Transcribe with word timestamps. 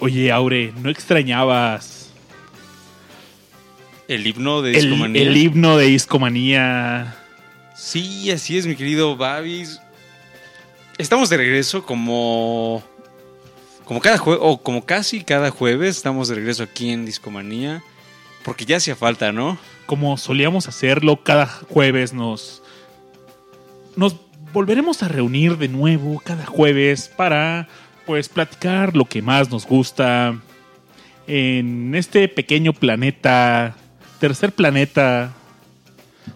Oye, 0.00 0.32
Aure, 0.32 0.72
¿no 0.80 0.88
extrañabas 0.88 2.10
El 4.08 4.26
himno 4.26 4.62
de 4.62 4.70
el, 4.72 4.82
Discomanía. 4.82 5.22
el 5.22 5.36
himno 5.36 5.76
de 5.76 5.86
Discomanía? 5.86 7.16
Sí, 7.76 8.30
así 8.30 8.56
es, 8.56 8.66
mi 8.66 8.74
querido 8.76 9.14
Babis. 9.18 9.78
Estamos 10.96 11.28
de 11.28 11.36
regreso 11.36 11.84
como. 11.84 12.82
Como 13.88 14.00
cada 14.02 14.18
jueves, 14.18 14.42
o 14.44 14.62
como 14.62 14.84
casi 14.84 15.24
cada 15.24 15.50
jueves, 15.50 15.96
estamos 15.96 16.28
de 16.28 16.34
regreso 16.34 16.62
aquí 16.62 16.90
en 16.90 17.06
Discomanía. 17.06 17.82
Porque 18.44 18.66
ya 18.66 18.76
hacía 18.76 18.94
falta, 18.94 19.32
¿no? 19.32 19.56
Como 19.86 20.18
solíamos 20.18 20.68
hacerlo, 20.68 21.22
cada 21.24 21.46
jueves 21.46 22.12
nos. 22.12 22.62
Nos 23.96 24.16
volveremos 24.52 25.02
a 25.02 25.08
reunir 25.08 25.56
de 25.56 25.68
nuevo 25.68 26.20
cada 26.22 26.44
jueves 26.44 27.10
para, 27.16 27.66
pues, 28.04 28.28
platicar 28.28 28.94
lo 28.94 29.06
que 29.06 29.22
más 29.22 29.50
nos 29.50 29.66
gusta 29.66 30.38
en 31.26 31.94
este 31.94 32.28
pequeño 32.28 32.74
planeta, 32.74 33.74
tercer 34.20 34.52
planeta 34.52 35.32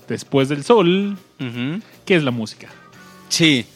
después 0.08 0.48
del 0.48 0.64
Sol, 0.64 1.18
Ujú. 1.38 1.82
que 2.06 2.16
es 2.16 2.22
la 2.24 2.30
música. 2.30 2.68
Sí. 3.28 3.66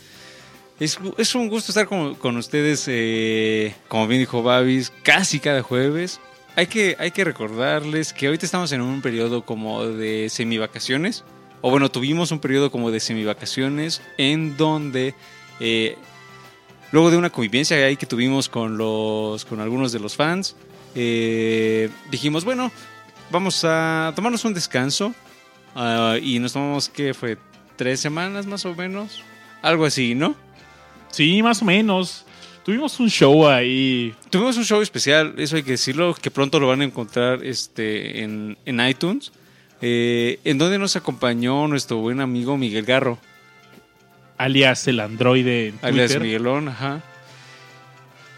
Es, 0.79 0.99
es 1.17 1.35
un 1.35 1.49
gusto 1.49 1.71
estar 1.71 1.87
con, 1.87 2.15
con 2.17 2.37
ustedes, 2.37 2.85
eh, 2.89 3.75
como 3.89 4.07
bien 4.07 4.21
dijo 4.21 4.43
Babis, 4.43 4.93
casi 5.03 5.41
cada 5.41 5.63
jueves. 5.63 6.21
Hay 6.55 6.67
que, 6.67 6.97
hay 6.99 7.11
que 7.11 7.25
recordarles 7.25 8.13
que 8.13 8.27
ahorita 8.27 8.45
estamos 8.45 8.73
en 8.73 8.83
un 8.83 9.01
periodo 9.01 9.45
como 9.45 9.87
de 9.87 10.29
semivacaciones. 10.29 11.25
O 11.63 11.71
bueno, 11.71 11.91
tuvimos 11.91 12.31
un 12.31 12.41
periodo 12.41 12.71
como 12.71 12.91
de 12.91 13.01
semivacaciones 13.01 14.03
en 14.19 14.57
donde, 14.57 15.15
eh, 15.61 15.97
luego 16.93 17.11
de 17.11 17.17
una 17.17 17.31
convivencia 17.31 17.79
ahí 17.79 17.97
que 17.97 18.07
tuvimos 18.07 18.49
con, 18.51 18.77
los, 18.77 19.47
con 19.47 19.61
algunos 19.61 19.93
de 19.93 19.99
los 19.99 20.15
fans, 20.15 20.57
eh, 20.95 21.89
dijimos, 22.11 22.45
bueno, 22.45 22.71
vamos 23.31 23.63
a 23.65 24.13
tomarnos 24.15 24.45
un 24.45 24.53
descanso. 24.53 25.15
ah, 25.75 26.17
y 26.21 26.39
nos 26.39 26.53
tomamos, 26.53 26.91
¿qué 26.91 27.15
fue? 27.15 27.39
¿Tres 27.77 28.01
semanas 28.01 28.47
más 28.47 28.65
o 28.67 28.75
menos? 28.75 29.23
Algo 29.63 29.87
así, 29.87 30.15
¿no? 30.15 30.37
Sí, 31.11 31.43
más 31.43 31.63
o 31.63 31.65
menos. 31.65 32.25
Tuvimos 32.65 32.99
un 32.99 33.09
show 33.09 33.47
ahí. 33.49 34.13
Tuvimos 34.29 34.57
un 34.57 34.65
show 34.65 34.83
especial, 34.83 35.35
eso 35.39 35.57
hay 35.57 35.63
que 35.63 35.73
decirlo, 35.73 36.15
que 36.21 36.31
pronto 36.31 36.59
lo 36.59 36.67
van 36.67 36.81
a 36.81 36.85
encontrar 36.85 37.45
este, 37.45 38.23
en, 38.23 38.59
en 38.67 38.81
iTunes, 38.89 39.31
eh, 39.81 40.41
en 40.45 40.59
donde 40.59 40.79
nos 40.79 40.97
acompañó 40.97 41.69
nuestro 41.69 41.99
buen 41.99 42.21
amigo 42.21 42.57
Miguel 42.57 42.85
Garro, 42.85 43.19
alias 44.37 44.87
el 44.89 45.01
androide 45.01 45.69
en 45.69 45.79
alias 45.83 46.09
Twitter. 46.09 46.23
Miguelón, 46.23 46.69
ajá. 46.69 47.03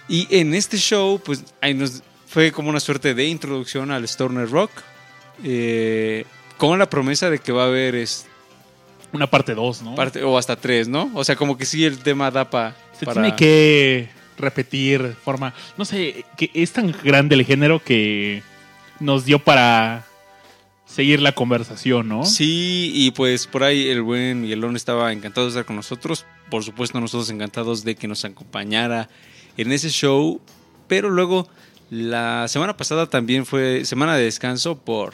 Y 0.09 0.27
en 0.31 0.55
este 0.55 0.77
show, 0.77 1.21
pues 1.25 1.45
ahí 1.61 1.75
nos 1.75 2.03
fue 2.27 2.53
como 2.53 2.69
una 2.71 2.81
suerte 2.81 3.15
de 3.15 3.25
introducción 3.27 3.91
al 3.91 4.05
Stoner 4.05 4.49
Rock, 4.51 4.71
eh, 5.43 6.25
con 6.59 6.79
la 6.79 6.89
promesa 6.91 7.31
de 7.31 7.39
que 7.39 7.51
va 7.53 7.65
a 7.65 7.67
haber 7.69 7.95
es- 7.95 8.27
Una 9.13 9.27
parte 9.27 9.55
2, 9.55 9.83
¿no? 9.83 9.95
parte, 9.95 10.23
o 10.23 10.37
hasta 10.37 10.57
tres, 10.57 10.87
¿no? 10.89 11.11
O 11.15 11.25
sea, 11.25 11.35
como 11.37 11.57
que 11.57 11.65
sí 11.65 11.85
el 11.85 11.99
tema 11.99 12.31
da 12.31 12.49
pa- 12.51 12.75
Se 12.99 13.07
para... 13.07 13.23
tiene 13.23 13.37
que 13.37 14.09
repetir 14.37 15.03
de 15.03 15.15
forma. 15.15 15.55
No 15.77 15.85
sé, 15.85 16.25
que 16.37 16.51
es 16.55 16.73
tan 16.73 16.95
grande 17.03 17.35
el 17.35 17.45
género 17.45 17.83
que 17.83 18.43
nos 19.01 19.25
dio 19.25 19.39
para 19.39 20.05
seguir 20.87 21.21
la 21.21 21.33
conversación, 21.33 22.09
¿no? 22.09 22.25
Sí, 22.25 22.93
y 22.95 23.11
pues 23.13 23.47
por 23.47 23.63
ahí 23.65 23.89
el 23.89 24.03
buen 24.03 24.43
Miguelón 24.43 24.77
estaba 24.77 25.13
encantado 25.13 25.47
de 25.47 25.51
estar 25.51 25.65
con 25.65 25.77
nosotros. 25.77 26.27
Por 26.51 26.63
supuesto, 26.65 27.01
nosotros 27.01 27.31
encantados 27.31 27.85
de 27.85 27.95
que 27.95 28.09
nos 28.09 28.25
acompañara 28.25 29.09
en 29.57 29.73
ese 29.73 29.89
show. 29.91 30.41
Pero 30.87 31.11
luego, 31.11 31.49
la 31.91 32.47
semana 32.49 32.77
pasada 32.77 33.07
también 33.07 33.45
fue 33.47 33.85
semana 33.85 34.17
de 34.17 34.25
descanso 34.25 34.77
por 34.79 35.13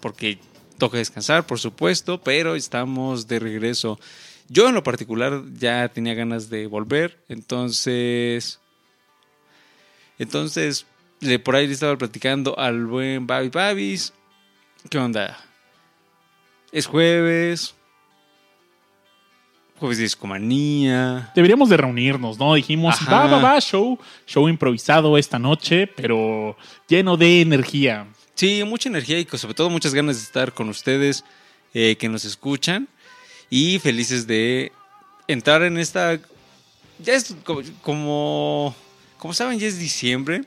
porque 0.00 0.38
toca 0.78 0.98
descansar, 0.98 1.46
por 1.46 1.58
supuesto, 1.58 2.20
pero 2.20 2.54
estamos 2.54 3.26
de 3.26 3.38
regreso. 3.38 3.98
Yo 4.48 4.68
en 4.68 4.74
lo 4.74 4.82
particular 4.82 5.42
ya 5.54 5.88
tenía 5.88 6.14
ganas 6.14 6.50
de 6.50 6.66
volver, 6.66 7.18
entonces... 7.28 8.60
Entonces, 10.18 10.86
le, 11.20 11.38
por 11.38 11.56
ahí 11.56 11.66
le 11.66 11.72
estaba 11.72 11.96
platicando 11.96 12.56
al 12.58 12.86
buen 12.86 13.26
Babi 13.26 13.48
Babis. 13.48 14.12
¿Qué 14.88 14.98
onda? 14.98 15.38
Es 16.70 16.86
jueves. 16.86 17.74
Jueves 19.78 19.98
de 19.98 20.04
discomanía. 20.04 21.32
Deberíamos 21.34 21.68
de 21.68 21.76
reunirnos, 21.76 22.38
¿no? 22.38 22.54
Dijimos, 22.54 22.94
Ajá. 22.94 23.12
va, 23.12 23.26
va, 23.26 23.38
va, 23.40 23.60
show, 23.60 23.98
show 24.26 24.48
improvisado 24.48 25.18
esta 25.18 25.38
noche, 25.38 25.88
pero 25.88 26.56
lleno 26.86 27.16
de 27.16 27.40
energía. 27.40 28.06
Sí, 28.34 28.62
mucha 28.64 28.88
energía 28.88 29.18
y 29.18 29.26
sobre 29.36 29.54
todo 29.54 29.70
muchas 29.70 29.94
ganas 29.94 30.16
de 30.16 30.22
estar 30.22 30.52
con 30.52 30.68
ustedes 30.68 31.24
eh, 31.72 31.96
que 31.96 32.08
nos 32.08 32.24
escuchan. 32.24 32.88
Y 33.50 33.78
felices 33.78 34.26
de 34.26 34.72
entrar 35.28 35.62
en 35.62 35.78
esta... 35.78 36.18
Ya 36.98 37.14
es 37.14 37.34
co- 37.44 37.62
como... 37.82 38.74
Como 39.18 39.32
saben, 39.34 39.58
ya 39.58 39.66
es 39.68 39.78
diciembre. 39.78 40.42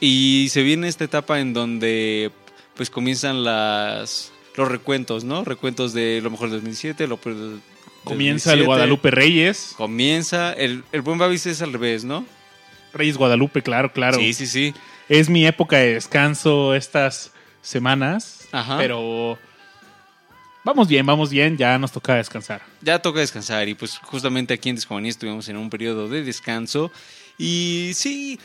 Y 0.00 0.48
se 0.50 0.62
viene 0.62 0.88
esta 0.88 1.04
etapa 1.04 1.40
en 1.40 1.52
donde 1.52 2.30
pues 2.76 2.90
comienzan 2.90 3.44
las... 3.44 4.32
Los 4.56 4.68
recuentos, 4.68 5.24
¿no? 5.24 5.44
Recuentos 5.44 5.92
de 5.92 6.20
lo 6.22 6.30
mejor 6.30 6.50
del 6.50 6.58
2007, 6.60 7.06
lo 7.06 7.16
peor 7.16 7.36
del 7.36 7.60
Comienza 8.04 8.52
el 8.52 8.60
2017. 8.60 8.66
Guadalupe 8.66 9.10
Reyes. 9.10 9.74
Comienza. 9.76 10.52
El, 10.52 10.84
el 10.92 11.02
buen 11.02 11.18
Babis 11.18 11.46
es 11.46 11.62
al 11.62 11.72
revés, 11.72 12.04
¿no? 12.04 12.24
Reyes 12.92 13.16
Guadalupe, 13.16 13.62
claro, 13.62 13.92
claro. 13.92 14.18
Sí, 14.18 14.32
sí, 14.34 14.46
sí. 14.46 14.74
Es 15.10 15.28
mi 15.28 15.44
época 15.44 15.76
de 15.78 15.94
descanso 15.94 16.72
estas 16.72 17.32
semanas, 17.62 18.46
Ajá. 18.52 18.78
pero 18.78 19.36
vamos 20.62 20.86
bien, 20.86 21.04
vamos 21.04 21.30
bien, 21.30 21.56
ya 21.56 21.76
nos 21.80 21.90
toca 21.90 22.14
descansar. 22.14 22.62
Ya 22.80 23.02
toca 23.02 23.18
descansar 23.18 23.68
y 23.68 23.74
pues 23.74 23.98
justamente 23.98 24.54
aquí 24.54 24.68
en 24.68 24.76
Discomanía 24.76 25.10
estuvimos 25.10 25.48
en 25.48 25.56
un 25.56 25.68
periodo 25.68 26.08
de 26.08 26.22
descanso 26.22 26.92
y 27.38 27.90
sí, 27.94 28.38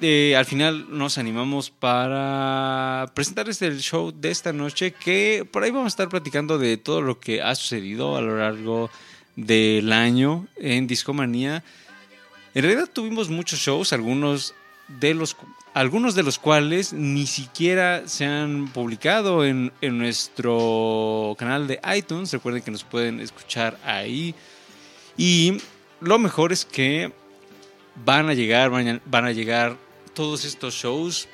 eh, 0.00 0.34
al 0.34 0.46
final 0.46 0.86
nos 0.96 1.18
animamos 1.18 1.68
para 1.68 3.12
presentarles 3.12 3.60
el 3.60 3.78
show 3.80 4.14
de 4.18 4.30
esta 4.30 4.54
noche 4.54 4.92
que 4.92 5.46
por 5.52 5.62
ahí 5.62 5.72
vamos 5.72 5.84
a 5.84 5.88
estar 5.88 6.08
platicando 6.08 6.56
de 6.56 6.78
todo 6.78 7.02
lo 7.02 7.20
que 7.20 7.42
ha 7.42 7.54
sucedido 7.54 8.16
a 8.16 8.22
lo 8.22 8.38
largo 8.38 8.88
del 9.36 9.92
año 9.92 10.46
en 10.56 10.86
Discomanía. 10.86 11.62
En 12.54 12.62
realidad 12.62 12.88
tuvimos 12.90 13.28
muchos 13.28 13.58
shows, 13.58 13.92
algunos 13.92 14.54
de 14.88 15.14
los, 15.14 15.36
algunos 15.76 16.14
de 16.14 16.22
los 16.22 16.38
cuales 16.38 16.94
ni 16.94 17.26
siquiera 17.26 18.08
se 18.08 18.24
han 18.24 18.68
publicado 18.68 19.44
en, 19.44 19.74
en 19.82 19.98
nuestro 19.98 21.36
canal 21.38 21.66
de 21.66 21.78
iTunes. 21.94 22.32
Recuerden 22.32 22.62
que 22.62 22.70
nos 22.70 22.82
pueden 22.82 23.20
escuchar 23.20 23.78
ahí. 23.84 24.34
Y 25.18 25.58
lo 26.00 26.18
mejor 26.18 26.50
es 26.50 26.64
que 26.64 27.12
van 28.06 28.30
a 28.30 28.32
llegar, 28.32 28.70
van 28.70 29.24
a, 29.26 29.32
llegar 29.32 29.76
todos 30.14 30.46
estos 30.46 30.72
shows 30.72 31.28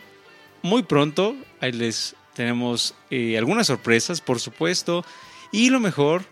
muy 0.62 0.82
pronto. 0.82 1.36
Ahí 1.60 1.70
les 1.70 2.16
tenemos 2.34 2.96
eh, 3.10 3.38
algunas 3.38 3.68
sorpresas, 3.68 4.20
por 4.20 4.40
supuesto. 4.40 5.04
Y 5.52 5.70
lo 5.70 5.78
mejor 5.78 6.24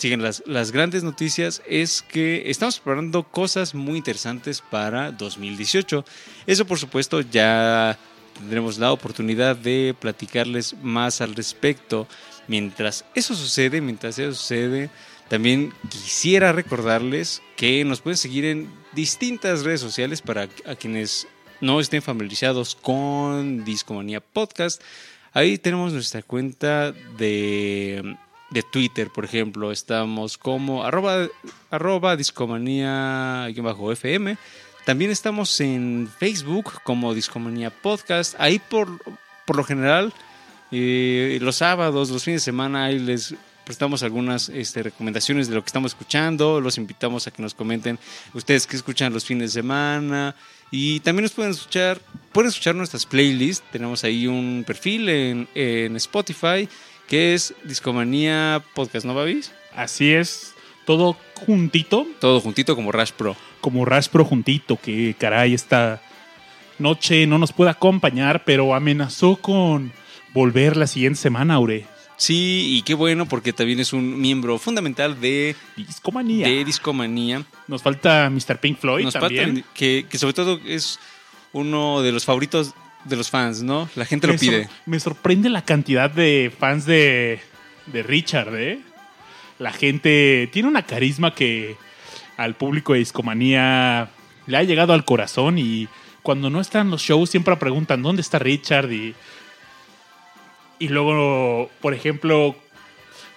siguen 0.00 0.22
las, 0.22 0.42
las 0.46 0.72
grandes 0.72 1.04
noticias, 1.04 1.62
es 1.68 2.02
que 2.02 2.50
estamos 2.50 2.78
preparando 2.80 3.22
cosas 3.24 3.74
muy 3.74 3.98
interesantes 3.98 4.62
para 4.62 5.12
2018. 5.12 6.04
Eso 6.46 6.64
por 6.64 6.78
supuesto 6.78 7.20
ya 7.20 7.98
tendremos 8.38 8.78
la 8.78 8.92
oportunidad 8.92 9.56
de 9.56 9.94
platicarles 9.98 10.74
más 10.82 11.20
al 11.20 11.34
respecto. 11.34 12.08
Mientras 12.48 13.04
eso 13.14 13.34
sucede, 13.34 13.82
mientras 13.82 14.18
eso 14.18 14.32
sucede, 14.32 14.88
también 15.28 15.72
quisiera 15.90 16.52
recordarles 16.52 17.42
que 17.56 17.84
nos 17.84 18.00
pueden 18.00 18.16
seguir 18.16 18.46
en 18.46 18.70
distintas 18.92 19.64
redes 19.64 19.82
sociales 19.82 20.22
para 20.22 20.48
a 20.64 20.74
quienes 20.74 21.28
no 21.60 21.78
estén 21.78 22.00
familiarizados 22.00 22.74
con 22.74 23.64
Discomanía 23.64 24.20
Podcast. 24.20 24.82
Ahí 25.32 25.58
tenemos 25.58 25.92
nuestra 25.92 26.22
cuenta 26.22 26.92
de 26.92 28.16
de 28.50 28.62
Twitter, 28.62 29.08
por 29.10 29.24
ejemplo, 29.24 29.72
estamos 29.72 30.36
como 30.36 30.84
arroba, 30.84 31.28
arroba 31.70 32.16
discomanía-fm. 32.16 34.36
También 34.84 35.10
estamos 35.10 35.58
en 35.60 36.10
Facebook 36.18 36.82
como 36.82 37.14
Discomanía 37.14 37.70
Podcast. 37.70 38.34
Ahí 38.38 38.58
por, 38.58 39.00
por 39.46 39.56
lo 39.56 39.64
general, 39.64 40.12
eh, 40.72 41.38
los 41.40 41.56
sábados, 41.56 42.10
los 42.10 42.22
fines 42.24 42.42
de 42.42 42.44
semana, 42.46 42.84
ahí 42.86 42.98
les 42.98 43.34
prestamos 43.64 44.02
algunas 44.02 44.48
este, 44.48 44.82
recomendaciones 44.82 45.46
de 45.48 45.54
lo 45.54 45.62
que 45.62 45.68
estamos 45.68 45.92
escuchando. 45.92 46.60
Los 46.60 46.76
invitamos 46.76 47.28
a 47.28 47.30
que 47.30 47.42
nos 47.42 47.54
comenten 47.54 48.00
ustedes 48.34 48.66
que 48.66 48.76
escuchan 48.76 49.12
los 49.12 49.24
fines 49.24 49.52
de 49.52 49.60
semana. 49.60 50.34
Y 50.72 51.00
también 51.00 51.24
nos 51.24 51.32
pueden 51.32 51.50
escuchar, 51.52 52.00
pueden 52.32 52.48
escuchar 52.48 52.74
nuestras 52.74 53.06
playlists. 53.06 53.64
Tenemos 53.70 54.02
ahí 54.02 54.26
un 54.26 54.64
perfil 54.66 55.08
en, 55.08 55.48
en 55.54 55.94
Spotify 55.96 56.68
que 57.10 57.34
es 57.34 57.52
Discomanía 57.64 58.62
Podcast, 58.74 59.04
¿no, 59.04 59.14
Babis? 59.14 59.52
Así 59.76 60.12
es, 60.12 60.54
todo 60.86 61.16
juntito, 61.44 62.06
Todo 62.20 62.40
juntito 62.40 62.74
como 62.76 62.92
Rash 62.92 63.10
Pro. 63.12 63.36
como 63.60 63.84
Raspro 63.84 64.24
juntito, 64.24 64.78
que 64.80 65.14
caray, 65.18 65.52
esta 65.52 66.00
noche 66.78 67.26
no 67.26 67.36
nos 67.38 67.52
puede 67.52 67.70
acompañar, 67.70 68.44
pero 68.44 68.74
amenazó 68.74 69.36
con 69.36 69.92
volver 70.32 70.76
la 70.78 70.86
siguiente 70.86 71.18
semana, 71.18 71.54
Aure. 71.54 71.84
Sí, 72.16 72.76
y 72.76 72.82
qué 72.82 72.92
bueno 72.94 73.26
porque 73.26 73.52
también 73.54 73.80
es 73.80 73.92
un 73.94 74.20
miembro 74.20 74.58
fundamental 74.58 75.20
de, 75.20 75.56
Discomanía. 75.76 76.46
de 76.46 76.64
Discomanía. 76.64 77.44
Nos 77.66 77.82
falta 77.82 78.28
Mr. 78.30 78.58
Pink 78.60 78.78
Floyd 78.78 79.04
Nos 79.04 79.14
también. 79.14 79.54
falta- 79.56 79.68
que, 79.74 80.06
que 80.08 80.18
sobre 80.18 80.34
todo 80.34 80.60
es 80.66 80.98
uno 81.52 82.02
de 82.02 82.12
los 82.12 82.24
favoritos 82.26 82.74
de 83.04 83.16
los 83.16 83.30
fans, 83.30 83.62
¿no? 83.62 83.88
La 83.96 84.04
gente 84.04 84.26
lo 84.26 84.34
sor- 84.34 84.40
pide. 84.40 84.68
me 84.86 85.00
sorprende 85.00 85.48
la 85.48 85.62
cantidad 85.64 86.10
de 86.10 86.52
fans 86.58 86.84
de, 86.86 87.40
de 87.86 88.02
Richard, 88.02 88.54
¿eh? 88.56 88.80
La 89.58 89.72
gente 89.72 90.48
tiene 90.52 90.68
una 90.68 90.82
carisma 90.82 91.34
que 91.34 91.76
al 92.36 92.54
público 92.54 92.92
de 92.94 93.00
Discomanía 93.00 94.10
le 94.46 94.56
ha 94.56 94.62
llegado 94.62 94.92
al 94.94 95.04
corazón 95.04 95.58
y 95.58 95.88
cuando 96.22 96.48
no 96.50 96.60
están 96.60 96.90
los 96.90 97.02
shows 97.02 97.30
siempre 97.30 97.56
preguntan 97.56 98.02
¿dónde 98.02 98.22
está 98.22 98.38
Richard? 98.38 98.90
Y, 98.90 99.14
y 100.78 100.88
luego, 100.88 101.70
por 101.80 101.92
ejemplo, 101.94 102.56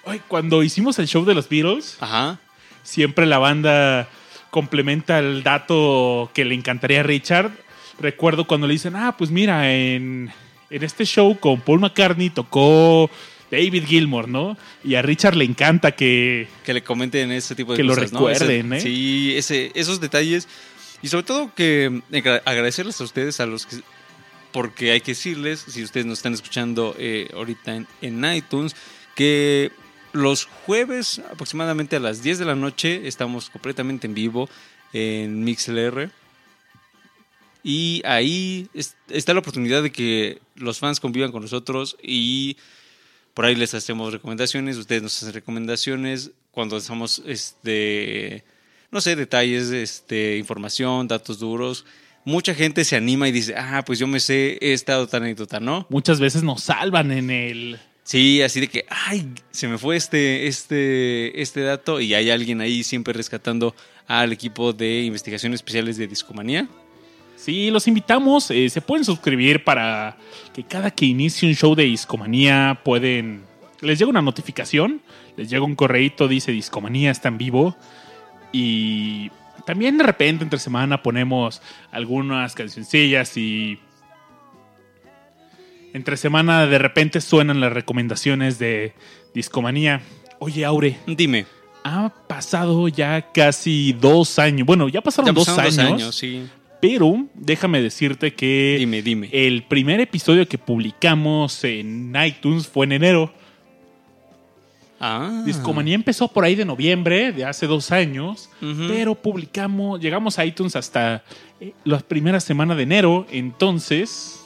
ay, 0.06 0.21
cuando 0.27 0.63
hicimos 0.63 0.98
el 1.00 1.07
show 1.07 1.25
de 1.25 1.33
los 1.36 1.50
Beatles, 1.50 1.98
Ajá. 2.00 2.39
siempre 2.83 3.25
la 3.25 3.38
banda 3.39 4.07
complementa 4.50 5.19
el 5.19 5.44
dato 5.44 6.31
que 6.33 6.45
le 6.45 6.56
encantaría 6.56 7.01
a 7.01 7.04
Richard. 7.04 7.51
Recuerdo 8.03 8.45
cuando 8.45 8.67
le 8.67 8.73
dicen, 8.73 8.95
ah, 8.95 9.15
pues 9.17 9.31
mira, 9.31 9.71
en, 9.73 10.29
en 10.69 10.83
este 10.83 11.05
show 11.05 11.39
con 11.39 11.61
Paul 11.61 11.79
McCartney 11.79 12.29
tocó 12.29 13.09
David 13.50 13.85
Gilmour, 13.85 14.27
¿no? 14.27 14.57
Y 14.83 14.95
a 14.95 15.01
Richard 15.01 15.35
le 15.35 15.45
encanta 15.45 15.94
que... 15.94 16.47
Que 16.65 16.73
le 16.73 16.83
comenten 16.83 17.31
ese 17.31 17.55
tipo 17.55 17.71
de 17.71 17.77
Que 17.77 17.83
lo 17.83 17.95
cosas, 17.95 18.11
¿no? 18.11 18.19
recuerden, 18.27 18.73
Ese- 18.73 18.88
¿eh? 18.89 18.91
Sí, 18.91 19.33
ese, 19.38 19.71
esos 19.73 20.01
detalles. 20.01 20.47
Y 21.01 21.07
sobre 21.07 21.23
todo 21.23 21.53
que 21.55 22.01
agra- 22.11 22.41
agradecerles 22.45 23.00
a 23.01 23.03
ustedes, 23.05 23.39
a 23.39 23.45
los 23.45 23.65
que. 23.65 23.77
Porque 24.51 24.91
hay 24.91 25.01
que 25.01 25.11
decirles, 25.11 25.65
si 25.67 25.81
ustedes 25.83 26.05
nos 26.05 26.19
están 26.19 26.33
escuchando 26.33 26.95
eh, 27.00 27.29
ahorita 27.33 27.75
en, 27.75 27.88
en 28.01 28.23
iTunes, 28.35 28.75
que 29.15 29.71
los 30.11 30.45
jueves 30.45 31.21
aproximadamente 31.31 31.95
a 31.95 32.00
las 32.00 32.21
10 32.21 32.38
de 32.39 32.45
la 32.45 32.55
noche 32.55 33.07
estamos 33.07 33.50
completamente 33.50 34.07
en 34.07 34.13
vivo 34.13 34.50
en 34.94 35.44
MixLR. 35.44 36.11
Y 37.63 38.01
ahí 38.06 38.68
es- 38.74 38.95
está 39.10 39.33
la 39.33 39.39
oportunidad 39.39 39.81
de 39.83 39.92
que 39.92 40.39
los 40.56 40.80
fans 40.80 41.00
convivan 41.00 41.31
con 41.31 41.42
nosotros 41.42 41.95
y 42.04 42.57
por 43.33 43.45
ahí 43.45 43.56
les 43.56 43.74
hacemos 43.74 44.12
recomendaciones, 44.13 44.77
ustedes 44.77 45.01
nos 45.01 45.15
hacen 45.21 45.33
recomendaciones 45.33 46.31
cuando 46.51 46.75
hacemos 46.77 47.21
este 47.25 48.44
no 48.92 49.01
sé, 49.01 49.15
detalles, 49.15 49.71
este 49.71 50.38
información, 50.38 51.07
datos 51.07 51.39
duros. 51.39 51.83
Mucha 52.25 52.54
gente 52.54 52.86
se 52.86 52.95
anima 52.95 53.27
y 53.27 53.31
dice, 53.31 53.56
"Ah, 53.57 53.81
pues 53.83 53.98
yo 53.98 54.06
me 54.06 54.19
sé 54.19 54.60
esta 54.62 55.00
otra 55.00 55.18
anécdota", 55.18 55.60
¿no? 55.60 55.88
Muchas 55.89 56.19
veces 56.19 56.44
nos 56.44 56.62
salvan 56.63 57.12
en 57.12 57.31
el... 57.31 57.80
Sí, 58.04 58.44
así 58.44 58.60
de 58.60 58.68
que, 58.68 58.86
"Ay, 58.89 59.27
se 59.50 59.68
me 59.68 59.80
fue 59.80 59.95
este 59.95 60.45
este 60.48 61.42
este 61.42 61.62
dato" 61.62 62.00
y 62.01 62.13
hay 62.13 62.30
alguien 62.30 62.62
ahí 62.62 62.83
siempre 62.83 63.13
rescatando 63.13 63.74
al 64.06 64.31
equipo 64.31 64.74
de 64.74 65.01
investigaciones 65.01 65.57
especiales 65.62 65.98
de 65.98 66.07
Discomanía. 66.07 66.69
Sí, 67.44 67.72
los 67.72 67.90
invitamos. 67.90 68.51
eh, 68.51 68.69
se 68.69 68.80
pueden 68.80 69.04
suscribir 69.04 69.66
para 69.66 70.16
que 70.54 70.63
cada 70.63 70.92
que 70.92 71.06
inicie 71.06 71.50
un 71.50 71.56
show 71.56 71.75
de 71.75 71.84
Discomanía 71.84 72.80
pueden... 72.86 73.44
Les 73.81 74.00
llega 74.00 74.10
una 74.10 74.22
notificación, 74.22 75.01
les 75.36 75.50
llega 75.50 75.66
un 75.66 75.75
correíto, 75.75 76.30
dice 76.30 76.54
Discomanía 76.54 77.12
está 77.12 77.28
en 77.28 77.38
vivo. 77.38 77.75
Y 78.54 79.30
también 79.66 79.98
de 79.98 80.06
repente 80.06 80.45
entre 80.45 80.57
semana 80.57 81.04
ponemos 81.04 81.62
algunas 81.92 82.56
cancioncillas 82.56 83.36
y... 83.36 83.78
Entre 85.92 86.16
semana 86.16 86.66
de 86.66 86.78
repente 86.78 87.19
suenan 87.19 87.60
las 87.60 87.74
recomendaciones 87.74 88.57
de 88.57 88.94
Discomanía. 89.34 90.01
Oye, 90.39 90.63
Aure, 90.63 90.98
Dime. 91.06 91.46
ha 91.84 92.10
pasado 92.25 92.88
ya 92.88 93.34
casi 93.34 93.92
dos 93.92 94.39
años. 94.39 94.66
Bueno, 94.66 94.88
ya 94.88 95.01
pasaron, 95.01 95.28
Ya 95.28 95.34
dos, 95.34 95.46
pasaron 95.46 95.66
años, 95.66 95.75
dos 95.75 95.92
años, 95.92 96.16
sí. 96.16 96.48
Pero 96.83 97.25
déjame 97.33 97.81
decirte 97.81 98.33
que 98.33 98.75
Dime, 98.77 99.01
dime. 99.01 99.30
el 99.31 99.63
primer 99.63 100.01
episodio 100.01 100.45
que 100.50 100.57
publicamos 100.57 101.63
en 101.63 102.13
iTunes 102.25 102.68
fue 102.68 102.85
en 102.85 102.91
enero. 102.91 103.33
ah. 105.00 105.44
Discomanía 105.45 105.95
empezó 105.95 106.27
por 106.27 106.44
ahí 106.44 106.56
de 106.56 106.65
noviembre, 106.65 107.31
de 107.31 107.45
hace 107.45 107.68
dos 107.68 107.94
años, 107.94 108.50
pero 108.89 109.15
publicamos, 109.15 110.01
llegamos 110.01 110.38
a 110.38 110.44
iTunes 110.44 110.75
hasta 110.75 111.24
eh, 111.62 111.71
la 111.85 112.00
primera 112.00 112.41
semana 112.41 112.75
de 112.75 112.83
enero, 112.83 113.25
entonces 113.31 114.41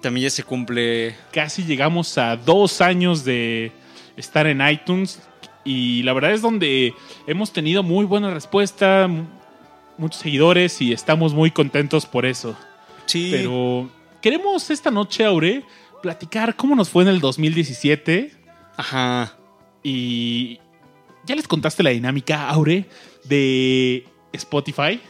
También 0.00 0.24
ya 0.24 0.30
se 0.30 0.44
cumple 0.44 1.14
casi 1.30 1.62
llegamos 1.62 2.16
a 2.16 2.38
dos 2.38 2.80
años 2.80 3.22
de 3.22 3.70
estar 4.16 4.46
en 4.46 4.66
iTunes 4.66 5.20
y 5.62 6.02
la 6.04 6.14
verdad 6.14 6.32
es 6.32 6.40
donde 6.40 6.94
hemos 7.26 7.52
tenido 7.52 7.82
muy 7.82 8.06
buena 8.06 8.32
respuesta, 8.32 9.10
muchos 9.98 10.20
seguidores 10.20 10.80
y 10.80 10.92
estamos 10.92 11.34
muy 11.34 11.50
contentos 11.50 12.06
por 12.06 12.26
eso. 12.26 12.56
Sí. 13.06 13.28
Pero 13.30 13.90
queremos 14.20 14.70
esta 14.70 14.90
noche, 14.90 15.24
Aure, 15.24 15.64
platicar 16.02 16.56
cómo 16.56 16.74
nos 16.74 16.88
fue 16.88 17.02
en 17.02 17.08
el 17.08 17.20
2017 17.20 18.32
Ajá. 18.76 19.36
y 19.82 20.58
ya 21.24 21.34
les 21.34 21.48
contaste 21.48 21.82
la 21.82 21.90
dinámica, 21.90 22.48
Aure, 22.48 22.86
de 23.24 24.06
Spotify. 24.32 25.00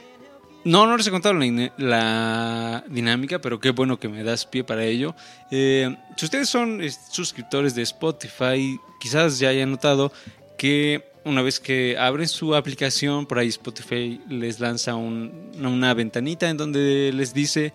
No, 0.65 0.87
no 0.87 0.97
les 0.97 1.07
he 1.07 1.13
contado 1.13 1.35
la, 1.77 2.85
dinámica, 2.89 3.41
pero 3.41 3.61
qué 3.61 3.71
bueno 3.71 4.01
que 4.01 4.09
me 4.09 4.25
das 4.25 4.47
pie 4.47 4.65
para 4.65 4.85
ello. 4.85 5.15
Eh, 5.53 5.97
si 6.17 6.25
ustedes 6.25 6.49
son 6.49 6.81
suscriptores 7.11 7.77
de 7.77 7.83
Spotify, 7.83 8.77
quizás 8.99 9.39
ya 9.39 9.51
hayan 9.51 9.71
notado 9.71 10.13
que 10.59 11.05
una 11.27 11.43
vez 11.43 11.61
que 11.61 11.99
abren 11.99 12.27
su 12.29 12.55
aplicación, 12.55 13.27
por 13.27 13.39
ahí 13.39 13.49
Spotify 13.49 14.21
les 14.31 14.59
lanza 14.61 14.95
un- 14.95 15.51
una 15.61 15.93
ventanita 15.93 16.49
en 16.49 16.57
donde 16.57 17.13
les 17.13 17.35
dice 17.35 17.73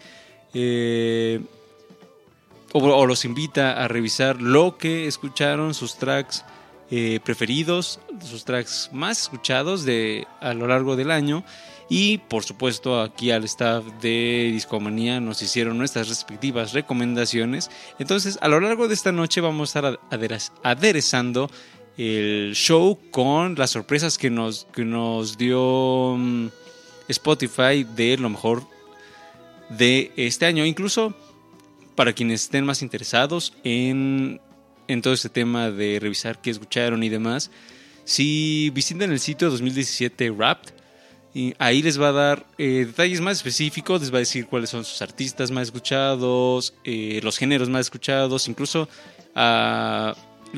eh, 0.53 1.39
o, 2.73 3.05
los 3.05 3.25
invita 3.25 3.83
a 3.83 3.87
revisar 3.87 4.41
lo 4.41 4.77
que 4.77 5.05
escucharon, 5.07 5.73
sus 5.73 5.97
tracks 5.97 6.43
eh, 6.89 7.19
preferidos, 7.23 7.99
sus 8.25 8.43
tracks 8.45 8.89
más 8.93 9.21
escuchados 9.23 9.83
de, 9.85 10.25
a 10.39 10.53
lo 10.53 10.67
largo 10.67 10.95
del 10.95 11.11
año. 11.11 11.43
Y 11.89 12.19
por 12.19 12.45
supuesto 12.45 13.01
aquí 13.01 13.31
al 13.31 13.43
staff 13.43 13.83
de 14.01 14.49
Discomanía 14.53 15.19
nos 15.19 15.41
hicieron 15.41 15.77
nuestras 15.77 16.07
respectivas 16.07 16.71
recomendaciones. 16.71 17.69
Entonces 17.99 18.39
a 18.41 18.47
lo 18.47 18.61
largo 18.61 18.87
de 18.87 18.93
esta 18.93 19.11
noche 19.11 19.41
vamos 19.41 19.75
a 19.75 19.79
estar 19.79 19.99
aderez- 20.09 20.51
aderezando 20.63 21.49
el 22.01 22.55
show 22.55 22.97
con 23.11 23.53
las 23.55 23.69
sorpresas 23.69 24.17
que 24.17 24.31
nos, 24.31 24.65
que 24.73 24.83
nos 24.83 25.37
dio 25.37 26.15
mm, 26.17 26.47
Spotify 27.07 27.85
de 27.95 28.17
lo 28.17 28.29
mejor 28.29 28.63
de 29.69 30.11
este 30.15 30.47
año. 30.47 30.65
Incluso 30.65 31.13
para 31.95 32.13
quienes 32.13 32.43
estén 32.43 32.65
más 32.65 32.81
interesados 32.81 33.53
en, 33.63 34.41
en 34.87 35.01
todo 35.03 35.13
este 35.13 35.29
tema 35.29 35.69
de 35.69 35.99
revisar 35.99 36.41
qué 36.41 36.49
escucharon 36.49 37.03
y 37.03 37.09
demás, 37.09 37.51
si 38.03 38.71
visitan 38.71 39.11
el 39.11 39.19
sitio 39.19 39.51
2017 39.51 40.31
Wrapped, 40.31 40.73
ahí 41.59 41.83
les 41.83 42.01
va 42.01 42.09
a 42.09 42.13
dar 42.13 42.47
eh, 42.57 42.85
detalles 42.87 43.21
más 43.21 43.37
específicos, 43.37 44.01
les 44.01 44.11
va 44.11 44.17
a 44.17 44.19
decir 44.19 44.47
cuáles 44.47 44.71
son 44.71 44.83
sus 44.83 45.03
artistas 45.03 45.51
más 45.51 45.67
escuchados, 45.67 46.73
eh, 46.83 47.19
los 47.21 47.37
géneros 47.37 47.69
más 47.69 47.81
escuchados, 47.81 48.47
incluso 48.47 48.89
ah, 49.35 50.15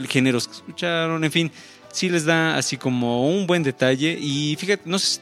géneros 0.08 0.48
que 0.48 0.56
escucharon, 0.56 1.24
en 1.24 1.32
fin, 1.32 1.52
sí 1.94 2.10
les 2.10 2.26
da 2.26 2.58
así 2.58 2.76
como 2.76 3.30
un 3.30 3.48
buen 3.48 3.64
detalle. 3.64 4.18
Y 4.20 4.56
fíjate, 4.58 4.84
no 4.86 5.00
sé 5.00 5.08
si 5.08 5.20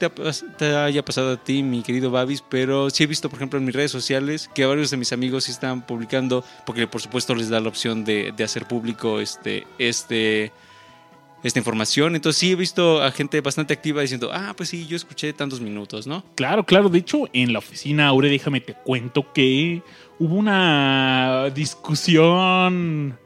te, 0.57 0.75
haya 0.75 1.05
pasado 1.05 1.33
a 1.33 1.37
ti, 1.37 1.61
mi 1.61 1.83
querido 1.83 2.09
Babis, 2.09 2.41
pero 2.41 2.89
sí 2.89 3.03
he 3.03 3.07
visto, 3.07 3.29
por 3.29 3.37
ejemplo, 3.37 3.59
en 3.59 3.65
mis 3.65 3.75
redes 3.75 3.91
sociales 3.91 4.49
que 4.55 4.65
varios 4.65 4.89
de 4.89 4.97
mis 4.97 5.13
amigos 5.13 5.43
sí 5.43 5.51
están 5.51 5.85
publicando, 5.85 6.43
porque 6.65 6.87
por 6.87 7.01
supuesto 7.01 7.35
les 7.35 7.49
da 7.49 7.59
la 7.59 7.69
opción 7.69 8.03
de, 8.03 8.33
de 8.35 8.43
hacer 8.43 8.65
público 8.65 9.19
este, 9.19 9.67
este, 9.77 10.51
esta 11.43 11.59
información. 11.59 12.15
Entonces 12.15 12.39
sí 12.39 12.53
he 12.53 12.55
visto 12.55 13.03
a 13.03 13.11
gente 13.11 13.41
bastante 13.41 13.73
activa 13.73 14.01
diciendo, 14.01 14.31
ah, 14.33 14.53
pues 14.55 14.69
sí, 14.69 14.87
yo 14.87 14.95
escuché 14.95 15.33
tantos 15.33 15.59
minutos, 15.59 16.07
¿no? 16.07 16.23
Claro, 16.35 16.65
claro. 16.65 16.89
De 16.89 16.99
hecho, 16.99 17.29
en 17.33 17.51
la 17.51 17.59
oficina, 17.59 18.07
Aure, 18.07 18.29
déjame 18.29 18.61
te 18.61 18.73
cuento 18.73 19.31
que 19.33 19.83
hubo 20.19 20.35
una 20.35 21.49
discusión 21.53 23.19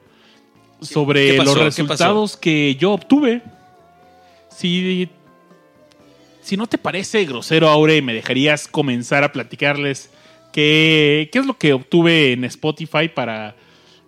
sobre 0.81 1.37
los 1.37 1.55
¿Qué 1.55 1.63
resultados 1.63 2.37
que 2.37 2.75
yo 2.75 2.93
obtuve. 2.93 3.41
Si, 4.49 5.09
si 6.41 6.57
no 6.57 6.67
te 6.67 6.77
parece 6.77 7.25
grosero, 7.25 7.69
Aure, 7.69 8.01
me 8.01 8.13
dejarías 8.13 8.67
comenzar 8.67 9.23
a 9.23 9.31
platicarles 9.31 10.09
¿Qué, 10.55 11.29
¿Qué 11.33 11.39
es 11.39 11.45
lo 11.45 11.57
que 11.57 11.73
obtuve 11.73 12.31
en 12.31 12.45
Spotify 12.45 13.09
para 13.13 13.57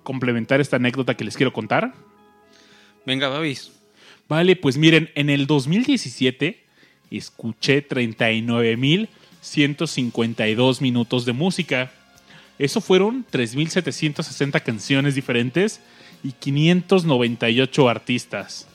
complementar 0.04 0.62
esta 0.62 0.78
anécdota 0.78 1.18
que 1.18 1.26
les 1.26 1.36
quiero 1.36 1.52
contar? 1.52 1.94
Venga, 3.06 3.28
Babis. 3.28 3.74
Vale, 4.30 4.56
pues 4.56 4.78
miren, 4.78 5.10
en 5.16 5.30
el 5.30 5.46
2017 5.46 6.64
escuché 7.12 7.86
39.152 7.86 10.80
minutos 10.80 11.26
de 11.26 11.34
música. 11.34 11.92
Eso 12.58 12.80
fueron 12.80 13.26
3.760 13.30 14.64
canciones 14.64 15.16
diferentes 15.16 15.82
y 16.24 16.32
598 16.34 17.90
artistas. 17.90 18.68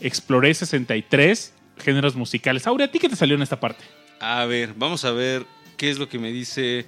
Exploré 0.00 0.52
63 0.54 1.52
géneros 1.78 2.14
musicales. 2.16 2.66
Aure, 2.66 2.84
¿a 2.84 2.90
ti 2.90 2.98
qué 2.98 3.08
te 3.08 3.16
salió 3.16 3.36
en 3.36 3.42
esta 3.42 3.58
parte? 3.60 3.84
A 4.20 4.44
ver, 4.46 4.74
vamos 4.76 5.04
a 5.04 5.10
ver 5.12 5.44
qué 5.76 5.90
es 5.90 5.98
lo 5.98 6.08
que 6.08 6.18
me 6.18 6.30
dice 6.32 6.86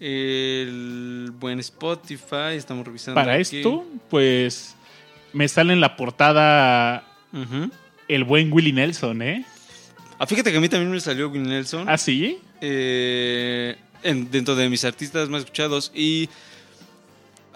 el 0.00 1.32
buen 1.38 1.58
Spotify. 1.60 2.54
Estamos 2.56 2.86
revisando. 2.86 3.14
Para 3.20 3.34
aquí. 3.34 3.58
esto, 3.58 3.84
pues 4.10 4.74
me 5.32 5.48
sale 5.48 5.72
en 5.72 5.80
la 5.80 5.96
portada 5.96 7.04
el 8.08 8.24
buen 8.24 8.52
Willie 8.52 8.72
Nelson, 8.72 9.22
¿eh? 9.22 9.44
Ah, 10.18 10.26
fíjate 10.26 10.52
que 10.52 10.58
a 10.58 10.60
mí 10.60 10.68
también 10.68 10.90
me 10.90 11.00
salió 11.00 11.28
Willie 11.28 11.48
Nelson. 11.48 11.88
¿Ah, 11.88 11.98
sí? 11.98 12.38
eh, 12.60 13.76
en- 14.02 14.30
dentro 14.30 14.54
de 14.54 14.68
mis 14.68 14.84
artistas 14.84 15.28
más 15.28 15.40
escuchados. 15.40 15.90
Y 15.94 16.28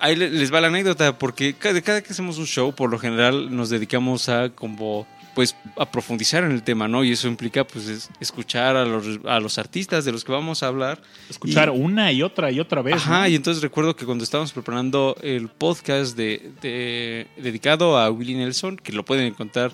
ahí 0.01 0.17
le- 0.17 0.31
les 0.31 0.53
va 0.53 0.61
la 0.61 0.69
anécdota, 0.69 1.19
porque 1.19 1.55
cada, 1.55 1.81
cada 1.83 2.03
que 2.03 2.13
hacemos 2.13 2.39
un 2.39 2.47
show, 2.47 2.75
por 2.75 2.91
lo 2.91 2.99
general 2.99 3.55
nos 3.55 3.71
dedicamos 3.71 4.29
a 4.29 4.51
como 4.51 5.07
pues 5.35 5.55
a 5.77 5.89
profundizar 5.89 6.43
en 6.43 6.51
el 6.51 6.65
tema, 6.65 6.89
¿no? 6.89 7.05
Y 7.05 7.13
eso 7.13 7.29
implica 7.29 7.63
pues 7.65 7.87
es- 7.87 8.11
escuchar 8.19 8.75
a 8.75 8.85
los, 8.85 9.21
a 9.25 9.39
los 9.39 9.57
artistas 9.59 10.05
de 10.05 10.11
los 10.11 10.25
que 10.25 10.33
vamos 10.33 10.65
a 10.65 10.67
hablar. 10.67 11.01
Escuchar 11.31 11.69
Y- 11.69 11.79
una 11.79 12.11
y 12.11 12.23
otra 12.23 12.51
y 12.51 12.59
otra 12.59 12.83
vez. 12.83 12.97
Ajá, 12.97 13.21
¿no? 13.21 13.29
y 13.29 13.37
entonces 13.37 13.63
recuerdo 13.63 13.95
que 13.95 14.05
cuando 14.05 14.25
estábamos 14.25 14.53
preparando 14.53 15.17
el 15.23 15.47
podcast 15.49 16.17
de, 16.17 16.51
de- 16.61 17.29
dedicado 17.37 17.97
a 17.99 18.11
Willie 18.11 18.35
Nelson, 18.37 18.79
que 18.79 18.91
lo 18.93 19.05
pueden 19.05 19.27
encontrar 19.27 19.71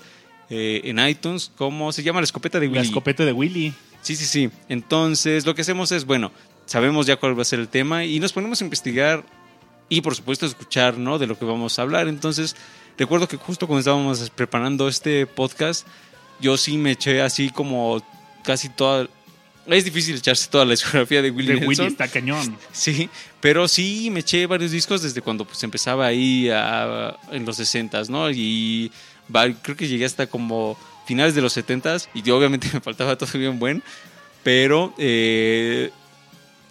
eh, 0.50 0.82
en 0.84 0.98
iTunes, 0.98 1.50
¿cómo 1.56 1.90
se 1.92 2.02
llama? 2.02 2.20
La 2.20 2.24
escopeta 2.24 2.60
de 2.60 2.66
La 2.66 2.72
Willie. 2.72 2.84
escopeta 2.86 3.24
de 3.24 3.32
Willy. 3.32 3.72
Sí, 4.02 4.16
sí, 4.16 4.26
sí. 4.26 4.50
Entonces, 4.68 5.46
lo 5.46 5.54
que 5.54 5.62
hacemos 5.62 5.90
es, 5.92 6.04
bueno, 6.04 6.30
sabemos 6.66 7.06
ya 7.06 7.16
cuál 7.16 7.38
va 7.38 7.40
a 7.42 7.46
ser 7.46 7.58
el 7.60 7.68
tema 7.68 8.04
y 8.04 8.20
nos 8.20 8.34
ponemos 8.34 8.60
a 8.60 8.64
investigar 8.64 9.24
y, 9.88 10.00
por 10.00 10.14
supuesto, 10.14 10.46
escuchar, 10.46 10.98
¿no? 10.98 11.18
De 11.18 11.26
lo 11.26 11.38
que 11.38 11.44
vamos 11.44 11.78
a 11.78 11.82
hablar. 11.82 12.08
Entonces, 12.08 12.56
recuerdo 12.98 13.28
que 13.28 13.36
justo 13.36 13.66
cuando 13.66 13.80
estábamos 13.80 14.30
preparando 14.30 14.88
este 14.88 15.26
podcast, 15.26 15.86
yo 16.40 16.56
sí 16.56 16.76
me 16.78 16.92
eché 16.92 17.20
así 17.22 17.50
como 17.50 18.02
casi 18.42 18.68
toda... 18.68 19.08
Es 19.66 19.84
difícil 19.86 20.16
echarse 20.16 20.48
toda 20.50 20.64
la 20.66 20.72
discografía 20.72 21.22
de 21.22 21.30
Willie 21.30 21.54
De 21.54 21.66
Willy 21.66 21.68
Nelson. 21.68 21.86
está 21.86 22.08
cañón. 22.08 22.58
Sí, 22.72 23.08
pero 23.40 23.66
sí 23.68 24.10
me 24.10 24.20
eché 24.20 24.46
varios 24.46 24.70
discos 24.72 25.00
desde 25.02 25.22
cuando 25.22 25.46
pues 25.46 25.62
empezaba 25.62 26.06
ahí 26.06 26.50
a- 26.50 27.16
en 27.30 27.46
los 27.46 27.58
60s, 27.58 28.08
¿no? 28.10 28.30
Y 28.30 28.92
creo 29.62 29.74
que 29.76 29.88
llegué 29.88 30.04
hasta 30.04 30.26
como 30.26 30.76
finales 31.06 31.34
de 31.34 31.40
los 31.40 31.56
70s 31.56 32.08
y 32.12 32.20
yo, 32.22 32.36
obviamente 32.36 32.68
me 32.74 32.80
faltaba 32.80 33.16
todo 33.16 33.38
bien 33.38 33.58
buen, 33.58 33.82
pero, 34.42 34.92
eh, 34.98 35.90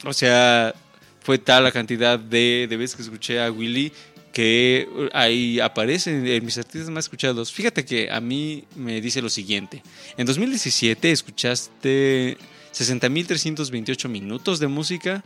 o 0.05 0.13
sea, 0.13 0.75
fue 1.23 1.37
tal 1.37 1.63
la 1.63 1.71
cantidad 1.71 2.19
de, 2.19 2.67
de 2.69 2.77
veces 2.77 2.95
que 2.95 3.01
escuché 3.01 3.41
a 3.41 3.51
Willy 3.51 3.91
que 4.33 4.89
ahí 5.13 5.59
aparece 5.59 6.35
en 6.35 6.43
mis 6.43 6.57
artistas 6.57 6.89
más 6.89 7.05
escuchados. 7.05 7.51
Fíjate 7.53 7.85
que 7.85 8.09
a 8.09 8.19
mí 8.19 8.65
me 8.75 8.99
dice 8.99 9.21
lo 9.21 9.29
siguiente. 9.29 9.83
En 10.17 10.25
2017 10.25 11.11
escuchaste 11.11 12.37
60.328 12.73 14.09
minutos 14.09 14.59
de 14.59 14.67
música, 14.67 15.23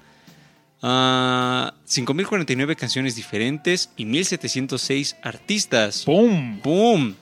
ah, 0.82 1.74
5.049 1.88 2.76
canciones 2.76 3.16
diferentes 3.16 3.90
y 3.96 4.06
1.706 4.06 5.16
artistas. 5.24 6.04
¡Pum! 6.04 6.60
¡Pum! 6.60 7.16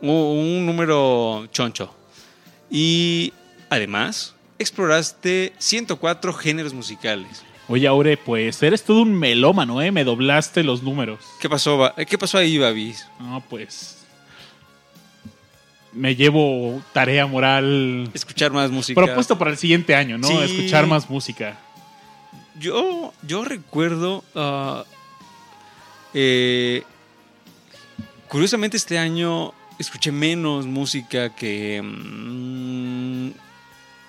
Un, 0.00 0.10
un 0.10 0.66
número 0.66 1.48
choncho. 1.50 1.92
Y 2.70 3.32
además, 3.70 4.36
exploraste 4.60 5.52
104 5.58 6.32
géneros 6.32 6.72
musicales. 6.74 7.42
Oye, 7.72 7.86
Aure, 7.86 8.18
pues 8.18 8.62
eres 8.62 8.84
todo 8.84 9.00
un 9.00 9.14
melómano, 9.14 9.80
¿eh? 9.80 9.90
Me 9.90 10.04
doblaste 10.04 10.62
los 10.62 10.82
números. 10.82 11.24
¿Qué 11.40 11.48
pasó, 11.48 11.78
Ba- 11.78 11.94
¿Qué 11.94 12.18
pasó 12.18 12.36
ahí, 12.36 12.58
Babis? 12.58 13.06
No, 13.18 13.42
pues. 13.48 14.04
Me 15.94 16.14
llevo 16.14 16.82
tarea 16.92 17.26
moral 17.26 18.10
Escuchar 18.12 18.52
más 18.52 18.70
música. 18.70 19.00
propuesto 19.02 19.38
para 19.38 19.52
el 19.52 19.56
siguiente 19.56 19.94
año, 19.94 20.18
¿no? 20.18 20.28
Sí. 20.28 20.36
Escuchar 20.42 20.86
más 20.86 21.08
música. 21.08 21.58
Yo, 22.58 23.14
yo 23.26 23.42
recuerdo. 23.42 24.22
ah, 24.34 24.84
eh, 26.12 26.82
curiosamente, 28.28 28.76
este 28.76 28.98
año 28.98 29.54
escuché 29.78 30.12
menos 30.12 30.66
música 30.66 31.34
que. 31.34 31.80
mm, 31.82 33.30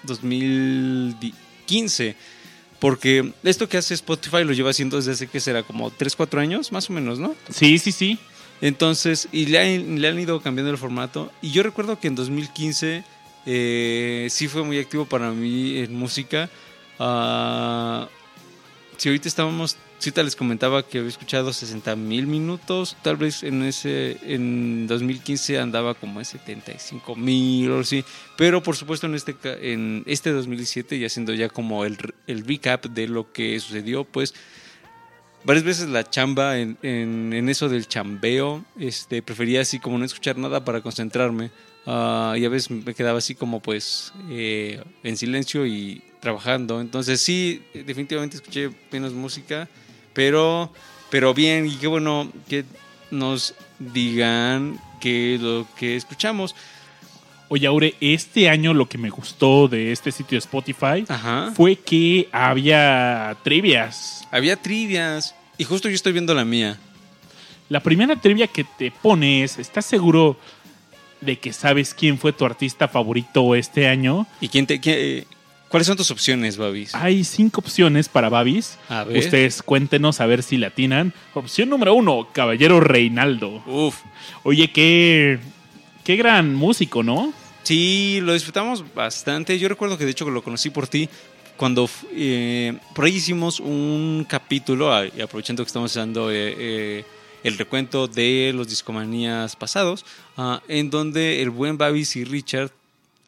2015. 0.03 2.17
Porque 2.83 3.31
esto 3.45 3.69
que 3.69 3.77
hace 3.77 3.93
Spotify 3.93 4.43
lo 4.43 4.51
lleva 4.51 4.71
haciendo 4.71 4.97
desde 4.97 5.13
hace 5.13 5.27
que 5.27 5.39
será 5.39 5.63
como 5.63 5.89
3, 5.89 6.17
4 6.17 6.41
años, 6.41 6.73
más 6.73 6.89
o 6.89 6.91
menos, 6.91 7.17
¿no? 7.17 7.33
Sí, 7.49 7.79
sí, 7.79 7.93
sí. 7.93 8.19
Entonces, 8.59 9.29
y 9.31 9.45
le 9.45 9.57
han, 9.57 10.01
le 10.01 10.07
han 10.09 10.19
ido 10.19 10.41
cambiando 10.41 10.69
el 10.69 10.77
formato. 10.77 11.31
Y 11.41 11.51
yo 11.51 11.63
recuerdo 11.63 11.97
que 11.97 12.09
en 12.09 12.15
2015 12.15 13.05
eh, 13.45 14.27
sí 14.29 14.49
fue 14.49 14.63
muy 14.63 14.79
activo 14.79 15.05
para 15.05 15.31
mí 15.31 15.77
en 15.77 15.95
música. 15.95 16.49
Ah, 16.99 18.09
si 18.97 19.07
ahorita 19.07 19.29
estábamos, 19.29 19.77
ahorita 20.09 20.23
les 20.23 20.35
comentaba 20.35 20.83
que 20.87 20.97
había 20.99 21.09
escuchado 21.09 21.51
60 21.53 21.95
mil 21.95 22.27
minutos, 22.27 22.95
tal 23.01 23.17
vez 23.17 23.43
en 23.43 23.63
ese, 23.63 24.17
en 24.23 24.87
2015 24.87 25.59
andaba 25.59 25.93
como 25.93 26.19
en 26.19 26.25
75 26.25 27.15
mil 27.15 27.71
o 27.71 27.79
así. 27.79 28.03
Pero 28.37 28.61
por 28.63 28.75
supuesto 28.75 29.07
en 29.07 29.15
este, 29.15 29.35
en 29.73 30.03
este 30.05 30.31
2017, 30.31 30.95
y 30.97 31.05
haciendo 31.05 31.33
ya 31.33 31.49
como 31.49 31.85
el, 31.85 31.97
el 32.27 32.45
recap 32.45 32.85
de 32.85 33.07
lo 33.07 33.31
que 33.31 33.59
sucedió, 33.59 34.03
pues 34.03 34.33
varias 35.43 35.63
veces 35.65 35.89
la 35.89 36.09
chamba 36.09 36.57
en, 36.59 36.77
en- 36.81 37.33
en 37.33 37.49
eso 37.49 37.69
del 37.69 37.87
chambeo, 37.87 38.63
este, 38.79 39.21
prefería 39.21 39.61
así 39.61 39.79
como 39.79 39.97
no 39.97 40.05
escuchar 40.05 40.37
nada 40.37 40.63
para 40.63 40.81
concentrarme. 40.81 41.51
Ah, 41.85 42.35
y 42.37 42.45
a 42.45 42.49
veces 42.49 42.71
me 42.71 42.93
quedaba 42.93 43.17
así 43.17 43.35
como 43.35 43.59
pues 43.59 44.13
eh, 44.29 44.81
en 45.03 45.17
silencio 45.17 45.65
y 45.65 46.01
trabajando. 46.21 46.79
Entonces 46.79 47.19
sí, 47.21 47.61
definitivamente 47.73 48.37
escuché 48.37 48.69
menos 48.89 49.11
música, 49.11 49.67
pero, 50.13 50.71
pero 51.09 51.33
bien 51.33 51.67
y 51.67 51.75
qué 51.75 51.87
bueno 51.87 52.31
que 52.47 52.65
nos 53.11 53.55
digan 53.79 54.79
que 54.99 55.37
lo 55.41 55.67
que 55.77 55.95
escuchamos. 55.95 56.55
Oye, 57.49 57.67
Aure, 57.67 57.93
este 57.99 58.49
año 58.49 58.73
lo 58.73 58.87
que 58.89 58.97
me 58.97 59.09
gustó 59.09 59.67
de 59.67 59.91
este 59.91 60.11
sitio 60.11 60.35
de 60.37 60.39
Spotify 60.39 61.05
Ajá. 61.07 61.51
fue 61.55 61.75
que 61.75 62.27
había 62.31 63.35
trivias. 63.43 64.27
Había 64.31 64.55
trivias 64.55 65.35
y 65.57 65.63
justo 65.63 65.87
yo 65.89 65.95
estoy 65.95 66.13
viendo 66.13 66.33
la 66.33 66.45
mía. 66.45 66.79
La 67.69 67.79
primera 67.81 68.15
trivia 68.15 68.47
que 68.47 68.63
te 68.63 68.91
pones, 68.91 69.59
¿estás 69.59 69.85
seguro 69.85 70.37
de 71.21 71.37
que 71.37 71.53
sabes 71.53 71.93
quién 71.93 72.17
fue 72.17 72.33
tu 72.33 72.43
artista 72.45 72.87
favorito 72.87 73.55
este 73.55 73.87
año? 73.87 74.25
¿Y 74.41 74.47
quién 74.49 74.65
te, 74.65 74.79
quién- 74.79 75.25
cuáles 75.73 75.87
son 75.87 75.97
tus 75.97 76.11
opciones, 76.11 76.55
Babis? 76.55 76.93
Hay 76.93 77.23
cinco 77.23 77.59
opciones 77.59 78.07
para 78.07 78.29
Babis. 78.29 78.77
A 78.89 79.05
ver. 79.05 79.17
Ustedes 79.17 79.63
cuéntenos 79.63 80.21
a 80.21 80.27
ver 80.27 80.43
si 80.43 80.57
la 80.57 80.67
atinan. 80.67 81.15
Opción 81.33 81.67
número 81.67 81.95
uno, 81.95 82.27
Caballero 82.31 82.79
Reinaldo. 82.79 83.63
Uf. 83.65 83.97
Oye, 84.43 84.71
qué, 84.71 85.39
qué 86.03 86.15
gran 86.15 86.53
músico, 86.53 87.01
¿no? 87.01 87.33
Sí, 87.63 88.19
lo 88.21 88.33
disfrutamos 88.33 88.83
bastante. 88.93 89.57
Yo 89.57 89.67
recuerdo 89.67 89.97
que 89.97 90.05
de 90.05 90.11
hecho 90.11 90.29
lo 90.29 90.43
conocí 90.43 90.69
por 90.69 90.87
ti 90.87 91.09
cuando 91.57 91.89
eh, 92.11 92.77
por 92.93 93.05
ahí 93.05 93.15
hicimos 93.15 93.59
un 93.59 94.27
capítulo, 94.29 94.93
ah, 94.93 95.05
aprovechando 95.23 95.63
que 95.63 95.69
estamos 95.69 95.91
dando 95.95 96.29
eh, 96.29 96.53
eh, 96.55 97.05
el 97.43 97.57
recuento 97.57 98.07
de 98.07 98.51
los 98.53 98.67
discomanías 98.67 99.55
pasados, 99.55 100.05
ah, 100.37 100.61
en 100.67 100.91
donde 100.91 101.41
el 101.41 101.49
buen 101.49 101.79
Babis 101.79 102.15
y 102.15 102.25
Richard 102.25 102.69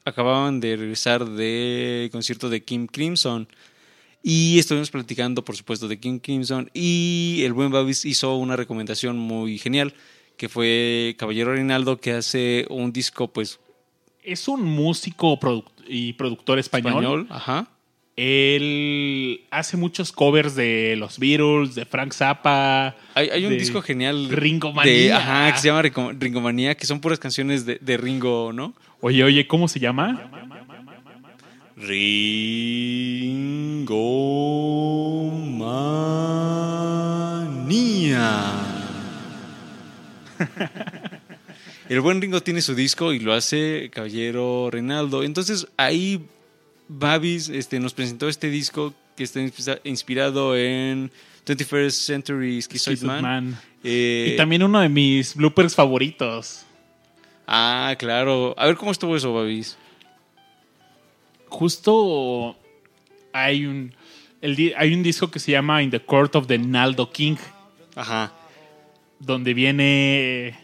acababan 0.05 0.59
de 0.59 0.75
regresar 0.77 1.25
de 1.25 2.09
concierto 2.11 2.49
de 2.49 2.63
Kim 2.63 2.87
Crimson. 2.87 3.47
Y 4.23 4.57
estuvimos 4.57 4.89
platicando, 4.89 5.43
por 5.45 5.55
supuesto, 5.55 5.87
de 5.87 5.99
Kim 5.99 6.19
Crimson. 6.19 6.69
Y 6.73 7.41
el 7.43 7.53
buen 7.53 7.71
Babis 7.71 8.05
hizo 8.05 8.35
una 8.37 8.55
recomendación 8.55 9.17
muy 9.17 9.57
genial, 9.59 9.93
que 10.37 10.49
fue 10.49 11.15
Caballero 11.19 11.53
Reinaldo, 11.53 11.99
que 11.99 12.13
hace 12.13 12.65
un 12.69 12.91
disco, 12.93 13.27
pues, 13.27 13.59
Es 14.23 14.47
un 14.47 14.63
músico 14.63 15.39
produc- 15.39 15.69
y 15.87 16.13
productor 16.13 16.57
español. 16.57 16.91
español. 16.93 17.27
Ajá. 17.29 17.67
Él 18.17 19.41
hace 19.51 19.77
muchos 19.77 20.11
covers 20.11 20.55
de 20.55 20.95
los 20.97 21.19
Beatles, 21.19 21.75
de 21.75 21.85
Frank 21.85 22.13
Zappa. 22.13 22.95
Hay, 23.13 23.29
hay 23.29 23.45
un 23.45 23.51
de 23.51 23.57
disco 23.59 23.81
genial. 23.81 24.29
Ringomanía. 24.29 24.91
de- 24.93 25.13
ajá, 25.13 25.53
que 25.53 25.59
se 25.59 25.67
llama 25.67 25.81
Ringo- 25.83 26.11
Ringomanía, 26.17 26.75
que 26.75 26.85
son 26.85 26.99
puras 26.99 27.19
canciones 27.19 27.65
de, 27.65 27.77
de 27.79 27.97
Ringo, 27.97 28.51
¿no? 28.53 28.73
Oye, 29.07 29.23
oye, 29.23 29.45
¿cómo 29.45 29.67
se 29.67 29.79
llama? 29.79 30.31
Ringomanía. 37.55 38.51
El 41.89 42.01
buen 42.01 42.19
Ringo 42.21 42.41
tiene 42.41 42.61
su 42.61 42.73
disco 42.73 43.13
y 43.13 43.19
lo 43.19 43.33
hace 43.33 43.91
Caballero 43.93 44.69
Reinaldo. 44.71 45.23
Entonces 45.23 45.67
ahí 45.77 46.25
Babis 46.87 47.49
este, 47.49 47.79
nos 47.79 47.93
presentó 47.93 48.27
este 48.27 48.49
disco 48.49 48.93
que 49.15 49.23
está 49.23 49.39
inspi- 49.39 49.79
inspirado 49.83 50.57
en 50.57 51.11
21st 51.45 51.91
Century 51.91 52.59
Schizoid 52.61 53.01
Man. 53.03 53.21
Man. 53.21 53.59
Eh, 53.83 54.31
Y 54.33 54.37
también 54.37 54.63
uno 54.63 54.79
de 54.79 54.89
mis 54.89 55.35
bloopers 55.35 55.75
favoritos. 55.75 56.64
Ah, 57.47 57.95
claro. 57.97 58.53
A 58.57 58.65
ver 58.67 58.75
cómo 58.75 58.91
estuvo 58.91 59.15
eso, 59.15 59.33
Babis. 59.33 59.77
Justo 61.49 62.55
hay 63.33 63.65
un, 63.65 63.93
el 64.41 64.73
hay 64.77 64.93
un 64.93 65.03
disco 65.03 65.29
que 65.31 65.39
se 65.39 65.51
llama 65.51 65.81
In 65.83 65.89
the 65.91 65.99
Court 65.99 66.35
of 66.35 66.47
the 66.47 66.57
Naldo 66.57 67.11
King, 67.11 67.35
Ajá. 67.95 68.31
donde 69.19 69.53
viene 69.53 70.55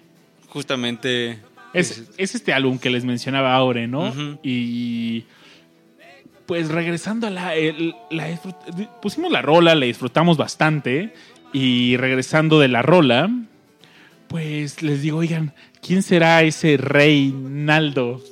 Justamente. 0.49 1.39
Es, 1.73 2.09
es 2.17 2.35
este 2.35 2.51
álbum 2.51 2.77
que 2.77 2.89
les 2.89 3.05
mencionaba 3.05 3.55
ahora, 3.55 3.87
¿no? 3.87 4.13
Y 4.43 5.23
pues 6.45 6.67
regresando 6.67 7.27
a 7.27 7.29
la, 7.29 7.55
el- 7.55 7.95
la 8.09 8.27
pusimos 9.01 9.31
la 9.31 9.41
rola, 9.41 9.73
la 9.75 9.85
disfrutamos 9.85 10.35
bastante 10.35 11.13
y 11.53 11.95
regresando 11.95 12.59
de 12.59 12.67
la 12.67 12.81
rola, 12.81 13.29
pues 14.31 14.81
les 14.81 15.01
digo, 15.01 15.17
oigan, 15.17 15.53
¿quién 15.85 16.01
será 16.01 16.41
ese 16.41 16.77
Reinaldo? 16.77 18.23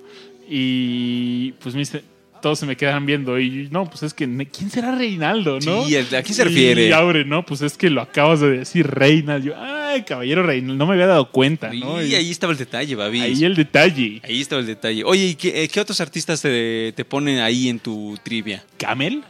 Y 0.49 1.51
pues 1.59 1.75
me 1.75 1.79
dice, 1.79 2.03
todos 2.41 2.57
se 2.57 2.65
me 2.65 2.77
quedan 2.77 3.05
viendo 3.05 3.37
y 3.37 3.67
no, 3.69 3.89
pues 3.89 4.03
es 4.03 4.13
que 4.13 4.25
¿quién 4.47 4.69
será 4.69 4.95
Reinaldo, 4.95 5.59
no? 5.59 5.85
Sí, 5.85 5.97
¿a 5.97 6.23
quién 6.23 6.33
se 6.33 6.45
refiere? 6.45 6.87
Y 6.87 6.91
Aure, 6.93 7.25
no, 7.25 7.45
pues 7.45 7.61
es 7.61 7.77
que 7.77 7.89
lo 7.89 8.01
acabas 8.01 8.39
de 8.39 8.59
decir 8.59 8.87
Reinaldo. 8.87 9.47
Yo, 9.47 9.53
ay, 9.57 10.03
caballero 10.03 10.41
Reinaldo, 10.43 10.75
no 10.75 10.85
me 10.87 10.93
había 10.93 11.07
dado 11.07 11.31
cuenta, 11.31 11.71
¿no? 11.73 12.01
Y 12.01 12.15
ahí 12.15 12.31
estaba 12.31 12.53
el 12.53 12.59
detalle, 12.59 12.95
Babis. 12.95 13.21
Ahí 13.21 13.43
el 13.43 13.55
detalle. 13.55 14.21
Ahí 14.23 14.39
estaba 14.39 14.61
el 14.61 14.67
detalle. 14.67 15.03
Oye, 15.03 15.25
¿y 15.25 15.35
qué, 15.35 15.63
eh, 15.63 15.67
qué 15.67 15.81
otros 15.81 15.99
artistas 15.99 16.41
te, 16.41 16.93
te 16.95 17.03
ponen 17.03 17.39
ahí 17.39 17.67
en 17.67 17.79
tu 17.79 18.17
trivia? 18.23 18.63
Camel, 18.77 19.21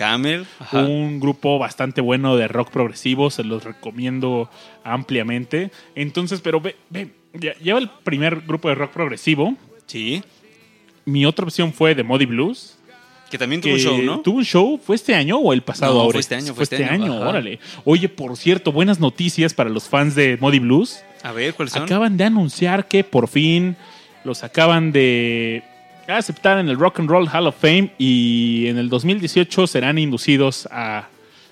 Camel. 0.00 0.46
Ajá. 0.58 0.78
un 0.78 1.20
grupo 1.20 1.58
bastante 1.58 2.00
bueno 2.00 2.34
de 2.36 2.48
rock 2.48 2.70
progresivo, 2.70 3.28
se 3.30 3.44
los 3.44 3.64
recomiendo 3.64 4.48
ampliamente. 4.82 5.70
Entonces, 5.94 6.40
pero 6.40 6.58
ve, 6.60 6.76
ve, 6.88 7.10
lleva 7.62 7.78
el 7.78 7.90
primer 8.02 8.40
grupo 8.40 8.70
de 8.70 8.76
rock 8.76 8.92
progresivo. 8.92 9.56
Sí. 9.86 10.22
Mi 11.04 11.26
otra 11.26 11.44
opción 11.44 11.74
fue 11.74 11.94
The 11.94 12.02
Muddy 12.02 12.24
Blues. 12.24 12.78
Que 13.30 13.36
también 13.36 13.60
tuvo 13.60 13.74
que 13.74 13.74
un 13.74 13.80
show, 13.80 14.02
¿no? 14.02 14.20
¿Tuvo 14.20 14.38
un 14.38 14.44
show? 14.44 14.80
¿Fue 14.82 14.96
este 14.96 15.14
año 15.14 15.36
o 15.36 15.52
el 15.52 15.62
pasado 15.62 15.92
No, 15.94 16.00
ahora? 16.00 16.12
fue 16.12 16.20
este 16.20 16.34
año, 16.34 16.54
fue 16.54 16.64
este 16.64 16.84
año, 16.84 17.14
ajá. 17.18 17.28
órale. 17.28 17.60
Oye, 17.84 18.08
por 18.08 18.36
cierto, 18.38 18.72
buenas 18.72 18.98
noticias 19.00 19.52
para 19.52 19.68
los 19.68 19.86
fans 19.88 20.14
de 20.14 20.38
Muddy 20.40 20.60
Blues. 20.60 21.04
A 21.22 21.32
ver, 21.32 21.52
¿cuáles 21.54 21.74
son? 21.74 21.82
Acaban 21.82 22.16
de 22.16 22.24
anunciar 22.24 22.88
que 22.88 23.04
por 23.04 23.28
fin 23.28 23.76
los 24.24 24.42
acaban 24.42 24.92
de 24.92 25.62
aceptar 26.18 26.58
en 26.58 26.68
el 26.68 26.78
Rock 26.78 27.00
and 27.00 27.08
Roll 27.10 27.28
Hall 27.28 27.46
of 27.46 27.56
Fame 27.60 27.92
y 27.98 28.66
en 28.68 28.78
el 28.78 28.88
2018 28.88 29.66
serán 29.66 29.98
inducidos 29.98 30.68
a 30.70 31.08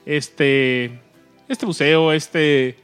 este 0.07 1.01
este 1.49 1.67
museo, 1.67 2.13
este 2.13 2.77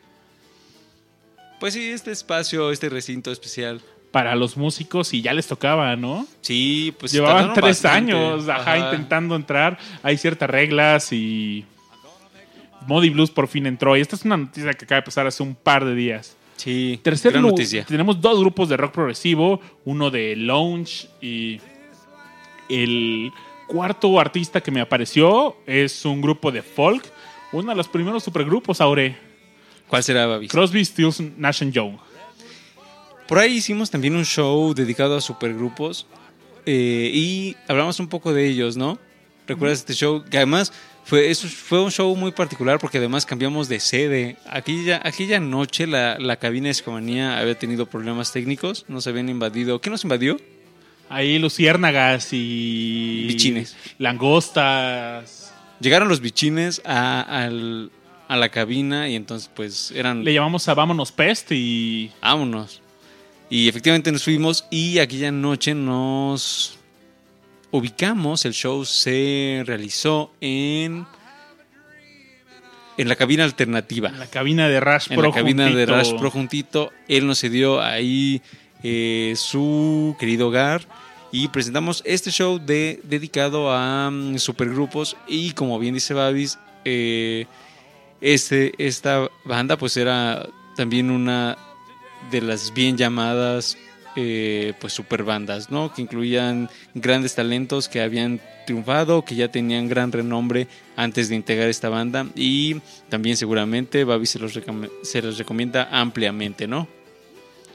Pues 1.60 1.74
sí, 1.74 1.90
este 1.90 2.10
espacio, 2.12 2.70
este 2.70 2.88
recinto 2.88 3.30
especial. 3.30 3.80
para 4.10 4.36
los 4.36 4.56
músicos 4.56 5.12
y 5.12 5.22
ya 5.22 5.32
les 5.34 5.46
tocaba, 5.48 5.96
¿no? 5.96 6.26
Sí, 6.40 6.94
pues 7.00 7.10
Llevaban 7.12 7.52
tres 7.52 7.82
bastante. 7.82 8.12
años, 8.12 8.48
ajá, 8.48 8.74
Ajá. 8.74 8.78
intentando 8.78 9.34
entrar. 9.34 9.76
Hay 10.04 10.16
ciertas 10.18 10.48
reglas 10.48 11.12
y 11.12 11.64
Muddy 12.86 13.10
Blues 13.10 13.30
por 13.30 13.48
fin 13.48 13.66
entró. 13.66 13.96
Y 13.96 14.00
esta 14.00 14.14
es 14.14 14.24
una 14.24 14.36
noticia 14.36 14.72
que 14.74 14.84
acaba 14.84 15.00
de 15.00 15.04
pasar 15.06 15.26
hace 15.26 15.42
un 15.42 15.54
par 15.54 15.84
de 15.84 15.94
días. 15.96 16.36
Sí, 16.56 17.00
Tercer 17.02 17.32
gran 17.32 17.42
noticia. 17.42 17.84
Tenemos 17.84 18.20
dos 18.20 18.40
grupos 18.40 18.68
de 18.68 18.76
rock 18.76 18.92
progresivo, 18.92 19.60
uno 19.84 20.10
de 20.10 20.36
lounge 20.36 21.08
y 21.20 21.60
el 22.68 23.32
cuarto 23.66 24.18
artista 24.20 24.60
que 24.60 24.70
me 24.70 24.80
apareció 24.80 25.56
es 25.66 26.04
un 26.04 26.20
grupo 26.20 26.52
de 26.52 26.62
folk, 26.62 27.04
uno 27.52 27.70
de 27.70 27.76
los 27.76 27.88
primeros 27.88 28.22
supergrupos, 28.22 28.80
Aure, 28.80 29.16
¿Cuál 29.88 30.02
será, 30.02 30.26
Babis? 30.26 30.50
Crosby, 30.50 30.84
Stills, 30.84 31.20
Nash 31.36 31.62
Young. 31.70 31.96
Por 33.28 33.38
ahí 33.38 33.54
hicimos 33.54 33.90
también 33.90 34.16
un 34.16 34.24
show 34.24 34.74
dedicado 34.74 35.16
a 35.16 35.20
supergrupos 35.20 36.06
eh, 36.66 37.10
y 37.12 37.56
hablamos 37.68 38.00
un 38.00 38.08
poco 38.08 38.32
de 38.32 38.46
ellos, 38.46 38.76
¿no? 38.76 38.98
¿Recuerdas 39.46 39.78
este 39.78 39.94
show? 39.94 40.24
Que 40.28 40.38
además 40.38 40.72
fue, 41.04 41.30
eso 41.30 41.46
fue 41.48 41.80
un 41.82 41.90
show 41.90 42.14
muy 42.16 42.32
particular 42.32 42.78
porque 42.78 42.98
además 42.98 43.26
cambiamos 43.26 43.68
de 43.68 43.78
sede. 43.80 44.36
Aquella, 44.48 45.00
aquella 45.04 45.38
noche 45.40 45.86
la, 45.86 46.18
la 46.18 46.36
cabina 46.36 46.66
de 46.66 46.70
Escomanía 46.72 47.38
había 47.38 47.58
tenido 47.58 47.86
problemas 47.86 48.32
técnicos, 48.32 48.84
nos 48.88 49.06
habían 49.06 49.28
invadido. 49.28 49.80
¿Qué 49.80 49.90
nos 49.90 50.02
invadió? 50.04 50.38
Ahí 51.10 51.38
luciérnagas 51.38 52.28
y 52.32 53.26
Bichines. 53.28 53.76
langostas. 53.98 55.52
Llegaron 55.80 56.08
los 56.08 56.20
bichines 56.20 56.80
a, 56.84 57.20
al- 57.20 57.90
a 58.28 58.36
la 58.36 58.48
cabina 58.48 59.08
y 59.08 59.14
entonces 59.16 59.50
pues 59.54 59.90
eran... 59.90 60.24
Le 60.24 60.32
llamamos 60.32 60.66
a 60.68 60.74
Vámonos 60.74 61.12
Pest 61.12 61.52
y 61.52 62.10
vámonos. 62.22 62.80
Y 63.50 63.68
efectivamente 63.68 64.10
nos 64.10 64.24
fuimos 64.24 64.64
y 64.70 64.98
aquella 64.98 65.30
noche 65.30 65.74
nos 65.74 66.78
ubicamos. 67.74 68.44
El 68.44 68.54
show 68.54 68.84
se 68.84 69.62
realizó 69.66 70.32
en 70.40 71.06
en 72.96 73.08
la 73.08 73.16
cabina 73.16 73.42
alternativa. 73.42 74.08
en 74.08 74.20
la 74.20 74.26
cabina 74.26 74.68
de 74.68 74.78
Rash 74.78 75.08
En 75.10 75.18
Pro. 75.18 75.28
la 75.28 75.34
cabina 75.34 75.68
de. 75.68 75.84
Rash 75.84 76.14
Pro 76.14 76.30
juntito. 76.30 76.92
Él 77.08 77.26
nos 77.26 77.40
cedió 77.40 77.82
ahí 77.82 78.40
eh, 78.84 79.34
su 79.36 80.16
querido 80.20 80.48
hogar. 80.48 80.86
Y 81.32 81.48
presentamos 81.48 82.00
este 82.06 82.30
show 82.30 82.60
de, 82.64 83.00
dedicado 83.02 83.72
a 83.72 84.08
mm, 84.08 84.38
supergrupos. 84.38 85.16
Y 85.26 85.50
como 85.50 85.80
bien 85.80 85.94
dice 85.94 86.14
Babis, 86.14 86.60
eh, 86.84 87.46
este, 88.20 88.72
esta 88.78 89.28
banda 89.44 89.76
pues 89.76 89.96
era 89.96 90.48
también 90.76 91.10
una 91.10 91.58
de 92.30 92.40
las 92.40 92.72
bien 92.72 92.96
llamadas 92.96 93.76
eh, 94.16 94.74
pues 94.80 94.92
superbandas, 94.92 95.70
¿no? 95.70 95.92
Que 95.92 96.02
incluían 96.02 96.68
grandes 96.94 97.34
talentos 97.34 97.88
que 97.88 98.00
habían 98.00 98.40
triunfado, 98.66 99.24
que 99.24 99.34
ya 99.34 99.48
tenían 99.48 99.88
gran 99.88 100.12
renombre 100.12 100.68
antes 100.96 101.28
de 101.28 101.36
integrar 101.36 101.68
esta 101.68 101.88
banda 101.88 102.26
y 102.34 102.76
también 103.08 103.36
seguramente 103.36 104.04
Babi 104.04 104.26
se 104.26 104.38
los, 104.38 104.54
recom- 104.56 104.90
se 105.02 105.20
los 105.20 105.36
recomienda 105.36 105.88
ampliamente, 105.92 106.66
¿no? 106.66 106.88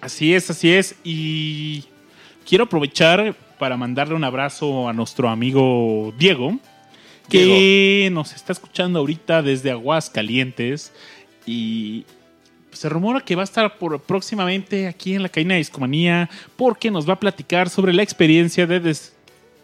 Así 0.01 0.33
es, 0.33 0.49
así 0.49 0.71
es. 0.71 0.95
Y 1.03 1.83
quiero 2.47 2.63
aprovechar 2.63 3.35
para 3.59 3.75
mandarle 3.75 4.15
un 4.15 4.23
abrazo 4.23 4.87
a 4.87 4.93
nuestro 4.93 5.29
amigo 5.29 6.13
Diego, 6.17 6.57
que 7.27 8.09
nos 8.11 8.33
está 8.33 8.53
escuchando 8.53 8.99
ahorita 8.99 9.43
desde 9.43 9.69
Aguascalientes. 9.69 10.91
Y 11.45 12.05
se 12.79 12.87
rumora 12.87 13.19
que 13.19 13.35
va 13.35 13.41
a 13.41 13.43
estar 13.43 13.77
por 13.77 13.99
próximamente 14.01 14.87
aquí 14.87 15.13
en 15.13 15.21
la 15.23 15.27
Caína 15.27 15.55
de 15.55 15.57
Discomanía, 15.57 16.29
porque 16.55 16.89
nos 16.89 17.07
va 17.09 17.13
a 17.13 17.19
platicar 17.19 17.69
sobre 17.69 17.91
la 17.91 18.03
experiencia 18.03 18.65
de, 18.65 18.79
des- 18.79 19.13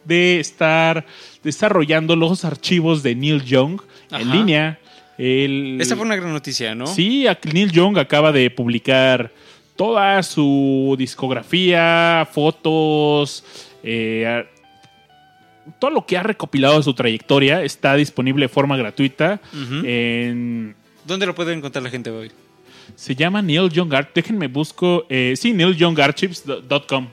de 0.04 0.42
estar 0.42 1.06
desarrollando 1.42 2.18
los 2.18 2.44
archivos 2.44 3.04
de 3.04 3.16
Neil 3.16 3.42
Young 3.46 3.80
en 4.12 4.32
línea. 4.32 4.80
El- 5.18 5.78
Esta 5.80 5.96
fue 5.96 6.06
una 6.06 6.18
gran 6.18 6.34
noticia, 6.34 6.76
¿no? 6.76 6.88
Sí, 6.88 7.26
Neil 7.54 7.72
Young 7.72 7.98
acaba 8.00 8.34
de 8.34 8.50
publicar 8.52 9.32
toda 9.78 10.22
su 10.22 10.96
discografía, 10.98 12.28
fotos, 12.32 13.46
eh, 13.82 14.46
todo 15.80 15.92
lo 15.92 16.06
que 16.06 16.18
ha 16.18 16.24
recopilado 16.24 16.78
de 16.78 16.84
su 16.84 16.94
trayectoria 16.94 17.64
está 17.64 17.96
disponible 17.96 18.44
de 18.46 18.50
forma 18.50 18.76
gratuita. 18.76 19.40
En, 19.86 20.76
¿Dónde 21.06 21.26
lo 21.26 21.34
puede 21.34 21.54
encontrar 21.54 21.82
la 21.82 21.90
gente, 21.90 22.10
Babi? 22.12 22.32
Se 22.96 23.16
llama 23.16 23.42
Neil 23.42 23.70
Young 23.70 23.94
Art. 23.94 24.10
Déjenme 24.14 24.48
busco. 24.48 25.06
Eh, 25.10 25.34
sí, 25.38 25.54
neilyoungarchives.com. 25.54 27.08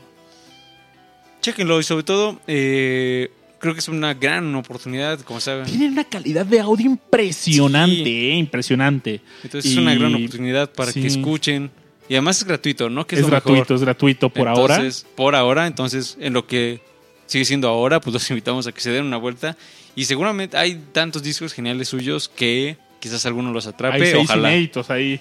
Chéquenlo 1.41 1.81
y 1.81 1.83
sobre 1.83 2.05
todo 2.05 2.41
eh, 2.47 3.31
creo 3.59 3.75
que 3.75 3.81
es 3.81 3.89
una 3.89 4.15
gran 4.15 4.55
oportunidad, 4.55 5.21
como 5.21 5.41
saben. 5.41 5.67
Tienen 5.67 5.93
una 5.93 6.05
calidad 6.05 6.47
de 6.47 6.61
audio 6.61 6.87
impresionante, 6.87 7.97
Sí. 8.05 8.31
eh, 8.31 8.35
impresionante. 8.37 9.21
Entonces 9.43 9.73
es 9.73 9.77
una 9.77 9.95
gran 9.95 10.15
oportunidad 10.15 10.71
para 10.73 10.93
sí. 10.93 11.01
que 11.01 11.09
escuchen. 11.09 11.71
Y 12.09 12.15
además 12.15 12.39
es 12.39 12.45
gratuito, 12.45 12.91
¿no? 12.91 13.07
Que 13.07 13.17
Es, 13.17 13.27
gratuito, 13.27 13.61
mejor. 13.61 13.77
es 13.77 13.81
gratuito 13.83 14.29
por 14.29 14.49
ahora. 14.49 14.83
Por 15.17 15.35
ahora, 15.35 15.67
entonces 15.67 16.17
en 16.21 16.33
lo 16.33 16.47
que 16.47 16.81
sigue 17.27 17.45
siendo 17.45 17.69
ahora, 17.69 18.01
pues 18.01 18.13
los 18.15 18.31
invitamos 18.31 18.67
a 18.67 18.73
que 18.73 18.81
se 18.81 18.91
den 18.91 19.05
una 19.05 19.17
vuelta. 19.17 19.57
Y 19.97 20.05
seguramente 20.05 20.57
hay 20.57 20.81
tantos 20.93 21.23
discos 21.23 21.53
geniales 21.53 21.89
suyos 21.89 22.29
que 22.29 22.77
quizás 23.01 23.27
alguno 23.27 23.53
los 23.53 23.67
atrape. 23.67 23.97
Hay 23.97 24.11
seis 24.13 24.25
Ojalá. 24.31 24.51
inéditos 24.53 24.91
ahí 24.91 25.21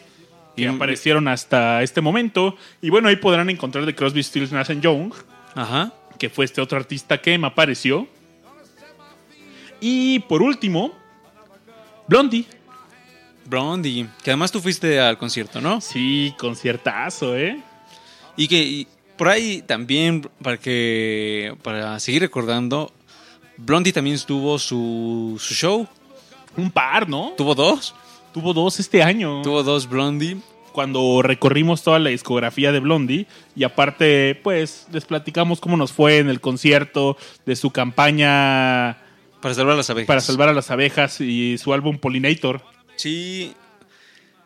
que 0.56 0.64
Y- 0.64 0.66
aparecieron 0.68 1.28
hasta 1.28 1.82
este 1.84 2.02
momento. 2.02 2.56
Y 2.82 2.90
bueno, 2.90 3.08
ahí 3.08 3.16
podrán 3.16 3.50
encontrar 3.50 3.86
de 3.86 3.96
Crosby, 3.96 4.22
Stills, 4.24 4.52
Nash 4.52 4.72
Young, 4.80 5.14
Ajá. 5.56 5.94
que 6.20 6.30
fue 6.30 6.46
este 6.46 6.62
otro 6.62 6.78
artista 6.78 7.20
que 7.20 7.38
me 7.38 7.48
apareció. 7.48 8.08
Y 9.80 10.20
por 10.20 10.42
último, 10.42 10.94
Blondie. 12.08 12.46
Blondie, 13.46 14.08
que 14.24 14.30
además 14.32 14.52
tú 14.52 14.62
fuiste 14.62 15.00
al 15.00 15.18
concierto, 15.18 15.60
¿no? 15.60 15.82
Sí, 15.82 16.34
conciertazo, 16.38 17.36
¿eh? 17.36 17.62
Y 18.38 18.48
que 18.48 18.58
y 18.62 18.88
por 19.18 19.28
ahí 19.28 19.62
también, 19.64 20.30
para 20.42 20.58
que 20.58 21.56
para 21.64 22.00
seguir 22.00 22.22
recordando, 22.22 22.94
Blondie 23.58 23.92
también 23.94 24.18
tuvo 24.26 24.58
su, 24.60 25.38
su 25.40 25.54
show. 25.54 25.88
Un 26.58 26.70
par, 26.72 27.10
¿no? 27.10 27.34
Tuvo 27.38 27.56
dos. 27.56 27.96
Tuvo 28.34 28.54
dos 28.54 28.80
este 28.80 29.04
año. 29.04 29.41
Tuvo 29.41 29.63
dos 29.63 29.88
Blondie. 29.89 30.38
Cuando 30.72 31.22
recorrimos 31.22 31.84
toda 31.84 32.00
la 32.00 32.10
discografía 32.12 32.72
de 32.72 32.80
Blondie. 32.80 33.28
Y 33.56 33.63
aparte, 33.65 34.39
pues, 34.41 34.88
les 34.94 35.04
platicamos 35.06 35.60
cómo 35.60 35.76
nos 35.76 35.91
fue 35.91 36.20
en 36.20 36.30
el 36.30 36.39
concierto 36.39 37.17
de 37.46 37.56
su 37.58 37.72
campaña 37.72 38.98
Para 39.41 39.54
salvar 39.54 39.74
a 39.74 39.78
las 39.78 39.89
abejas. 39.89 40.08
para 40.08 40.22
salvar 40.22 40.50
a 40.50 40.54
las 40.54 40.72
abejas 40.72 41.20
y 41.20 41.58
su 41.58 41.74
álbum 41.74 41.98
Pollinator. 41.98 42.62
Sí. 42.96 43.54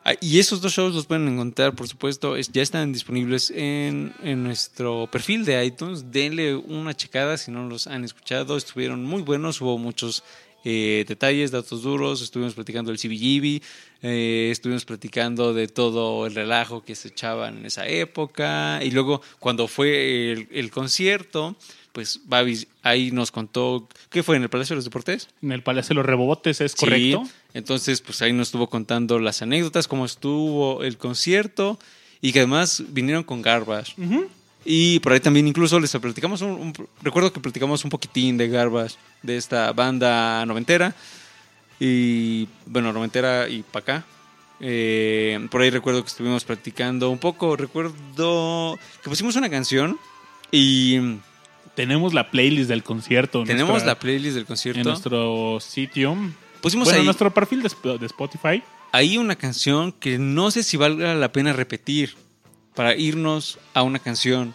Ah, 0.04 0.13
Y 0.21 0.39
esos 0.39 0.62
dos 0.62 0.71
shows 0.74 0.93
los 0.95 1.06
pueden 1.08 1.28
encontrar, 1.28 1.74
por 1.76 1.88
supuesto. 1.88 2.36
es- 2.38 2.52
ya 2.52 2.62
están 2.63 2.91
disponibles 2.93 3.52
en, 3.56 4.13
en 4.24 4.43
nuestro 4.43 5.08
perfil 5.12 5.45
de 5.45 5.63
iTunes. 5.65 6.12
Denle 6.12 6.56
una 6.56 6.95
checada 6.95 7.38
si 7.38 7.52
no 7.52 7.67
los 7.67 7.86
han 7.88 8.04
escuchado. 8.04 8.56
Estuvieron 8.58 9.04
muy 9.04 9.21
buenos. 9.24 9.62
Hubo 9.62 9.78
muchos 9.80 10.24
eh, 10.65 11.06
detalles, 11.08 11.51
datos 11.51 11.84
duros. 11.84 12.21
Estuvimos 12.21 12.54
platicando 12.56 12.91
del 12.91 12.99
CBGB. 12.99 13.62
eh, 14.01 14.49
estuvimos 14.51 14.84
platicando 14.84 15.54
de 15.54 15.67
todo 15.69 16.25
el 16.25 16.36
relajo 16.36 16.84
que 16.84 16.95
se 16.95 17.08
echaban 17.08 17.60
en 17.60 17.65
esa 17.65 17.88
época. 17.88 18.80
Y 18.84 18.91
luego, 18.91 19.21
cuando 19.39 19.67
fue 19.67 20.32
el, 20.34 20.47
el 20.51 20.69
concierto, 20.71 21.56
pues 21.93 22.19
Babis 22.25 22.67
ahí 22.82 23.12
nos 23.12 23.32
contó. 23.32 23.88
¿Qué 24.10 24.21
fue 24.21 24.36
en 24.36 24.43
el 24.43 24.49
Palacio 24.49 24.73
de 24.73 24.78
los 24.78 24.84
Deportes? 24.86 25.30
En 25.41 25.54
el 25.54 25.63
Palacio 25.63 25.89
de 25.89 25.95
los 25.95 26.06
Rebobotes, 26.06 26.60
¿es 26.60 26.75
correcto? 26.75 27.23
Entonces, 27.54 28.01
pues 28.01 28.21
ahí 28.21 28.34
nos 28.34 28.49
estuvo 28.49 28.67
contando 28.69 29.17
las 29.19 29.41
anécdotas, 29.41 29.88
cómo 29.88 30.04
estuvo 30.06 30.84
el 30.84 30.97
concierto 30.97 31.80
y 32.19 32.34
que 32.34 32.39
además 32.39 32.84
vinieron 32.89 33.23
con 33.23 33.41
Garbage. 33.41 33.93
Ujú. 34.01 34.28
Y 34.67 34.99
por 34.99 35.13
ahí 35.13 35.19
también 35.19 35.47
incluso 35.47 35.80
les 35.80 35.91
platicamos, 35.91 36.41
un, 36.41 36.49
un- 36.51 36.88
recuerdo 37.04 37.32
que 37.32 37.39
platicamos 37.39 37.84
un 37.84 37.91
poquitín 37.91 38.36
de 38.38 38.47
Garbage, 38.49 38.95
de 39.21 39.38
esta 39.38 39.71
banda 39.73 40.43
noventera. 40.45 40.95
Y 41.80 42.47
bueno, 42.65 42.91
noventera 42.93 43.47
y 43.49 43.62
para 43.63 43.84
acá. 43.84 44.06
Eh, 44.62 45.45
por 45.51 45.62
ahí 45.62 45.69
recuerdo 45.69 46.01
que 46.01 46.08
estuvimos 46.08 46.43
practicando 46.45 47.10
un 47.10 47.19
poco. 47.19 47.56
Recuerdo 47.56 48.80
que 49.04 49.10
pusimos 49.10 49.36
una 49.36 49.49
canción 49.49 49.99
y 50.51 51.17
Tenemos 51.75 52.13
la 52.13 52.32
playlist 52.32 52.69
del 52.69 52.84
concierto. 52.84 53.41
en 53.41 53.47
tenemos 53.47 53.71
nuestra- 53.71 53.93
la 53.93 53.99
playlist 53.99 54.36
del 54.36 54.45
concierto. 54.45 54.80
en 54.80 54.86
nuestro 54.88 55.60
sitio. 55.60 56.15
Pusimos 56.62 56.86
bueno, 56.86 56.95
en 56.97 57.01
ahí 57.01 57.06
nuestro 57.06 57.32
perfil 57.34 57.62
de 57.62 58.06
Spotify. 58.08 58.63
hay 58.93 59.17
una 59.17 59.36
canción 59.36 59.91
que 59.91 60.17
no 60.17 60.49
sé 60.51 60.63
si 60.63 60.78
valga 60.78 61.13
la 61.13 61.32
pena 61.34 61.51
repetir 61.54 62.15
para 62.76 62.96
irnos 62.96 63.58
a 63.74 63.84
una 63.84 64.00
canción. 64.00 64.54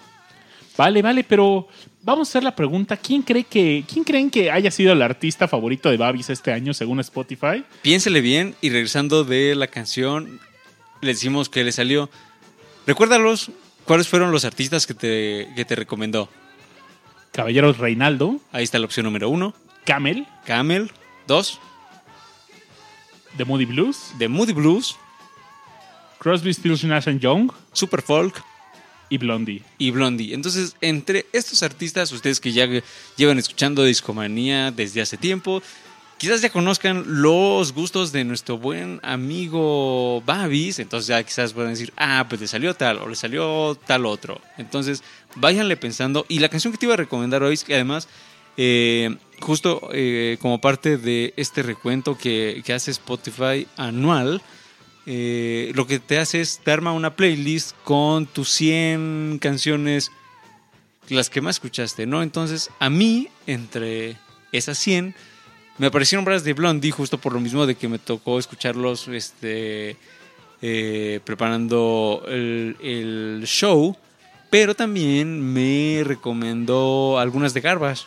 Vale, 0.76 1.02
vale, 1.02 1.24
pero 1.24 1.68
vamos 2.02 2.28
a 2.28 2.30
hacer 2.30 2.44
la 2.44 2.54
pregunta. 2.54 2.96
¿Quién 2.96 3.22
cree 3.22 3.44
que, 3.44 3.84
quién 3.90 4.04
creen 4.04 4.30
que 4.30 4.50
haya 4.50 4.70
sido 4.70 4.92
el 4.92 5.02
artista 5.02 5.48
favorito 5.48 5.90
de 5.90 5.96
Babis 5.96 6.30
este 6.30 6.52
año 6.52 6.72
según 6.74 7.00
Spotify? 7.00 7.64
Piénsele 7.82 8.20
bien 8.20 8.54
y 8.60 8.70
regresando 8.70 9.24
de 9.24 9.54
la 9.54 9.66
canción, 9.66 10.40
le 11.00 11.08
decimos 11.08 11.48
que 11.48 11.64
le 11.64 11.72
salió. 11.72 12.10
Recuérdalos 12.86 13.50
cuáles 13.84 14.08
fueron 14.08 14.32
los 14.32 14.44
artistas 14.44 14.86
que 14.86 14.94
te, 14.94 15.48
que 15.56 15.64
te 15.64 15.74
recomendó. 15.74 16.28
Caballeros 17.32 17.78
Reinaldo, 17.78 18.40
Ahí 18.52 18.64
está 18.64 18.78
la 18.78 18.86
opción 18.86 19.04
número 19.04 19.28
uno. 19.28 19.54
Camel, 19.84 20.26
Camel. 20.44 20.90
Dos. 21.26 21.60
The 23.36 23.44
Moody 23.44 23.64
Blues, 23.64 24.12
The 24.18 24.28
Moody 24.28 24.52
Blues. 24.52 24.96
Crosby, 26.20 26.52
Stills, 26.52 26.84
Nash 26.84 27.08
Young 27.18 27.50
Super 27.72 28.02
Folk. 28.02 28.42
y 29.08 29.16
Blondie. 29.18 29.62
y 29.78 29.90
Blondie. 29.90 30.34
Entonces, 30.34 30.76
entre 30.82 31.26
estos 31.32 31.62
artistas, 31.62 32.12
ustedes 32.12 32.38
que 32.40 32.52
ya 32.52 32.68
llevan 33.16 33.38
escuchando 33.38 33.82
Discomanía 33.82 34.70
desde 34.70 35.00
hace 35.00 35.16
tiempo, 35.16 35.62
quizás 36.18 36.42
ya 36.42 36.50
conozcan 36.50 37.04
los 37.22 37.72
gustos 37.72 38.12
de 38.12 38.22
nuestro 38.24 38.58
buen 38.58 39.00
amigo 39.02 40.22
Babis. 40.26 40.78
Entonces, 40.78 41.08
ya 41.08 41.22
quizás 41.24 41.54
puedan 41.54 41.72
decir, 41.72 41.92
ah, 41.96 42.26
pues 42.28 42.40
le 42.40 42.46
salió 42.46 42.74
tal 42.74 42.98
o 42.98 43.08
le 43.08 43.16
salió 43.16 43.74
tal 43.86 44.04
otro. 44.04 44.40
Entonces, 44.58 45.02
váyanle 45.36 45.76
pensando. 45.78 46.26
Y 46.28 46.40
la 46.40 46.50
canción 46.50 46.72
que 46.72 46.78
te 46.78 46.84
iba 46.86 46.94
a 46.94 46.98
recomendar 46.98 47.42
hoy 47.42 47.54
es 47.54 47.64
que 47.64 47.74
además. 47.74 48.08
eh, 48.56 49.16
justo 49.40 49.88
eh, 49.94 50.36
como 50.42 50.60
parte 50.60 50.98
de 50.98 51.32
este 51.36 51.62
recuento 51.62 52.18
que, 52.18 52.62
que 52.62 52.74
hace 52.74 52.90
Spotify 52.90 53.66
anual, 53.78 54.42
eh, 55.06 55.72
lo 55.74 55.86
que 55.86 55.98
te 55.98 56.18
hace 56.18 56.40
es 56.40 56.58
te 56.58 56.70
arma 56.70 56.92
una 56.92 57.16
playlist 57.16 57.74
con 57.84 58.26
tus 58.26 58.50
100 58.50 59.38
canciones, 59.40 60.12
las 61.08 61.30
que 61.30 61.40
más 61.40 61.56
escuchaste, 61.56 62.06
¿no? 62.06 62.22
Entonces, 62.22 62.70
a 62.78 62.90
mí, 62.90 63.28
entre 63.46 64.16
esas 64.52 64.78
100, 64.78 65.14
me 65.78 65.86
aparecieron 65.86 66.24
varias 66.24 66.44
de 66.44 66.52
Blondie, 66.52 66.90
justo 66.90 67.18
por 67.18 67.32
lo 67.32 67.40
mismo 67.40 67.66
de 67.66 67.74
que 67.74 67.88
me 67.88 67.98
tocó 67.98 68.38
escucharlos 68.38 69.08
este, 69.08 69.96
eh, 70.62 71.20
preparando 71.24 72.22
el, 72.28 72.76
el 72.82 73.42
show, 73.46 73.96
pero 74.50 74.74
también 74.74 75.40
me 75.40 76.02
recomendó 76.04 77.18
algunas 77.18 77.54
de 77.54 77.60
Garbage. 77.62 78.04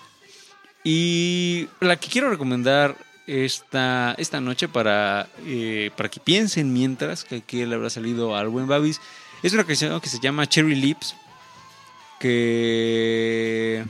Y 0.84 1.68
la 1.80 1.96
que 1.96 2.10
quiero 2.10 2.30
recomendar 2.30 2.96
esta, 3.28 4.16
esta 4.18 4.42
noche 4.42 4.68
para, 4.68 5.30
eh, 5.46 5.92
para 5.96 6.10
que 6.10 6.20
piensen 6.20 6.74
mientras 6.74 7.24
que 7.24 7.38
aquí 7.38 7.66
le 7.66 7.76
habrá 7.76 7.90
salido 7.90 8.36
al 8.36 8.50
buen 8.50 8.68
Babis. 8.68 9.00
Es 9.42 9.54
una 9.54 9.64
canción 9.64 10.00
que 10.00 10.10
se 10.10 10.20
llama 10.20 10.48
Cherry 10.48 10.76
Lips 10.76 11.16
que 12.20 13.84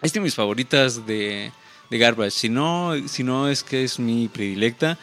es 0.00 0.12
de 0.12 0.20
mis 0.20 0.34
favoritas 0.34 1.04
de, 1.06 1.50
Garbage. 1.90 2.30
Si 2.30 2.48
no, 2.48 2.92
si 3.08 3.24
no 3.24 3.48
es 3.48 3.64
que 3.64 3.82
es 3.82 3.98
mi 3.98 4.28
predilecta 4.28 4.98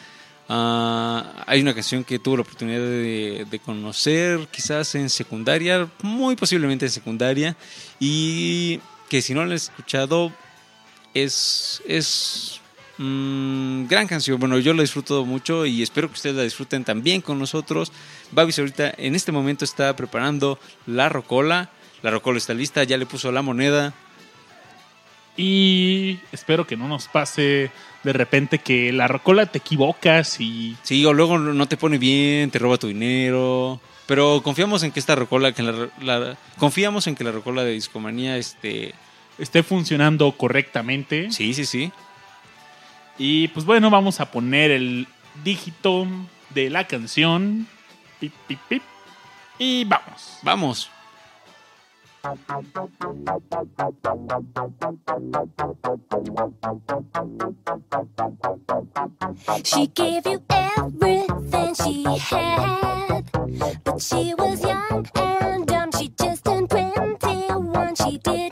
Ah, 0.48 1.42
hay 1.46 1.60
una 1.60 1.74
canción 1.74 2.04
que 2.04 2.20
tuve 2.20 2.36
la 2.36 2.42
oportunidad 2.42 2.78
de, 2.78 3.60
conocer 3.64 4.46
quizás 4.52 4.94
en 4.94 5.10
secundaria 5.10 5.90
muy 6.02 6.36
posiblemente 6.36 6.86
en 6.86 6.92
secundaria 6.92 7.56
y 7.98 8.80
que 9.08 9.22
si 9.22 9.34
no 9.34 9.44
la 9.44 9.54
he 9.54 9.56
escuchado 9.56 10.32
es, 11.14 11.82
es 11.84 12.60
mm, 12.98 13.86
gran 13.86 14.06
canción. 14.06 14.38
Bueno, 14.38 14.58
yo 14.58 14.72
la 14.74 14.82
disfruto 14.82 15.24
mucho 15.24 15.66
y 15.66 15.82
espero 15.82 16.08
que 16.08 16.14
ustedes 16.14 16.36
la 16.36 16.42
disfruten 16.42 16.84
también 16.84 17.20
con 17.20 17.38
nosotros. 17.38 17.92
Babis 18.32 18.58
ahorita 18.58 18.92
en 18.96 19.14
este 19.14 19.32
momento 19.32 19.64
está 19.64 19.94
preparando 19.96 20.58
la 20.86 21.08
rocola. 21.08 21.70
La 22.02 22.10
rocola 22.10 22.38
está 22.38 22.54
lista, 22.54 22.84
ya 22.84 22.96
le 22.98 23.06
puso 23.06 23.32
la 23.32 23.42
moneda. 23.42 23.94
Y 25.36 26.18
espero 26.32 26.66
que 26.66 26.76
no 26.76 26.88
nos 26.88 27.08
pase 27.08 27.70
de 28.04 28.12
repente 28.12 28.58
que 28.58 28.92
la 28.92 29.06
rocola 29.08 29.46
te 29.46 29.58
equivocas 29.58 30.40
y 30.40 30.76
Sí, 30.82 31.04
o 31.04 31.12
luego 31.12 31.38
no 31.38 31.66
te 31.68 31.76
pone 31.76 31.98
bien, 31.98 32.50
te 32.50 32.58
roba 32.58 32.78
tu 32.78 32.86
dinero. 32.88 33.80
Pero 34.06 34.40
confiamos 34.42 34.82
en 34.84 34.92
que 34.92 35.00
esta 35.00 35.14
rocola, 35.16 35.52
que 35.52 35.62
la, 35.62 35.88
la- 36.00 36.36
confiamos 36.58 37.06
en 37.06 37.16
que 37.16 37.24
la 37.24 37.32
rocola 37.32 37.64
de 37.64 37.72
discomanía, 37.72 38.38
este, 38.38 38.94
esté 39.38 39.62
funcionando 39.62 40.32
correctamente. 40.32 41.30
sí, 41.30 41.52
sí, 41.52 41.66
sí. 41.66 41.92
Y 43.18 43.48
pues 43.48 43.64
bueno, 43.64 43.90
vamos 43.90 44.20
a 44.20 44.30
poner 44.30 44.70
el 44.70 45.06
dígito 45.42 46.06
de 46.50 46.70
la 46.70 46.86
canción. 46.86 47.66
Pip, 48.20 48.32
pip, 48.46 48.60
pip. 48.68 48.82
Y 49.58 49.84
vamos. 49.84 50.38
Vamos. 50.42 50.90
She 59.62 59.86
gave 59.86 60.26
you 60.26 60.42
everything 60.50 61.74
she 61.74 62.04
had, 62.18 63.22
but 63.84 64.02
she 64.02 64.34
was 64.34 64.60
young 64.62 65.06
and 65.14 65.66
dumb. 65.66 65.90
She 65.92 66.08
just 66.08 66.44
turned 66.44 66.68
21. 66.68 67.94
She 67.94 68.18
didn't 68.18 68.45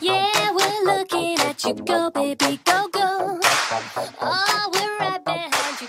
Yeah, 0.00 0.50
we're 0.52 0.84
looking 0.98 1.38
at 1.40 1.64
you. 1.64 1.74
Go, 1.74 2.10
baby, 2.10 2.58
go, 2.64 2.88
go. 2.92 3.38
Oh, 4.20 4.70
we're 4.72 4.98
right 4.98 5.24
behind 5.24 5.80
you. 5.80 5.88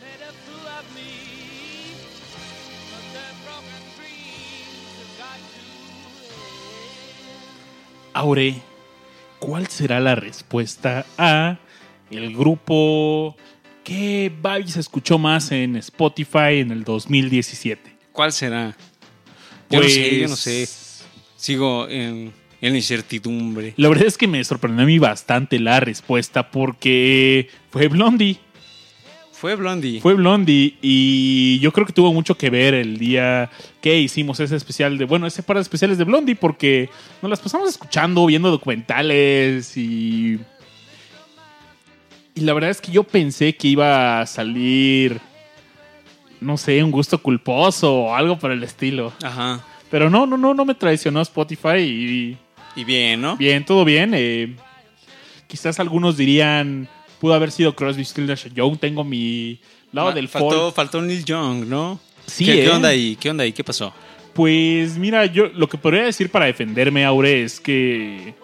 made 0.00 0.20
a 0.20 0.32
fool 0.44 0.66
of 0.68 0.84
me, 0.94 1.94
but 2.90 3.04
the 3.12 3.26
broken 3.44 3.82
dreams 3.96 4.92
have 4.98 5.14
got 5.18 5.38
to 5.54 5.60
Aure, 8.20 8.54
¿cuál 9.38 9.66
será 9.68 9.98
la 10.00 10.14
respuesta 10.14 11.06
a 11.16 11.58
el 12.10 12.36
grupo 12.36 13.34
que 13.82 14.30
Babis 14.42 14.76
escuchó 14.76 15.18
más 15.18 15.50
en 15.52 15.76
Spotify 15.76 16.60
en 16.60 16.70
el 16.70 16.84
2017? 16.84 17.96
¿Cuál 18.12 18.30
será? 18.32 18.76
Yo 19.70 19.80
no 19.80 19.88
sé, 19.88 20.18
yo 20.18 20.22
no 20.24 20.28
Pues, 20.28 20.40
sé. 20.40 20.68
Sigo 21.44 21.86
en, 21.90 22.32
en 22.62 22.72
la 22.72 22.78
incertidumbre. 22.78 23.74
La 23.76 23.90
verdad 23.90 24.06
es 24.06 24.16
que 24.16 24.26
me 24.26 24.42
sorprendió 24.42 24.82
a 24.82 24.86
mí 24.86 24.98
bastante 24.98 25.58
la 25.58 25.78
respuesta 25.78 26.50
porque 26.50 27.50
fue 27.68 27.88
Blondie. 27.88 28.38
Fue 29.30 29.54
Blondie. 29.54 30.00
Fue 30.00 30.14
Blondie 30.14 30.78
y 30.80 31.58
yo 31.58 31.70
creo 31.70 31.86
que 31.86 31.92
tuvo 31.92 32.14
mucho 32.14 32.38
que 32.38 32.48
ver 32.48 32.72
el 32.72 32.96
día 32.96 33.50
que 33.82 33.98
hicimos 34.00 34.40
ese 34.40 34.56
especial 34.56 34.96
de, 34.96 35.04
bueno, 35.04 35.26
ese 35.26 35.42
par 35.42 35.56
de 35.56 35.60
especiales 35.60 35.98
de 35.98 36.04
Blondie 36.04 36.34
porque 36.34 36.88
nos 37.20 37.28
las 37.28 37.40
pasamos 37.40 37.68
escuchando, 37.68 38.24
viendo 38.24 38.50
documentales 38.50 39.76
y... 39.76 40.40
Y 42.34 42.40
la 42.40 42.54
verdad 42.54 42.70
es 42.70 42.80
que 42.80 42.90
yo 42.90 43.04
pensé 43.04 43.54
que 43.54 43.68
iba 43.68 44.22
a 44.22 44.24
salir, 44.24 45.20
no 46.40 46.56
sé, 46.56 46.82
un 46.82 46.90
gusto 46.90 47.18
culposo 47.18 47.94
o 47.94 48.14
algo 48.14 48.38
por 48.38 48.50
el 48.50 48.64
estilo. 48.64 49.12
Ajá. 49.22 49.62
Pero 49.94 50.10
no, 50.10 50.26
no, 50.26 50.36
no, 50.36 50.54
no 50.54 50.64
me 50.64 50.74
traicionó 50.74 51.20
Spotify 51.20 51.78
y 51.78 52.36
Y 52.74 52.82
bien, 52.82 53.20
¿no? 53.20 53.36
Bien, 53.36 53.64
todo 53.64 53.84
bien. 53.84 54.10
eh, 54.12 54.56
quizás 55.46 55.78
algunos 55.78 56.16
dirían, 56.16 56.88
pudo 57.20 57.34
haber 57.34 57.52
sido 57.52 57.76
Crosby, 57.76 58.04
Stills, 58.04 58.52
Young. 58.52 58.76
Tengo 58.80 59.04
mi 59.04 59.60
lado 59.92 60.08
Ma- 60.08 60.14
del 60.16 60.26
faltó, 60.26 60.50
folk. 60.62 60.74
faltó 60.74 61.00
Neil 61.00 61.24
Young, 61.24 61.66
¿no? 61.68 62.00
Sí, 62.26 62.44
¿Qué, 62.44 62.54
qué 62.54 62.64
¿eh? 62.64 62.70
onda 62.70 62.88
ahí? 62.88 63.14
¿Qué 63.20 63.30
onda 63.30 63.44
ahí? 63.44 63.52
¿Qué 63.52 63.62
pasó? 63.62 63.94
Pues 64.32 64.98
mira, 64.98 65.26
yo 65.26 65.46
lo 65.54 65.68
que 65.68 65.78
podría 65.78 66.02
decir 66.02 66.28
para 66.28 66.46
defenderme, 66.46 67.04
Aure, 67.04 67.44
es 67.44 67.60
que 67.60 68.34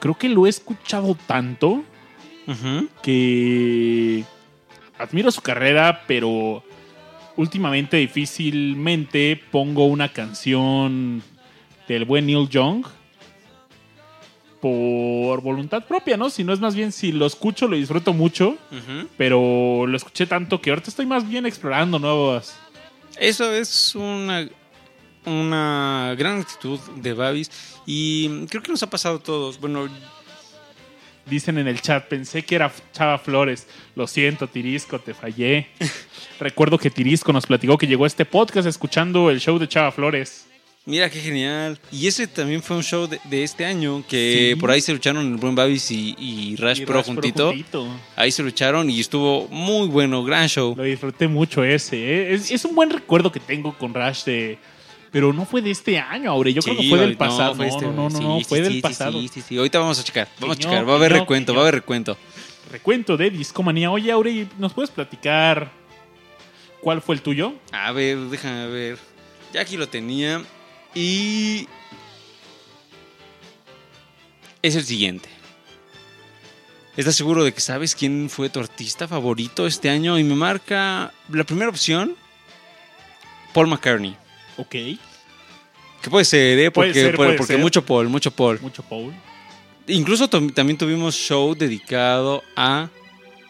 creo 0.00 0.16
que 0.16 0.30
lo 0.30 0.46
he 0.46 0.48
escuchado 0.48 1.14
tanto 1.26 1.84
Ujú. 2.46 2.88
que 3.02 4.24
admiro 4.98 5.30
su 5.30 5.42
carrera, 5.42 6.04
pero 6.06 6.64
últimamente 7.36 7.96
difícilmente 7.96 9.40
pongo 9.50 9.86
una 9.86 10.12
canción 10.12 11.22
del 11.88 12.04
buen 12.04 12.26
Neil 12.26 12.48
Young 12.48 12.84
por 14.60 15.42
voluntad 15.42 15.84
propia, 15.84 16.16
¿no? 16.16 16.30
Si 16.30 16.42
no 16.42 16.52
es 16.52 16.60
más 16.60 16.74
bien 16.74 16.90
si 16.92 17.12
lo 17.12 17.26
escucho, 17.26 17.68
lo 17.68 17.76
disfruto 17.76 18.12
mucho, 18.12 18.56
pero 19.16 19.86
lo 19.86 19.96
escuché 19.96 20.26
tanto 20.26 20.60
que 20.60 20.70
ahorita 20.70 20.90
estoy 20.90 21.06
más 21.06 21.28
bien 21.28 21.46
explorando 21.46 21.98
nuevas. 21.98 22.58
Eso 23.18 23.52
es 23.52 23.94
una, 23.94 24.48
una 25.24 26.14
gran 26.18 26.40
actitud 26.40 26.80
de 26.96 27.12
Babis 27.12 27.50
y 27.86 28.46
creo 28.46 28.62
que 28.62 28.70
nos 28.70 28.82
ha 28.82 28.90
pasado 28.90 29.16
a 29.16 29.22
todos. 29.22 29.60
Bueno, 29.60 29.88
Dicen 31.26 31.58
en 31.58 31.66
el 31.66 31.80
chat, 31.80 32.06
pensé 32.06 32.42
que 32.44 32.54
era 32.54 32.72
Chava 32.92 33.18
Flores. 33.18 33.66
Lo 33.96 34.06
siento, 34.06 34.46
Tirisco, 34.48 34.98
te 35.00 35.12
fallé. 35.12 35.66
Recuerdo 36.40 36.78
que 36.78 36.90
Tirisco 36.90 37.32
nos 37.32 37.46
platicó 37.46 37.76
que 37.76 37.86
llegó 37.86 38.04
a 38.04 38.06
este 38.06 38.24
podcast 38.24 38.68
escuchando 38.68 39.30
el 39.30 39.40
show 39.40 39.58
de 39.58 39.66
Chava 39.66 39.90
Flores. 39.90 40.46
mira 40.84 41.10
qué 41.10 41.18
genial. 41.18 41.80
Y 41.90 42.06
ese 42.06 42.28
también 42.28 42.62
fue 42.62 42.76
un 42.76 42.84
show 42.84 43.08
de, 43.08 43.18
de 43.24 43.42
este 43.42 43.64
año 43.64 44.04
que 44.08 44.52
Sí. 44.54 44.60
por 44.60 44.70
ahí 44.70 44.80
se 44.80 44.92
lucharon 44.92 45.26
el 45.32 45.36
buen 45.36 45.56
Babis 45.56 45.90
y, 45.90 46.14
y 46.16 46.54
Rash 46.56 46.82
Y 46.82 46.86
Pro 46.86 46.96
Rash 46.98 47.06
Pro 47.06 47.14
juntito. 47.14 47.88
Ahí 48.14 48.30
se 48.30 48.44
lucharon 48.44 48.88
y 48.88 49.00
estuvo 49.00 49.48
muy 49.48 49.88
bueno, 49.88 50.22
gran 50.22 50.48
show. 50.48 50.74
Lo 50.76 50.84
disfruté 50.84 51.26
mucho 51.26 51.64
ese. 51.64 51.96
¿eh? 51.96 52.34
Es, 52.34 52.52
es 52.52 52.64
un 52.64 52.76
buen 52.76 52.90
recuerdo 52.90 53.32
que 53.32 53.40
tengo 53.40 53.76
con 53.76 53.92
Rush 53.92 54.22
de... 54.24 54.58
Pero 55.16 55.32
no 55.32 55.46
fue 55.46 55.62
de 55.62 55.70
este 55.70 55.98
año, 55.98 56.30
Aure. 56.30 56.52
Yo 56.52 56.60
creo 56.60 56.76
que 56.76 56.90
fue 56.90 56.98
del 56.98 57.16
pasado. 57.16 57.52
No, 57.52 57.56
fue 57.56 57.68
este, 57.68 57.86
no, 57.86 57.92
no, 57.92 58.10
no, 58.10 58.18
sí, 58.18 58.22
no, 58.22 58.38
sí, 58.38 58.44
fue 58.44 58.60
del 58.60 58.82
pasado. 58.82 59.18
Sí, 59.18 59.28
sí, 59.28 59.40
sí. 59.40 59.56
Ahorita 59.56 59.78
vamos 59.78 59.98
a 59.98 60.04
checar. 60.04 60.28
Vamos 60.38 60.58
a 60.58 60.60
checar. 60.60 60.86
Va 60.86 60.92
a 60.92 60.96
haber 60.96 61.12
señor, 61.12 61.22
recuento, 61.22 61.52
señor. 61.52 61.56
va 61.56 61.60
a 61.60 61.68
haber 61.68 61.74
recuento. 61.76 62.18
Recuento 62.70 63.16
de 63.16 63.30
Discomanía. 63.30 63.90
Oye, 63.90 64.12
Aure, 64.12 64.46
¿nos 64.58 64.74
puedes 64.74 64.90
platicar 64.90 65.72
cuál 66.82 67.00
fue 67.00 67.14
el 67.14 67.22
tuyo? 67.22 67.54
A 67.72 67.92
ver, 67.92 68.18
déjame 68.28 68.66
ver. 68.66 68.98
Ya 69.54 69.62
aquí 69.62 69.78
lo 69.78 69.88
tenía. 69.88 70.42
Y. 70.94 71.66
Es 74.60 74.76
el 74.76 74.84
siguiente. 74.84 75.30
¿Estás 76.94 77.14
seguro 77.14 77.42
de 77.42 77.54
que 77.54 77.62
sabes 77.62 77.94
quién 77.94 78.28
fue 78.28 78.50
tu 78.50 78.60
artista 78.60 79.08
favorito 79.08 79.66
este 79.66 79.88
año? 79.88 80.18
Y 80.18 80.24
me 80.24 80.34
marca 80.34 81.14
la 81.30 81.44
primera 81.44 81.70
opción: 81.70 82.14
Paul 83.54 83.68
McCartney. 83.68 84.14
Ok. 84.58 84.74
Que 86.02 86.10
puede 86.10 86.24
ser, 86.24 86.58
¿eh? 86.58 86.70
Puede 86.70 86.88
Porque, 86.90 87.00
ser, 87.00 87.16
puede- 87.16 87.28
puede 87.30 87.38
porque 87.38 87.52
ser. 87.54 87.62
mucho 87.62 87.84
Paul, 87.84 88.08
mucho 88.08 88.30
Paul. 88.30 88.60
Mucho 88.60 88.82
Paul. 88.82 89.12
incluso 89.88 90.28
también 90.28 90.76
tuvimos 90.78 91.14
show 91.16 91.54
dedicado 91.54 92.42
a, 92.56 92.88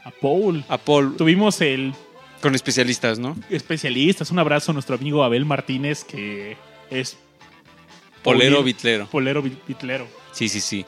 A 0.05 0.11
Paul. 0.11 0.65
a 0.69 0.79
Paul 0.79 1.17
Tuvimos 1.17 1.61
el 1.61 1.93
con 2.41 2.55
especialistas, 2.55 3.19
¿no? 3.19 3.37
especialistas. 3.51 4.31
Un 4.31 4.39
abrazo 4.39 4.71
a 4.71 4.75
nuestro 4.75 4.95
amigo 4.97 5.25
Abel 5.25 5.45
Martínez, 5.45 6.05
que 6.05 6.57
es 6.91 7.17
Polero 8.23 8.63
Bitlero. 8.63 9.07
polero 9.07 9.43
bit- 9.43 9.59
bitlero. 9.67 10.07
Sí, 10.33 10.49
sí, 10.49 10.61
sí. 10.61 10.85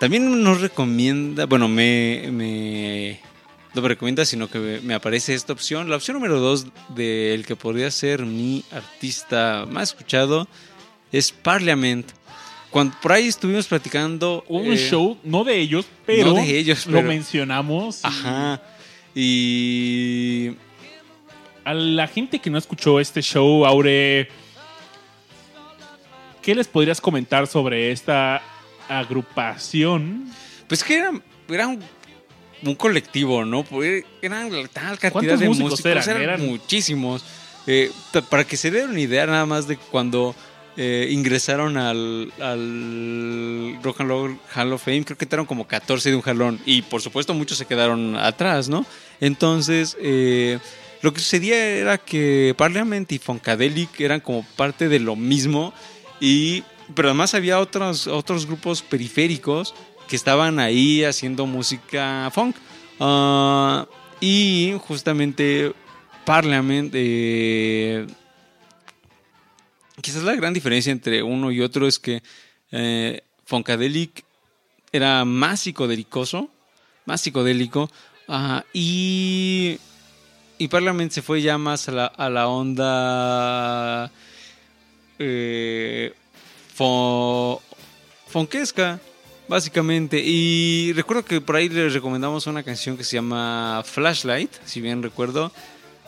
También 0.00 0.42
nos 0.42 0.60
recomienda, 0.60 1.46
bueno, 1.46 1.68
me, 1.68 2.28
me 2.30 3.20
recomienda, 3.82 4.24
sino 4.24 4.48
que 4.48 4.80
me, 4.82 4.94
aparece 4.94 5.34
esta 5.34 5.52
opción. 5.52 5.88
La 5.90 5.96
opción 5.96 6.14
número 6.16 6.40
dos 6.40 6.66
del 6.90 7.44
que 7.46 7.56
podría 7.56 7.90
ser 7.90 8.24
mi 8.24 8.64
artista 8.70 9.66
más 9.68 9.90
escuchado 9.90 10.48
es 11.12 11.32
Parliament. 11.32 12.10
Cuando 12.70 12.96
por 13.00 13.12
ahí 13.12 13.26
estuvimos 13.28 13.66
platicando 13.66 14.44
Hubo 14.48 14.58
un 14.60 14.72
eh, 14.72 14.76
show, 14.76 15.16
no 15.22 15.44
de 15.44 15.58
ellos, 15.58 15.86
pero 16.04 16.28
no 16.28 16.34
de 16.34 16.58
ellos, 16.58 16.86
lo 16.86 16.96
pero- 16.98 17.08
mencionamos. 17.08 18.00
y 18.02 18.06
Ajá. 18.06 18.62
Y 19.14 20.50
A 21.64 21.72
la 21.72 22.06
gente 22.06 22.38
que 22.38 22.50
no 22.50 22.58
escuchó 22.58 23.00
este 23.00 23.22
show, 23.22 23.64
Aure, 23.64 24.28
¿qué 26.42 26.54
les 26.54 26.68
podrías 26.68 27.00
comentar 27.00 27.46
sobre 27.46 27.90
esta 27.92 28.42
agrupación? 28.88 30.30
pues 30.68 30.82
que 30.84 30.96
era, 30.96 31.12
era 31.48 31.66
un, 31.68 31.80
un 32.62 32.74
colectivo, 32.74 33.44
¿no? 33.44 33.64
Pues 33.64 34.04
eran 34.22 34.50
tal 34.72 34.98
cantidad 34.98 35.12
¿Cuántos 35.12 35.40
de 35.40 35.48
músicos 35.48 35.70
músicos, 35.72 36.06
eran? 36.06 36.22
eran, 36.22 36.46
muchísimos. 36.46 37.24
Eh, 37.66 37.90
para 38.28 38.44
que 38.44 38.56
se 38.56 38.70
den 38.70 38.90
una 38.90 39.00
idea 39.00 39.26
nada 39.26 39.44
más 39.44 39.66
de 39.66 39.76
cuando 39.76 40.34
eh, 40.76 41.08
ingresaron 41.10 41.76
al, 41.76 42.32
al 42.40 43.78
Rock 43.82 44.00
and 44.02 44.10
Roll 44.10 44.38
Hall 44.54 44.72
of 44.72 44.84
Fame, 44.84 45.04
creo 45.04 45.16
que 45.16 45.24
entraron 45.24 45.46
como 45.46 45.66
14 45.66 46.10
de 46.10 46.16
un 46.16 46.22
jalón 46.22 46.60
y 46.64 46.82
por 46.82 47.02
supuesto 47.02 47.34
muchos 47.34 47.58
se 47.58 47.66
quedaron 47.66 48.16
atrás, 48.16 48.68
¿no? 48.68 48.86
Entonces, 49.20 49.96
eh, 50.00 50.58
lo 51.02 51.12
que 51.12 51.20
sucedía 51.20 51.56
era 51.56 51.98
que 51.98 52.54
Parliament 52.56 53.10
y 53.12 53.18
Funkadelic 53.18 54.00
eran 54.00 54.20
como 54.20 54.44
parte 54.56 54.88
de 54.88 55.00
lo 55.00 55.16
mismo 55.16 55.72
y 56.20 56.62
pero 56.94 57.08
además 57.08 57.34
había 57.34 57.58
otros 57.58 58.06
otros 58.06 58.46
grupos 58.46 58.82
periféricos 58.82 59.74
que 60.08 60.16
estaban 60.16 60.58
ahí 60.58 61.04
haciendo 61.04 61.46
música 61.46 62.30
funk. 62.32 62.56
Ah, 63.00 63.86
y 64.20 64.74
justamente 64.86 65.72
Parliament 66.24 66.92
eh, 66.94 68.06
quizás 70.00 70.22
la 70.22 70.34
gran 70.34 70.54
diferencia 70.54 70.92
entre 70.92 71.22
uno 71.22 71.50
y 71.50 71.60
otro 71.60 71.86
es 71.86 71.98
que 71.98 72.22
eh, 72.72 73.20
Funkadelic 73.44 74.24
era 74.92 75.24
más 75.24 75.60
psicodelicoso, 75.60 76.48
más 77.04 77.20
psicodélico, 77.20 77.90
ah, 78.28 78.64
y, 78.72 79.78
y 80.58 80.68
Parliament 80.68 81.12
se 81.12 81.22
fue 81.22 81.42
ya 81.42 81.58
más 81.58 81.88
a 81.88 81.92
la, 81.92 82.06
a 82.06 82.30
la 82.30 82.48
onda 82.48 84.10
eh, 85.18 86.14
fo- 86.76 87.60
fonquesca, 88.26 89.00
básicamente. 89.48 90.20
Y 90.24 90.92
recuerdo 90.94 91.24
que 91.24 91.40
por 91.40 91.56
ahí 91.56 91.68
les 91.68 91.92
recomendamos 91.92 92.46
una 92.46 92.62
canción 92.62 92.96
que 92.96 93.04
se 93.04 93.16
llama 93.16 93.82
Flashlight, 93.84 94.50
si 94.64 94.80
bien 94.80 95.02
recuerdo, 95.02 95.52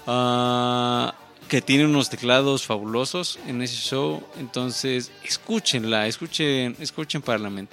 ah, 0.07 1.15
que 1.49 1.63
tiene 1.63 1.85
unos 1.85 2.11
teclados 2.11 2.65
fabulosos 2.67 3.39
en 3.47 3.63
ese 3.63 3.77
show. 3.77 4.23
Entonces, 4.39 5.11
escúchenla, 5.25 6.07
escuchen, 6.07 6.77
escuchen 6.81 7.23
Parliament. 7.23 7.71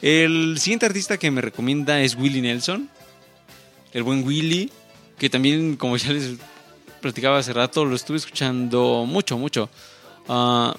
El 0.00 0.58
siguiente 0.58 0.86
artista 0.86 1.18
que 1.18 1.30
me 1.30 1.40
recomienda 1.40 2.00
es 2.00 2.14
Willie 2.14 2.40
Nelson, 2.40 2.88
el 3.92 4.02
buen 4.04 4.24
Willie, 4.24 4.70
que 5.18 5.28
también, 5.28 5.76
como 5.76 5.96
ya 5.96 6.12
les 6.12 6.36
platicaba 7.00 7.38
hace 7.38 7.52
rato, 7.52 7.84
lo 7.84 7.96
estuve 7.96 8.16
escuchando 8.16 9.04
mucho, 9.06 9.36
mucho. 9.38 9.68
Ah, 10.28 10.76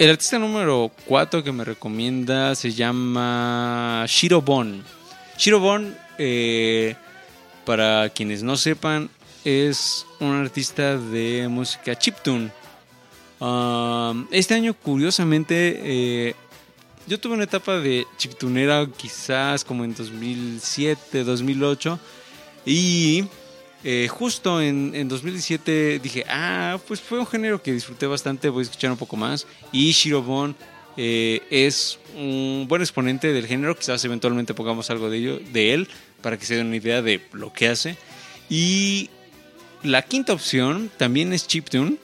el 0.00 0.08
artista 0.08 0.38
número 0.38 0.90
4 1.04 1.44
que 1.44 1.52
me 1.52 1.62
recomienda 1.62 2.54
se 2.54 2.72
llama 2.72 4.06
Shiro 4.08 4.40
Bon. 4.40 4.82
Shiro 5.36 5.60
eh, 6.16 6.94
para 7.66 8.08
quienes 8.08 8.42
no 8.42 8.56
sepan, 8.56 9.10
es 9.44 10.06
un 10.18 10.32
artista 10.36 10.96
de 10.96 11.48
música 11.48 11.94
chiptune. 11.98 12.50
Ah, 13.42 14.14
este 14.30 14.54
año, 14.54 14.72
curiosamente, 14.72 15.78
eh, 15.84 16.34
yo 17.06 17.20
tuve 17.20 17.34
una 17.34 17.44
etapa 17.44 17.78
de 17.78 18.06
chiptunera 18.16 18.88
quizás 18.96 19.66
como 19.66 19.84
en 19.84 19.94
2007, 19.94 21.24
2008. 21.24 21.98
Y 22.64 23.26
eh, 23.82 24.08
justo 24.08 24.60
en, 24.60 24.92
en 24.94 25.08
2017 25.08 26.00
dije, 26.00 26.24
ah, 26.28 26.78
pues 26.86 27.00
fue 27.00 27.18
un 27.18 27.26
género 27.26 27.62
que 27.62 27.72
disfruté 27.72 28.06
bastante, 28.06 28.48
voy 28.48 28.60
a 28.60 28.64
escuchar 28.64 28.90
un 28.90 28.98
poco 28.98 29.16
más. 29.16 29.46
Y 29.72 29.92
Shirobon 29.92 30.54
eh, 30.96 31.42
es 31.50 31.98
un 32.16 32.66
buen 32.68 32.82
exponente 32.82 33.32
del 33.32 33.46
género, 33.46 33.76
quizás 33.76 34.04
eventualmente 34.04 34.52
pongamos 34.52 34.90
algo 34.90 35.08
de 35.08 35.18
ello, 35.18 35.40
de 35.52 35.72
él, 35.72 35.88
para 36.20 36.38
que 36.38 36.44
se 36.44 36.56
den 36.56 36.66
una 36.66 36.76
idea 36.76 37.00
de 37.00 37.22
lo 37.32 37.52
que 37.52 37.68
hace. 37.68 37.96
Y 38.50 39.08
la 39.82 40.02
quinta 40.02 40.34
opción 40.34 40.90
también 40.96 41.32
es 41.32 41.46
chiptune. 41.46 41.96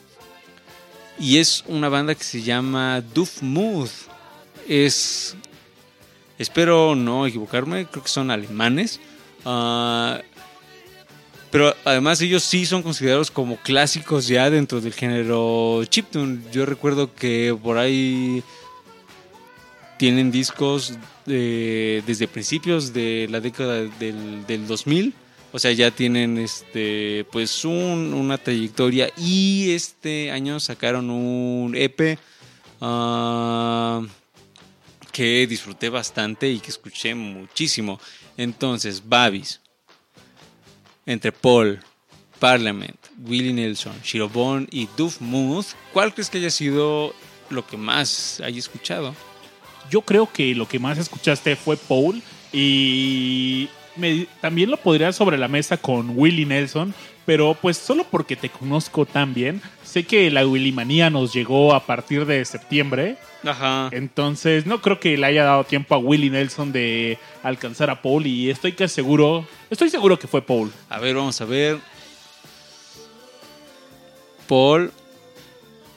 Y 1.18 1.38
es 1.38 1.64
una 1.66 1.88
banda 1.88 2.14
que 2.14 2.24
se 2.24 2.42
llama 2.42 3.00
Doof 3.00 3.42
Mood. 3.42 3.88
Es. 4.68 5.34
Espero 6.38 6.94
no 6.94 7.26
equivocarme, 7.26 7.86
creo 7.86 8.02
que 8.02 8.10
son 8.10 8.30
alemanes. 8.30 9.00
Ah, 9.46 10.20
pero 11.56 11.74
además 11.86 12.20
ellos 12.20 12.42
sí 12.42 12.66
son 12.66 12.82
considerados 12.82 13.30
como 13.30 13.56
clásicos 13.56 14.28
ya 14.28 14.50
dentro 14.50 14.82
del 14.82 14.92
género 14.92 15.82
chiptune. 15.86 16.42
Yo 16.52 16.66
recuerdo 16.66 17.14
que 17.14 17.56
por 17.62 17.78
ahí 17.78 18.42
tienen 19.96 20.30
discos 20.30 20.98
de- 21.24 22.02
desde 22.06 22.28
principios 22.28 22.92
de 22.92 23.26
la 23.30 23.40
década 23.40 23.84
del, 23.98 24.44
del 24.46 24.66
2000. 24.66 25.14
O 25.50 25.58
sea, 25.58 25.72
ya 25.72 25.90
tienen 25.90 26.36
este 26.36 27.24
pues 27.32 27.64
un- 27.64 28.12
una 28.12 28.36
trayectoria 28.36 29.10
y 29.16 29.70
este 29.70 30.30
año 30.30 30.60
sacaron 30.60 31.08
un 31.08 31.74
EP 31.74 32.18
ah, 32.82 34.02
que 35.10 35.46
disfruté 35.46 35.88
bastante 35.88 36.50
y 36.50 36.60
que 36.60 36.68
escuché 36.68 37.14
muchísimo. 37.14 37.98
Entonces, 38.36 39.02
Babis, 39.08 39.62
entre 41.06 41.32
Paul, 41.32 41.80
Parliament, 42.38 42.96
Willie 43.24 43.52
Nelson, 43.52 43.94
Shirobon 44.02 44.68
y 44.70 44.88
Duff 44.96 45.20
Mood, 45.20 45.64
¿cuál 45.92 46.12
crees 46.12 46.28
que 46.28 46.38
haya 46.38 46.50
sido 46.50 47.14
lo 47.48 47.66
que 47.66 47.76
más 47.76 48.40
haya 48.44 48.58
escuchado? 48.58 49.14
Yo 49.90 50.02
creo 50.02 50.30
que 50.30 50.54
lo 50.54 50.66
que 50.68 50.78
más 50.78 50.98
escuchaste 50.98 51.56
fue 51.56 51.76
Paul 51.76 52.20
y 52.52 53.68
me- 53.96 54.26
también 54.40 54.70
lo 54.70 54.76
podría 54.76 55.12
sobre 55.12 55.38
la 55.38 55.48
mesa 55.48 55.76
con 55.76 56.10
Willie 56.18 56.44
Nelson, 56.46 56.92
pero 57.24 57.54
pues 57.60 57.76
solo 57.76 58.04
porque 58.10 58.36
te 58.36 58.48
conozco 58.50 59.06
tan 59.06 59.32
bien, 59.32 59.62
sé 59.84 60.04
que 60.04 60.30
la 60.30 60.46
Willy 60.46 60.72
manía 60.72 61.08
nos 61.10 61.32
llegó 61.32 61.74
a 61.74 61.86
partir 61.86 62.26
de 62.26 62.44
septiembre, 62.44 63.16
Ajá. 63.46 63.88
entonces 63.92 64.66
no 64.66 64.82
creo 64.82 65.00
que 65.00 65.16
le 65.16 65.26
haya 65.26 65.44
dado 65.44 65.64
tiempo 65.64 65.94
a 65.94 65.98
Willie 65.98 66.30
Nelson 66.30 66.72
de 66.72 67.18
alcanzar 67.42 67.90
a 67.90 68.02
Paul 68.02 68.26
y 68.26 68.50
estoy 68.50 68.72
que 68.72 68.88
seguro, 68.88 69.46
estoy 69.70 69.90
seguro 69.90 70.18
que 70.18 70.26
fue 70.26 70.42
Paul. 70.42 70.72
A 70.88 70.98
ver, 70.98 71.14
vamos 71.14 71.40
a 71.40 71.44
ver. 71.44 71.78
Paul. 74.46 74.92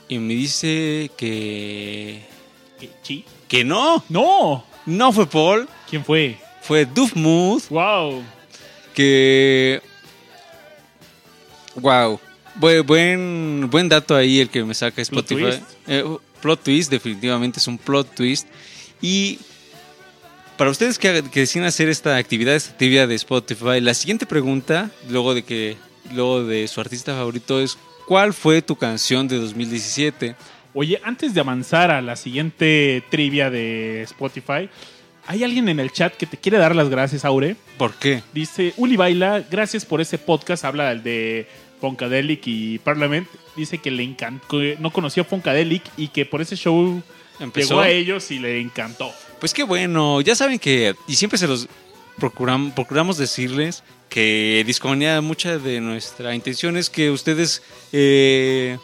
Y 0.08 0.18
me 0.18 0.34
dice 0.34 1.12
que. 1.16 2.22
¿Qué? 2.80 2.90
¿Sí? 3.04 3.26
Que 3.48 3.64
no. 3.64 4.04
No, 4.10 4.66
No 4.86 5.12
fue 5.12 5.28
Paul. 5.28 5.68
¿quién 5.90 6.04
fue? 6.04 6.38
Fue 6.62 6.86
Duff 6.86 7.16
Mood. 7.16 7.62
Wow. 7.70 8.24
Que. 8.94 9.82
Wow. 11.76 12.20
Buen, 12.56 13.70
buen, 13.70 13.88
dato 13.88 14.16
ahí 14.16 14.42
el 14.42 14.50
que 14.50 14.64
me 14.66 14.74
saca 14.74 15.02
Spotify. 15.02 15.62
Eh, 15.88 16.04
plot 16.40 16.64
twist, 16.64 16.92
definitivamente 16.92 17.60
es 17.60 17.68
un 17.68 17.78
plot 17.78 18.16
twist. 18.16 18.48
Y 19.02 19.40
para 20.58 20.72
ustedes 20.72 21.00
que, 21.00 21.24
que 21.32 21.42
deciden 21.42 21.68
hacer 21.68 21.90
esta 21.90 22.18
actividad, 22.18 22.56
esta 22.56 22.76
trivia 22.78 23.08
de 23.08 23.16
Spotify, 23.16 23.80
la 23.82 23.94
siguiente 23.94 24.26
pregunta, 24.26 24.90
luego 25.10 25.34
de 25.34 25.44
que 25.44 25.78
luego 26.14 26.44
de 26.44 26.68
su 26.68 26.82
artista 26.82 27.14
favorito, 27.14 27.60
es 27.60 27.78
¿cuál 28.08 28.34
fue 28.34 28.62
tu 28.62 28.76
canción 28.76 29.28
de 29.28 29.38
2017? 29.38 30.36
Oye, 30.74 31.00
antes 31.04 31.34
de 31.34 31.42
avanzar 31.42 31.92
a 31.92 32.02
la 32.02 32.16
siguiente 32.16 33.04
trivia 33.10 33.50
de 33.50 34.04
Spotify, 34.04 34.70
hay 35.26 35.44
alguien 35.44 35.70
en 35.70 35.80
el 35.80 35.92
chat 35.92 36.16
que 36.16 36.26
te 36.26 36.38
quiere 36.38 36.58
dar 36.58 36.76
las 36.76 36.90
gracias, 36.90 37.26
Aure. 37.26 37.56
¿Por 37.78 37.94
qué? 37.94 38.24
Dice, 38.34 38.74
Uli 38.78 38.98
Baila, 38.98 39.44
gracias 39.50 39.86
por 39.86 40.02
ese 40.02 40.18
podcast. 40.18 40.66
Habla 40.66 40.90
del 40.90 41.04
de 41.04 41.48
Funkadelic 41.80 42.42
y 42.46 42.80
Parliament. 42.80 43.28
Dice 43.56 43.78
que 43.78 43.92
le 43.92 44.04
encantó, 44.04 44.60
no 44.80 44.92
conocía 44.92 45.24
Funkadelic 45.24 45.84
y 45.98 46.10
que 46.10 46.26
por 46.26 46.42
ese 46.42 46.56
show 46.56 47.02
Empezó. 47.40 47.70
Llegó 47.70 47.82
a 47.82 47.90
ellos 47.90 48.32
y 48.32 48.40
le 48.40 48.60
encantó. 48.60 49.12
Pues 49.40 49.54
qué 49.54 49.64
bueno, 49.64 50.20
ya 50.20 50.36
saben 50.36 50.60
que, 50.60 50.94
y 51.08 51.16
siempre 51.16 51.38
se 51.40 51.48
los 51.48 51.70
procuram- 52.20 52.74
procuramos 52.74 53.18
decirles 53.18 53.82
que 54.10 54.64
Discomanía, 54.68 55.22
mucha 55.22 55.58
de 55.58 55.80
nuestra 55.80 56.36
intención 56.36 56.76
es 56.76 56.90
que 56.90 57.12
ustedes 57.12 57.62
eh, 57.94 58.78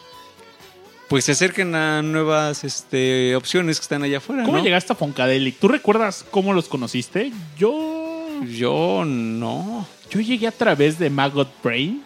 pues 1.08 1.26
se 1.26 1.32
acerquen 1.32 1.74
a 1.74 2.00
nuevas 2.00 2.64
este, 2.64 3.36
opciones 3.36 3.78
que 3.78 3.82
están 3.82 4.02
allá 4.02 4.18
afuera. 4.18 4.44
¿Cómo 4.44 4.56
¿no? 4.56 4.64
llegaste 4.64 4.94
a 4.94 4.96
Funkadelic? 4.96 5.58
¿Tú 5.58 5.68
recuerdas 5.68 6.24
cómo 6.30 6.54
los 6.54 6.68
conociste? 6.68 7.32
Yo. 7.58 8.40
Yo 8.48 9.04
no. 9.04 9.86
Yo 10.10 10.20
llegué 10.20 10.46
a 10.46 10.52
través 10.52 10.98
de 10.98 11.10
Maggot 11.10 11.50
Brain 11.62 12.02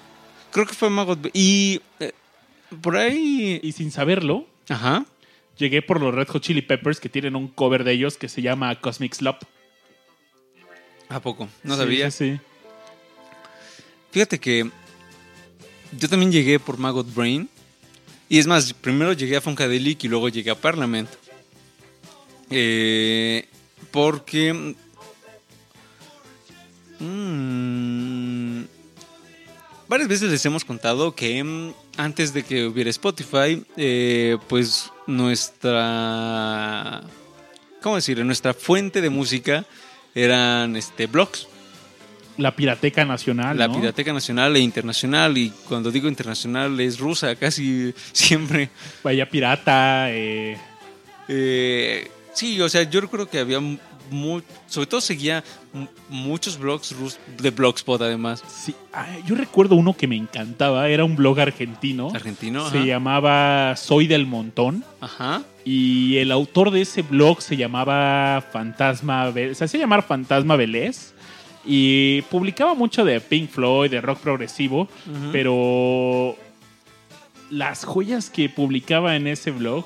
Creo 0.53 0.67
que 0.67 0.75
fue 0.75 0.91
Magot. 0.91 1.31
Y 1.33 1.81
eh, 2.01 2.13
por 2.83 2.97
ahí. 2.97 3.61
y 3.63 3.73
sin 3.73 3.91
saberlo, 3.91 4.47
Ajá. 4.69 5.05
llegué 5.57 5.83
por 5.83 6.01
los 6.01 6.15
Red 6.15 6.29
Hot 6.29 6.43
Chili 6.43 6.63
Peppers 6.63 7.01
que 7.01 7.09
tienen 7.09 7.37
un 7.37 7.49
cover 7.49 7.85
de 7.85 7.93
ellos 7.93 8.17
que 8.17 8.29
se 8.29 8.43
llama 8.43 8.75
Cosmic 8.81 9.15
Slop. 9.15 9.43
¿A 11.09 11.21
poco? 11.21 11.49
No 11.65 11.75
Sí, 11.75 11.81
sabía. 11.81 12.11
sí, 12.11 12.35
sí. 12.35 12.41
Fíjate 14.13 14.39
que 14.41 14.69
yo 15.99 16.09
también 16.09 16.33
llegué 16.33 16.59
por 16.61 16.79
Maggot 16.79 17.13
Brain. 17.15 17.49
Y 18.29 18.39
es 18.39 18.47
más, 18.47 18.73
primero 18.73 19.13
llegué 19.13 19.37
a 19.37 19.41
Funkadelic 19.41 20.05
y 20.05 20.09
luego 20.09 20.29
llegué 20.29 20.51
a 20.51 20.55
Parliament. 20.55 21.09
Eh, 22.51 23.47
porque... 23.91 24.75
mm, 27.01 28.63
varias 29.91 30.09
veces 30.09 30.31
les 30.31 30.47
hemos 30.47 30.65
contado 30.65 31.17
que 31.17 31.43
mm, 31.43 31.73
antes 31.97 32.33
de 32.33 32.45
que 32.45 32.65
hubiera 32.65 32.89
Spotify, 32.91 33.63
eh, 33.77 34.39
pues 34.49 34.91
nuestra... 35.09 37.03
¿Cómo 37.83 37.97
decirlo? 37.97 38.25
Nuestra 38.25 38.55
fuente 38.55 39.01
de 39.01 39.11
música 39.11 39.67
eran 40.15 40.77
este, 40.77 41.09
blogs. 41.09 41.49
La 42.37 42.55
Pirateca 42.55 43.05
Nacional. 43.05 43.59
La 43.59 43.67
¿no? 43.67 43.75
Pirateca 43.75 44.13
Nacional 44.13 44.55
e 44.55 44.61
Internacional, 44.61 45.37
y 45.37 45.51
cuando 45.69 45.91
digo 45.91 46.09
internacional 46.09 46.79
es 46.79 47.01
rusa 47.01 47.35
casi 47.41 47.93
siempre. 48.13 48.71
Vaya 49.03 49.29
Pirata. 49.29 50.07
eh, 50.11 50.57
Eh, 51.27 52.09
sí, 52.33 52.61
o 52.61 52.69
sea, 52.69 52.85
yo 52.85 53.01
recuerdo 53.01 53.29
que 53.29 53.41
había 53.41 53.61
sobre 54.67 54.87
todo 54.87 55.01
seguía 55.01 55.43
mu- 55.73 55.87
muchos 56.09 56.59
blogs 56.59 56.95
de 57.39 57.51
Blogspot 57.51 58.01
además. 58.03 58.43
sí. 58.49 58.75
Ay, 58.93 59.23
yo 59.27 59.35
recuerdo 59.37 59.77
uno 59.77 59.95
que 59.95 60.07
me 60.07 60.17
encantaba. 60.17 60.89
Era 60.89 61.05
un 61.05 61.15
blog 61.17 61.39
argentino. 61.41 62.11
Argentino, 62.15 62.69
Se 62.71 62.79
ajá. 62.79 62.87
llamaba 62.87 63.77
Soy 63.77 64.07
del 64.09 64.27
Montón. 64.27 64.85
Ajá. 65.01 65.43
Y 65.65 66.17
el 66.17 66.33
autor 66.33 66.71
de 66.71 66.81
ese 66.81 67.03
blog 67.03 67.41
se 67.43 67.57
llamaba 67.57 68.43
Fantasma, 68.53 69.33
se 69.55 69.65
hacía 69.65 69.81
llamar 69.81 70.03
Fantasma 70.03 70.57
Vélez 70.57 71.13
y 71.65 72.23
publicaba 72.23 72.75
mucho 72.75 73.05
de 73.05 73.21
Pink 73.21 73.51
Floyd, 73.51 73.91
de 73.91 74.01
rock 74.01 74.19
progresivo, 74.21 74.89
pero 75.31 76.35
las 77.51 77.85
joyas 77.85 78.31
que 78.31 78.49
publicaba 78.49 79.17
en 79.17 79.27
ese 79.27 79.51
blog 79.51 79.85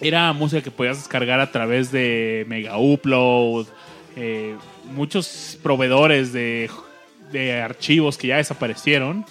era 0.00 0.32
música 0.32 0.62
que 0.62 0.70
podías 0.70 0.96
descargar 0.98 1.40
a 1.40 1.50
través 1.50 1.90
de 1.92 2.44
Mega 2.48 2.78
Upload, 2.78 3.66
eh, 4.16 4.54
muchos 4.94 5.58
proveedores 5.62 6.32
de, 6.32 6.70
de 7.32 7.60
archivos 7.60 8.16
que 8.16 8.28
ya 8.28 8.36
desaparecieron, 8.36 9.24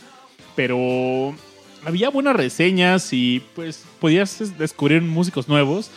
pero 0.55 1.35
había 1.85 2.09
buenas 2.09 2.35
reseñas 2.35 3.13
y 3.13 3.41
pues 3.55 3.85
podías 3.99 4.39
des- 4.39 4.57
descubrir 4.57 5.01
músicos 5.01 5.47
nuevos. 5.47 5.89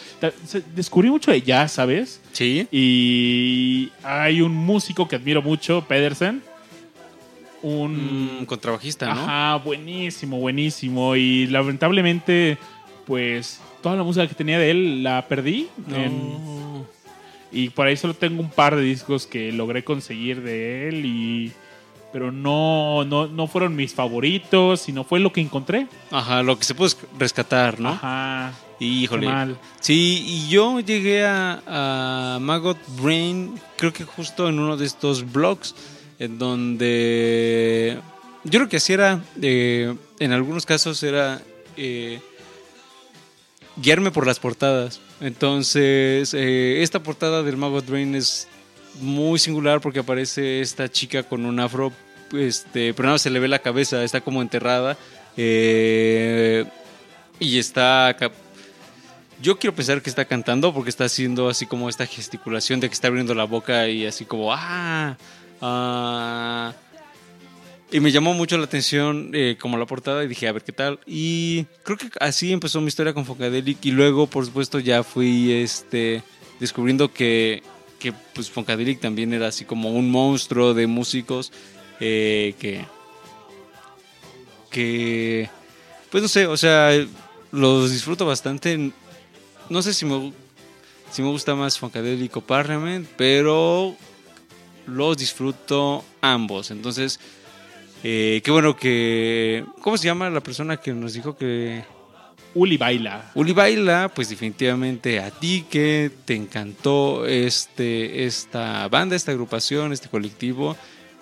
Descubrí 0.75 1.11
mucho 1.11 1.31
de 1.33 1.43
jazz, 1.43 1.73
¿sabes? 1.73 2.21
Sí. 2.33 2.67
Y 2.71 3.91
hay 4.05 4.41
un 4.41 4.55
músico 4.55 5.09
que 5.09 5.17
admiro 5.17 5.43
mucho, 5.43 5.85
Pedersen. 5.89 6.43
Un... 7.63 8.41
Mm, 8.43 8.47
contrabajista, 8.47 9.13
¿no? 9.15 9.21
Ajá, 9.23 9.57
buenísimo, 9.57 10.39
buenísimo. 10.39 11.15
Y 11.17 11.47
lamentablemente, 11.49 12.57
pues 13.07 13.61
toda 13.83 13.97
la 13.97 14.03
música 14.03 14.27
que 14.27 14.35
tenía 14.35 14.59
de 14.59 14.71
él 14.71 15.03
la 15.03 15.27
perdí. 15.29 15.69
No. 15.87 15.97
En- 15.97 16.61
y 17.53 17.71
por 17.71 17.87
ahí 17.89 17.97
solo 17.97 18.15
tengo 18.15 18.41
un 18.41 18.51
par 18.51 18.77
de 18.77 18.83
discos 18.83 19.27
que 19.27 19.51
logré 19.51 19.83
conseguir 19.83 20.41
de 20.43 20.89
él. 20.89 21.05
Y, 21.05 21.53
pero 22.13 22.31
no, 22.33 23.05
no, 23.05 23.27
no 23.27 23.47
fueron 23.49 23.75
mis 23.77 23.93
favoritos, 23.95 24.81
sino 24.83 25.03
fue 25.05 25.19
lo 25.21 25.33
que 25.33 25.41
encontré. 25.41 25.87
Ajá, 26.13 26.43
lo 26.43 26.57
que 26.59 26.65
se 26.65 26.75
puede 26.75 26.95
rescatar, 27.19 27.81
¿no? 27.81 27.91
Ajá. 27.91 28.53
Híjole. 28.79 29.27
Mal. 29.27 29.59
Sí, 29.81 30.25
y 30.27 30.49
yo 30.49 30.81
llegué 30.81 31.25
a, 31.27 31.61
a 31.67 32.39
Maggot 32.41 32.79
Brain, 33.03 33.55
creo 33.77 33.93
que 33.93 34.05
justo 34.05 34.49
en 34.49 34.59
uno 34.59 34.77
de 34.77 34.87
estos 34.87 35.31
blogs, 35.31 35.75
en 36.19 36.39
donde 36.39 37.99
yo 38.45 38.51
creo 38.59 38.69
que 38.69 38.77
así 38.79 38.93
era, 38.93 39.21
eh, 39.43 39.95
en 40.19 40.33
algunos 40.33 40.65
casos 40.67 41.03
era 41.03 41.43
eh, 41.77 42.21
guiarme 43.81 44.11
por 44.11 44.27
las 44.27 44.39
portadas. 44.39 45.01
Entonces, 45.21 46.35
eh, 46.35 46.83
esta 46.83 47.03
portada 47.03 47.43
del 47.43 47.57
Maggot 47.57 47.87
Brain 47.87 48.15
es 48.15 48.49
muy 49.01 49.39
singular 49.39 49.81
porque 49.81 50.01
aparece 50.01 50.61
esta 50.61 50.89
chica 50.91 51.23
con 51.23 51.47
un 51.47 51.61
afro, 51.61 51.93
este, 52.33 52.95
pero 52.95 53.09
no 53.09 53.19
se 53.19 53.31
le 53.31 53.39
ve 53.39 53.49
la 53.49 53.61
cabeza, 53.61 54.03
está 54.05 54.21
como 54.21 54.43
enterrada. 54.43 54.97
eh, 55.37 56.65
y 57.39 57.59
está 57.59 58.15
yo 59.41 59.59
quiero 59.59 59.75
pensar 59.75 60.03
que 60.03 60.11
está 60.11 60.27
cantando 60.27 60.73
porque 60.75 60.91
está 60.91 61.05
haciendo 61.05 61.49
así 61.49 61.67
como 61.67 61.89
esta 61.89 62.07
gesticulación 62.07 62.81
de 62.81 62.89
que 62.89 62.95
está 62.95 63.09
abriendo 63.09 63.35
la 63.35 63.45
boca 63.45 63.89
y 63.89 64.07
así 64.07 64.25
como 64.25 64.53
¡ah! 64.53 65.17
ah". 65.63 66.75
Y 67.93 68.01
me 68.01 68.13
llamó 68.13 68.35
mucho 68.35 68.57
la 68.57 68.65
atención 68.65 69.31
eh, 69.35 69.57
como 69.61 69.77
la 69.77 69.87
portada 69.87 70.23
y 70.23 70.29
dije, 70.29 70.47
a 70.47 70.53
ver 70.53 70.63
qué 70.63 70.73
tal. 70.73 71.01
Y 71.07 71.65
creo 71.83 71.99
que 71.99 72.09
así 72.21 72.53
empezó 72.53 72.81
mi 72.81 72.87
historia 72.87 73.13
con 73.13 73.27
Funkadelic 73.27 73.85
y 73.85 73.91
luego, 73.91 74.29
por 74.29 74.47
supuesto, 74.47 74.79
ya 74.79 75.03
fui 75.03 75.53
este, 75.53 76.23
descubriendo 76.61 77.13
que, 77.13 77.63
que 77.99 78.13
pues, 78.13 78.49
Funkadelic 78.51 79.01
también 79.01 79.33
era 79.33 79.49
así 79.49 79.65
como 79.65 79.91
un 79.91 80.11
monstruo 80.11 80.73
de 80.75 80.87
músicos 80.87 81.53
eh, 81.99 82.55
que... 82.61 82.85
que... 84.71 85.51
Pues 86.11 86.23
no 86.23 86.29
sé, 86.29 86.47
o 86.47 86.57
sea, 86.57 86.91
los 87.51 87.91
disfruto 87.91 88.27
bastante 88.27 88.93
no 89.71 89.83
sé 89.83 89.95
si 89.95 90.05
me, 90.05 90.33
si 91.11 91.23
me 91.23 91.29
gusta 91.29 91.55
más 91.55 91.79
Funkadelic 91.79 92.37
o 92.37 92.41
Parliament, 92.41 93.09
pero 93.17 93.97
los 94.87 95.17
disfruto 95.17 96.05
ambos. 96.21 96.73
Entonces, 96.73 97.21
eh, 98.03 98.41
qué 98.45 98.51
bueno 98.51 98.77
que... 98.77 99.65
¿Cómo 99.81 99.97
se 99.97 100.07
llama 100.07 100.31
la 100.31 100.41
persona 100.41 100.77
que 100.79 100.93
nos 100.93 101.15
dijo 101.15 101.37
que... 101.37 101.83
Uli 102.53 102.77
baila. 102.77 103.31
Uli 103.37 103.53
Baila, 103.53 104.11
pues 104.13 104.29
definitivamente 104.29 105.21
a 105.21 105.31
ti 105.31 105.65
que 105.71 106.11
te 106.25 106.35
encantó 106.35 107.25
este, 107.25 108.25
esta 108.25 108.89
banda, 108.89 109.15
esta 109.15 109.31
agrupación, 109.31 109.93
este 109.93 110.09
colectivo, 110.09 110.77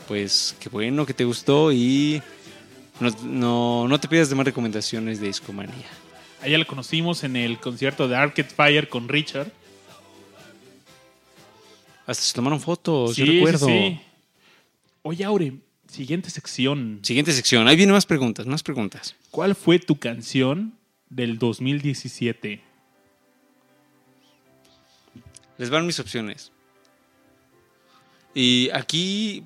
pues 0.07 0.57
qué 0.59 0.71
bueno 0.71 1.05
que 1.05 1.13
te 1.13 1.25
gustó 1.25 1.71
y 1.71 2.23
no, 2.99 3.11
no, 3.25 3.89
no 3.89 4.01
te 4.01 4.09
pidas 4.09 4.31
de 4.31 4.37
más 4.37 4.47
recomendaciones 4.47 5.21
de 5.21 5.27
Discomanía. 5.27 5.87
Allá 6.41 6.57
la 6.57 6.65
conocimos 6.65 7.23
en 7.25 7.37
el 7.37 7.59
concierto 7.59 8.09
de 8.09 8.17
Arcade 8.17 8.49
Fire 8.49 8.89
con 8.89 9.07
Richard. 9.07 9.53
Hasta 12.07 12.25
se 12.25 12.33
tomaron 12.33 12.59
fotos, 12.61 13.17
Sí, 13.17 13.27
yo 13.27 13.33
recuerdo. 13.33 13.67
sí, 13.67 13.73
sí. 13.73 14.01
Oye, 15.03 15.25
Aure, 15.25 15.53
siguiente 15.89 16.31
sección. 16.31 17.01
Siguiente 17.03 17.33
sección. 17.33 17.67
Ahí 17.69 17.77
vienen 17.77 17.95
más 17.95 18.07
preguntas, 18.07 18.47
más 18.47 18.63
preguntas. 18.63 19.15
¿Cuál 19.31 19.55
fue 19.55 19.79
tu 19.79 19.99
canción 19.99 20.75
del 21.11 21.39
2017? 21.39 22.63
Les 25.59 25.71
van 25.71 25.87
mis 25.87 25.99
opciones. 25.99 26.53
Y 28.35 28.71
aquí 28.73 29.45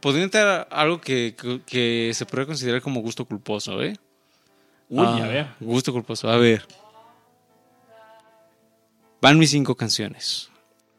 podría 0.00 0.24
entrar 0.24 0.68
algo 0.70 1.00
que, 1.00 1.34
que- 1.36 1.60
que 1.66 2.10
se 2.14 2.24
podría 2.26 2.46
considerar 2.46 2.80
como 2.82 3.00
gusto 3.00 3.24
culposo, 3.24 3.82
¿eh? 3.82 3.96
Uy, 4.88 5.04
Ah, 5.04 5.24
a 5.24 5.28
ver. 5.28 5.46
Gusto 5.60 5.92
culposo. 5.92 6.30
A 6.30 6.36
ver. 6.36 6.64
Van 9.20 9.38
mis 9.38 9.50
cinco 9.50 9.74
canciones. 9.74 10.50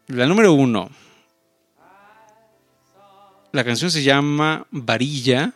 La 0.08 0.26
número 0.26 0.54
uno. 0.54 0.90
La 3.52 3.64
canción 3.64 3.90
se 3.90 4.04
llama 4.04 4.68
Varilla. 4.72 5.54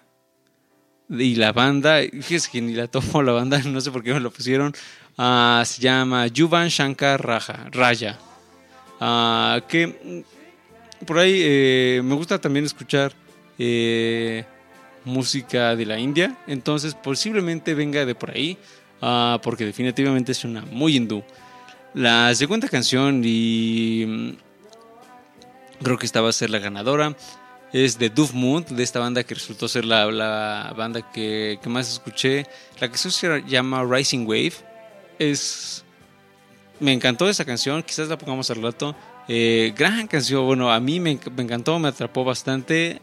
Y 1.10 1.36
la 1.36 1.52
banda, 1.52 2.00
fíjese 2.12 2.50
que 2.50 2.62
ni 2.62 2.74
la 2.74 2.88
tomo 2.88 3.22
la 3.22 3.34
banda, 3.34 3.60
no 3.66 3.82
sé 3.82 3.92
por 3.92 4.04
qué 4.04 4.14
me 4.14 4.20
lo 4.20 4.32
pusieron. 4.32 4.74
Ah, 5.18 5.62
se 5.66 5.82
llama 5.82 6.28
Yuvan 6.28 6.70
Shankar 6.70 7.24
Raja, 7.24 7.68
Raya. 7.72 8.18
Ah, 9.00 9.62
que 9.68 10.24
por 11.06 11.20
ahí 11.20 11.42
eh, 11.44 12.02
me 12.04 12.16
gusta 12.16 12.40
también 12.40 12.66
escuchar 12.66 13.14
eh, 13.60 14.46
música 15.06 15.76
de 15.76 15.86
la 15.86 16.00
India. 16.00 16.38
Entonces 16.48 16.96
posiblemente 16.96 17.74
venga 17.76 18.06
de 18.06 18.16
por 18.16 18.32
ahí. 18.32 18.58
ah, 19.02 19.40
porque 19.44 19.66
definitivamente 19.66 20.32
es 20.32 20.44
una 20.46 20.62
muy 20.62 20.96
hindú. 20.96 21.24
La 21.94 22.34
segunda 22.34 22.68
canción, 22.70 23.22
y 23.24 24.06
mm, 24.08 24.30
creo 25.84 25.98
que 26.00 26.08
esta 26.08 26.22
va 26.22 26.30
a 26.30 26.34
ser 26.34 26.50
la 26.50 26.58
ganadora, 26.58 27.16
es 27.74 27.98
de 27.98 28.10
Dove 28.10 28.34
Mood, 28.34 28.66
de 28.66 28.84
esta 28.84 29.00
banda 29.00 29.24
que 29.24 29.34
resultó 29.34 29.68
ser 29.68 29.84
la, 29.84 30.06
la 30.12 30.74
banda 30.78 31.12
que, 31.12 31.60
que 31.62 31.70
más 31.70 31.92
escuché. 31.92 32.46
La 32.80 32.88
canción 32.88 33.12
se 33.12 33.44
llama 33.48 33.84
Rising 33.84 34.28
Wave. 34.28 34.54
Es. 35.18 35.84
Me 36.80 36.94
encantó 36.94 37.28
esa 37.28 37.44
canción, 37.44 37.82
quizás 37.82 38.08
la 38.10 38.18
pongamos 38.18 38.50
al 38.52 38.62
rato. 38.62 38.96
Eh, 39.28 39.74
gran 39.76 40.06
canción, 40.08 40.46
bueno, 40.46 40.72
a 40.72 40.80
mí 40.80 41.00
me, 41.00 41.20
me 41.36 41.44
encantó, 41.44 41.80
me 41.80 41.88
atrapó 41.88 42.24
bastante. 42.24 43.02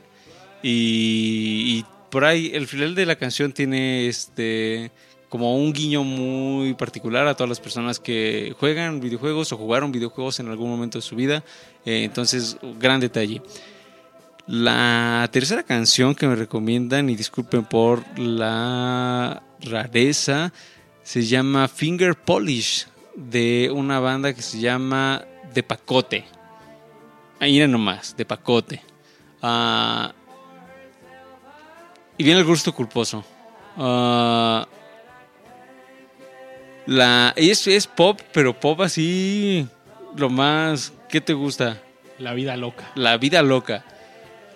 Y, 0.62 1.79
y 1.79 1.85
por 2.11 2.25
ahí 2.25 2.53
el 2.55 2.68
final 2.68 2.95
de 2.95 3.07
la 3.07 3.16
canción 3.16 3.53
tiene 3.53 4.07
este 4.07 4.93
como 5.29 5.57
un 5.57 5.73
guiño 5.73 6.03
muy 6.03 6.75
particular 6.75 7.27
a 7.29 7.35
todas 7.35 7.49
las 7.49 7.61
personas 7.61 8.01
que 8.01 8.53
juegan 8.59 9.01
videojuegos 9.01 9.53
o 9.53 9.57
jugaron 9.57 9.93
videojuegos 9.93 10.41
en 10.41 10.49
algún 10.49 10.68
momento 10.68 10.99
de 10.99 11.03
su 11.03 11.14
vida. 11.14 11.45
Eh, 11.87 12.03
entonces, 12.05 12.59
gran 12.81 13.01
detalle. 13.01 13.41
La 14.47 15.28
tercera 15.32 15.62
canción 15.62 16.14
que 16.14 16.26
me 16.26 16.34
recomiendan, 16.34 17.11
y 17.11 17.16
disculpen 17.16 17.64
por 17.64 18.18
la 18.18 19.43
rareza, 19.61 20.53
se 21.03 21.22
llama 21.22 21.68
Finger 21.68 22.14
Polish, 22.16 22.86
de 23.14 23.70
una 23.72 24.01
banda 24.01 24.32
que 24.32 24.43
se 24.43 24.61
llama 24.61 25.24
De 25.53 25.62
Pacote. 25.62 26.24
Ahí 27.38 27.59
era 27.59 27.66
nomás, 27.66 28.16
De 28.16 28.24
Pacote. 28.24 28.82
Ah, 29.43 30.12
y 32.16 32.24
viene 32.24 32.41
el 32.41 32.47
gusto 32.47 32.74
culposo. 32.74 33.24
Ah, 33.76 34.66
la, 36.86 37.32
es, 37.36 37.66
es 37.66 37.86
pop, 37.86 38.20
pero 38.32 38.59
pop 38.59 38.80
así, 38.80 39.66
lo 40.16 40.28
más... 40.28 40.93
¿Qué 41.09 41.20
te 41.20 41.32
gusta? 41.32 41.80
La 42.18 42.34
vida 42.34 42.57
loca. 42.57 42.91
La 42.95 43.16
vida 43.16 43.43
loca. 43.43 43.84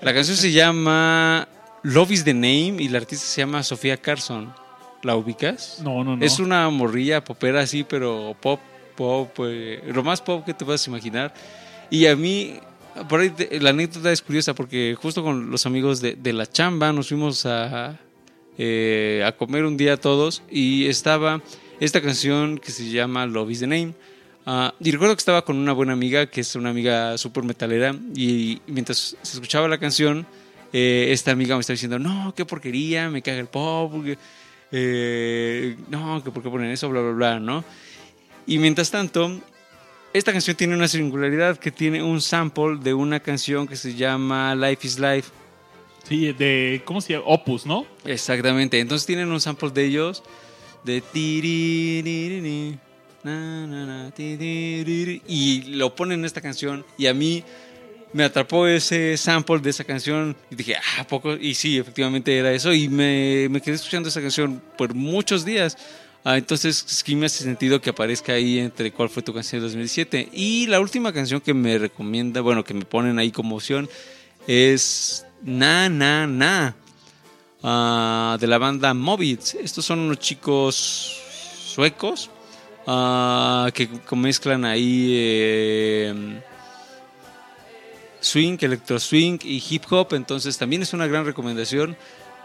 La 0.05 0.13
canción 0.15 0.37
se 0.37 0.53
llama 0.53 1.49
Love 1.83 2.11
is 2.13 2.25
the 2.25 2.35
Name 2.35 2.77
y 2.79 2.89
la 2.89 2.99
artista 2.99 3.25
se 3.25 3.41
llama 3.41 3.63
Sofía 3.63 3.97
Carson. 3.97 4.53
¿La 5.03 5.17
ubicas? 5.17 5.81
No, 5.83 6.03
no, 6.05 6.17
no. 6.17 6.25
Es 6.25 6.39
una 6.39 6.69
morrilla 6.71 7.23
popera 7.25 7.61
así, 7.61 7.85
pero 7.85 8.35
pop, 8.41 8.61
pop, 8.97 9.31
eh, 9.45 9.83
lo 9.93 10.03
más 10.03 10.21
pop 10.21 10.45
que 10.45 10.55
te 10.55 10.65
puedas 10.65 10.87
imaginar. 10.87 11.33
Y 11.91 12.07
a 12.07 12.17
mí, 12.17 12.55
por 13.09 13.21
ahí 13.21 13.31
te- 13.31 13.61
la 13.61 13.71
anécdota 13.71 14.13
es 14.13 14.23
curiosa 14.23 14.55
porque 14.55 14.97
justo 15.01 15.23
con 15.23 15.51
los 15.51 15.67
amigos 15.67 16.01
de, 16.01 16.15
de 16.17 16.33
la 16.33 16.47
chamba 16.47 16.93
nos 16.93 17.09
fuimos 17.09 17.45
a, 17.45 17.99
eh, 18.57 19.23
a 19.27 19.33
comer 19.33 19.65
un 19.65 19.77
día 19.77 19.99
todos 19.99 20.43
y 20.51 20.87
estaba 20.87 21.43
esta 21.81 22.01
canción 22.01 22.59
que 22.59 22.71
se 22.73 22.89
llama 22.91 23.27
Love 23.27 23.51
is 23.51 23.61
the 23.61 23.67
Name. 23.67 23.93
Ah, 24.47 24.75
y 24.79 24.91
recuerdo 24.91 25.15
que 25.15 25.21
estaba 25.21 25.43
con 25.45 25.57
una 25.57 25.73
buena 25.73 25.95
amiga, 25.95 26.27
que 26.27 26.43
es 26.43 26.55
una 26.55 26.71
amiga 26.71 27.17
súper 27.17 27.45
metalera, 27.45 27.95
y 28.15 28.61
mientras 28.67 29.17
se 29.23 29.35
escuchaba 29.35 29.69
la 29.69 29.79
canción, 29.79 30.27
eh, 30.73 31.07
esta 31.11 31.31
amiga 31.31 31.55
me 31.55 31.61
estaba 31.61 31.75
diciendo, 31.75 31.99
no, 31.99 32.35
qué 32.37 32.45
porquería, 32.45 33.09
me 33.09 33.23
caga 33.23 33.39
el 33.39 33.47
pop, 33.47 33.93
eh, 34.71 35.77
no, 35.89 36.23
que 36.23 36.31
por 36.31 36.43
qué 36.43 36.51
ponen 36.51 36.71
eso, 36.71 36.91
bla, 36.91 37.01
bla, 37.01 37.13
bla, 37.13 37.41
¿no? 37.41 37.65
Y 38.47 38.59
mientras 38.59 38.91
tanto, 38.91 39.41
esta 40.13 40.33
canción 40.33 40.57
tiene 40.57 40.75
una 40.75 40.89
singularidad 40.89 41.59
que 41.59 41.71
tiene 41.71 42.03
un 42.03 42.21
sample 42.21 42.77
de 42.83 42.93
una 42.93 43.21
canción 43.21 43.67
que 43.67 43.77
se 43.77 43.95
llama 43.95 44.55
Life 44.55 44.87
is 44.87 44.99
Life. 44.99 45.31
Sí, 46.07 46.33
de. 46.33 46.83
¿Cómo 46.85 47.01
se 47.01 47.15
llama? 47.15 47.25
Opus, 47.27 47.65
¿no? 47.65 47.87
Exactamente. 48.05 48.79
Entonces 48.79 49.07
tienen 49.07 49.33
un 49.33 49.41
sample 49.41 49.71
de 49.71 49.85
ellos 49.87 50.23
de 50.85 51.03
y 55.27 55.63
lo 55.69 55.95
ponen 55.95 56.21
en 56.21 56.25
esta 56.27 56.41
canción 56.41 56.85
y 56.99 57.07
a 57.07 57.15
mí 57.15 57.43
me 58.13 58.25
atrapó 58.25 58.67
ese 58.67 59.17
sample 59.17 59.59
de 59.59 59.71
esa 59.71 59.83
canción 59.83 60.37
y 60.51 60.55
dije, 60.55 60.77
ah, 60.77 61.01
¿a 61.01 61.07
poco? 61.07 61.35
Y 61.35 61.55
sí, 61.55 61.79
efectivamente 61.79 62.37
era 62.37 62.53
eso 62.53 62.73
y 62.73 62.89
me, 62.89 63.49
quedé 63.63 63.75
escuchando 63.75 64.09
esa 64.09 64.21
canción 64.21 64.63
por 64.79 64.95
muchos 64.95 65.45
días. 65.45 65.77
Ah, 66.23 66.39
entonces 66.39 66.77
sí 66.87 67.17
me 67.17 67.27
hace 67.27 67.43
sentido 67.45 67.81
que 67.81 67.91
aparezca 67.91 68.35
ahí 68.35 68.59
entre 68.59 68.93
cuál 68.93 69.09
fue 69.09 69.23
tu 69.23 69.35
canción 69.35 69.61
de 69.61 69.65
2017. 69.65 70.29
Y 70.33 70.67
la 70.69 70.81
última 70.81 71.13
canción 71.13 71.41
que 71.41 71.55
me 71.55 71.77
recomienda, 71.77 72.41
bueno, 72.41 72.63
que 72.63 72.73
me 72.73 72.85
ponen 72.85 73.19
ahí 73.19 73.31
como 73.31 73.57
opción 73.57 73.89
es 74.47 75.27
Na 75.43 75.89
Na 75.89 76.27
Na 76.27 76.77
ah, 77.63 78.37
de 78.39 78.47
la 78.47 78.59
banda 78.59 78.95
Mobits. 78.95 79.55
Estos 79.55 79.85
son 79.85 79.99
unos 79.99 80.19
chicos 80.21 81.21
suecos 81.67 82.31
ah, 82.87 83.71
que 83.73 83.89
mezclan 84.13 84.65
ahí 84.65 85.15
eh, 85.17 86.41
swing, 88.21 88.57
electro 88.61 88.99
swing 88.99 89.39
y 89.43 89.63
hip 89.69 89.85
hop. 89.91 90.15
Entonces 90.15 90.57
también 90.59 90.83
es 90.83 90.93
una 90.93 91.07
gran 91.07 91.25
recomendación. 91.25 91.97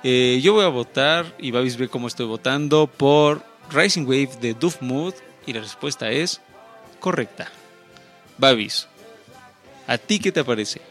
Eh, 0.03 0.39
yo 0.41 0.53
voy 0.53 0.63
a 0.63 0.69
votar 0.69 1.35
y 1.39 1.51
Babis 1.51 1.77
ve 1.77 1.87
cómo 1.87 2.07
estoy 2.07 2.25
votando 2.25 2.87
por 2.87 3.43
Rising 3.71 4.03
Wave 4.03 4.37
de 4.39 4.53
Doof 4.53 4.81
Mood 4.81 5.13
y 5.45 5.53
la 5.53 5.61
respuesta 5.61 6.09
es 6.11 6.41
correcta. 6.99 7.49
Babis, 8.37 8.87
¿a 9.87 9.97
ti 9.97 10.19
qué 10.19 10.31
te 10.31 10.43
parece? 10.43 10.81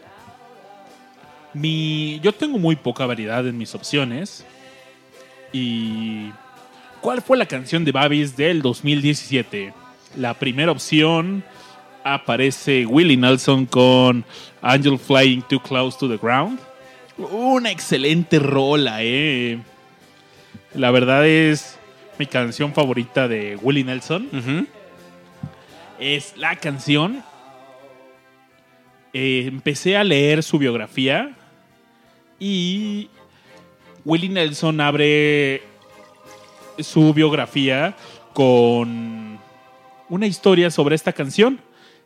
Mi, 1.53 2.19
yo 2.19 2.31
tengo 2.33 2.59
muy 2.59 2.75
poca 2.75 3.05
variedad 3.05 3.47
en 3.47 3.57
mis 3.57 3.73
opciones. 3.73 4.45
¿Y 5.51 6.31
cuál 7.01 7.21
fue 7.21 7.37
la 7.37 7.45
canción 7.45 7.85
de 7.85 7.91
Babis 7.91 8.35
del 8.35 8.61
2017? 8.61 9.73
La 10.17 10.33
primera 10.33 10.71
opción 10.71 11.43
aparece 12.03 12.85
Willie 12.85 13.17
Nelson 13.17 13.65
con 13.65 14.25
Angel 14.61 14.97
Flying 14.97 15.41
Too 15.43 15.61
Close 15.61 15.97
to 15.99 16.09
the 16.09 16.17
Ground. 16.17 16.59
Una 17.17 17.71
excelente 17.71 18.39
rola, 18.39 19.03
eh. 19.03 19.59
La 20.73 20.91
verdad 20.91 21.27
es 21.27 21.77
mi 22.17 22.25
canción 22.25 22.73
favorita 22.73 23.27
de 23.27 23.55
Willie 23.61 23.83
Nelson 23.83 24.67
es 25.99 26.35
la 26.37 26.55
canción. 26.55 27.23
Eh, 29.13 29.45
empecé 29.47 29.97
a 29.97 30.03
leer 30.03 30.43
su 30.43 30.57
biografía 30.57 31.35
y 32.39 33.09
Willie 34.05 34.29
Nelson 34.29 34.79
abre 34.81 35.63
su 36.79 37.13
biografía 37.13 37.95
con 38.33 39.39
una 40.09 40.27
historia 40.27 40.71
sobre 40.71 40.95
esta 40.95 41.13
canción. 41.13 41.59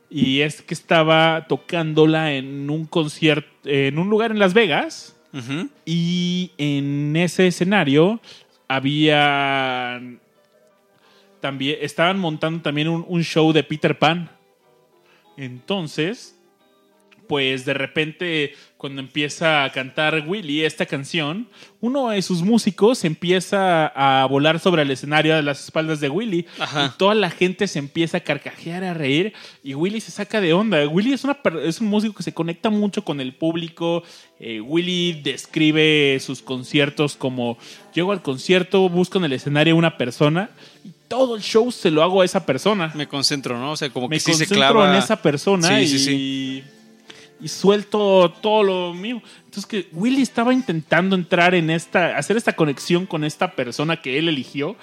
Y 0.09 0.41
es 0.41 0.61
que 0.61 0.73
estaba 0.73 1.45
tocándola 1.47 2.33
en 2.33 2.69
un 2.69 2.85
concierto 2.85 3.47
en 3.65 3.97
un 3.97 4.09
lugar 4.09 4.31
en 4.31 4.39
Las 4.39 4.53
Vegas. 4.53 5.15
Y 5.83 6.51
en 6.59 7.15
ese 7.15 7.47
escenario 7.47 8.21
había 8.67 9.99
también 11.39 11.77
estaban 11.81 12.19
montando 12.19 12.61
también 12.61 12.87
un, 12.87 13.03
un 13.07 13.23
show 13.23 13.51
de 13.51 13.63
Peter 13.63 13.97
Pan. 13.97 14.29
Entonces, 15.35 16.37
pues 17.27 17.65
de 17.65 17.73
repente 17.73 18.53
cuando 18.83 18.99
empieza 18.99 19.63
a 19.63 19.71
cantar 19.71 20.25
Willy 20.27 20.65
esta 20.65 20.85
canción, 20.85 21.47
uno 21.79 22.09
de 22.09 22.21
sus 22.21 22.41
músicos 22.41 23.05
empieza 23.05 23.87
a 23.87 24.25
volar 24.25 24.59
sobre 24.59 24.81
el 24.81 24.91
escenario 24.91 25.37
a 25.37 25.41
las 25.41 25.63
espaldas 25.63 26.01
de 26.01 26.09
Willy 26.09 26.47
Ajá. 26.59 26.87
y 26.87 26.97
toda 26.97 27.15
la 27.15 27.29
gente 27.29 27.69
se 27.69 27.79
empieza 27.79 28.17
a 28.17 28.19
carcajear, 28.19 28.83
a 28.83 28.93
reír 28.93 29.31
y 29.63 29.73
Willy 29.73 30.01
se 30.01 30.11
saca 30.11 30.41
de 30.41 30.51
onda. 30.51 30.85
Willy 30.85 31.13
es, 31.13 31.23
una, 31.23 31.37
es 31.63 31.79
un 31.79 31.87
músico 31.87 32.15
que 32.15 32.23
se 32.23 32.33
conecta 32.33 32.69
mucho 32.69 33.05
con 33.05 33.21
el 33.21 33.33
público. 33.33 34.03
Eh, 34.37 34.59
Willy 34.59 35.21
describe 35.23 36.19
sus 36.19 36.41
conciertos 36.41 37.15
como 37.15 37.57
llego 37.95 38.11
al 38.11 38.21
concierto, 38.21 38.89
busco 38.89 39.17
en 39.17 39.23
el 39.23 39.31
escenario 39.31 39.77
una 39.77 39.97
persona 39.97 40.49
y 40.83 40.89
todo 41.07 41.37
el 41.37 41.41
show 41.41 41.71
se 41.71 41.89
lo 41.89 42.03
hago 42.03 42.21
a 42.21 42.25
esa 42.25 42.45
persona 42.45 42.91
Me 42.95 43.07
concentro, 43.07 43.57
¿no? 43.57 43.71
O 43.71 43.77
sea, 43.77 43.89
como 43.91 44.09
me 44.09 44.17
que 44.17 44.19
sí 44.19 44.33
se 44.33 44.39
concentro 44.39 44.57
clava. 44.57 44.91
en 44.91 45.01
esa 45.01 45.21
persona 45.21 45.69
Sí, 45.69 45.83
y, 45.83 45.87
sí, 45.87 45.99
sí. 45.99 46.63
Y 47.43 47.49
suelto 47.49 48.33
todo 48.41 48.63
lo 48.63 48.93
mío. 48.93 49.21
Entonces 49.45 49.65
que 49.65 49.89
Willy 49.91 50.21
estaba 50.21 50.53
intentando 50.53 51.15
entrar 51.15 51.53
en 51.53 51.69
esta, 51.69 52.17
hacer 52.17 52.37
esta 52.37 52.53
conexión 52.53 53.05
con 53.05 53.23
esta 53.23 53.51
persona 53.51 54.01
que 54.01 54.17
él 54.17 54.29
eligió 54.29 54.75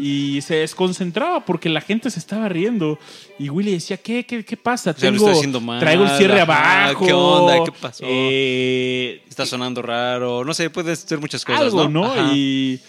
y 0.00 0.40
se 0.40 0.56
desconcentraba 0.56 1.44
porque 1.44 1.68
la 1.68 1.80
gente 1.80 2.08
se 2.08 2.20
estaba 2.20 2.48
riendo 2.48 2.98
y 3.38 3.50
Willy 3.50 3.72
decía, 3.72 3.96
¿qué, 3.96 4.24
qué, 4.24 4.44
qué 4.44 4.56
pasa? 4.56 4.92
O 4.92 4.94
sea, 4.94 5.10
lo 5.10 5.32
Tengo, 5.40 5.60
mal, 5.60 5.80
traigo 5.80 6.04
el 6.04 6.10
cierre 6.10 6.40
ajá, 6.40 6.84
abajo. 6.86 7.04
¿qué 7.04 7.12
onda? 7.12 7.64
¿Qué 7.64 7.72
pasó? 7.72 8.04
Eh, 8.06 9.22
Está 9.28 9.44
sonando 9.44 9.82
raro. 9.82 10.44
No 10.44 10.54
sé, 10.54 10.70
puede 10.70 10.94
ser 10.96 11.18
muchas 11.18 11.44
cosas, 11.44 11.62
algo, 11.62 11.88
¿no? 11.88 12.14
¿no? 12.14 12.32
Y 12.32 12.80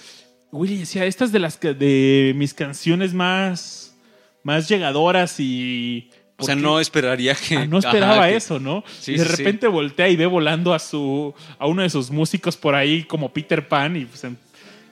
Willy 0.52 0.78
decía, 0.78 1.06
esta 1.06 1.26
es 1.26 1.32
de 1.32 1.40
las 1.40 1.60
de 1.60 2.34
mis 2.36 2.54
canciones 2.54 3.14
más, 3.14 3.96
más 4.44 4.70
llegadoras 4.70 5.40
y... 5.40 6.12
O 6.38 6.44
sea, 6.46 6.56
no 6.56 6.80
esperaría 6.82 7.34
que. 7.36 7.56
Ah, 7.58 7.66
no 7.66 7.80
esperaba 7.80 8.16
ajá, 8.16 8.30
que- 8.30 8.36
eso, 8.36 8.60
¿no? 8.60 8.84
Sí, 9.00 9.14
y 9.14 9.18
de 9.18 9.24
sí, 9.26 9.30
sí. 9.32 9.36
repente 9.38 9.68
voltea 9.68 10.10
y 10.10 10.16
ve 10.18 10.26
volando 10.26 10.74
a 10.74 10.80
su 10.80 11.34
a 11.58 11.66
uno 11.68 11.82
de 11.82 11.90
sus 11.90 12.12
músicos 12.12 12.58
por 12.58 12.76
ahí 12.76 13.04
como 13.04 13.30
Peter 13.30 13.68
Pan 13.68 13.96
y, 13.96 14.06
pues, 14.06 14.26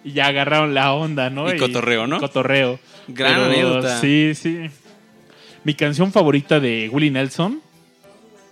y 0.05 0.11
ya 0.13 0.27
agarraron 0.27 0.73
la 0.73 0.93
onda, 0.93 1.29
¿no? 1.29 1.53
Y 1.53 1.57
cotorreo, 1.57 2.07
¿no? 2.07 2.19
Cotorreo. 2.19 2.79
Gran 3.09 3.33
Pero 3.33 3.45
anécdota. 3.45 3.99
Sí, 3.99 4.31
sí. 4.35 4.59
mi 5.65 5.73
canción 5.73 6.11
favorita 6.13 6.59
de 6.61 6.89
Willie 6.91 7.11
Nelson. 7.11 7.61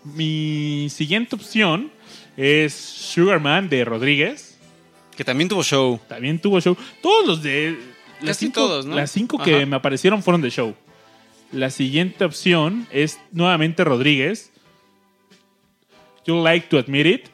Mi 0.03 0.87
siguiente 0.89 1.35
opción 1.35 1.91
es 2.35 2.73
Sugarman 2.73 3.69
de 3.69 3.85
Rodríguez. 3.85 4.57
Que 5.15 5.23
también 5.23 5.47
tuvo 5.49 5.63
show. 5.63 5.99
También 6.07 6.39
tuvo 6.39 6.59
show. 6.59 6.75
Todos 7.01 7.27
los 7.27 7.43
de. 7.43 7.77
Las 8.21 8.37
Casi 8.37 8.45
cinco, 8.45 8.61
todos, 8.61 8.85
¿no? 8.85 8.95
Las 8.95 9.11
cinco 9.11 9.37
que 9.37 9.65
me 9.65 9.75
aparecieron 9.75 10.21
fueron 10.23 10.41
de 10.41 10.49
show. 10.49 10.75
La 11.52 11.70
siguiente 11.70 12.24
opción 12.24 12.88
es 12.91 13.20
nuevamente 13.32 13.84
Rodríguez. 13.84 14.52
You 16.26 16.41
Like 16.41 16.68
to 16.68 16.78
Admit 16.78 17.06
It. 17.06 17.28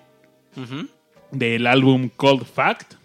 Del 1.31 1.67
álbum 1.67 2.09
Cold 2.15 2.45
Fact. 2.45 2.95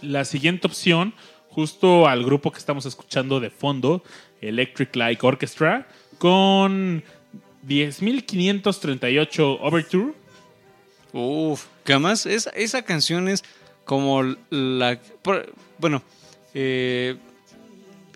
La 0.00 0.24
siguiente 0.24 0.68
opción, 0.68 1.12
justo 1.48 2.06
al 2.06 2.24
grupo 2.24 2.52
que 2.52 2.58
estamos 2.58 2.86
escuchando 2.86 3.40
de 3.40 3.50
fondo, 3.50 4.04
Electric 4.40 4.94
Light 4.94 5.24
Orchestra, 5.24 5.88
con 6.18 7.02
10.538 7.66 9.58
Overture. 9.60 10.12
Uf, 11.12 11.66
que 11.84 11.94
además 11.94 12.26
esa, 12.26 12.50
esa 12.50 12.82
canción 12.82 13.28
es 13.28 13.42
como 13.84 14.22
la... 14.50 15.00
bueno, 15.78 16.02
eh, 16.54 17.16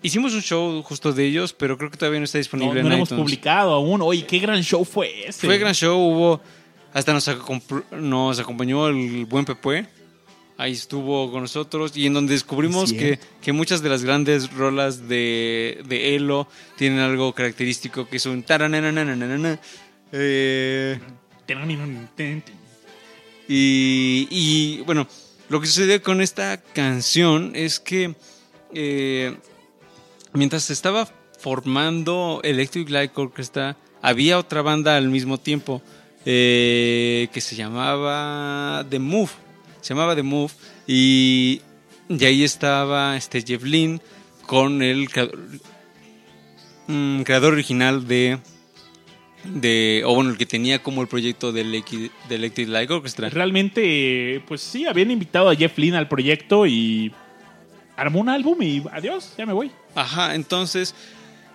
hicimos 0.01 0.33
un 0.33 0.41
show 0.41 0.81
justo 0.83 1.11
de 1.13 1.25
ellos, 1.25 1.53
pero 1.53 1.77
creo 1.77 1.89
que 1.91 1.97
todavía 1.97 2.19
no 2.19 2.25
está 2.25 2.37
No, 2.37 2.39
disponible 2.39 2.81
no 2.81 2.87
en 2.87 2.89
lo 2.89 2.95
hemos 2.95 3.09
iTunes. 3.09 3.23
publicado 3.23 3.73
aún. 3.73 4.01
Oye, 4.01 4.25
qué 4.25 4.39
gran 4.39 4.61
show 4.63 4.83
fue 4.85 5.27
ese. 5.27 5.45
Fue 5.47 5.57
gran 5.57 5.73
show, 5.73 5.97
hubo... 5.99 6.41
Hasta 6.91 7.13
nos, 7.13 7.29
nos 7.91 8.39
acompañó 8.39 8.87
el 8.87 9.25
buen 9.25 9.45
Pepe. 9.45 9.85
Ahí 10.57 10.73
estuvo 10.73 11.31
con 11.31 11.43
nosotros 11.43 11.95
y 11.95 12.07
en 12.07 12.13
donde 12.13 12.33
descubrimos 12.33 12.91
que, 12.91 13.19
que 13.41 13.53
muchas 13.53 13.81
de 13.81 13.89
las 13.89 14.03
grandes 14.03 14.51
rolas 14.51 15.07
de, 15.07 15.81
de 15.87 16.15
Elo 16.15 16.47
tienen 16.77 16.99
algo 16.99 17.31
característico 17.33 18.09
que 18.09 18.17
es 18.17 18.25
un. 18.25 18.43
Eh, 20.11 20.99
Y, 23.47 24.27
y, 24.29 24.81
bueno, 24.81 25.07
lo 25.49 25.61
que 25.61 25.67
sucede 25.67 26.01
con 26.01 26.21
esta 26.21 26.61
canción 26.61 27.53
es 27.55 27.79
que 27.79 28.15
eh, 28.73 29.37
mientras 30.39 30.63
se 30.63 30.73
estaba 30.73 31.05
formando 31.37 32.39
Electric 32.43 32.89
Light 32.89 33.11
Orchestra, 33.17 33.75
había 34.01 34.39
otra 34.39 34.61
banda 34.61 34.95
al 34.95 35.09
mismo 35.09 35.37
tiempo 35.37 35.81
eh, 36.25 37.27
que 37.33 37.41
se 37.41 37.57
llamaba 37.57 38.85
The 38.89 38.99
Move. 38.99 39.31
Se 39.81 39.93
llamaba 39.93 40.15
The 40.15 40.23
Move 40.23 40.51
y, 40.87 41.61
y 42.07 42.25
ahí 42.25 42.43
estaba 42.43 43.17
este 43.17 43.41
Jeff 43.41 43.63
Lynne 43.63 43.99
con 44.47 44.81
el 44.81 45.09
creador, 45.09 45.37
mm, 46.87 47.23
original 47.43 48.07
de 48.07 48.39
o 50.05 50.15
bueno 50.15 50.31
el 50.31 50.37
que 50.37 50.45
tenía 50.45 50.79
como 50.79 51.01
el 51.01 51.07
proyecto 51.07 51.51
de 51.51 51.61
Electric 51.61 52.67
Light 52.67 52.91
Orchestra 52.91 53.29
Realmente, 53.29 54.41
pues 54.47 54.61
sí, 54.61 54.85
habían 54.85 55.11
invitado 55.11 55.49
a 55.49 55.55
Jeff 55.55 55.77
Lynne 55.77 55.97
al 55.97 56.07
proyecto 56.07 56.65
y 56.65 57.11
armó 57.99 58.19
un 58.19 58.29
álbum 58.29 58.61
y 58.61 58.83
adiós, 58.91 59.33
ya 59.37 59.45
me 59.45 59.53
voy. 59.53 59.71
Ajá, 59.95 60.35
entonces, 60.35 60.95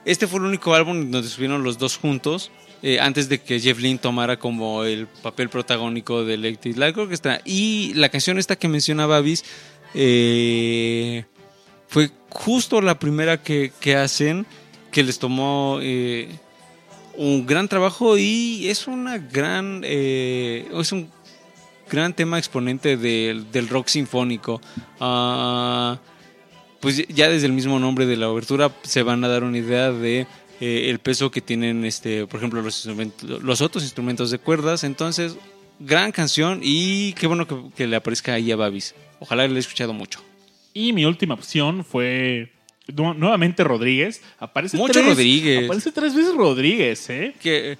este 0.04 0.26
fue 0.26 0.40
el 0.40 0.46
único 0.46 0.74
álbum 0.74 1.10
donde 1.10 1.26
estuvieron 1.28 1.62
los 1.62 1.78
dos 1.78 1.96
juntos, 1.96 2.50
eh, 2.82 3.00
antes 3.00 3.28
de 3.28 3.40
que 3.40 3.60
Jeff 3.60 3.78
Lynne 3.78 3.98
tomara 3.98 4.38
como 4.38 4.84
el 4.84 5.06
papel 5.06 5.48
protagónico 5.48 6.24
de 6.24 6.34
Electric 6.34 6.76
Light 6.76 6.96
Orchestra. 6.96 7.40
Y 7.44 7.94
la 7.94 8.10
canción 8.10 8.38
esta 8.38 8.56
que 8.56 8.68
menciona 8.68 9.06
Babis 9.06 9.44
eh, 9.94 11.24
fue 11.88 12.10
justo 12.28 12.80
la 12.82 12.98
primera 12.98 13.42
que, 13.42 13.72
que 13.80 13.96
hacen, 13.96 14.44
que 14.90 15.02
les 15.02 15.18
tomó 15.18 15.78
eh, 15.80 16.28
un 17.16 17.46
gran 17.46 17.68
trabajo 17.68 18.18
y 18.18 18.68
es 18.68 18.86
una 18.86 19.18
gran... 19.18 19.82
es 19.84 20.92
un 20.92 21.10
gran 21.90 22.14
tema 22.14 22.38
exponente 22.38 22.96
del, 22.96 23.50
del 23.52 23.68
rock 23.68 23.88
sinfónico. 23.88 24.60
Ah, 25.00 25.98
pues 26.84 27.06
ya 27.08 27.28
desde 27.28 27.46
el 27.46 27.52
mismo 27.52 27.78
nombre 27.80 28.06
de 28.06 28.16
la 28.16 28.28
obertura 28.30 28.70
se 28.82 29.02
van 29.02 29.24
a 29.24 29.28
dar 29.28 29.42
una 29.42 29.58
idea 29.58 29.90
de 29.90 30.26
eh, 30.60 30.90
el 30.90 31.00
peso 31.00 31.30
que 31.32 31.40
tienen 31.40 31.84
este 31.84 32.26
por 32.28 32.38
ejemplo 32.38 32.62
los 32.62 32.76
instrumentos 32.76 33.42
los 33.42 33.60
otros 33.60 33.82
instrumentos 33.82 34.30
de 34.30 34.38
cuerdas 34.38 34.84
entonces 34.84 35.36
gran 35.80 36.12
canción 36.12 36.60
y 36.62 37.12
qué 37.14 37.26
bueno 37.26 37.48
que, 37.48 37.56
que 37.76 37.86
le 37.88 37.96
aparezca 37.96 38.34
ahí 38.34 38.52
a 38.52 38.56
Babis 38.56 38.94
ojalá 39.18 39.44
le 39.46 39.50
haya 39.50 39.58
escuchado 39.60 39.92
mucho 39.92 40.20
Y 40.74 40.92
mi 40.92 41.04
última 41.04 41.34
opción 41.34 41.84
fue 41.84 42.52
nu- 42.94 43.14
nuevamente 43.14 43.62
Rodríguez. 43.64 44.20
Aparece 44.38 44.76
Mucho 44.76 44.92
tres, 44.92 45.06
Rodríguez. 45.06 45.64
Aparece 45.64 45.90
tres 45.92 46.14
veces 46.14 46.34
Rodríguez, 46.34 47.08
¿eh? 47.10 47.34
que 47.40 47.78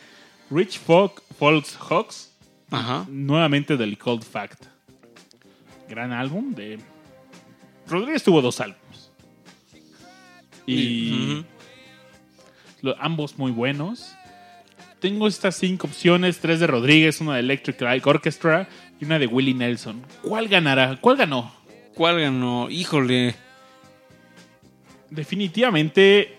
Rich 0.51 0.79
Folk, 0.79 1.23
Falls 1.39 1.77
Hawks, 1.89 2.31
ajá 2.71 3.05
nuevamente 3.11 3.77
del 3.77 3.99
Cold 3.99 4.23
Fact. 4.23 4.65
Gran 5.89 6.13
álbum 6.13 6.55
de... 6.55 6.79
Rodríguez 7.89 8.23
tuvo 8.23 8.41
dos 8.41 8.61
álbumes. 8.61 8.84
Y 10.67 11.45
lo- 12.83 12.97
ambos 13.01 13.39
muy 13.39 13.51
buenos. 13.53 14.15
Tengo 15.01 15.29
estas 15.29 15.57
cinco 15.57 15.87
opciones, 15.87 16.39
tres 16.39 16.61
de 16.61 16.67
Rodríguez, 16.67 17.21
una 17.21 17.35
de 17.35 17.41
Electric 17.41 17.81
Light 17.83 18.07
Orchestra 18.07 18.69
y 19.01 19.05
una 19.05 19.19
de 19.19 19.27
Willie 19.27 19.55
Nelson. 19.55 20.03
¿Cuál 20.23 20.49
ganará? 20.49 20.99
¿Cuál 21.01 21.17
ganó? 21.19 21.55
¿Cuál 21.95 22.21
ganó? 22.21 22.69
Híjole. 22.71 23.35
Definitivamente 25.11 26.39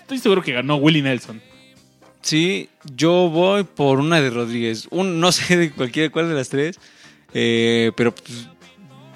estoy 0.00 0.18
seguro 0.18 0.42
que 0.42 0.52
ganó 0.52 0.76
Willie 0.76 1.02
Nelson. 1.02 1.40
Sí, 2.22 2.68
yo 2.96 3.28
voy 3.30 3.64
por 3.64 4.00
una 4.00 4.20
de 4.20 4.30
Rodríguez. 4.30 4.88
Un, 4.90 5.20
no 5.20 5.30
sé 5.32 5.56
de 5.56 5.70
cualquiera 5.70 6.10
cuál 6.10 6.28
de 6.28 6.34
las 6.34 6.48
tres. 6.48 6.78
eh, 7.34 7.92
pero 7.96 8.14
pues, 8.14 8.48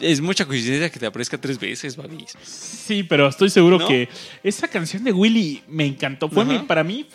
es 0.02 0.20
mucha 0.20 0.44
coincidencia 0.44 0.90
que 0.90 0.98
te 0.98 1.06
aparezca 1.06 1.38
tres 1.38 1.58
veces, 1.58 1.96
Babis. 1.96 2.34
Sí, 2.42 3.02
pero 3.02 3.26
estoy 3.28 3.48
seguro 3.50 3.78
¿No? 3.78 3.86
que 3.86 4.08
esa 4.42 4.68
canción 4.68 5.04
de 5.04 5.12
Willie 5.12 5.62
me 5.68 5.86
encantó. 5.86 6.28
Fue 6.28 6.42
Ajá. 6.42 6.52
mi- 6.52 6.58
para 6.60 6.84
mí, 6.84 7.06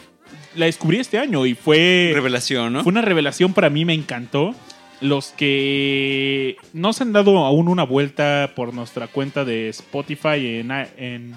la 0.55 0.65
descubrí 0.65 0.97
este 0.97 1.19
año 1.19 1.45
y 1.45 1.53
fue, 1.53 2.11
Revelación, 2.13 2.73
¿no? 2.73 2.83
fue 2.83 2.91
una 2.91 3.01
revelación 3.01 3.53
para 3.53 3.69
mí, 3.69 3.85
me 3.85 3.93
encantó. 3.93 4.55
Los 4.99 5.27
que 5.27 6.57
no 6.73 6.91
se 6.91 7.03
han 7.03 7.13
dado 7.13 7.37
aún 7.45 7.67
una 7.67 7.83
vuelta 7.83 8.53
por 8.55 8.73
nuestra 8.73 9.05
cuenta 9.07 9.45
de 9.45 9.69
Spotify 9.69 10.59
en, 10.59 10.71
en 10.71 11.35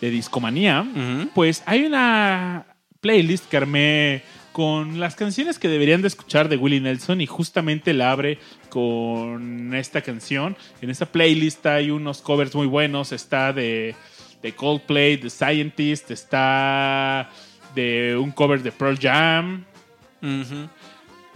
de 0.00 0.10
Discomanía, 0.10 0.86
pues 1.34 1.62
hay 1.66 1.84
una 1.84 2.66
playlist 3.00 3.46
que 3.48 3.56
armé 3.58 4.22
con 4.56 5.00
las 5.00 5.16
canciones 5.16 5.58
que 5.58 5.68
deberían 5.68 6.00
de 6.00 6.08
escuchar 6.08 6.48
de 6.48 6.56
Willie 6.56 6.80
Nelson 6.80 7.20
y 7.20 7.26
justamente 7.26 7.92
la 7.92 8.10
abre 8.10 8.38
con 8.70 9.74
esta 9.74 10.00
canción. 10.00 10.56
En 10.80 10.88
esta 10.88 11.04
playlist 11.04 11.66
hay 11.66 11.90
unos 11.90 12.22
covers 12.22 12.54
muy 12.54 12.66
buenos. 12.66 13.12
Está 13.12 13.52
de, 13.52 13.94
de 14.42 14.52
Coldplay, 14.54 15.18
The 15.18 15.28
Scientist, 15.28 16.10
está 16.10 17.28
de 17.74 18.16
un 18.18 18.30
cover 18.30 18.62
de 18.62 18.72
Pearl 18.72 18.98
Jam 18.98 19.66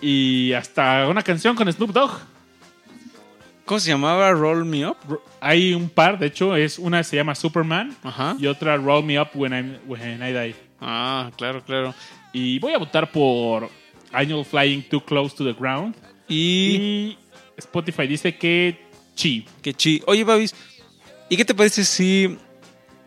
y 0.01 0.55
hasta 0.55 1.07
una 1.07 1.21
canción 1.21 1.55
con 1.55 1.71
Snoop 1.71 1.91
Dogg. 1.93 2.13
¿Cómo 3.67 3.81
se 3.81 3.91
llamaba? 3.91 4.33
Roll 4.33 4.65
Me 4.65 4.87
Up. 4.87 4.97
Hay 5.43 5.75
un 5.75 5.91
par, 5.91 6.19
de 6.19 6.29
hecho, 6.29 6.57
es 6.57 6.79
una 6.79 7.05
se 7.05 7.17
llama 7.17 7.35
Superman 7.35 7.95
Ajá. 8.03 8.35
y 8.39 8.47
otra 8.47 8.79
Roll 8.79 9.05
Me 9.05 9.21
Up 9.21 9.29
When, 9.35 9.53
I'm- 9.53 9.79
When 9.87 10.23
I 10.23 10.33
Die. 10.33 10.55
Ah, 10.81 11.31
claro, 11.37 11.63
claro. 11.63 11.95
Y 12.33 12.59
voy 12.59 12.73
a 12.75 12.79
votar 12.79 13.11
por 13.11 13.69
Annual 14.13 14.45
Flying 14.45 14.83
Too 14.89 15.05
Close 15.05 15.37
to 15.37 15.45
the 15.45 15.53
Ground. 15.59 15.95
Y 16.29 16.37
Y 16.77 17.19
Spotify 17.59 18.07
dice 18.07 18.37
que 18.37 18.79
chi. 19.15 19.45
qué 19.63 19.75
chi. 19.75 20.03
Oye, 20.07 20.25
Babis, 20.25 20.55
¿y 21.29 21.37
qué 21.37 21.45
te 21.45 21.55
parece 21.55 21.85
si 21.85 22.37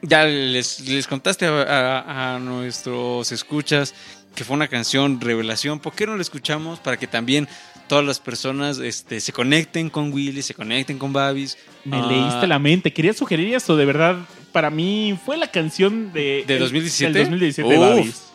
ya 0.02 0.26
les, 0.26 0.82
les 0.88 1.08
contaste 1.08 1.46
a, 1.46 1.62
a- 1.64 2.36
a 2.36 2.40
nuestros 2.40 3.32
escuchas 3.32 3.96
que 4.36 4.44
fue 4.44 4.56
una 4.56 4.68
canción 4.68 5.20
revelación? 5.22 5.80
¿Por 5.80 5.94
qué 5.94 6.06
no 6.06 6.16
la 6.16 6.22
escuchamos 6.22 6.80
para 6.80 6.98
que 6.98 7.08
también 7.08 7.48
todas 7.88 8.04
las 8.06 8.20
personas 8.20 8.80
este, 8.80 9.20
se 9.22 9.32
conecten 9.32 9.90
con 9.90 10.12
Willy, 10.12 10.42
se 10.42 10.54
conecten 10.54 10.98
con 11.00 11.14
Babis? 11.14 11.58
Me 11.86 11.98
Ah, 11.98 12.08
leíste 12.08 12.48
la 12.48 12.60
mente. 12.60 12.92
Quería 12.92 13.14
sugerir 13.14 13.54
eso, 13.56 13.78
de 13.78 13.86
verdad. 13.86 14.18
Para 14.52 14.70
mí 14.70 15.18
fue 15.26 15.38
la 15.38 15.48
canción 15.50 16.12
de... 16.14 16.44
¿De 16.46 16.56
el- 16.56 16.60
2017? 16.60 17.14
del 17.14 17.24
2017 17.30 17.70
de 17.70 17.80
Uf. 17.80 17.86
Babis. 17.90 18.30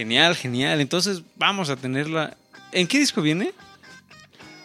Genial, 0.00 0.34
genial. 0.34 0.80
Entonces 0.80 1.20
vamos 1.36 1.68
a 1.68 1.76
tenerla. 1.76 2.34
¿En 2.72 2.86
qué 2.86 2.98
disco 2.98 3.20
viene? 3.20 3.52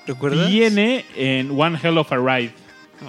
¿Recuerdas? 0.08 0.50
Viene 0.50 1.04
en 1.14 1.52
One 1.60 1.78
Hell 1.84 1.98
of 1.98 2.10
a 2.14 2.16
Ride. 2.16 2.54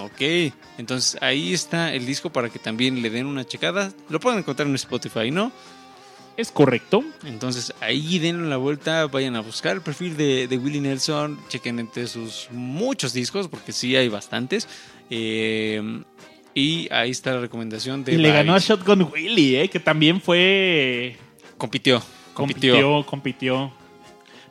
Ok, 0.00 0.52
entonces 0.76 1.22
ahí 1.22 1.54
está 1.54 1.94
el 1.94 2.04
disco 2.04 2.32
para 2.32 2.48
que 2.48 2.58
también 2.58 3.00
le 3.00 3.10
den 3.10 3.26
una 3.26 3.44
checada. 3.44 3.92
Lo 4.08 4.18
pueden 4.18 4.40
encontrar 4.40 4.66
en 4.66 4.74
Spotify, 4.74 5.30
¿no? 5.30 5.52
Es 6.36 6.50
correcto. 6.50 7.04
Entonces 7.24 7.72
ahí 7.80 8.18
denle 8.18 8.48
la 8.48 8.56
vuelta, 8.56 9.06
vayan 9.06 9.36
a 9.36 9.40
buscar 9.40 9.76
el 9.76 9.82
perfil 9.82 10.16
de, 10.16 10.48
de 10.48 10.58
Willie 10.58 10.80
Nelson, 10.80 11.38
chequen 11.48 11.78
entre 11.78 12.08
sus 12.08 12.48
muchos 12.50 13.12
discos, 13.12 13.46
porque 13.46 13.70
sí 13.70 13.94
hay 13.94 14.08
bastantes. 14.08 14.66
Eh, 15.10 16.02
Y 16.54 16.88
ahí 16.90 17.12
está 17.12 17.34
la 17.34 17.40
recomendación 17.42 18.02
de 18.02 18.14
Y 18.14 18.16
le 18.16 18.32
ganó 18.32 18.56
a. 18.56 18.58
Shotgun 18.58 19.12
Willie, 19.12 19.62
eh, 19.62 19.68
que 19.68 19.78
también 19.78 20.20
fue. 20.20 21.16
Compitió. 21.56 22.02
Compitió. 22.36 22.74
Compitió, 22.74 23.06
compitió. 23.06 23.72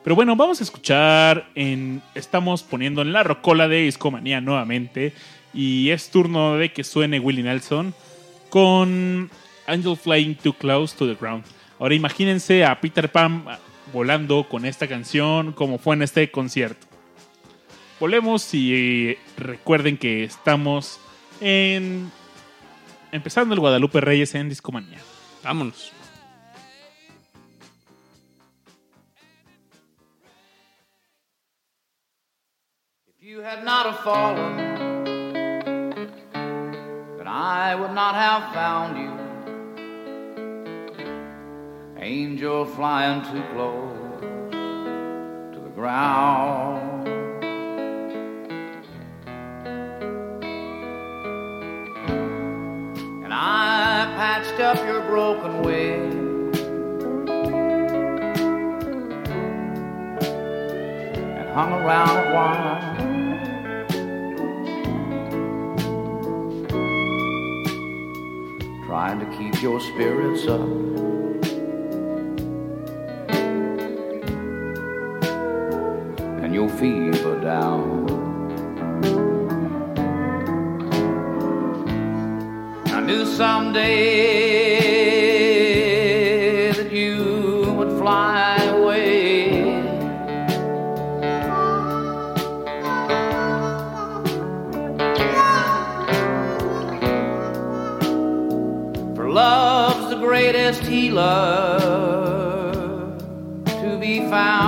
Pero 0.02 0.16
bueno, 0.16 0.34
vamos 0.34 0.60
a 0.60 0.64
escuchar 0.64 1.48
en. 1.54 2.02
Estamos 2.16 2.64
poniendo 2.64 3.00
en 3.02 3.12
la 3.12 3.22
rocola 3.22 3.68
de 3.68 3.82
Discomanía 3.82 4.40
nuevamente. 4.40 5.12
Y 5.54 5.90
es 5.90 6.10
turno 6.10 6.56
de 6.56 6.72
que 6.72 6.82
suene 6.82 7.20
Willie 7.20 7.44
Nelson 7.44 7.94
con 8.50 9.30
Angel 9.66 9.96
Flying 9.96 10.34
Too 10.34 10.52
Close 10.54 10.96
to 10.96 11.06
the 11.06 11.14
Ground. 11.14 11.44
Ahora 11.78 11.94
imagínense 11.94 12.64
a 12.64 12.80
Peter 12.80 13.10
Pan 13.10 13.44
volando 13.92 14.48
con 14.48 14.66
esta 14.66 14.88
canción 14.88 15.52
como 15.52 15.78
fue 15.78 15.94
en 15.94 16.02
este 16.02 16.30
concierto. 16.30 16.86
Volvemos 18.00 18.52
y 18.52 18.74
eh, 18.74 19.18
recuerden 19.36 19.96
que 19.96 20.24
estamos 20.24 20.98
en. 21.40 22.10
Empezando 23.12 23.54
el 23.54 23.60
Guadalupe 23.60 24.00
Reyes 24.00 24.34
en 24.34 24.48
Discomanía. 24.48 24.98
Vámonos. 25.44 25.92
You 33.36 33.42
had 33.42 33.64
not 33.64 33.84
have 33.84 34.00
fallen, 34.00 34.56
then 37.18 37.28
I 37.28 37.74
would 37.74 37.92
not 37.92 38.14
have 38.14 38.54
found 38.54 38.96
you. 38.96 39.12
Angel 41.98 42.64
flying 42.64 43.20
too 43.30 43.42
close 43.52 44.20
to 45.52 45.60
the 45.62 45.68
ground. 45.74 47.08
And 53.22 53.34
I 53.34 54.14
patched 54.16 54.60
up 54.60 54.78
your 54.86 55.02
broken 55.02 55.60
wing. 55.60 56.24
and 61.38 61.48
hung 61.50 61.72
around 61.74 62.16
a 62.16 62.34
while. 62.34 62.95
Trying 68.96 69.20
to 69.20 69.26
keep 69.36 69.60
your 69.60 69.78
spirits 69.78 70.46
up. 70.46 70.58
And 76.42 76.54
your 76.54 76.70
fever 76.70 77.38
down. 77.42 78.08
I 82.86 83.00
knew 83.00 83.26
someday 83.26 84.65
healer 101.16 101.78
to 103.66 103.98
be 103.98 104.20
found. 104.28 104.65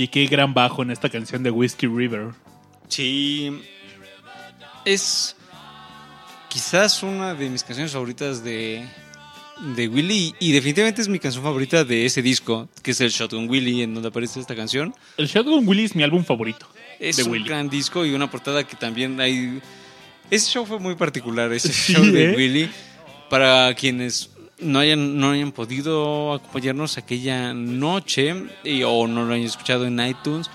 Oye, 0.00 0.08
qué 0.08 0.24
gran 0.28 0.54
bajo 0.54 0.82
en 0.82 0.90
esta 0.90 1.10
canción 1.10 1.42
de 1.42 1.50
Whiskey 1.50 1.86
River. 1.86 2.30
Sí. 2.88 3.60
Es 4.86 5.36
quizás 6.48 7.02
una 7.02 7.34
de 7.34 7.50
mis 7.50 7.62
canciones 7.62 7.92
favoritas 7.92 8.42
de, 8.42 8.86
de 9.76 9.88
Willy. 9.88 10.34
Y 10.38 10.52
definitivamente 10.52 11.02
es 11.02 11.08
mi 11.08 11.18
canción 11.18 11.44
favorita 11.44 11.84
de 11.84 12.06
ese 12.06 12.22
disco, 12.22 12.66
que 12.82 12.92
es 12.92 13.00
el 13.02 13.10
Shotgun 13.10 13.46
Willy, 13.46 13.82
en 13.82 13.92
donde 13.92 14.08
aparece 14.08 14.40
esta 14.40 14.56
canción. 14.56 14.94
El 15.18 15.26
Shotgun 15.26 15.68
Willy 15.68 15.84
es 15.84 15.94
mi 15.94 16.02
álbum 16.02 16.24
favorito. 16.24 16.66
Es 16.98 17.18
de 17.18 17.24
un 17.24 17.32
Willy. 17.32 17.44
gran 17.44 17.68
disco 17.68 18.06
y 18.06 18.14
una 18.14 18.30
portada 18.30 18.66
que 18.66 18.76
también 18.76 19.20
hay. 19.20 19.60
Ese 20.30 20.50
show 20.50 20.64
fue 20.64 20.78
muy 20.78 20.94
particular, 20.94 21.52
ese 21.52 21.68
Sí, 21.74 21.92
show 21.92 22.06
de 22.06 22.30
¿eh? 22.30 22.36
Willy. 22.36 22.70
Para 23.28 23.74
quienes 23.74 24.30
no 24.62 24.78
hayan, 24.78 25.18
no 25.18 25.30
hayan 25.30 25.52
podido 25.52 26.34
acompañarnos 26.34 26.98
aquella 26.98 27.52
noche 27.54 28.34
y- 28.64 28.82
o 28.82 29.06
no 29.06 29.24
lo 29.24 29.34
hayan 29.34 29.46
escuchado 29.46 29.86
en 29.86 30.00
iTunes, 30.00 30.50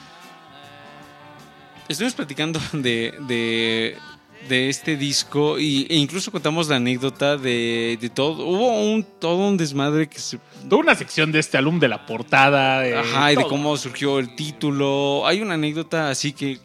estuvimos 1.87 2.13
platicando 2.15 2.59
de, 2.73 3.13
de, 3.27 3.97
de 4.49 4.69
este 4.69 4.97
disco 4.97 5.59
y, 5.59 5.87
e 5.89 5.95
incluso 5.97 6.31
contamos 6.31 6.67
la 6.67 6.77
anécdota 6.77 7.37
de, 7.37 7.97
de 7.99 8.09
todo. 8.09 8.45
Hubo 8.45 8.81
un, 8.81 9.03
todo 9.19 9.37
un 9.47 9.57
desmadre 9.57 10.07
que 10.07 10.19
se 10.19 10.39
Toda 10.69 10.81
una 10.81 10.95
sección 10.95 11.31
de 11.31 11.37
este 11.39 11.57
álbum 11.59 11.79
de 11.79 11.87
la 11.87 12.05
portada. 12.07 12.79
de 12.81 12.97
Ajá, 12.97 13.33
y 13.33 13.35
de 13.35 13.43
cómo 13.43 13.77
surgió 13.77 14.17
el 14.17 14.35
título. 14.35 15.25
Hay 15.27 15.41
una 15.41 15.53
anécdota 15.53 16.09
así 16.09 16.33
que. 16.33 16.57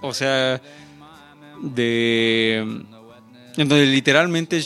O 0.00 0.14
sea. 0.14 0.58
De. 1.60 2.56
En 3.56 3.68
donde 3.68 3.84
literalmente. 3.84 4.62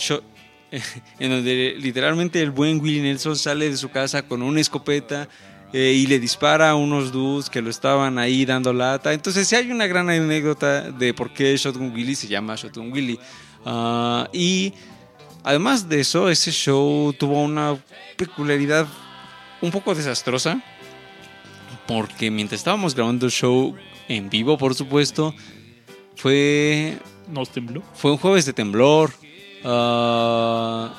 En 1.18 1.30
donde 1.30 1.76
literalmente 1.78 2.40
el 2.42 2.50
buen 2.50 2.80
Willie 2.80 3.02
Nelson 3.02 3.36
sale 3.36 3.70
de 3.70 3.76
su 3.76 3.90
casa 3.90 4.22
con 4.22 4.42
una 4.42 4.60
escopeta 4.60 5.28
eh, 5.72 5.92
y 5.96 6.06
le 6.06 6.18
dispara 6.18 6.70
a 6.70 6.74
unos 6.74 7.12
dudes 7.12 7.50
que 7.50 7.60
lo 7.60 7.70
estaban 7.70 8.18
ahí 8.18 8.44
dando 8.44 8.72
lata. 8.72 9.12
Entonces, 9.12 9.48
sí 9.48 9.56
hay 9.56 9.70
una 9.70 9.86
gran 9.86 10.08
anécdota 10.08 10.90
de 10.90 11.12
por 11.12 11.32
qué 11.32 11.56
Shotgun 11.56 11.92
Willie 11.92 12.14
se 12.14 12.28
llama 12.28 12.54
Shotgun 12.56 12.92
Willie. 12.92 13.18
Ah, 13.64 14.28
y 14.32 14.72
además 15.42 15.88
de 15.88 16.00
eso, 16.00 16.30
ese 16.30 16.52
show 16.52 17.12
tuvo 17.12 17.42
una 17.42 17.76
peculiaridad 18.16 18.86
un 19.60 19.70
poco 19.70 19.94
desastrosa. 19.94 20.62
Porque 21.86 22.30
mientras 22.30 22.60
estábamos 22.60 22.94
grabando 22.94 23.26
el 23.26 23.32
show 23.32 23.76
en 24.08 24.28
vivo, 24.28 24.58
por 24.58 24.74
supuesto, 24.74 25.34
fue, 26.16 26.98
Nos 27.28 27.50
tembló. 27.50 27.82
fue 27.94 28.12
un 28.12 28.16
jueves 28.18 28.46
de 28.46 28.52
temblor. 28.52 29.12
Ah, 29.64 30.92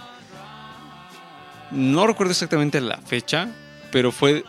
no 1.72 2.08
recuerdo 2.08 2.32
exactamente 2.32 2.82
la 2.82 2.98
fecha, 2.98 3.50
pero 3.92 4.12
fue 4.12 4.44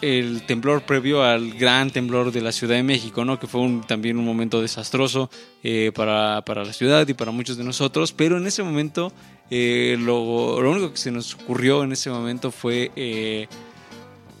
el 0.00 0.42
temblor 0.46 0.82
previo 0.82 1.22
al 1.22 1.52
gran 1.52 1.90
temblor 1.90 2.32
de 2.32 2.40
la 2.40 2.50
Ciudad 2.50 2.74
de 2.74 2.82
México, 2.82 3.24
¿no? 3.24 3.38
Que 3.38 3.46
fue 3.46 3.80
también 3.86 4.18
un 4.18 4.24
momento 4.24 4.60
desastroso 4.60 5.30
eh, 5.62 5.92
para, 5.94 6.42
para 6.44 6.64
la 6.64 6.72
ciudad 6.72 7.06
y 7.06 7.14
para 7.14 7.30
muchos 7.30 7.56
de 7.56 7.64
nosotros. 7.64 8.12
Pero 8.12 8.36
en 8.36 8.46
ese 8.46 8.62
momento, 8.64 9.12
eh, 9.50 9.96
lo, 10.00 10.60
lo 10.60 10.70
único 10.70 10.90
que 10.90 10.98
se 10.98 11.12
nos 11.12 11.34
ocurrió 11.34 11.84
en 11.84 11.92
ese 11.92 12.10
momento 12.10 12.50
fue... 12.50 12.90
eh, 12.96 13.46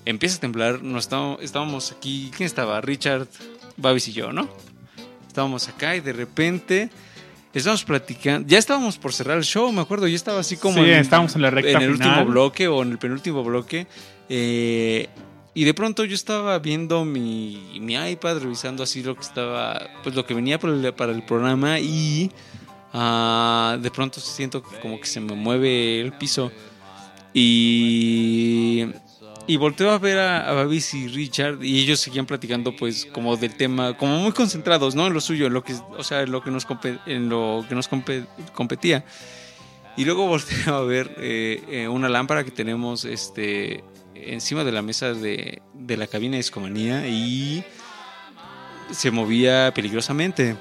empieza 0.04 0.36
a 0.36 0.40
temblar, 0.40 0.82
nos 0.82 1.04
estábamos, 1.04 1.42
estábamos 1.42 1.92
aquí, 1.92 2.30
¿quién 2.36 2.46
estaba? 2.46 2.80
Richard, 2.80 3.28
Babis 3.76 4.08
y 4.08 4.12
yo, 4.12 4.32
¿no? 4.32 4.48
Estábamos 5.28 5.68
acá 5.68 5.94
y 5.96 6.00
de 6.00 6.12
repente 6.12 6.90
estábamos 7.58 7.84
platicando, 7.84 8.48
ya 8.48 8.58
estábamos 8.58 8.98
por 8.98 9.12
cerrar 9.12 9.36
el 9.38 9.44
show, 9.44 9.70
me 9.72 9.80
acuerdo, 9.82 10.06
yo 10.08 10.16
estaba 10.16 10.40
así 10.40 10.56
como 10.56 10.82
Sí, 10.82 10.90
estábamos 10.90 11.34
en 11.36 11.42
la 11.42 11.50
recta 11.50 11.70
en 11.72 11.82
el 11.82 11.92
final. 11.94 12.08
último 12.10 12.26
bloque 12.32 12.68
o 12.68 12.82
en 12.82 12.92
el 12.92 12.98
penúltimo 12.98 13.44
bloque. 13.44 13.86
eh, 14.28 15.08
y 15.54 15.64
de 15.64 15.74
pronto 15.74 16.06
yo 16.06 16.14
estaba 16.14 16.58
viendo 16.60 17.04
mi, 17.04 17.78
mi 17.78 17.92
iPad, 17.94 18.38
revisando 18.38 18.82
así 18.82 19.02
lo 19.02 19.14
que 19.14 19.20
estaba, 19.20 19.78
pues 20.02 20.14
lo 20.14 20.24
que 20.24 20.32
venía 20.32 20.58
para 20.58 20.72
el, 20.72 20.94
para 20.94 21.12
el 21.12 21.22
programa 21.24 21.78
y 21.78 22.32
ah, 22.94 23.76
de 23.78 23.90
pronto 23.90 24.18
siento 24.18 24.62
como 24.80 24.98
que 24.98 25.04
se 25.06 25.20
me 25.20 25.34
mueve 25.34 26.00
el 26.00 26.12
piso. 26.14 26.50
Y, 27.34 28.86
y 29.46 29.56
volteo 29.56 29.90
a 29.90 29.98
ver 29.98 30.18
a, 30.18 30.48
a 30.48 30.52
Babis 30.52 30.94
y 30.94 31.08
Richard 31.08 31.62
y 31.62 31.80
ellos 31.82 32.00
seguían 32.00 32.26
platicando 32.26 32.74
pues 32.76 33.06
como 33.06 33.36
del 33.36 33.54
tema, 33.56 33.96
como 33.96 34.18
muy 34.18 34.32
concentrados, 34.32 34.94
¿no? 34.94 35.06
En 35.06 35.12
lo 35.14 35.20
suyo, 35.20 35.46
en 35.46 35.52
lo 35.52 35.64
que, 35.64 35.74
o 35.98 36.04
sea, 36.04 36.22
en 36.22 36.30
lo 36.30 36.42
que 36.42 36.50
nos, 36.50 36.66
en 37.06 37.28
lo 37.28 37.64
que 37.68 37.74
nos 37.74 37.90
compe- 37.90 38.26
competía. 38.54 39.04
Y 39.96 40.04
luego 40.04 40.26
volteo 40.28 40.74
a 40.74 40.82
ver 40.84 41.14
eh, 41.18 41.62
eh, 41.68 41.88
una 41.88 42.08
lámpara 42.08 42.44
que 42.44 42.50
tenemos 42.50 43.04
este, 43.04 43.82
encima 44.14 44.62
de 44.64 44.72
la 44.72 44.82
mesa 44.82 45.12
de, 45.12 45.60
de 45.74 45.96
la 45.96 46.06
cabina 46.06 46.34
de 46.36 46.40
escomanía 46.40 47.06
y 47.08 47.64
se 48.90 49.10
movía 49.10 49.72
peligrosamente. 49.74 50.56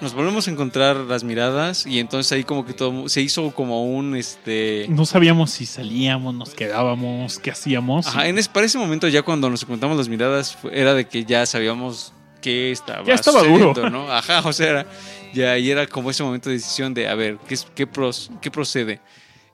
Nos 0.00 0.14
volvemos 0.14 0.48
a 0.48 0.50
encontrar 0.50 0.96
las 0.96 1.24
miradas 1.24 1.86
y 1.86 1.98
entonces 1.98 2.32
ahí 2.32 2.44
como 2.44 2.64
que 2.64 2.72
todo 2.72 3.08
se 3.08 3.20
hizo 3.20 3.50
como 3.52 3.84
un 3.84 4.16
este 4.16 4.86
No 4.88 5.04
sabíamos 5.04 5.50
si 5.50 5.66
salíamos, 5.66 6.34
nos 6.34 6.54
quedábamos, 6.54 7.38
qué 7.38 7.50
hacíamos. 7.50 8.06
Ajá, 8.06 8.26
en 8.26 8.38
ese, 8.38 8.48
para 8.48 8.64
ese 8.66 8.78
momento 8.78 9.08
ya 9.08 9.22
cuando 9.22 9.50
nos 9.50 9.62
encontramos 9.62 9.98
las 9.98 10.08
miradas 10.08 10.56
era 10.72 10.94
de 10.94 11.06
que 11.06 11.24
ya 11.24 11.44
sabíamos 11.44 12.14
qué 12.40 12.70
estaba 12.72 13.04
Ya 13.04 13.14
estaba 13.14 13.42
duro. 13.42 13.74
¿no? 13.90 14.10
Ajá, 14.10 14.40
o 14.46 14.52
sea, 14.54 14.70
era, 14.70 14.86
ya 15.34 15.58
y 15.58 15.70
era 15.70 15.86
como 15.86 16.10
ese 16.10 16.22
momento 16.22 16.48
de 16.48 16.54
decisión 16.56 16.94
de 16.94 17.06
a 17.06 17.14
ver, 17.14 17.36
¿qué, 17.46 17.54
es- 17.54 17.66
qué, 17.74 17.86
pros- 17.86 18.30
qué 18.40 18.50
procede? 18.50 19.00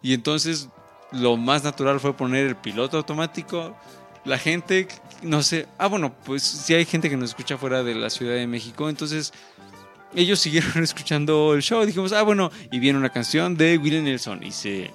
Y 0.03 0.15
entonces 0.15 0.69
lo 1.11 1.37
más 1.37 1.65
natural 1.65 1.99
fue 1.99 2.17
poner 2.17 2.47
el 2.47 2.57
piloto 2.57 2.99
automático. 2.99 3.77
La 4.25 4.39
gente, 4.39 4.87
no 5.23 5.43
sé, 5.43 5.67
ah, 5.79 5.87
bueno, 5.89 6.15
pues 6.25 6.43
sí 6.43 6.75
hay 6.75 6.85
gente 6.85 7.09
que 7.11 7.17
nos 7.17 7.31
escucha 7.31 7.59
fuera 7.59 7.83
de 7.83 7.95
la 7.97 8.11
Ciudad 8.11 8.35
de 8.35 8.47
México, 8.47 8.89
entonces 8.89 9.33
ellos 10.15 10.39
siguieron 10.39 10.73
escuchando 10.83 11.55
el 11.55 11.63
show. 11.63 11.85
Dijimos, 11.85 12.13
ah, 12.13 12.23
bueno, 12.23 12.51
y 12.71 12.79
viene 12.79 12.99
una 12.99 13.11
canción 13.11 13.57
de 13.57 13.79
Willie 13.79 14.03
Nelson 14.03 14.43
y 14.43 14.53
se, 14.53 14.91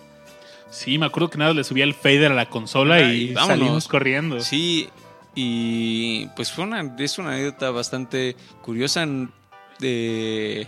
Sí, 0.72 0.98
me 0.98 1.06
acuerdo 1.06 1.30
que 1.30 1.38
nada 1.38 1.54
le 1.54 1.66
subía 1.66 1.84
el 1.84 1.94
fader 1.94 2.32
a 2.32 2.36
la 2.36 2.48
consola 2.48 3.02
y, 3.02 3.36
salimos 3.36 3.90
corriendo. 3.90 4.40
Sí, 4.40 4.88
y 5.36 6.28
pues 6.28 6.50
fue 6.52 6.64
una, 6.64 6.96
es 6.98 7.18
una 7.18 7.34
anécdota 7.34 7.72
bastante 7.72 8.38
curiosa. 8.62 9.06
De, 9.80 10.68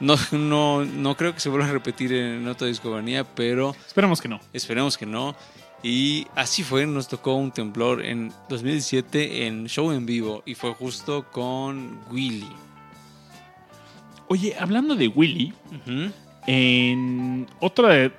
no, 0.00 0.16
no, 0.32 0.84
no 0.86 1.16
creo 1.16 1.34
que 1.34 1.40
se 1.40 1.50
vuelva 1.50 1.68
a 1.68 1.72
repetir 1.72 2.12
en 2.14 2.48
otra 2.48 2.68
discomanía, 2.68 3.24
pero 3.24 3.76
Esperemos 3.86 4.20
que 4.20 4.28
no. 4.28 4.40
esperemos 4.54 4.96
que 4.96 5.04
no. 5.04 5.36
Y 5.82 6.26
así 6.34 6.62
fue, 6.62 6.86
nos 6.86 7.08
tocó 7.08 7.34
un 7.34 7.52
temblor 7.52 8.04
en 8.04 8.32
2017 8.48 9.46
en 9.46 9.66
show 9.66 9.92
en 9.92 10.06
vivo 10.06 10.42
y 10.46 10.54
fue 10.54 10.72
justo 10.72 11.26
con 11.30 12.00
Willy. 12.10 12.48
Oye, 14.32 14.54
hablando 14.60 14.94
de 14.94 15.08
Willy, 15.08 15.52
en 16.46 17.48
otra 17.58 18.12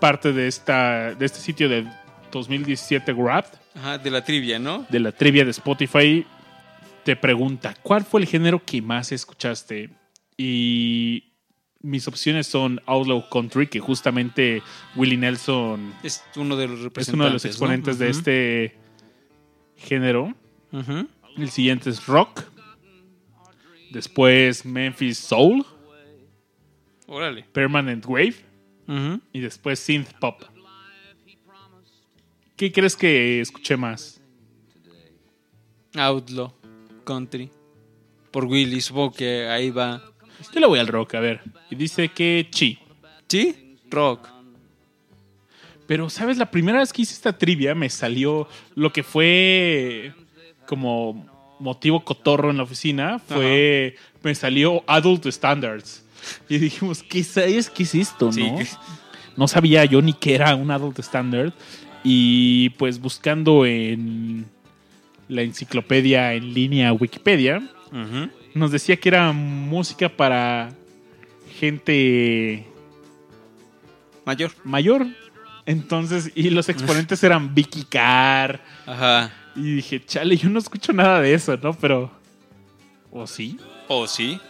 parte 0.00 0.32
de, 0.32 0.46
esta, 0.46 1.14
de 1.14 1.26
este 1.26 1.38
sitio 1.38 1.68
de 1.68 1.86
2017 2.32 3.12
Wrapped, 3.12 3.58
Ajá, 3.74 3.98
de 3.98 4.10
la 4.10 4.24
trivia, 4.24 4.58
¿no? 4.58 4.86
de 4.88 5.00
la 5.00 5.12
trivia 5.12 5.44
de 5.44 5.50
Spotify, 5.50 6.24
te 7.04 7.14
pregunta, 7.14 7.74
¿cuál 7.82 8.04
fue 8.04 8.22
el 8.22 8.26
género 8.26 8.64
que 8.64 8.80
más 8.80 9.12
escuchaste? 9.12 9.90
Y 10.38 11.24
mis 11.82 12.08
opciones 12.08 12.46
son 12.46 12.80
Outlaw 12.86 13.28
Country, 13.28 13.66
que 13.66 13.80
justamente 13.80 14.62
Willie 14.96 15.18
Nelson 15.18 15.92
Es 16.02 16.24
uno 16.36 16.56
de 16.56 16.68
los 16.68 16.78
es 16.78 16.84
representantes. 16.84 17.14
uno 17.14 17.24
de 17.26 17.32
los 17.34 17.44
¿no? 17.44 17.50
exponentes 17.50 17.98
de 17.98 18.08
este 18.08 18.78
género. 19.76 20.34
El 21.36 21.50
siguiente 21.50 21.90
es 21.90 22.06
rock. 22.06 22.44
Después 23.94 24.64
Memphis 24.64 25.18
Soul, 25.18 25.64
Órale. 27.06 27.44
Permanent 27.52 28.04
Wave 28.04 28.34
y 29.32 29.38
después 29.38 29.78
synth 29.78 30.12
pop. 30.18 30.42
¿Qué 32.56 32.72
crees 32.72 32.96
que 32.96 33.40
escuché 33.40 33.76
más? 33.76 34.20
Outlaw 35.94 36.52
Country. 37.04 37.48
Por 38.32 38.46
Willy, 38.46 38.80
supongo 38.80 39.12
que 39.12 39.46
ahí 39.46 39.70
va. 39.70 40.02
Yo 40.52 40.58
le 40.58 40.66
voy 40.66 40.80
al 40.80 40.88
rock, 40.88 41.14
a 41.14 41.20
ver. 41.20 41.40
Y 41.70 41.76
dice 41.76 42.08
que 42.08 42.48
chi. 42.50 42.80
¿Sí? 43.28 43.76
Rock. 43.90 44.28
Pero, 45.86 46.10
¿sabes? 46.10 46.36
La 46.36 46.50
primera 46.50 46.80
vez 46.80 46.92
que 46.92 47.02
hice 47.02 47.14
esta 47.14 47.38
trivia 47.38 47.76
me 47.76 47.88
salió 47.88 48.48
lo 48.74 48.92
que 48.92 49.04
fue 49.04 50.12
como 50.66 51.33
motivo 51.58 52.04
cotorro 52.04 52.50
en 52.50 52.56
la 52.58 52.62
oficina. 52.64 53.18
Fue. 53.18 53.96
Me 54.22 54.34
salió 54.34 54.82
Adult 54.86 55.26
Standards. 55.26 56.02
Y 56.48 56.56
dijimos, 56.58 57.02
¿qué 57.02 57.18
es, 57.20 57.68
¿qué 57.70 57.82
es 57.82 57.94
esto, 57.94 58.32
Sí, 58.32 58.50
no? 58.50 58.56
que- 58.58 58.66
No 59.36 59.46
sabía 59.46 59.84
yo 59.84 60.00
ni 60.00 60.14
qué 60.14 60.34
era 60.34 60.54
un 60.54 60.70
Adult 60.70 60.98
Standard. 61.00 61.52
Y 62.02 62.70
pues 62.70 62.98
buscando 63.00 63.66
en 63.66 64.46
la 65.28 65.42
enciclopedia 65.42 66.32
en 66.34 66.52
línea 66.54 66.92
Wikipedia, 66.92 67.62
nos 68.54 68.70
decía 68.70 68.96
que 68.96 69.08
era 69.08 69.32
música 69.32 70.08
para 70.08 70.70
gente 71.58 72.66
Mayor. 74.24 74.50
mayor. 74.64 75.06
Entonces, 75.66 76.30
y 76.34 76.50
los 76.50 76.68
exponentes 76.68 77.22
eran 77.24 77.54
Vicky 77.54 77.84
Carr. 77.84 78.60
Ajá. 78.86 79.30
Y 79.56 79.76
dije, 79.76 80.04
chale, 80.04 80.36
yo 80.36 80.48
no 80.50 80.58
escucho 80.58 80.92
nada 80.92 81.20
de 81.20 81.34
eso, 81.34 81.56
¿no? 81.56 81.74
Pero. 81.74 82.10
¿O 83.10 83.26
sí? 83.26 83.58
¿O 83.88 84.06
sí? 84.06 84.40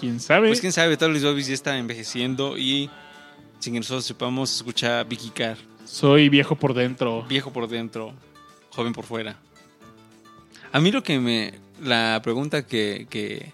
¿Quién 0.00 0.20
sabe? 0.20 0.48
Pues 0.48 0.60
quién 0.60 0.72
sabe, 0.72 0.96
tal 0.96 1.12
vez 1.12 1.24
Bobby 1.24 1.42
ya 1.42 1.54
está 1.54 1.76
envejeciendo 1.76 2.56
y 2.56 2.88
sin 3.58 3.72
que 3.72 3.80
nosotros 3.80 4.04
sepamos, 4.04 4.54
escucha 4.54 5.02
Vicky 5.04 5.30
Carr. 5.30 5.58
Soy 5.84 6.28
viejo 6.28 6.54
por 6.54 6.74
dentro. 6.74 7.24
Viejo 7.24 7.52
por 7.52 7.68
dentro, 7.68 8.14
joven 8.70 8.92
por 8.92 9.04
fuera. 9.04 9.38
A 10.72 10.80
mí 10.80 10.92
lo 10.92 11.02
que 11.02 11.18
me... 11.18 11.54
La 11.82 12.20
pregunta 12.22 12.66
que... 12.66 13.06
que 13.10 13.52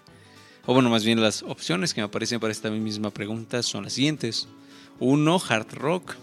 o 0.67 0.73
bueno, 0.73 0.89
más 0.89 1.05
bien 1.05 1.21
las 1.21 1.43
opciones 1.43 1.93
que 1.93 2.01
me 2.01 2.05
aparecen 2.05 2.39
para 2.39 2.51
esta 2.51 2.69
misma 2.71 3.11
pregunta 3.11 3.61
son 3.63 3.83
las 3.83 3.93
siguientes. 3.93 4.47
Uno, 4.99 5.39
hard 5.47 5.73
rock. 5.73 6.15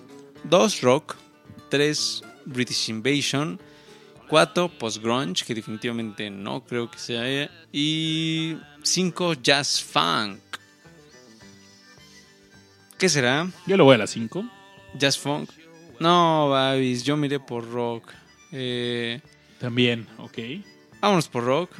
Dos, 0.44 0.80
rock. 0.80 1.16
Tres, 1.68 2.22
British 2.44 2.88
Invasion. 2.88 3.60
Cuatro, 4.32 4.70
post-grunge, 4.70 5.44
que 5.44 5.54
definitivamente 5.54 6.30
no 6.30 6.64
creo 6.64 6.90
que 6.90 6.98
sea. 6.98 7.50
Y 7.70 8.56
cinco, 8.82 9.34
jazz 9.34 9.82
funk. 9.82 10.40
¿Qué 12.96 13.10
será? 13.10 13.46
Yo 13.66 13.76
le 13.76 13.82
voy 13.82 13.96
a 13.96 13.98
las 13.98 14.08
5. 14.12 14.42
Jazz 14.94 15.18
funk. 15.18 15.50
No, 16.00 16.48
Babis, 16.48 17.02
yo 17.04 17.14
miré 17.18 17.40
por 17.40 17.70
rock. 17.70 18.10
Eh, 18.52 19.20
También, 19.60 20.08
ok. 20.16 20.38
vámonos 21.02 21.28
por 21.28 21.44
rock. 21.44 21.70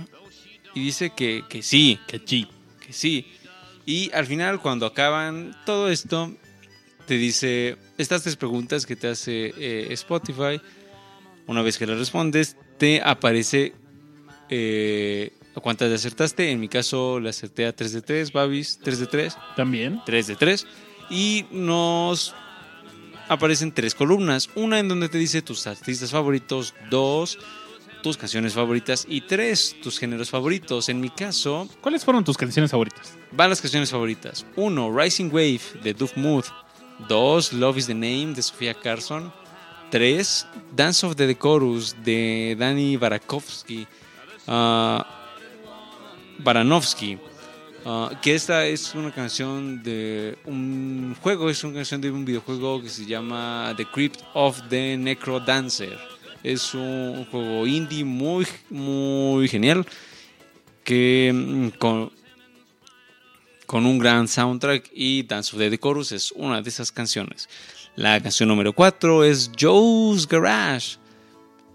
Y 0.75 0.81
dice 0.85 1.09
que, 1.17 1.45
que 1.49 1.63
sí, 1.63 1.99
Que 2.07 2.23
chi. 2.23 2.47
que 2.87 2.93
sí. 2.93 3.33
Y 3.87 4.11
al 4.13 4.27
final, 4.27 4.61
cuando 4.61 4.85
acaban 4.85 5.57
todo 5.65 5.89
esto, 5.89 6.31
te 7.07 7.15
dice 7.15 7.79
estas 7.97 8.25
tres 8.25 8.37
preguntas 8.37 8.85
que 8.85 8.95
te 8.95 9.09
hace 9.09 9.55
eh, 9.57 9.87
Spotify. 9.93 10.61
Una 11.47 11.63
vez 11.63 11.79
que 11.79 11.87
las 11.87 11.99
respondes, 11.99 12.57
te 12.79 13.01
aparece 13.03 13.75
eh, 14.49 15.33
cuántas 15.63 15.89
le 15.89 15.95
acertaste. 15.97 16.51
En 16.51 16.61
mi 16.61 16.69
caso, 16.69 17.21
le 17.21 17.29
acerté 17.31 17.67
a 17.67 17.75
3 17.75 17.93
de 17.93 18.03
3, 18.03 18.33
Babis, 18.33 18.79
3 18.83 19.01
de 19.01 19.07
3. 19.07 19.37
También. 19.57 20.01
3 20.07 20.27
de 20.27 20.37
3 20.37 20.67
y 21.11 21.45
nos 21.51 22.35
aparecen 23.29 23.73
tres 23.73 23.95
columnas, 23.95 24.49
una 24.55 24.79
en 24.79 24.89
donde 24.89 25.09
te 25.09 25.19
dice 25.19 25.43
tus 25.43 25.67
artistas 25.67 26.11
favoritos, 26.11 26.75
dos 26.91 27.39
tus 28.03 28.17
canciones 28.17 28.55
favoritas 28.55 29.07
y 29.09 29.21
tres 29.21 29.77
tus 29.83 29.99
géneros 29.99 30.29
favoritos. 30.31 30.89
En 30.89 31.01
mi 31.01 31.09
caso, 31.09 31.69
¿Cuáles 31.81 32.05
fueron 32.05 32.25
tus 32.25 32.37
canciones 32.37 32.71
favoritas? 32.71 33.17
van 33.31 33.49
las 33.51 33.61
canciones 33.61 33.91
favoritas. 33.91 34.45
Uno, 34.57 34.91
Rising 34.97 35.31
Wave 35.31 35.61
de 35.83 35.95
Duff 35.95 36.17
Mood. 36.17 36.45
Dos, 37.09 37.53
Love 37.53 37.79
is 37.79 37.87
the 37.87 37.95
Name 37.95 38.33
de 38.35 38.43
Sofía 38.43 38.75
Carson. 38.75 39.33
Tres, 39.93 40.47
Dance 40.75 41.05
of 41.05 41.17
the 41.17 41.27
Decorus 41.27 41.95
de 42.03 42.57
Danny 42.59 42.97
Barakovsky. 42.97 43.87
Ah, 44.47 45.07
Baranovsky. 46.39 47.19
Ah, 47.85 48.19
que 48.23 48.35
esta 48.35 48.65
es 48.65 48.95
una 48.95 49.13
canción 49.13 49.83
de 49.83 50.39
un 50.47 51.15
juego, 51.21 51.51
es 51.51 51.63
una 51.63 51.75
canción 51.75 52.01
de 52.01 52.11
un 52.11 52.25
videojuego 52.25 52.81
que 52.81 52.89
se 52.89 53.05
llama 53.05 53.75
The 53.77 53.85
Crypt 53.85 54.21
of 54.33 54.63
the 54.71 54.97
Necro 54.97 55.41
Dancer. 55.41 55.99
Es 56.43 56.73
un 56.73 57.27
juego 57.27 57.67
indie 57.67 58.03
muy, 58.03 58.47
muy 58.71 59.47
genial 59.47 59.85
que 60.85 61.31
mm, 61.35 61.69
con, 61.77 62.11
con 63.67 63.85
un 63.85 63.99
gran 63.99 64.27
soundtrack 64.27 64.89
y 64.95 65.25
Dance 65.25 65.55
of 65.55 65.59
the 65.59 65.69
Decorus 65.69 66.13
es 66.13 66.33
una 66.33 66.63
de 66.63 66.71
esas 66.71 66.91
canciones. 66.91 67.47
La 67.97 68.21
canción 68.21 68.49
número 68.49 68.73
4 68.73 69.25
es 69.25 69.51
Joe's 69.59 70.27
Garage. 70.27 70.97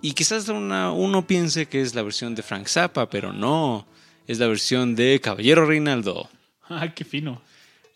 Y 0.01 0.11
quizás 0.13 0.47
una- 0.49 0.91
uno 0.91 1.25
piense 1.25 1.65
que 1.67 1.81
es 1.81 1.95
la 1.95 2.01
versión 2.03 2.35
de 2.35 2.43
Frank 2.43 2.67
Zappa, 2.67 3.09
pero 3.09 3.33
no. 3.33 3.85
Es 4.27 4.39
la 4.39 4.47
versión 4.47 4.95
de 4.95 5.19
Caballero 5.21 5.65
Reinaldo. 5.65 6.29
Ah, 6.69 6.93
qué 6.93 7.05
fino. 7.05 7.41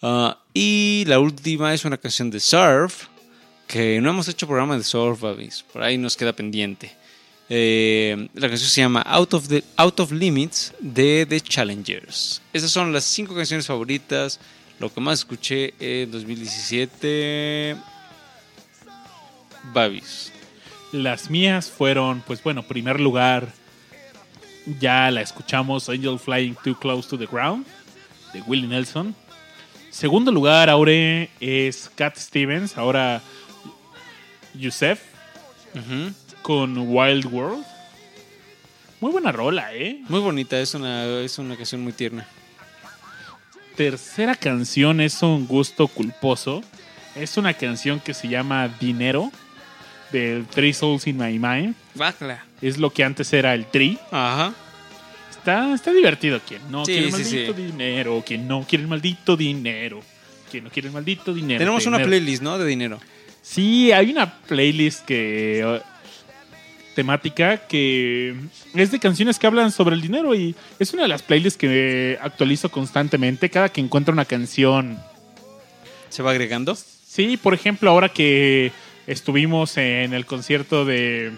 Ah, 0.02 0.38
y 0.54 1.04
la 1.06 1.20
última 1.20 1.74
es 1.74 1.84
una 1.84 1.98
canción 1.98 2.32
de 2.32 2.40
Surf, 2.40 3.08
que 3.68 4.00
no 4.00 4.12
hemos 4.12 4.30
hecho 4.30 4.48
programa 4.48 4.78
de 4.78 4.84
Surf, 4.86 5.20
Babis. 5.20 5.66
Por 5.74 5.84
ahí 5.84 5.98
nos 5.98 6.16
queda 6.16 6.32
pendiente. 6.32 6.96
Eh, 7.50 8.30
la 8.34 8.48
canción 8.48 8.70
se 8.70 8.80
llama 8.80 9.02
Out 9.02 9.34
of, 9.34 9.48
the, 9.50 9.62
Out 9.76 10.00
of 10.00 10.14
Limits 10.14 10.74
de 10.80 11.26
The 11.28 11.42
Challengers. 11.42 12.42
Esas 12.54 12.72
son 12.72 12.94
las 12.94 13.04
cinco 13.04 13.36
canciones 13.36 13.68
favoritas. 13.68 14.40
Lo 14.80 14.92
que 14.94 15.02
más 15.02 15.20
escuché 15.20 15.74
en 15.78 16.10
2017. 16.12 17.76
Babis. 19.74 20.32
Las 20.92 21.30
mías 21.30 21.70
fueron, 21.70 22.22
pues 22.22 22.44
bueno, 22.44 22.64
primer 22.64 23.00
lugar, 23.00 23.48
ya 24.80 25.10
la 25.12 25.22
escuchamos, 25.22 25.90
Angel 25.90 26.20
Flying 26.20 26.56
Too 26.64 26.78
Close 26.78 27.10
to 27.10 27.18
the 27.18 27.26
Ground, 27.26 27.66
de 28.34 28.42
Willie 28.42 28.68
Nelson. 28.68 29.16
Segundo 29.90 30.32
lugar, 30.32 30.70
Aure, 30.70 31.30
es 31.40 31.90
Cat 31.96 32.18
Stevens, 32.18 32.78
ahora 32.78 33.22
Yusef, 34.54 35.02
con 36.42 36.78
Wild 36.78 37.26
World. 37.26 37.66
Muy 39.00 39.12
buena 39.12 39.32
rola, 39.32 39.74
¿eh? 39.74 40.02
Muy 40.10 40.20
bonita, 40.20 40.60
es 40.60 40.74
una, 40.76 41.06
es 41.22 41.40
una 41.40 41.56
canción 41.56 41.82
muy 41.82 41.94
tierna. 41.94 42.28
Tercera 43.76 44.36
canción 44.36 45.02
es 45.02 45.24
un 45.24 45.48
gusto 45.48 45.88
culposo. 45.88 46.62
Es 47.16 47.36
una 47.36 47.54
canción 47.54 48.00
que 48.00 48.14
se 48.14 48.30
llama 48.30 48.70
Dinero, 48.80 49.32
del 50.12 50.46
Three 50.48 50.74
Souls 50.74 51.08
in 51.08 51.18
My 51.18 51.38
Mind. 51.40 51.76
Bájala. 51.96 52.46
Es 52.62 52.78
lo 52.78 52.92
que 52.92 53.04
antes 53.04 53.32
era 53.34 53.54
el 53.54 53.66
Tri. 53.66 53.98
Ajá. 54.12 54.54
Está, 55.30 55.74
está 55.74 55.92
divertido. 55.92 56.40
Quien 56.48 56.62
no 56.72 56.86
Sí, 56.86 56.92
quiere 56.94 57.08
el 57.08 57.14
sí, 57.14 57.22
maldito 57.36 57.56
sí. 57.56 57.62
dinero. 57.64 58.24
Quien 58.26 58.48
no 58.48 58.66
quiere 58.68 58.84
el 58.84 58.88
maldito 58.90 59.36
dinero. 59.38 60.02
Quien 60.52 60.64
no 60.66 60.70
quiere 60.70 60.88
el 60.90 60.94
maldito 60.94 61.34
dinero. 61.34 61.60
Tenemos 61.60 61.86
una 61.86 62.00
playlist, 62.00 62.44
¿no? 62.44 62.58
De 62.58 62.66
dinero. 62.66 63.00
Sí, 63.42 63.92
hay 63.92 64.12
una 64.12 64.32
playlist 64.42 65.06
que. 65.06 65.64
uh, 65.66 65.92
temática 66.94 67.56
que 67.68 68.36
es 68.76 68.92
de 68.92 69.00
canciones 69.00 69.40
que 69.40 69.48
hablan 69.48 69.72
sobre 69.72 69.96
el 69.96 70.02
dinero 70.02 70.36
y 70.36 70.54
es 70.78 70.94
una 70.94 71.04
de 71.04 71.08
las 71.08 71.24
playlists 71.24 71.58
que 71.58 72.20
actualizo 72.22 72.70
constantemente 72.70 73.50
cada 73.50 73.70
que 73.70 73.80
encuentro 73.80 74.12
una 74.14 74.26
canción. 74.26 75.00
¿Se 76.10 76.22
va 76.22 76.32
agregando? 76.32 76.76
Sí, 76.76 77.38
por 77.38 77.54
ejemplo, 77.54 77.90
ahora 77.90 78.10
que 78.10 78.74
estuvimos 79.12 79.78
en 79.78 80.14
el 80.14 80.26
concierto 80.26 80.86
de 80.86 81.32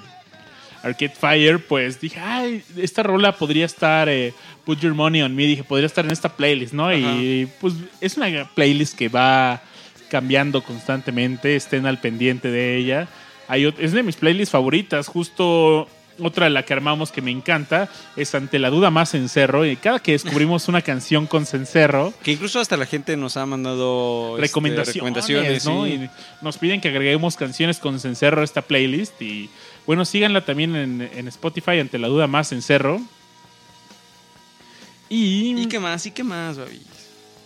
Arcade 0.84 1.16
Fire, 1.18 1.60
pues 1.60 2.00
dije, 2.00 2.20
ay, 2.20 2.64
esta 2.78 3.04
rola 3.04 3.36
podría 3.38 3.66
estar, 3.66 4.10
eh, 4.10 4.34
Put 4.66 4.80
Your 4.80 4.94
Money 4.94 5.22
on 5.22 5.36
Me, 5.36 5.44
dije, 5.44 5.64
podría 5.64 5.88
estar 5.88 6.06
en 6.06 6.12
esta 6.12 6.30
playlist, 6.36 6.74
¿no? 6.74 6.94
Y 6.94 7.50
pues 7.60 7.74
es 8.00 8.18
una 8.18 8.50
playlist 8.54 8.98
que 8.98 9.10
va 9.10 9.62
cambiando 10.10 10.62
constantemente, 10.62 11.56
estén 11.56 11.86
al 11.86 12.00
pendiente 12.00 12.52
de 12.52 12.78
ella. 12.78 13.08
Hay, 13.48 13.74
es 13.80 13.92
de 13.92 14.04
mis 14.04 14.16
playlists 14.16 14.52
favoritas, 14.52 15.08
justo 15.08 15.88
otra 16.20 16.46
de 16.46 16.52
la 16.52 16.64
que 16.64 16.74
armamos 16.74 17.12
que 17.12 17.22
me 17.22 17.32
encanta 17.32 17.90
es 18.16 18.34
Ante 18.36 18.60
la 18.60 18.70
Duda 18.70 18.90
Más 18.92 19.12
Cencerro. 19.12 19.66
Y 19.66 19.76
cada 19.76 20.00
que 20.00 20.14
descubrimos 20.14 20.68
una 20.68 20.82
canción 20.82 21.28
con 21.28 21.46
Cencerro, 21.46 22.14
Que 22.24 22.32
incluso 22.32 22.60
hasta 22.60 22.78
la 22.78 22.86
gente 22.86 23.16
nos 23.18 23.38
ha 23.38 23.46
mandado 23.46 24.36
este, 24.36 24.48
recomendaciones, 24.48 24.96
recomendaciones 24.96 25.66
¿no? 25.66 25.86
sí. 25.86 25.94
Y 25.94 26.10
nos 26.44 26.58
piden 26.58 26.82
que 26.82 26.90
agreguemos 26.90 27.36
canciones 27.36 27.80
con 27.80 28.00
cencerro 28.00 28.42
a 28.42 28.44
esta 28.44 28.62
playlist 28.62 29.22
y 29.22 29.50
bueno, 29.86 30.06
síganla 30.06 30.46
también 30.46 30.76
en, 30.76 31.02
en 31.02 31.28
Spotify 31.28 31.80
ante 31.80 31.98
la 32.00 32.08
duda 32.08 32.28
más 32.28 32.50
cencerro. 32.50 33.02
Y, 35.10 35.62
¿Y 35.62 35.68
qué 35.68 35.80
más? 35.80 36.06
¿Y 36.06 36.12
qué 36.12 36.24
más, 36.24 36.58
Babi? 36.58 36.82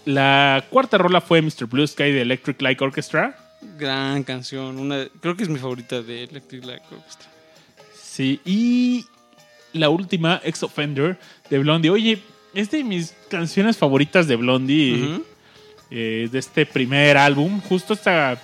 la 0.08 0.64
cuarta 0.70 0.98
rola 0.98 1.20
fue 1.20 1.42
Mr. 1.42 1.66
Blue 1.66 1.86
Sky 1.86 2.12
de 2.12 2.22
Electric 2.22 2.62
Light 2.62 2.82
Orchestra. 2.82 3.38
Gran 3.78 4.24
canción. 4.24 4.80
Una, 4.80 5.06
creo 5.20 5.36
que 5.36 5.44
es 5.44 5.50
mi 5.50 5.60
favorita 5.60 6.02
de 6.02 6.24
Electric 6.24 6.64
Light 6.64 6.84
Orchestra. 6.92 7.30
Sí, 8.18 8.42
y 8.46 9.06
la 9.74 9.90
última, 9.90 10.42
Ex 10.44 10.64
Offender 10.64 11.20
de 11.52 11.60
Blondie. 11.60 11.92
Oye, 11.92 12.20
es 12.56 12.72
de 12.72 12.84
mis 12.84 13.14
canciones 13.30 13.78
favoritas 13.78 14.28
de 14.28 14.36
Blondie. 14.38 15.20
Eh, 15.92 16.28
de 16.32 16.40
este 16.40 16.66
primer 16.66 17.16
álbum. 17.16 17.62
Justo 17.62 17.94
esta. 17.94 18.42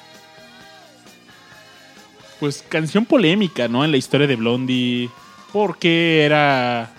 Pues 2.40 2.64
canción 2.70 3.06
polémica, 3.06 3.68
¿no? 3.68 3.84
En 3.84 3.90
la 3.92 3.98
historia 3.98 4.28
de 4.28 4.36
Blondie. 4.36 5.10
Porque 5.52 6.24
era. 6.24 6.92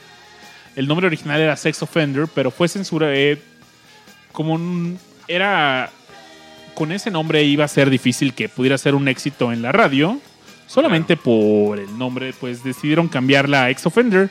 El 0.75 0.89
nombre 0.89 1.07
original 1.07 1.41
era 1.41 1.57
Sex 1.57 1.81
Offender, 1.83 2.27
pero 2.35 2.51
fue 2.51 2.67
censura. 2.67 3.09
eh, 3.15 3.41
como 4.33 4.55
un- 4.55 4.99
era. 5.29 5.91
Con 6.75 6.91
ese 6.91 7.13
nombre 7.13 7.45
iba 7.45 7.65
a 7.65 7.69
ser 7.69 7.89
difícil 7.89 8.35
que 8.35 8.49
pudiera 8.49 8.77
ser 8.79 8.97
un 8.97 9.07
éxito 9.07 9.53
en 9.53 9.63
la 9.63 9.71
radio. 9.71 10.21
Solamente 10.67 11.17
por 11.17 11.79
el 11.79 11.97
nombre, 11.99 12.33
pues 12.33 12.65
decidieron 12.65 13.09
cambiarla 13.09 13.65
a 13.65 13.71
Ex 13.71 13.87
Offender. 13.87 14.31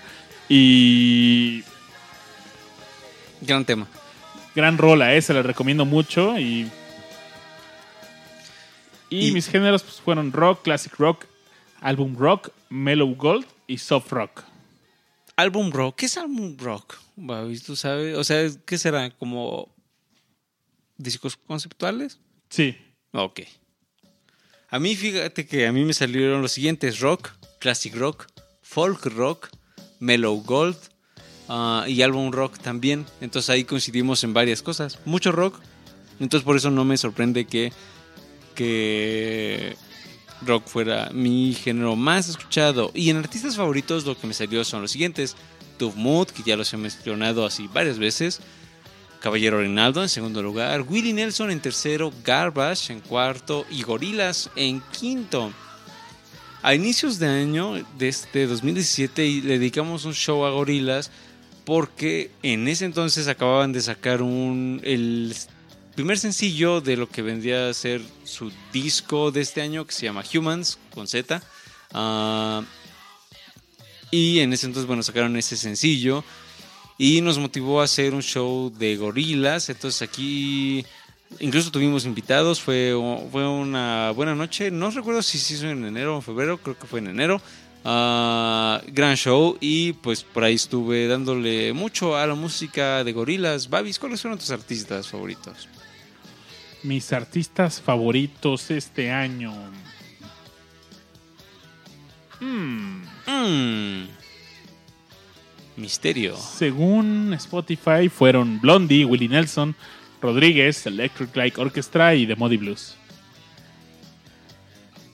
Y 0.49 1.63
Gran 3.41 3.65
tema. 3.65 3.87
gran 4.55 4.77
rola, 4.77 5.19
se 5.21 5.33
la 5.33 5.41
recomiendo 5.41 5.85
mucho 5.85 6.37
y 6.39 6.69
Y, 9.09 9.27
Y- 9.27 9.31
mis 9.31 9.47
géneros 9.47 9.83
pues, 9.83 10.01
fueron 10.01 10.31
rock, 10.31 10.63
classic 10.63 10.95
rock, 10.97 11.25
album 11.81 12.15
rock, 12.17 12.49
mellow 12.69 13.13
gold 13.15 13.45
y 13.67 13.77
soft 13.77 14.11
rock. 14.11 14.43
Álbum 15.35 15.71
rock. 15.71 15.97
¿Qué 15.97 16.05
es 16.07 16.17
álbum 16.17 16.57
rock? 16.57 16.97
¿Tú 17.65 17.75
sabes? 17.75 18.17
O 18.17 18.23
sea, 18.23 18.49
¿qué 18.65 18.77
será? 18.77 19.09
¿Como 19.11 19.69
discos 20.97 21.37
conceptuales? 21.37 22.19
Sí. 22.49 22.75
Ok. 23.11 23.41
A 24.73 24.79
mí, 24.79 24.95
fíjate 24.95 25.45
que 25.45 25.67
a 25.67 25.71
mí 25.71 25.85
me 25.85 25.93
salieron 25.93 26.41
los 26.41 26.53
siguientes: 26.53 26.99
rock, 26.99 27.29
classic 27.59 27.95
rock, 27.95 28.25
folk 28.63 29.05
rock, 29.05 29.49
mellow 29.99 30.41
gold 30.41 30.75
ah, 31.47 31.85
y 31.87 32.01
álbum 32.01 32.31
rock 32.31 32.57
también. 32.57 33.05
Entonces 33.21 33.51
ahí 33.51 33.65
coincidimos 33.65 34.23
en 34.23 34.33
varias 34.33 34.63
cosas. 34.63 34.97
Mucho 35.05 35.31
rock. 35.31 35.59
Entonces 36.19 36.43
por 36.43 36.55
eso 36.55 36.71
no 36.71 36.85
me 36.85 36.97
sorprende 36.97 37.45
que, 37.45 37.71
que 38.55 39.75
rock 40.41 40.65
fuera 40.65 41.11
mi 41.13 41.53
género 41.53 41.95
más 41.95 42.27
escuchado. 42.27 42.89
Y 42.95 43.11
en 43.11 43.17
artistas 43.17 43.55
favoritos 43.55 44.05
lo 44.05 44.17
que 44.17 44.25
me 44.25 44.33
salió 44.33 44.63
son 44.65 44.81
los 44.81 44.89
siguientes. 44.89 45.35
Tove 45.77 45.95
Mood, 45.95 46.29
que 46.29 46.41
ya 46.41 46.57
los 46.57 46.73
he 46.73 46.77
mencionado 46.77 47.45
así 47.45 47.69
varias 47.71 47.99
veces. 47.99 48.39
Caballero 49.23 49.59
Reinaldo 49.59 50.03
en 50.03 50.09
segundo 50.09 50.43
lugar, 50.43 50.81
Willie 50.81 51.13
Nelson 51.13 51.49
en 51.49 51.61
tercero, 51.61 52.11
Garbage 52.25 52.91
en 52.91 52.99
cuarto 52.99 53.65
y 53.71 53.81
Gorilas 53.81 54.49
en 54.57 54.81
quinto. 54.91 55.53
A 56.61 56.75
inicios 56.75 57.19
de 57.19 57.29
año 57.29 57.75
de 57.97 58.09
este 58.09 58.45
2017 58.47 59.25
y 59.25 59.39
le 59.39 59.59
dedicamos 59.59 60.03
un 60.03 60.13
show 60.13 60.43
a 60.43 60.49
Gorilas 60.49 61.09
porque 61.63 62.31
en 62.43 62.67
ese 62.67 62.83
entonces 62.83 63.29
acababan 63.29 63.71
de 63.71 63.79
sacar 63.79 64.21
un 64.21 64.81
el 64.83 65.33
primer 65.95 66.19
sencillo 66.19 66.81
de 66.81 66.97
lo 66.97 67.07
que 67.07 67.21
vendría 67.21 67.69
a 67.69 67.73
ser 67.73 68.01
su 68.25 68.51
disco 68.73 69.31
de 69.31 69.39
este 69.39 69.61
año 69.61 69.87
que 69.87 69.93
se 69.93 70.05
llama 70.05 70.25
Humans 70.33 70.77
con 70.93 71.07
Z. 71.07 71.41
Ah, 71.93 72.61
y 74.11 74.41
en 74.41 74.51
ese 74.51 74.65
entonces, 74.65 74.85
bueno, 74.85 75.01
sacaron 75.01 75.37
ese 75.37 75.55
sencillo 75.55 76.25
y 76.97 77.21
nos 77.21 77.37
motivó 77.37 77.81
a 77.81 77.85
hacer 77.85 78.13
un 78.13 78.21
show 78.21 78.71
de 78.71 78.95
gorilas. 78.97 79.69
Entonces 79.69 80.01
aquí 80.01 80.85
incluso 81.39 81.71
tuvimos 81.71 82.05
invitados, 82.05 82.61
fue, 82.61 82.93
fue 83.31 83.47
una 83.47 84.11
buena 84.11 84.35
noche. 84.35 84.71
No 84.71 84.89
recuerdo 84.91 85.21
si 85.21 85.37
se 85.37 85.55
hizo 85.55 85.67
en 85.69 85.85
enero 85.85 86.13
o 86.13 86.17
en 86.17 86.21
febrero, 86.23 86.57
creo 86.57 86.77
que 86.77 86.87
fue 86.87 86.99
en 86.99 87.07
enero. 87.07 87.41
Ah, 87.85 88.81
gran 88.87 89.17
show 89.17 89.57
y 89.59 89.91
pues 89.93 90.23
por 90.23 90.45
ahí 90.45 90.53
estuve 90.53 91.05
dándole 91.07 91.73
mucho 91.73 92.15
a 92.15 92.25
la 92.25 92.35
música 92.35 93.03
de 93.03 93.11
gorilas. 93.11 93.69
Babis, 93.69 93.99
¿cuáles 93.99 94.21
fueron 94.21 94.39
tus 94.39 94.51
artistas 94.51 95.09
favoritos? 95.09 95.67
Mis 96.83 97.11
artistas 97.11 97.81
favoritos 97.81 98.71
este 98.71 99.11
año. 99.11 99.53
Hmm, 102.39 103.03
Mm. 103.25 104.07
Misterio. 105.75 106.37
Según 106.37 107.33
Spotify 107.33 108.09
fueron 108.09 108.59
Blondie, 108.61 109.05
Willie 109.05 109.29
Nelson, 109.29 109.75
Rodríguez, 110.21 110.85
Electric 110.85 111.35
Light 111.35 111.57
Orchestra 111.57 112.15
y 112.15 112.25
The 112.27 112.35
Muddy 112.35 112.57
Blues. 112.57 112.95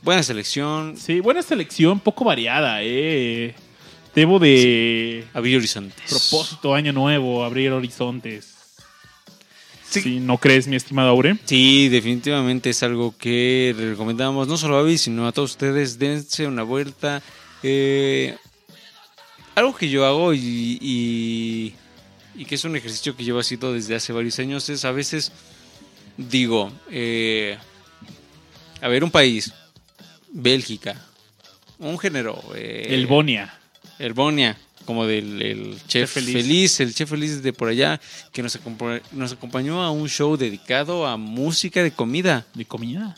Buena 0.02 0.24
selección. 0.24 0.96
Sí, 0.98 1.20
buena 1.20 1.42
selección, 1.42 2.00
poco 2.00 2.24
variada, 2.24 2.80
eh. 2.82 3.54
Debo 4.16 4.40
de 4.40 5.26
Abrir 5.34 5.58
horizontes. 5.58 6.10
propósito 6.10 6.74
año 6.74 6.94
nuevo, 6.94 7.44
abrir 7.44 7.72
horizontes. 7.72 8.56
Sí. 9.88 10.02
Sí. 10.02 10.20
¿No 10.20 10.38
crees, 10.38 10.68
mi 10.68 10.76
estimado 10.76 11.10
Aure? 11.10 11.38
Sí, 11.46 11.90
definitivamente 11.90 12.70
es 12.70 12.84
algo 12.84 13.16
que 13.18 13.74
recomendamos 13.78 14.48
no 14.48 14.56
solo 14.58 14.78
a 14.78 14.82
Babi, 14.82 14.98
sino 14.98 15.28
a 15.28 15.32
todos 15.32 15.52
ustedes. 15.52 15.98
Dense 15.98 16.46
una 16.48 16.64
vuelta. 16.64 17.22
Eh, 17.64 18.38
algo 19.60 19.76
que 19.76 19.90
yo 19.90 20.06
hago 20.06 20.34
y, 20.34 20.78
y, 20.82 21.74
y 22.36 22.46
que 22.46 22.56
es 22.56 22.64
un 22.64 22.76
ejercicio 22.76 23.16
que 23.16 23.24
llevo 23.24 23.40
haciendo 23.40 23.74
desde 23.74 23.96
hace 23.96 24.14
varios 24.14 24.40
años 24.40 24.70
es 24.70 24.86
a 24.86 24.92
veces 24.92 25.32
digo, 26.18 26.72
eh, 26.90 27.58
a 28.82 28.88
ver, 28.88 29.04
un 29.04 29.12
país, 29.12 29.54
Bélgica, 30.32 30.96
un 31.78 31.98
género. 32.00 32.42
eh, 32.56 32.88
El 32.90 33.08
Bonia. 33.08 33.54
el 34.00 34.14
Bonia, 34.14 34.58
como 34.86 35.06
del 35.06 35.42
el 35.42 35.76
chef 35.88 35.88
Chef 35.88 36.12
Feliz. 36.14 36.34
feliz. 36.34 36.80
el 36.80 36.94
chef 36.96 37.10
feliz 37.10 37.42
de 37.44 37.54
por 37.54 37.70
allá, 37.70 38.00
que 38.32 38.42
nos 38.42 39.32
acompañó 39.34 39.84
a 39.84 39.92
un 39.92 40.08
show 40.10 40.36
dedicado 40.38 41.06
a 41.08 41.18
música 41.18 41.84
de 41.84 41.92
comida. 41.92 42.46
¿De 42.54 42.66
comida? 42.66 43.18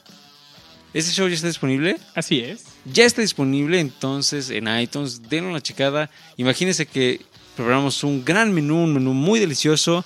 ¿Ese 0.94 1.12
show 1.12 1.28
ya 1.28 1.36
está 1.36 1.48
disponible? 1.48 1.98
Así 2.16 2.40
es. 2.42 2.66
Ya 2.86 3.06
está 3.06 3.22
disponible 3.22 3.80
entonces 3.80 4.50
en 4.50 4.68
iTunes, 4.68 5.30
denle 5.30 5.50
una 5.52 5.62
checada. 5.62 6.10
Imagínense 6.38 6.86
que 6.86 7.22
preparamos 7.56 8.04
un 8.04 8.26
gran 8.26 8.52
menú, 8.54 8.84
un 8.86 8.94
menú 8.94 9.14
muy 9.14 9.40
delicioso 9.40 10.04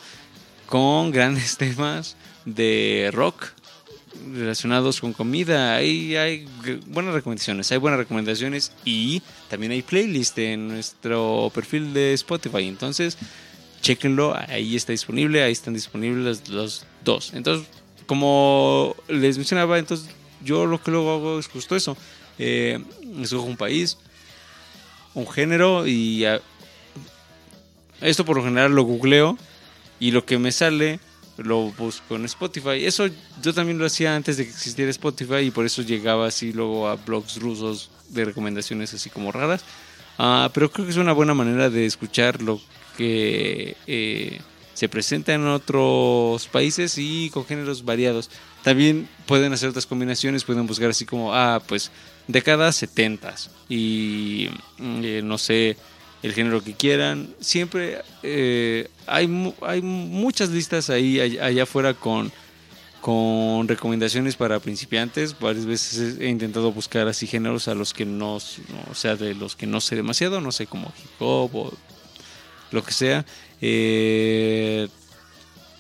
con 0.68 1.12
grandes 1.12 1.58
temas 1.58 2.16
de 2.46 3.10
rock 3.14 3.48
relacionados 4.34 5.00
con 5.00 5.14
comida. 5.14 5.76
Hay 5.76 6.12
g- 6.64 6.82
buenas 6.88 7.14
recomendaciones, 7.14 7.72
hay 7.72 7.78
buenas 7.78 7.98
recomendaciones 8.00 8.72
y 8.84 9.22
también 9.50 9.72
hay 9.72 9.82
playlist 9.82 10.38
en 10.40 10.68
nuestro 10.68 11.52
perfil 11.54 11.94
de 11.94 12.14
Spotify. 12.14 12.64
Entonces, 12.68 13.18
chequenlo, 13.82 14.36
ahí 14.50 14.76
está 14.76 14.92
disponible, 14.92 15.44
ahí 15.44 15.52
están 15.52 15.74
disponibles 15.74 16.50
los 16.50 16.86
dos. 17.04 17.32
Entonces, 17.34 17.68
como 18.06 18.96
les 19.08 19.38
mencionaba, 19.38 19.80
entonces 19.80 20.08
yo 20.44 20.66
lo 20.66 20.82
que 20.82 20.92
luego 20.92 21.14
hago 21.14 21.40
es 21.40 21.48
justo 21.48 21.76
eso. 21.76 21.96
Eh, 22.38 22.84
escojo 23.22 23.46
un 23.46 23.58
país, 23.58 23.98
un 25.14 25.28
género 25.28 25.88
y 25.88 26.26
ah, 26.26 26.42
esto 28.02 28.26
por 28.26 28.38
lo 28.38 28.44
general 28.44 28.76
lo 28.76 28.84
googleo 28.84 29.38
y 30.00 30.12
lo 30.12 30.26
que 30.26 30.38
me 30.38 30.52
sale 30.52 31.00
lo 31.38 31.72
busco 31.72 32.16
en 32.16 32.26
Spotify. 32.26 32.86
Eso 32.86 33.08
yo 33.42 33.54
también 33.54 33.78
lo 33.78 33.86
hacía 33.86 34.16
antes 34.16 34.38
de 34.38 34.46
que 34.46 34.52
existiera 34.52 34.92
Spotify 34.92 35.40
y 35.40 35.52
por 35.52 35.66
eso 35.66 35.82
llegaba 35.82 36.28
así 36.28 36.54
luego 36.54 36.88
a 36.88 36.96
blogs 36.96 37.40
rusos 37.40 37.90
de 38.10 38.26
recomendaciones 38.26 38.94
así 38.94 39.10
como 39.10 39.32
raras. 39.32 39.64
Ah, 40.18 40.50
pero 40.54 40.72
creo 40.72 40.86
que 40.86 40.92
es 40.92 40.98
una 40.98 41.14
buena 41.14 41.34
manera 41.34 41.70
de 41.70 41.86
escuchar 41.86 42.42
lo 42.42 42.62
que 42.98 43.76
eh, 43.88 44.40
se 44.76 44.88
presenta 44.88 45.34
en 45.34 45.48
otros 45.48 46.48
países 46.50 46.98
y 47.00 47.32
con 47.32 47.46
géneros 47.46 47.84
variados. 47.84 48.30
También 48.64 49.10
pueden 49.26 49.52
hacer 49.54 49.70
otras 49.70 49.88
combinaciones, 49.88 50.44
pueden 50.44 50.68
buscar 50.68 50.92
así 50.92 51.06
como, 51.06 51.34
ah, 51.34 51.60
pues 51.68 51.90
décadas 52.28 52.76
70 52.76 53.34
y 53.70 54.50
mm, 54.78 55.02
eh, 55.04 55.22
no 55.24 55.38
sé, 55.40 55.78
el 56.24 56.34
género 56.34 56.64
que 56.64 56.74
quieran. 56.74 57.34
Siempre 57.40 58.00
eh, 58.22 58.88
hay, 59.08 59.54
hay 59.62 59.82
muchas 59.82 60.50
listas 60.50 60.90
ahí 60.90 61.20
all- 61.20 61.40
allá 61.42 61.64
afuera 61.64 61.94
con, 61.94 62.32
con 63.02 63.68
recomendaciones 63.68 64.36
para 64.36 64.60
principiantes. 64.60 65.38
Varias 65.40 65.66
veces 65.66 66.18
he 66.20 66.28
intentado 66.28 66.72
buscar 66.72 67.08
así 67.08 67.28
géneros 67.28 67.68
a 67.68 67.76
los 67.76 67.94
que 67.94 68.06
no- 68.06 68.36
o 68.38 68.96
sea, 68.96 69.16
de 69.16 69.36
los 69.36 69.56
que 69.56 69.68
no 69.68 69.80
sé 69.82 69.96
demasiado, 69.96 70.42
no 70.42 70.52
sé, 70.52 70.66
como 70.68 70.92
hip 71.02 71.12
hop 71.22 71.56
o 71.56 71.74
lo 72.72 72.84
que 72.84 72.92
sea. 72.92 73.26
Eh, 73.62 74.88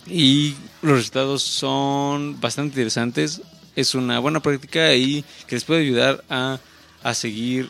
y 0.07 0.56
los 0.82 0.98
resultados 0.98 1.44
son 1.44 2.40
bastante 2.40 2.74
interesantes. 2.74 3.41
Es 3.76 3.95
una 3.95 4.20
buena 4.20 4.40
práctica 4.40 4.94
y 4.95 5.24
que 5.48 5.56
les 5.56 5.64
puede 5.64 5.82
ayudar 5.82 6.24
a, 6.30 6.60
a 7.03 7.14
seguir 7.14 7.70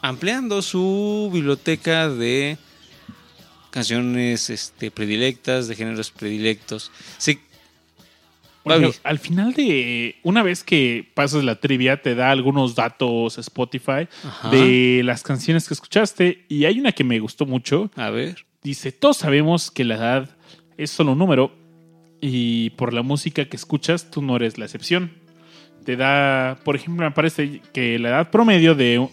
ampliando 0.00 0.62
su 0.62 1.30
biblioteca 1.32 2.08
de 2.08 2.56
canciones 3.70 4.50
este, 4.50 4.90
predilectas, 4.90 5.68
de 5.68 5.74
géneros 5.74 6.10
predilectos. 6.10 6.90
Sí, 7.18 7.38
al 9.02 9.18
final 9.18 9.54
de 9.54 10.16
una 10.22 10.42
vez 10.42 10.62
que 10.62 11.10
pasas 11.14 11.42
la 11.42 11.56
trivia 11.56 12.00
te 12.00 12.14
da 12.14 12.30
algunos 12.30 12.74
datos 12.74 13.38
Spotify 13.38 14.08
Ajá. 14.24 14.50
de 14.50 15.02
las 15.04 15.22
canciones 15.22 15.66
que 15.66 15.74
escuchaste 15.74 16.44
y 16.48 16.64
hay 16.64 16.78
una 16.78 16.92
que 16.92 17.04
me 17.04 17.18
gustó 17.18 17.44
mucho. 17.46 17.90
a 17.96 18.10
ver. 18.10 18.44
Dice, 18.62 18.92
todos 18.92 19.16
sabemos 19.16 19.70
que 19.70 19.84
la 19.84 19.96
edad 19.96 20.30
es 20.76 20.90
solo 20.90 21.12
un 21.12 21.18
número 21.18 21.52
y 22.20 22.70
por 22.70 22.92
la 22.92 23.02
música 23.02 23.44
que 23.46 23.56
escuchas 23.56 24.10
tú 24.10 24.22
no 24.22 24.36
eres 24.36 24.58
la 24.58 24.64
excepción. 24.66 25.12
Te 25.84 25.96
da, 25.96 26.60
por 26.64 26.76
ejemplo, 26.76 27.04
me 27.04 27.10
parece 27.10 27.60
que 27.72 27.98
la 27.98 28.10
edad 28.10 28.30
promedio 28.30 28.74
de... 28.74 29.08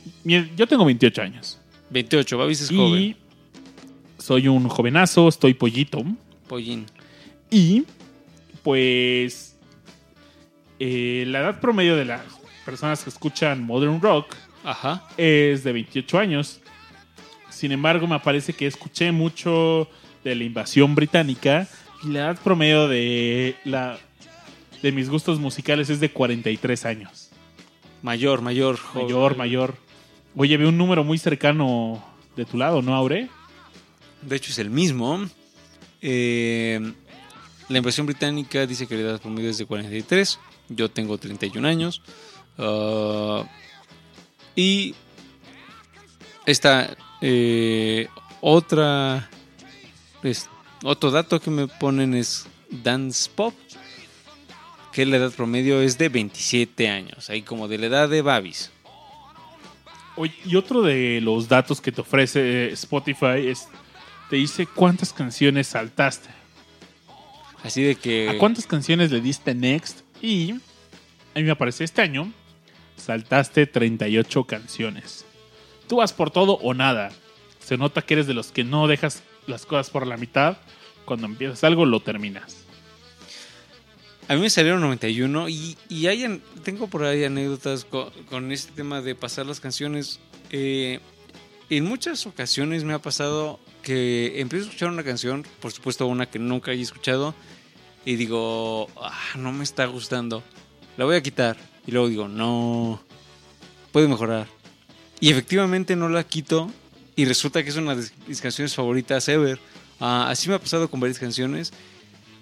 Yo 0.55 0.67
tengo 0.67 0.85
28 0.85 1.21
años 1.21 1.59
28, 1.89 2.37
Babis 2.37 2.61
es 2.61 2.71
y 2.71 2.77
joven. 2.77 3.17
soy 4.17 4.47
un 4.47 4.67
jovenazo, 4.67 5.27
estoy 5.27 5.53
pollito. 5.53 6.03
Pollín. 6.47 6.85
Y 7.49 7.83
pues 8.63 9.57
eh, 10.79 11.23
la 11.27 11.39
edad 11.39 11.59
promedio 11.59 11.95
de 11.95 12.05
las 12.05 12.21
personas 12.65 13.03
que 13.03 13.09
escuchan 13.09 13.63
modern 13.63 13.99
rock 14.01 14.35
Ajá. 14.63 15.07
es 15.17 15.63
de 15.63 15.73
28 15.73 16.19
años. 16.19 16.61
Sin 17.59 17.73
embargo, 17.73 18.07
me 18.07 18.17
parece 18.21 18.53
que 18.53 18.67
escuché 18.67 19.11
mucho 19.11 19.89
de 20.23 20.33
la 20.33 20.45
invasión 20.45 20.95
británica 20.95 21.67
y 22.01 22.07
la 22.07 22.19
edad 22.19 22.39
promedio 22.41 22.87
de 22.87 23.53
la 23.65 23.99
de 24.81 24.93
mis 24.93 25.09
gustos 25.09 25.41
musicales 25.41 25.89
es 25.89 25.99
de 25.99 26.09
43 26.09 26.85
años. 26.85 27.31
Mayor, 28.01 28.41
mayor. 28.41 28.77
joven. 28.77 29.07
Mayor, 29.07 29.35
mayor. 29.35 29.75
Oye, 30.37 30.55
ve 30.55 30.67
un 30.67 30.77
número 30.77 31.03
muy 31.03 31.17
cercano 31.17 32.01
de 32.37 32.45
tu 32.45 32.55
lado, 32.55 32.81
¿no, 32.81 32.95
Aure? 32.95 33.27
De 34.21 34.37
hecho, 34.37 34.51
es 34.51 34.59
el 34.59 34.69
mismo. 34.69 35.27
Eh, 36.01 36.79
la 37.67 37.77
invasión 37.77 38.05
británica 38.05 38.65
dice 38.67 38.87
que 38.87 38.95
la 38.95 39.01
edad 39.01 39.21
promedio 39.21 39.49
es 39.49 39.57
de 39.57 39.65
43. 39.65 40.39
Yo 40.69 40.89
tengo 40.89 41.17
31 41.17 41.67
años. 41.67 42.01
Ah, 42.57 43.43
y 44.55 44.95
esta 46.45 46.95
eh, 47.21 48.07
otra 48.41 49.29
es- 50.23 50.49
otro 50.83 51.11
dato 51.11 51.39
que 51.39 51.49
me 51.51 51.67
ponen 51.67 52.13
es 52.13 52.47
Dance 52.69 53.29
Pop, 53.35 53.53
que 54.93 55.05
la 55.05 55.17
edad 55.17 55.31
promedio 55.33 55.81
es 55.81 55.97
de 55.97 56.09
27 56.09 56.89
años, 56.89 57.29
ahí 57.29 57.41
como 57.41 57.67
de 57.67 57.77
la 57.77 57.85
edad 57.87 58.09
de 58.09 58.21
Babis. 58.21 58.71
Y 60.45 60.55
otro 60.57 60.81
de 60.81 61.21
los 61.21 61.47
datos 61.47 61.79
que 61.79 61.91
te 61.93 62.01
ofrece 62.01 62.65
eh, 62.67 62.71
Spotify 62.73 63.47
es, 63.47 63.67
te 64.29 64.35
dice 64.35 64.65
cuántas 64.67 65.13
canciones 65.13 65.67
saltaste. 65.67 66.27
Así 67.63 67.81
de 67.83 67.95
que... 67.95 68.29
¿A 68.29 68.37
cuántas 68.37 68.65
canciones 68.67 69.11
le 69.11 69.21
diste 69.21 69.53
next? 69.55 70.01
Y 70.21 70.51
a 70.51 70.55
mí 71.35 71.43
me 71.43 71.51
aparece 71.51 71.85
este 71.85 72.01
año, 72.01 72.31
saltaste 72.97 73.65
38 73.65 74.43
canciones. 74.43 75.25
Tú 75.89 75.97
vas 75.97 76.13
por 76.13 76.29
todo 76.29 76.53
o 76.53 76.73
nada. 76.73 77.09
Se 77.59 77.75
nota 77.75 78.03
que 78.03 78.13
eres 78.13 78.27
de 78.27 78.35
los 78.35 78.51
que 78.51 78.63
no 78.63 78.87
dejas 78.87 79.23
las 79.47 79.65
cosas 79.65 79.89
por 79.89 80.05
la 80.07 80.15
mitad. 80.15 80.57
Cuando 81.03 81.25
empiezas 81.25 81.63
algo, 81.63 81.85
lo 81.85 81.99
terminas. 81.99 82.57
A 84.27 84.35
mí 84.35 84.41
me 84.41 84.51
salieron 84.51 84.81
91 84.81 85.49
y, 85.49 85.75
hay 86.05 86.41
tengo 86.63 86.85
por 86.85 87.03
ahí 87.03 87.23
anécdotas 87.23 87.83
con, 87.83 88.11
con 88.29 88.51
este 88.51 88.71
tema 88.71 89.01
de 89.01 89.15
pasar 89.15 89.47
las 89.47 89.59
canciones. 89.59 90.19
Eh, 90.51 90.99
en 91.71 91.85
muchas 91.85 92.27
ocasiones 92.27 92.83
me 92.83 92.93
ha 92.93 92.99
pasado 92.99 93.59
que 93.81 94.39
empiezo 94.39 94.65
a 94.65 94.69
escuchar 94.69 94.89
una 94.89 95.03
canción, 95.03 95.43
por 95.59 95.71
supuesto 95.71 96.05
una 96.05 96.29
que 96.29 96.37
nunca 96.37 96.71
he 96.71 96.79
escuchado, 96.79 97.33
y 98.05 98.17
digo, 98.17 98.87
"Ah, 99.01 99.17
no 99.35 99.51
me 99.51 99.63
está 99.63 99.87
gustando, 99.87 100.43
la 100.97 101.05
voy 101.05 101.15
a 101.15 101.23
quitar. 101.23 101.57
Y 101.87 101.91
luego 101.91 102.09
digo, 102.09 102.27
no, 102.27 103.01
puede 103.91 104.07
mejorar. 104.07 104.58
Y 105.19 105.29
efectivamente 105.29 105.95
no 105.95 106.09
la 106.09 106.23
quito 106.23 106.71
y 107.15 107.25
resulta 107.25 107.63
que 107.63 107.69
es 107.69 107.75
una 107.75 107.95
de 107.95 108.07
mis 108.27 108.39
canciones 108.39 108.73
favoritas 108.73 109.27
ever. 109.27 109.59
Ah, 109.99 110.29
así 110.29 110.47
me 110.47 110.55
ha 110.55 110.59
pasado 110.59 110.89
con 110.89 110.99
varias 110.99 111.19
canciones. 111.19 111.73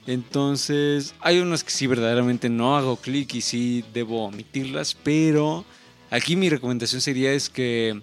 Entonces, 0.05 1.15
hay 1.19 1.39
unas 1.39 1.63
que 1.63 1.71
sí 1.71 1.87
verdaderamente 1.87 2.47
no 2.49 2.77
hago 2.77 2.95
clic 2.95 3.33
y 3.33 3.41
sí 3.41 3.83
debo 3.93 4.25
omitirlas, 4.25 4.93
pero 4.93 5.65
aquí 6.11 6.35
mi 6.35 6.49
recomendación 6.49 7.01
sería 7.01 7.33
es 7.33 7.49
que 7.49 8.01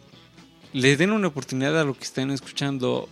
le 0.73 0.97
den 0.97 1.13
una 1.13 1.29
oportunidad 1.29 1.81
a 1.81 1.85
lo 1.85 1.95
que 1.95 2.05
están 2.05 2.31
escuchando. 2.31 3.09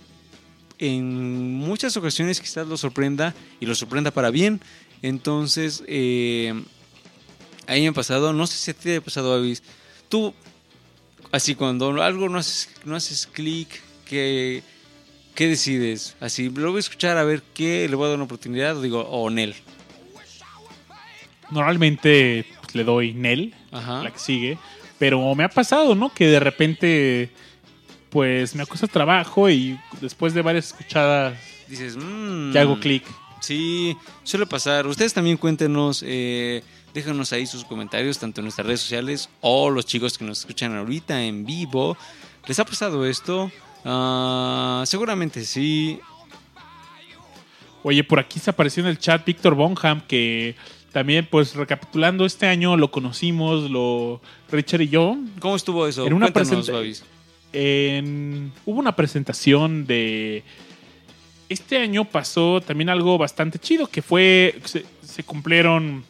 En 0.78 1.54
muchas 1.54 1.96
ocasiones 1.96 2.40
quizás 2.40 2.66
lo 2.66 2.76
sorprenda 2.76 3.34
y 3.60 3.66
lo 3.66 3.74
sorprenda 3.76 4.10
para 4.10 4.30
bien. 4.30 4.60
Entonces, 5.00 5.84
eh, 5.86 6.52
a 7.68 7.74
mí 7.74 7.82
me 7.82 7.88
ha 7.88 7.92
pasado, 7.92 8.32
no 8.32 8.46
sé 8.48 8.56
si 8.56 8.70
a 8.72 8.74
ti 8.74 8.80
te 8.82 8.96
ha 8.96 9.00
pasado, 9.00 9.32
Avis. 9.32 9.62
Tú, 10.08 10.34
así 11.32 11.54
cuando 11.54 12.00
algo 12.02 12.28
no 12.28 12.38
haces, 12.38 12.70
no 12.84 12.94
haces 12.94 13.26
clic, 13.26 13.68
que 14.04 14.62
¿Qué 15.34 15.48
decides? 15.48 16.14
Así, 16.20 16.50
lo 16.50 16.70
voy 16.70 16.78
a 16.78 16.80
escuchar 16.80 17.16
a 17.16 17.24
ver 17.24 17.42
qué, 17.54 17.88
le 17.88 17.96
voy 17.96 18.04
a 18.04 18.08
dar 18.08 18.16
una 18.16 18.24
oportunidad, 18.24 18.76
o 18.76 18.82
digo, 18.82 19.00
o 19.00 19.30
Nel. 19.30 19.54
Normalmente 21.50 22.44
pues, 22.60 22.74
le 22.74 22.84
doy 22.84 23.14
Nel, 23.14 23.54
Ajá. 23.70 24.02
la 24.02 24.10
que 24.10 24.18
sigue. 24.18 24.58
Pero 24.98 25.34
me 25.34 25.44
ha 25.44 25.48
pasado, 25.48 25.94
¿no? 25.94 26.12
Que 26.12 26.26
de 26.26 26.38
repente, 26.38 27.30
pues 28.10 28.54
me 28.54 28.62
acuesta 28.62 28.86
trabajo 28.86 29.48
y 29.48 29.78
después 30.00 30.34
de 30.34 30.42
varias 30.42 30.66
escuchadas, 30.66 31.38
Dices, 31.66 31.96
mmm. 31.96 32.52
ya 32.52 32.60
hago 32.60 32.78
clic. 32.78 33.02
Sí, 33.40 33.96
suele 34.22 34.46
pasar. 34.46 34.86
Ustedes 34.86 35.14
también 35.14 35.38
cuéntenos, 35.38 36.04
eh, 36.06 36.62
déjanos 36.94 37.32
ahí 37.32 37.46
sus 37.46 37.64
comentarios, 37.64 38.18
tanto 38.18 38.40
en 38.40 38.44
nuestras 38.46 38.66
redes 38.66 38.80
sociales 38.80 39.28
o 39.40 39.70
los 39.70 39.86
chicos 39.86 40.18
que 40.18 40.24
nos 40.24 40.40
escuchan 40.40 40.76
ahorita 40.76 41.22
en 41.24 41.44
vivo. 41.46 41.96
¿Les 42.46 42.58
ha 42.58 42.64
pasado 42.64 43.06
esto? 43.06 43.50
Ah, 43.84 44.82
seguramente 44.86 45.44
sí. 45.44 45.98
Oye, 47.82 48.04
por 48.04 48.18
aquí 48.20 48.38
se 48.38 48.50
apareció 48.50 48.82
en 48.82 48.88
el 48.88 48.98
chat 48.98 49.24
Víctor 49.24 49.54
Bonham, 49.54 50.02
que 50.06 50.54
también, 50.92 51.26
pues 51.30 51.54
recapitulando, 51.54 52.24
este 52.24 52.46
año 52.46 52.76
lo 52.76 52.90
conocimos, 52.90 53.70
lo 53.70 54.20
Richard 54.50 54.82
y 54.82 54.88
yo. 54.88 55.16
¿Cómo 55.40 55.56
estuvo 55.56 55.86
eso? 55.86 56.06
En 56.06 56.12
una 56.12 56.26
Cuéntanos, 56.30 56.66
presenta- 56.66 56.72
Babis. 56.72 57.04
en- 57.52 58.52
hubo 58.66 58.78
una 58.78 58.94
presentación 58.94 59.86
de... 59.86 60.44
Este 61.48 61.76
año 61.78 62.04
pasó 62.06 62.60
también 62.60 62.88
algo 62.88 63.18
bastante 63.18 63.58
chido, 63.58 63.86
que 63.88 64.00
fue... 64.00 64.58
Se, 64.64 64.84
se 65.02 65.24
cumplieron 65.24 66.04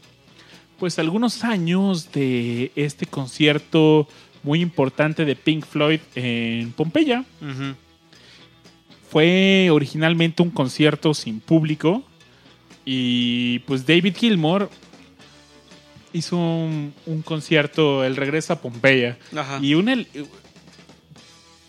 pues 0.82 0.98
algunos 0.98 1.44
años 1.44 2.10
de 2.10 2.72
este 2.74 3.06
concierto 3.06 4.08
muy 4.42 4.60
importante 4.60 5.24
de 5.24 5.36
Pink 5.36 5.64
Floyd 5.64 6.00
en 6.16 6.72
Pompeya. 6.72 7.24
Fue 9.08 9.68
originalmente 9.70 10.42
un 10.42 10.50
concierto 10.50 11.14
sin 11.14 11.38
público 11.38 12.02
y 12.84 13.60
pues 13.60 13.86
David 13.86 14.16
Gilmour 14.16 14.70
hizo 16.12 16.36
un, 16.36 16.92
un 17.06 17.22
concierto, 17.22 18.02
el 18.02 18.16
regreso 18.16 18.52
a 18.54 18.60
Pompeya. 18.60 19.18
Ajá. 19.36 19.60
Y 19.62 19.74
un 19.74 19.88
el- 19.88 20.08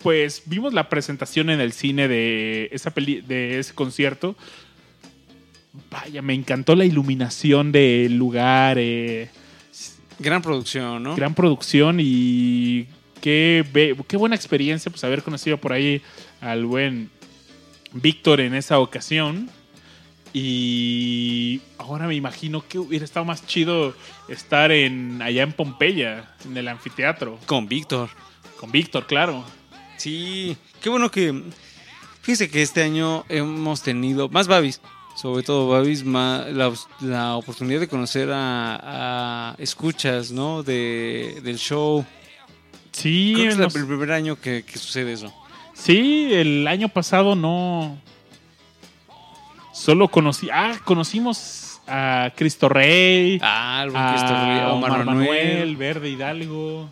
pues 0.02 0.42
vimos 0.46 0.74
la 0.74 0.88
presentación 0.88 1.50
en 1.50 1.60
el 1.60 1.72
cine 1.72 2.08
de 2.08 2.68
esa 2.72 2.90
peli- 2.90 3.20
de 3.20 3.60
ese 3.60 3.74
concierto. 3.74 4.34
Vaya, 5.90 6.22
me 6.22 6.34
encantó 6.34 6.74
la 6.74 6.84
iluminación 6.84 7.72
del 7.72 8.16
lugar, 8.16 8.76
eh, 8.78 9.30
Gran 10.18 10.42
producción, 10.42 11.02
¿no? 11.02 11.16
gran 11.16 11.34
producción 11.34 11.98
y 12.00 12.86
qué, 13.20 13.64
qué 14.06 14.16
buena 14.16 14.36
experiencia 14.36 14.90
pues 14.90 15.02
haber 15.02 15.22
conocido 15.24 15.58
por 15.58 15.72
ahí 15.72 16.00
al 16.40 16.64
buen 16.64 17.10
Víctor 17.92 18.40
en 18.40 18.54
esa 18.54 18.78
ocasión. 18.78 19.50
Y 20.32 21.60
ahora 21.78 22.06
me 22.08 22.14
imagino 22.14 22.64
que 22.66 22.78
hubiera 22.78 23.04
estado 23.04 23.24
más 23.24 23.46
chido 23.46 23.94
estar 24.28 24.72
en 24.72 25.22
allá 25.22 25.44
en 25.44 25.52
Pompeya, 25.52 26.34
en 26.44 26.56
el 26.56 26.66
anfiteatro, 26.68 27.38
Con 27.46 27.68
Víctor. 27.68 28.10
con 28.58 28.72
Víctor, 28.72 29.06
claro. 29.06 29.44
Sí, 29.96 30.56
qué 30.80 30.88
bueno 30.88 31.10
que. 31.10 31.42
Fíjese 32.22 32.50
que 32.50 32.62
este 32.62 32.82
año 32.82 33.24
hemos 33.28 33.82
tenido 33.82 34.28
más 34.28 34.48
Babis, 34.48 34.80
sobre 35.14 35.42
todo 35.42 35.68
Babis, 35.68 36.04
ma- 36.04 36.44
la, 36.50 36.72
la 37.00 37.36
oportunidad 37.36 37.80
de 37.80 37.88
conocer 37.88 38.30
a, 38.32 39.50
a 39.50 39.54
escuchas, 39.58 40.30
¿no? 40.32 40.62
De, 40.62 41.40
del 41.42 41.56
show. 41.58 42.04
Sí, 42.92 43.32
Creo 43.34 43.56
que 43.56 43.64
es 43.66 43.74
el 43.74 43.86
primer 43.86 44.12
año 44.12 44.36
que, 44.40 44.62
que 44.64 44.78
sucede 44.78 45.12
eso. 45.12 45.32
sí, 45.74 46.28
el 46.32 46.66
año 46.68 46.88
pasado 46.88 47.34
no. 47.36 47.98
Solo 49.72 50.06
conocí. 50.08 50.48
Ah, 50.52 50.78
conocimos 50.84 51.80
a 51.88 52.32
Cristo 52.36 52.68
Rey, 52.68 53.38
Ah, 53.42 53.82
el 53.84 53.90
buen 53.90 54.02
a 54.02 54.10
Cristo 54.12 54.32
Rey, 54.32 54.58
a 54.60 54.72
Omar, 54.72 54.90
Omar 54.92 55.04
Manuel. 55.06 55.26
Manuel, 55.28 55.76
Verde 55.76 56.08
Hidalgo. 56.10 56.88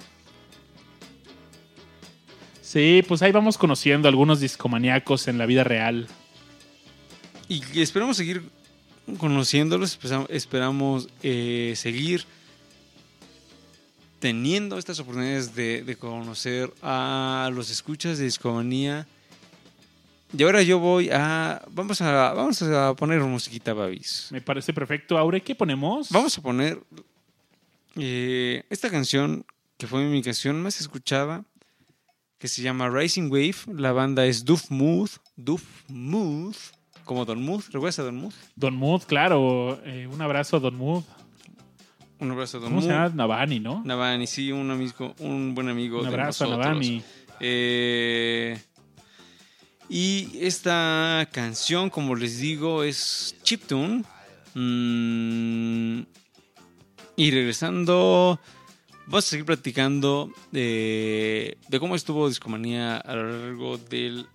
Sí, 2.60 3.04
pues 3.06 3.22
ahí 3.22 3.32
vamos 3.32 3.58
conociendo 3.58 4.08
algunos 4.08 4.40
discomaníacos 4.40 5.28
en 5.28 5.38
la 5.38 5.46
vida 5.46 5.62
real. 5.62 6.08
Y 7.52 7.82
esperamos 7.82 8.16
seguir 8.16 8.42
conociéndolos, 9.18 9.98
esperamos 10.30 11.08
eh, 11.22 11.74
seguir 11.76 12.24
teniendo 14.20 14.78
estas 14.78 14.98
oportunidades 15.00 15.54
de, 15.54 15.82
de 15.82 15.96
conocer 15.96 16.72
a 16.80 17.50
los 17.52 17.68
escuchas 17.68 18.16
de 18.16 18.24
Discomanía. 18.24 19.06
Y 20.34 20.42
ahora 20.44 20.62
yo 20.62 20.78
voy 20.78 21.10
a... 21.10 21.62
Vamos 21.72 22.00
a, 22.00 22.32
vamos 22.32 22.62
a 22.62 22.94
poner 22.94 23.20
musiquita, 23.20 23.74
Babis. 23.74 24.28
Me 24.30 24.40
parece 24.40 24.72
perfecto. 24.72 25.18
Aure, 25.18 25.42
¿qué 25.42 25.54
ponemos? 25.54 26.08
Vamos 26.08 26.38
a 26.38 26.40
poner 26.40 26.82
eh, 27.96 28.62
esta 28.70 28.88
canción, 28.88 29.44
que 29.76 29.86
fue 29.86 30.04
mi 30.04 30.22
canción 30.22 30.62
más 30.62 30.80
escuchada, 30.80 31.44
que 32.38 32.48
se 32.48 32.62
llama 32.62 32.88
Rising 32.88 33.30
Wave. 33.30 33.56
La 33.74 33.92
banda 33.92 34.24
es 34.24 34.42
Duff 34.42 34.70
Mood. 34.70 35.10
Duff 35.36 35.64
Mood. 35.88 36.56
Como 37.04 37.24
Don 37.24 37.42
Mood. 37.42 37.64
¿Recuerdas 37.72 37.98
a 37.98 38.02
Don 38.02 38.16
Mood? 38.16 38.32
Don 38.56 38.76
Mood, 38.76 39.02
claro. 39.02 39.80
Eh, 39.84 40.06
un 40.06 40.20
abrazo 40.20 40.56
a 40.56 40.60
Don 40.60 40.76
Mood. 40.76 41.04
Un 42.18 42.30
abrazo 42.30 42.58
a 42.58 42.60
Don 42.60 42.70
¿Cómo 42.70 42.82
se 42.82 42.88
Mood. 42.88 42.96
llama? 42.96 43.14
Navani, 43.14 43.60
¿no? 43.60 43.82
Navani, 43.84 44.26
sí, 44.26 44.52
un, 44.52 44.70
amigo, 44.70 45.14
un 45.18 45.54
buen 45.54 45.68
amigo. 45.68 45.98
Un 45.98 46.04
de 46.04 46.08
abrazo 46.08 46.44
a. 46.44 46.56
Navani. 46.56 47.02
Eh, 47.40 48.58
y 49.88 50.38
esta 50.40 51.28
canción, 51.32 51.90
como 51.90 52.14
les 52.14 52.38
digo, 52.38 52.82
es 52.84 53.36
chiptune. 53.42 54.04
Mm, 54.54 56.02
y 57.16 57.30
regresando, 57.30 58.40
vamos 59.06 59.26
a 59.26 59.28
seguir 59.28 59.44
platicando 59.44 60.30
de, 60.50 61.58
de 61.68 61.80
cómo 61.80 61.94
estuvo 61.94 62.28
Discomanía 62.28 62.96
a 62.96 63.14
lo 63.14 63.38
largo 63.38 63.78
del 63.78 64.26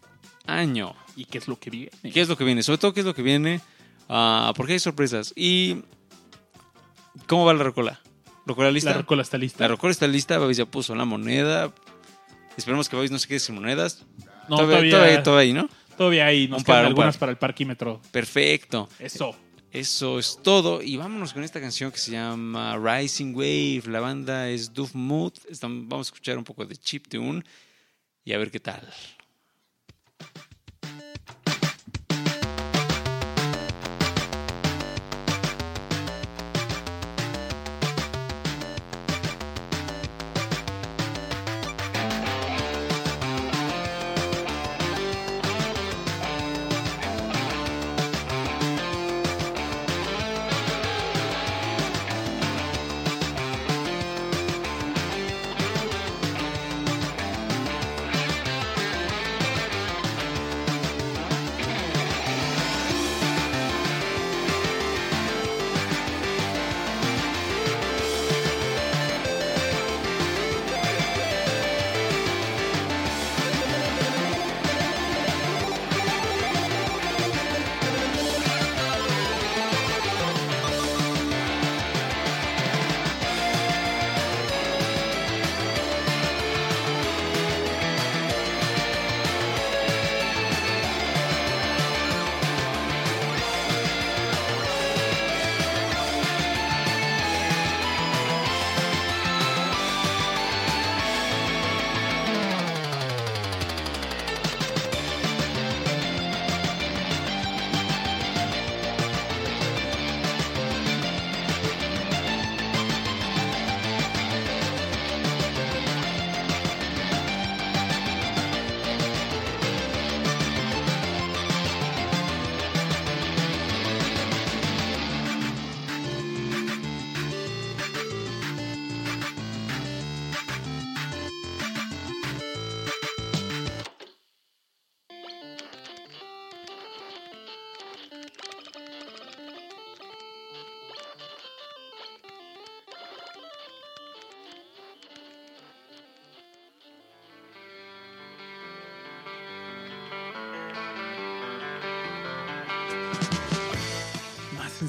año. 0.46 0.94
¿Y 1.18 1.26
qué 1.26 1.40
es 1.40 1.48
lo 1.48 1.60
que 1.60 1.72
viene? 1.72 1.90
¿Qué 2.14 2.22
es 2.22 2.30
lo 2.30 2.38
que 2.38 2.44
viene? 2.44 2.62
Sobre 2.62 2.78
todo, 2.78 2.94
¿qué 2.94 3.00
es 3.00 3.06
lo 3.06 3.16
que 3.16 3.24
viene? 3.24 3.60
Ah, 4.08 4.54
porque 4.56 4.74
hay 4.74 4.80
sorpresas. 4.80 5.34
¿Y 5.36 5.82
cómo 7.26 7.44
va 7.44 7.56
la 7.56 7.64
rocola? 7.64 8.00
¿Rocola 8.46 8.70
lista? 8.70 8.92
La 8.92 8.98
rocola 8.98 9.24
está 9.24 9.40
lista. 9.40 9.64
La 9.64 9.70
rocola 9.70 9.92
está 9.92 10.06
lista. 10.06 10.38
Babis 10.38 10.58
ya 10.58 10.68
puso 10.68 10.94
la 10.94 11.06
moneda. 11.06 11.74
Esperemos 12.56 12.88
que 12.88 12.96
Babis 12.96 13.10
no 13.10 13.18
se 13.18 13.28
quede 13.28 13.40
sin 13.40 13.56
monedas. 13.56 14.06
No, 14.48 14.58
todavía, 14.58 14.92
todavía, 14.92 15.24
todavía, 15.24 15.42
ahí, 15.42 15.54
¿no? 15.54 15.70
todavía 15.98 16.28
hay, 16.28 16.48
nos 16.48 16.64
par, 16.64 16.76
quedan 16.76 16.80
un 16.82 16.88
algunas 16.90 17.16
par. 17.16 17.20
para 17.22 17.32
el 17.32 17.38
parquímetro. 17.40 18.00
Perfecto. 18.12 18.88
Eso. 19.00 19.36
Eso 19.72 20.20
es 20.20 20.40
todo. 20.44 20.84
Y 20.84 20.98
vámonos 20.98 21.34
con 21.34 21.44
esta 21.44 21.60
canción 21.60 21.92
que 21.92 21.98
se 21.98 22.12
llama 22.12 22.78
Rising 22.78 23.34
Wave. 23.34 23.84
La 23.88 24.02
banda 24.02 24.50
es 24.50 24.72
Doof 24.72 24.94
Mood. 24.94 25.34
Vamos 25.62 26.08
a 26.08 26.10
escuchar 26.10 26.38
un 26.38 26.44
poco 26.44 26.64
de 26.64 26.78
chip 26.78 27.08
tune 27.08 27.44
y 28.24 28.34
a 28.34 28.38
ver 28.38 28.52
qué 28.52 28.60
tal. 28.60 28.88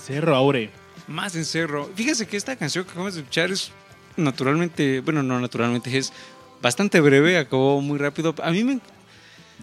Más 0.09 0.17
encerro, 0.17 0.37
Aure. 0.37 0.71
Más 1.07 1.37
encerro. 1.37 1.91
Fíjese 1.95 2.27
que 2.27 2.39
esta 2.39 2.57
canción 2.57 2.85
que 2.85 2.93
acabamos 2.93 3.15
de 3.15 3.21
escuchar 3.21 3.51
es 3.51 3.71
naturalmente, 4.17 5.01
bueno, 5.01 5.23
no 5.23 5.39
naturalmente, 5.39 5.97
es 5.99 6.15
bastante 6.63 6.99
breve, 7.01 7.37
acabó 7.37 7.83
muy 7.83 7.99
rápido. 7.99 8.35
A 8.43 8.51
mí 8.51 8.65
me, 8.65 8.81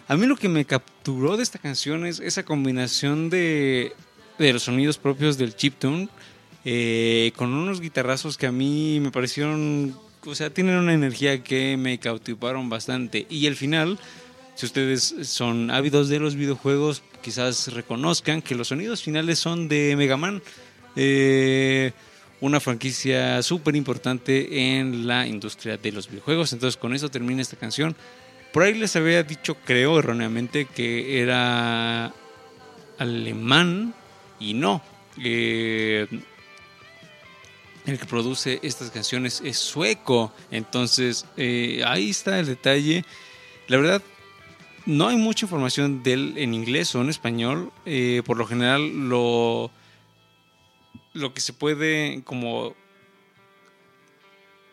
a 0.07 0.15
mí 0.15 0.27
lo 0.27 0.35
que 0.35 0.47
me 0.47 0.63
capturó 0.63 1.35
de 1.35 1.41
esta 1.41 1.57
canción 1.57 2.05
es 2.05 2.19
esa 2.19 2.43
combinación 2.43 3.31
de, 3.31 3.93
de 4.37 4.53
los 4.53 4.61
sonidos 4.61 4.99
propios 4.99 5.39
del 5.39 5.55
chiptune 5.55 6.09
eh, 6.63 7.31
con 7.35 7.51
unos 7.51 7.81
guitarrazos 7.81 8.37
que 8.37 8.45
a 8.45 8.51
mí 8.51 8.99
me 8.99 9.09
parecieron, 9.09 9.97
o 10.27 10.35
sea, 10.35 10.51
tienen 10.51 10.75
una 10.75 10.93
energía 10.93 11.43
que 11.43 11.75
me 11.75 11.97
cautivaron 11.97 12.69
bastante. 12.69 13.25
Y 13.31 13.47
el 13.47 13.55
final, 13.55 13.97
si 14.55 14.65
ustedes 14.65 15.15
son 15.23 15.69
ávidos 15.69 16.07
de 16.07 16.19
los 16.19 16.35
videojuegos, 16.35 17.03
quizás 17.21 17.73
reconozcan 17.73 18.41
que 18.41 18.55
los 18.55 18.69
sonidos 18.69 19.03
finales 19.03 19.37
son 19.37 19.67
de 19.67 19.95
Mega 19.97 20.15
Man. 20.15 20.41
Eh, 20.95 21.91
una 22.39 22.61
franquicia 22.61 23.41
súper 23.43 23.75
importante 23.75 24.77
en 24.77 25.07
la 25.07 25.27
industria 25.27 25.75
de 25.77 25.91
los 25.91 26.07
videojuegos. 26.07 26.53
Entonces 26.53 26.77
con 26.77 26.93
eso 26.95 27.09
termina 27.09 27.41
esta 27.41 27.57
canción. 27.57 27.97
Por 28.53 28.63
ahí 28.63 28.73
les 28.75 28.95
había 28.95 29.23
dicho, 29.23 29.57
creo 29.65 29.99
erróneamente, 29.99 30.65
que 30.65 31.21
era 31.21 32.13
alemán 32.97 33.93
y 34.39 34.53
no. 34.53 34.81
Eh, 35.21 36.07
el 37.85 37.99
que 37.99 38.05
produce 38.05 38.59
estas 38.63 38.89
canciones 38.89 39.41
es 39.43 39.57
sueco. 39.57 40.33
Entonces 40.49 41.25
eh, 41.35 41.83
ahí 41.85 42.11
está 42.11 42.39
el 42.39 42.45
detalle. 42.45 43.03
La 43.67 43.77
verdad, 43.77 44.01
no 44.85 45.07
hay 45.07 45.17
mucha 45.17 45.45
información 45.45 46.03
de 46.03 46.13
él 46.13 46.33
en 46.37 46.53
inglés 46.53 46.93
o 46.95 47.01
en 47.01 47.09
español. 47.09 47.71
Eh, 47.85 48.21
por 48.25 48.37
lo 48.37 48.45
general, 48.45 49.09
lo, 49.09 49.71
lo 51.13 51.33
que 51.33 51.41
se 51.41 51.53
puede 51.53 52.21
como 52.23 52.75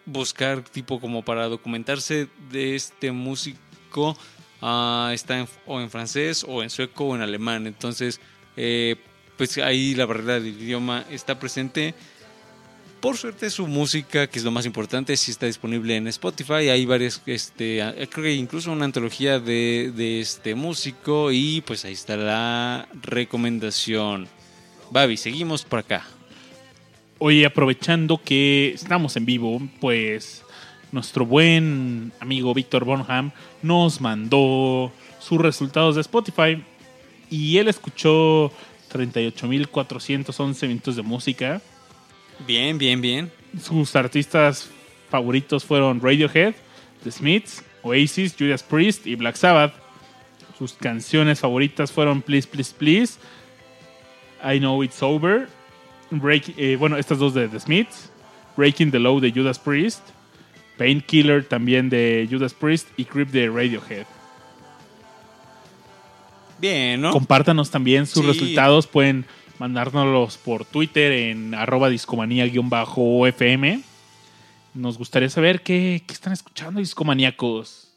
buscar, 0.05 0.63
tipo 0.63 1.01
como 1.01 1.25
para 1.25 1.49
documentarse 1.49 2.29
de 2.51 2.75
este 2.75 3.13
músico, 3.13 4.17
ah, 4.61 5.11
está 5.15 5.39
en- 5.39 5.49
o 5.67 5.81
en 5.81 5.91
francés, 5.91 6.45
o 6.49 6.63
en 6.63 6.71
sueco, 6.71 7.05
o 7.05 7.15
en 7.17 7.23
alemán. 7.23 7.67
Entonces, 7.67 8.21
eh, 8.57 8.97
pues 9.37 9.59
ahí 9.59 9.95
la 9.95 10.07
barrera 10.07 10.35
del 10.41 10.49
idioma 10.61 11.05
está 11.11 11.39
presente. 11.39 11.95
Por 13.03 13.17
suerte 13.17 13.51
su 13.51 13.67
música, 13.67 14.29
que 14.29 14.39
es 14.39 14.45
lo 14.45 14.53
más 14.53 14.65
importante, 14.65 15.17
sí 15.17 15.33
está 15.33 15.47
disponible 15.47 15.97
en 15.97 16.07
Spotify. 16.07 16.69
Hay 16.69 16.87
varias, 16.87 17.21
este, 17.27 17.83
creo 18.13 18.23
que 18.23 18.33
incluso 18.33 18.71
una 18.71 18.85
antología 18.85 19.41
de, 19.41 19.93
de 19.93 20.21
este 20.21 20.55
músico 20.55 21.33
y 21.33 21.63
pues 21.63 21.85
ahí 21.85 21.95
está 21.95 22.17
la 22.17 22.87
recomendación. 23.03 24.29
Babi, 24.93 25.17
seguimos 25.17 25.65
por 25.65 25.81
acá. 25.81 26.07
Oye, 27.19 27.45
aprovechando 27.45 28.23
que 28.23 28.69
estamos 28.73 29.17
en 29.17 29.27
vivo, 29.27 29.61
pues 29.81 30.45
nuestro 30.93 31.27
buen 31.27 32.13
amigo 32.21 32.55
Víctor 32.55 32.85
Bonham 32.85 33.33
nos 33.63 34.01
mandó 34.01 34.93
sus 35.19 35.41
resultados 35.41 35.97
de 35.97 36.03
Spotify 36.03 36.63
y 37.29 37.59
él 37.59 37.67
escuchó 37.67 38.53
38.411 38.93 40.69
minutos 40.69 40.95
de 40.95 41.03
música. 41.03 41.61
Bien, 42.47 42.79
bien, 42.79 43.01
bien. 43.01 43.31
Sus 43.63 43.95
artistas 43.97 44.69
favoritos 45.11 45.65
fueron 45.65 46.01
Radiohead, 46.01 46.55
The 47.05 47.11
Smiths, 47.13 47.63
Oasis, 47.83 48.35
Judas 48.39 48.63
Priest 48.63 49.07
y 49.07 49.15
Black 49.15 49.37
Sabbath. 49.37 49.75
Sus 50.59 50.73
canciones 50.75 51.41
favoritas 51.41 51.91
fueron 51.93 52.23
Please, 52.23 52.47
Please, 52.49 52.73
Please, 52.77 53.15
I 54.45 54.59
Know 54.59 54.83
It's 54.83 55.03
Over, 55.03 55.49
Break, 56.11 56.55
eh, 56.57 56.77
bueno, 56.77 56.97
estas 56.97 57.19
dos 57.19 57.35
de 57.35 57.49
The 57.49 57.61
Smiths, 57.61 58.11
Breaking 58.57 58.91
the 58.91 58.99
Law 58.99 59.19
de 59.21 59.31
Judas 59.33 59.59
Priest, 59.59 60.01
Painkiller 60.79 61.45
también 61.45 61.89
de 61.89 62.27
Judas 62.31 62.55
Priest 62.55 62.89
y 62.97 63.05
Creep 63.05 63.29
de 63.31 63.49
Radiohead. 63.49 64.07
Bien, 66.59 67.01
¿no? 67.01 67.11
Compártanos 67.11 67.71
también 67.71 68.07
sus 68.07 68.23
Sí. 68.25 68.29
resultados. 68.33 68.87
Pueden 68.87 69.25
mandárnoslos 69.63 70.39
por 70.39 70.65
Twitter 70.65 71.13
en 71.13 71.55
arroba 71.55 71.89
discomanía-fm. 71.89 73.81
nos 74.75 74.99
gustaría 74.99 75.31
saber 75.31 75.63
qué, 75.63 76.03
qué 76.05 76.13
están 76.13 76.33
escuchando, 76.33 76.81
discomaníacos. 76.81 77.89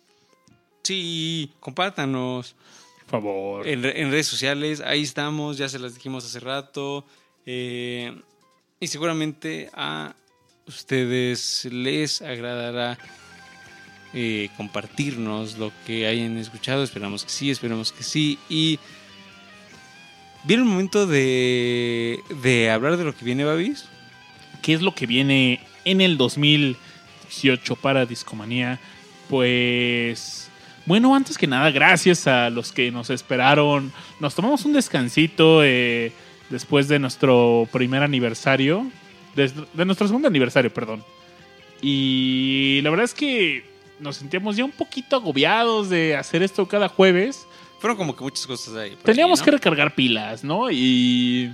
Sí, 0.83 1.51
compártanos. 1.59 2.55
Por 2.99 3.09
favor. 3.09 3.67
En, 3.67 3.83
en 3.83 4.11
redes 4.11 4.27
sociales, 4.27 4.79
ahí 4.79 5.01
estamos, 5.01 5.57
ya 5.57 5.67
se 5.67 5.79
las 5.79 5.95
dijimos 5.95 6.23
hace 6.23 6.39
rato. 6.39 7.03
eh, 7.47 8.15
y 8.79 8.85
seguramente 8.85 9.71
a 9.73 10.13
ustedes 10.67 11.65
les 11.71 12.21
agradará 12.21 12.99
eh, 14.13 14.49
compartirnos 14.55 15.57
lo 15.57 15.71
que 15.87 16.05
hayan 16.05 16.37
escuchado. 16.37 16.83
Esperamos 16.83 17.23
que 17.23 17.31
sí, 17.31 17.49
esperamos 17.49 17.91
que 17.91 18.03
sí. 18.03 18.37
Y 18.49 18.77
viene 20.45 20.63
el 20.63 20.69
momento 20.69 21.07
de, 21.07 22.21
de 22.41 22.69
hablar 22.69 22.97
de 22.97 23.03
lo 23.03 23.15
que 23.15 23.25
viene, 23.25 23.43
Babis. 23.43 23.85
¿Qué 24.61 24.73
es 24.73 24.81
lo 24.81 24.95
que 24.95 25.05
viene 25.05 25.59
en 25.83 26.01
el 26.01 26.17
2018 26.17 27.75
para 27.75 28.05
Discomanía? 28.05 28.79
Pues, 29.29 30.49
bueno, 30.85 31.15
antes 31.15 31.37
que 31.37 31.47
nada, 31.47 31.71
gracias 31.71 32.27
a 32.27 32.49
los 32.49 32.71
que 32.71 32.91
nos 32.91 33.09
esperaron. 33.09 33.91
Nos 34.19 34.35
tomamos 34.35 34.65
un 34.65 34.73
descansito 34.73 35.63
eh, 35.63 36.11
después 36.49 36.87
de 36.87 36.99
nuestro 36.99 37.67
primer 37.71 38.03
aniversario, 38.03 38.87
de, 39.35 39.51
de 39.73 39.85
nuestro 39.85 40.07
segundo 40.07 40.27
aniversario, 40.27 40.73
perdón. 40.73 41.03
Y 41.81 42.79
la 42.83 42.89
verdad 42.89 43.05
es 43.05 43.13
que 43.13 43.65
nos 43.99 44.17
sentíamos 44.17 44.55
ya 44.55 44.65
un 44.65 44.71
poquito 44.71 45.15
agobiados 45.15 45.89
de 45.89 46.15
hacer 46.15 46.43
esto 46.43 46.67
cada 46.67 46.87
jueves. 46.87 47.47
Fueron 47.79 47.97
como 47.97 48.15
que 48.15 48.23
muchas 48.23 48.45
cosas 48.47 48.75
ahí. 48.75 48.97
Teníamos 49.03 49.41
que 49.41 49.51
recargar 49.51 49.93
pilas, 49.93 50.43
¿no? 50.43 50.71
Y 50.71 51.51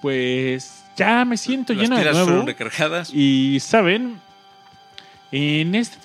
pues 0.00 0.84
ya 0.96 1.24
me 1.24 1.36
siento 1.36 1.72
Las 1.74 1.82
lleno 1.82 1.96
de 1.98 2.04
nuevo. 2.04 2.24
fueron 2.26 2.46
recargadas. 2.46 3.10
Y 3.12 3.58
saben, 3.60 4.18
en, 5.32 5.74
este, 5.74 5.98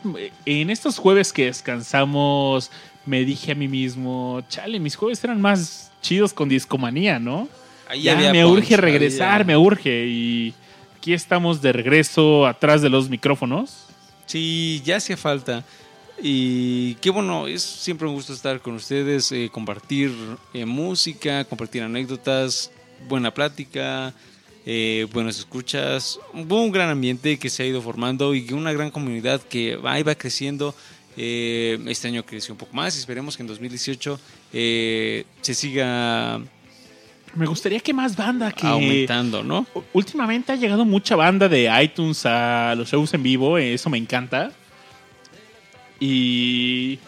en 0.46 0.70
estos 0.70 0.98
jueves 0.98 1.32
que 1.32 1.46
descansamos, 1.46 2.72
me 3.06 3.24
dije 3.24 3.52
a 3.52 3.56
mí 3.56 3.68
mismo, 3.68 4.42
chale, 4.50 4.80
mis 4.80 4.96
jueves 4.96 5.24
eran 5.24 5.40
más 5.42 5.92
chidos 6.02 6.34
con 6.34 6.50
discomanía, 6.50 7.20
¿no? 7.20 7.48
Ahí 7.88 8.04
Ya 8.04 8.16
me 8.16 8.44
punch, 8.44 8.58
urge 8.58 8.78
regresar, 8.78 9.42
había- 9.42 9.46
me 9.46 9.58
urge. 9.58 10.08
Y 10.08 10.54
aquí 10.98 11.14
estamos 11.14 11.62
de 11.62 11.72
regreso 11.74 12.46
atrás 12.48 12.82
de 12.82 12.90
los 12.90 13.10
micrófonos. 13.10 13.86
Sí, 14.26 14.82
ya 14.86 14.98
hacía 14.98 15.18
falta. 15.18 15.64
Y 16.26 16.96
qué 16.96 17.10
bueno, 17.10 17.48
es 17.48 17.62
siempre 17.62 18.08
un 18.08 18.14
gusto 18.14 18.32
estar 18.32 18.62
con 18.62 18.76
ustedes, 18.76 19.30
eh, 19.34 19.50
compartir 19.52 20.10
eh, 20.54 20.66
música, 20.66 21.44
compartir 21.44 21.84
anécdotas, 21.84 22.72
buena 23.10 23.34
plática, 23.34 24.14
eh, 24.66 25.06
buenas 25.12 25.38
escuchas. 25.38 26.20
Un 26.34 26.72
gran 26.72 26.90
ambiente 26.90 27.38
que 27.38 27.50
se 27.50 27.64
ha 27.64 27.66
ido 27.66 27.82
formando 27.82 28.34
y 28.34 28.54
una 28.54 28.72
gran 28.72 28.90
comunidad 28.90 29.42
que 29.42 29.76
va 29.76 30.00
y 30.00 30.04
va 30.04 30.16
creciendo. 30.16 30.74
Eh, 31.18 31.78
este 31.88 32.08
año 32.08 32.26
creció 32.26 32.54
un 32.54 32.58
poco 32.58 32.74
más 32.74 32.96
y 32.96 33.00
esperemos 33.00 33.36
que 33.36 33.44
en 33.44 33.48
2018 33.48 34.20
eh, 34.52 35.26
se 35.42 35.54
siga 35.54 36.42
Me 37.36 37.46
gustaría 37.46 37.80
que 37.82 37.94
más 37.94 38.16
banda 38.16 38.52
que... 38.52 38.66
aumentando, 38.66 39.44
¿no? 39.44 39.68
Últimamente 39.92 40.54
ha 40.54 40.56
llegado 40.56 40.86
mucha 40.86 41.16
banda 41.18 41.50
de 41.50 41.70
iTunes 41.84 42.26
a 42.26 42.74
los 42.76 42.90
shows 42.90 43.14
en 43.14 43.22
vivo, 43.22 43.58
eso 43.58 43.90
me 43.90 43.98
encanta. 43.98 44.54
Y. 46.00 47.00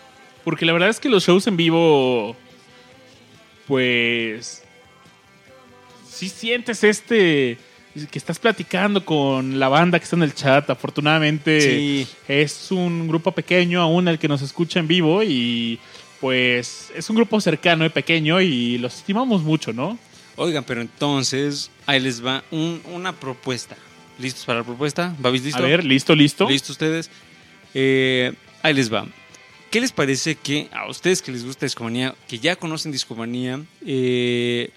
Porque 0.43 0.65
la 0.65 0.73
verdad 0.73 0.89
es 0.89 0.99
que 0.99 1.09
los 1.09 1.25
shows 1.25 1.47
en 1.47 1.57
vivo. 1.57 2.35
Pues. 3.67 4.63
Sí 6.07 6.29
sientes 6.29 6.83
este. 6.83 7.57
Que 8.11 8.19
estás 8.19 8.39
platicando 8.39 9.05
con 9.05 9.57
la 9.57 9.69
banda 9.69 9.97
que 9.99 10.03
está 10.03 10.17
en 10.17 10.23
el 10.23 10.33
chat. 10.33 10.69
Afortunadamente 10.69 11.61
Sí. 11.61 12.07
es 12.27 12.71
un 12.71 13.07
grupo 13.07 13.31
pequeño 13.31 13.81
aún 13.81 14.07
el 14.09 14.19
que 14.19 14.27
nos 14.27 14.41
escucha 14.41 14.79
en 14.79 14.87
vivo. 14.87 15.23
Y 15.23 15.79
pues 16.19 16.91
es 16.95 17.09
un 17.09 17.15
grupo 17.15 17.39
cercano 17.39 17.85
y 17.85 17.89
pequeño 17.89 18.41
y 18.41 18.77
los 18.79 18.95
estimamos 18.97 19.43
mucho, 19.43 19.71
¿no? 19.71 19.97
Oigan, 20.35 20.65
pero 20.65 20.81
entonces 20.81 21.71
ahí 21.85 22.01
les 22.01 22.23
va 22.25 22.43
un- 22.51 22.81
una 22.93 23.13
propuesta. 23.13 23.77
¿Listos 24.19 24.43
para 24.45 24.59
la 24.59 24.65
propuesta? 24.65 25.15
¿Babis 25.19 25.43
listo? 25.43 25.59
A 25.59 25.65
ver, 25.65 25.83
listo, 25.85 26.13
listo. 26.15 26.49
¿Listo 26.49 26.73
ustedes? 26.73 27.09
Eh, 27.73 28.33
ahí 28.65 28.73
les 28.73 28.91
va. 28.91 29.07
¿Qué 29.69 29.81
les 29.81 29.91
parece 29.91 30.35
que 30.35 30.69
a 30.71 30.89
ustedes 30.89 31.21
que 31.21 31.31
les 31.31 31.45
gusta 31.45 31.65
Discomanía, 31.65 32.15
que 32.27 32.39
ya 32.39 32.55
conocen 32.55 32.91
Discomanía, 32.91 33.61
eh, 33.85 34.69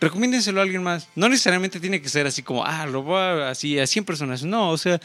recomiéndenselo 0.00 0.60
a 0.60 0.62
alguien 0.62 0.82
más? 0.82 1.08
No 1.14 1.28
necesariamente 1.28 1.80
tiene 1.80 2.00
que 2.00 2.08
ser 2.08 2.26
así 2.26 2.42
como, 2.42 2.64
ah, 2.64 2.86
lo 2.86 3.02
voy 3.02 3.18
a, 3.18 3.50
así 3.50 3.78
a 3.78 3.86
100 3.86 4.04
personas. 4.04 4.42
No, 4.42 4.70
o 4.70 4.78
sea, 4.78 5.00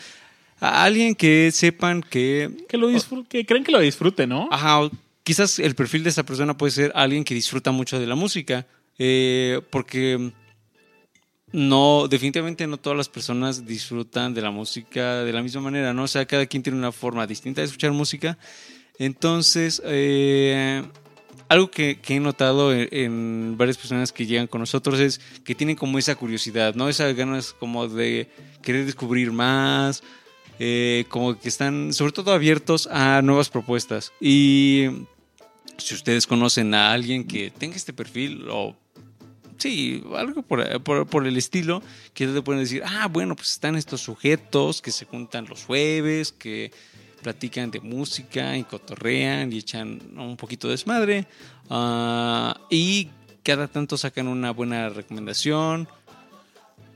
a 0.59 0.83
alguien 0.83 1.15
que 1.15 1.51
sepan 1.51 2.01
que... 2.01 2.51
Que 2.69 2.77
lo 2.77 2.87
disfruten, 2.87 3.25
que 3.25 3.45
creen 3.45 3.63
que 3.63 3.71
lo 3.71 3.79
disfruten, 3.79 4.29
¿no? 4.29 4.47
Ajá, 4.51 4.89
quizás 5.23 5.59
el 5.59 5.75
perfil 5.75 6.03
de 6.03 6.09
esa 6.09 6.23
persona 6.23 6.55
puede 6.55 6.71
ser 6.71 6.91
alguien 6.95 7.23
que 7.23 7.33
disfruta 7.33 7.71
mucho 7.71 7.99
de 7.99 8.07
la 8.07 8.15
música, 8.15 8.65
eh, 8.97 9.61
porque 9.71 10.31
no, 11.53 12.07
definitivamente 12.09 12.65
no 12.65 12.77
todas 12.77 12.97
las 12.97 13.09
personas 13.09 13.65
disfrutan 13.65 14.33
de 14.33 14.41
la 14.41 14.49
música 14.49 15.23
de 15.23 15.31
la 15.31 15.43
misma 15.43 15.61
manera, 15.61 15.93
¿no? 15.93 16.03
O 16.03 16.07
sea, 16.07 16.25
cada 16.25 16.47
quien 16.47 16.63
tiene 16.63 16.79
una 16.79 16.91
forma 16.91 17.27
distinta 17.27 17.61
de 17.61 17.65
escuchar 17.65 17.91
música. 17.91 18.39
Entonces, 18.97 19.79
eh, 19.85 20.83
algo 21.49 21.69
que, 21.69 21.99
que 21.99 22.15
he 22.15 22.19
notado 22.19 22.73
en, 22.73 23.55
varias 23.55 23.77
personas 23.77 24.11
que 24.11 24.25
llegan 24.25 24.47
con 24.47 24.61
nosotros 24.61 24.99
es 24.99 25.21
que 25.43 25.53
tienen 25.53 25.75
como 25.75 25.99
esa 25.99 26.15
curiosidad, 26.15 26.73
¿no? 26.73 26.89
Esas 26.89 27.15
ganas 27.15 27.53
como 27.53 27.87
de 27.87 28.29
querer 28.63 28.87
descubrir 28.87 29.31
más, 29.31 30.01
eh, 30.57 31.05
como 31.09 31.37
que 31.39 31.49
están 31.49 31.93
sobre 31.93 32.13
todo 32.13 32.33
abiertos 32.33 32.87
a 32.87 33.21
nuevas 33.21 33.49
propuestas. 33.49 34.11
Y 34.19 34.87
si 35.77 35.93
ustedes 35.93 36.25
conocen 36.25 36.73
a 36.73 36.93
alguien 36.93 37.27
que 37.27 37.51
tenga 37.51 37.75
este 37.75 37.93
perfil 37.93 38.47
o 38.49 38.75
sí, 39.63 40.03
algo 40.15 40.41
por, 40.43 41.07
por- 41.07 41.25
el 41.25 41.37
estilo, 41.37 41.81
que 42.13 42.27
te 42.27 42.41
pueden 42.41 42.61
decir, 42.63 42.83
ah, 42.85 43.07
bueno, 43.07 43.35
pues 43.35 43.51
están 43.53 43.75
estos 43.75 44.01
sujetos 44.01 44.81
que 44.81 44.91
se 44.91 45.05
juntan 45.05 45.45
los 45.47 45.63
jueves, 45.63 46.31
que 46.31 46.71
platican 47.21 47.71
de 47.71 47.79
música 47.79 48.57
y 48.57 48.63
cotorrean 48.63 49.53
y 49.53 49.59
echan 49.59 49.99
un 50.17 50.35
poquito 50.35 50.67
de 50.67 50.73
desmadre. 50.73 51.25
ah, 51.69 52.59
y 52.69 53.09
cada 53.43 53.67
tanto 53.67 53.97
sacan 53.97 54.27
una 54.27 54.51
buena 54.51 54.89
recomendación. 54.89 55.87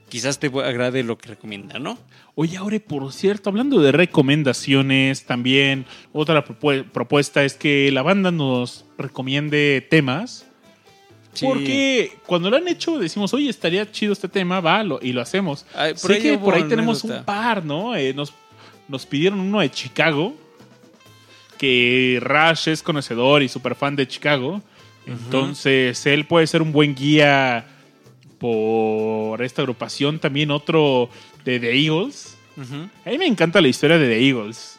Quizás 0.08 0.38
te 0.38 0.46
agrade 0.46 1.02
lo 1.02 1.18
que 1.18 1.28
recomiendan, 1.28 1.82
¿no? 1.82 1.98
Oye, 2.34 2.56
ahora, 2.56 2.78
por 2.80 3.12
cierto, 3.12 3.50
hablando 3.50 3.80
de 3.80 3.92
recomendaciones, 3.92 5.26
también 5.26 5.84
otra 6.14 6.42
propu- 6.46 6.84
propuesta 6.90 7.44
es 7.44 7.54
que 7.54 7.90
la 7.92 8.00
banda 8.02 8.30
nos 8.30 8.86
recomiende 8.96 9.86
temas. 9.90 10.46
Sí. 11.40 11.46
Porque 11.46 12.12
cuando 12.26 12.50
lo 12.50 12.56
han 12.56 12.66
hecho 12.68 12.98
decimos, 12.98 13.32
oye, 13.34 13.48
estaría 13.50 13.90
chido 13.90 14.12
este 14.12 14.28
tema, 14.28 14.60
va, 14.60 14.82
lo- 14.82 14.98
y 15.02 15.12
lo 15.12 15.20
hacemos. 15.20 15.64
Ay, 15.74 15.92
por 15.94 16.12
sé 16.12 16.18
que 16.20 16.38
por 16.38 16.54
ahí 16.54 16.64
tenemos 16.64 17.04
un 17.04 17.24
par, 17.24 17.64
¿no? 17.64 17.94
Eh, 17.96 18.12
nos, 18.14 18.32
nos 18.88 19.06
pidieron 19.06 19.40
uno 19.40 19.60
de 19.60 19.70
Chicago, 19.70 20.34
que 21.58 22.18
Rush 22.22 22.68
es 22.68 22.82
conocedor 22.82 23.42
y 23.42 23.48
súper 23.48 23.74
fan 23.74 23.96
de 23.96 24.06
Chicago. 24.06 24.62
Entonces, 25.06 26.04
él 26.06 26.26
puede 26.26 26.46
ser 26.46 26.60
un 26.62 26.70
buen 26.72 26.94
guía 26.94 27.66
por 28.38 29.42
esta 29.42 29.62
agrupación. 29.62 30.18
También 30.18 30.50
otro 30.50 31.08
de 31.44 31.58
The 31.58 31.72
Eagles. 31.84 32.36
A 33.04 33.10
mí 33.10 33.18
me 33.18 33.26
encanta 33.26 33.60
la 33.60 33.68
historia 33.68 33.98
de 33.98 34.06
The 34.08 34.28
Eagles. 34.28 34.78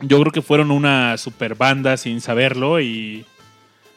Yo 0.00 0.18
creo 0.20 0.32
que 0.32 0.42
fueron 0.42 0.70
una 0.70 1.16
super 1.16 1.54
banda 1.54 1.96
sin 1.96 2.20
saberlo 2.20 2.80
y 2.80 3.24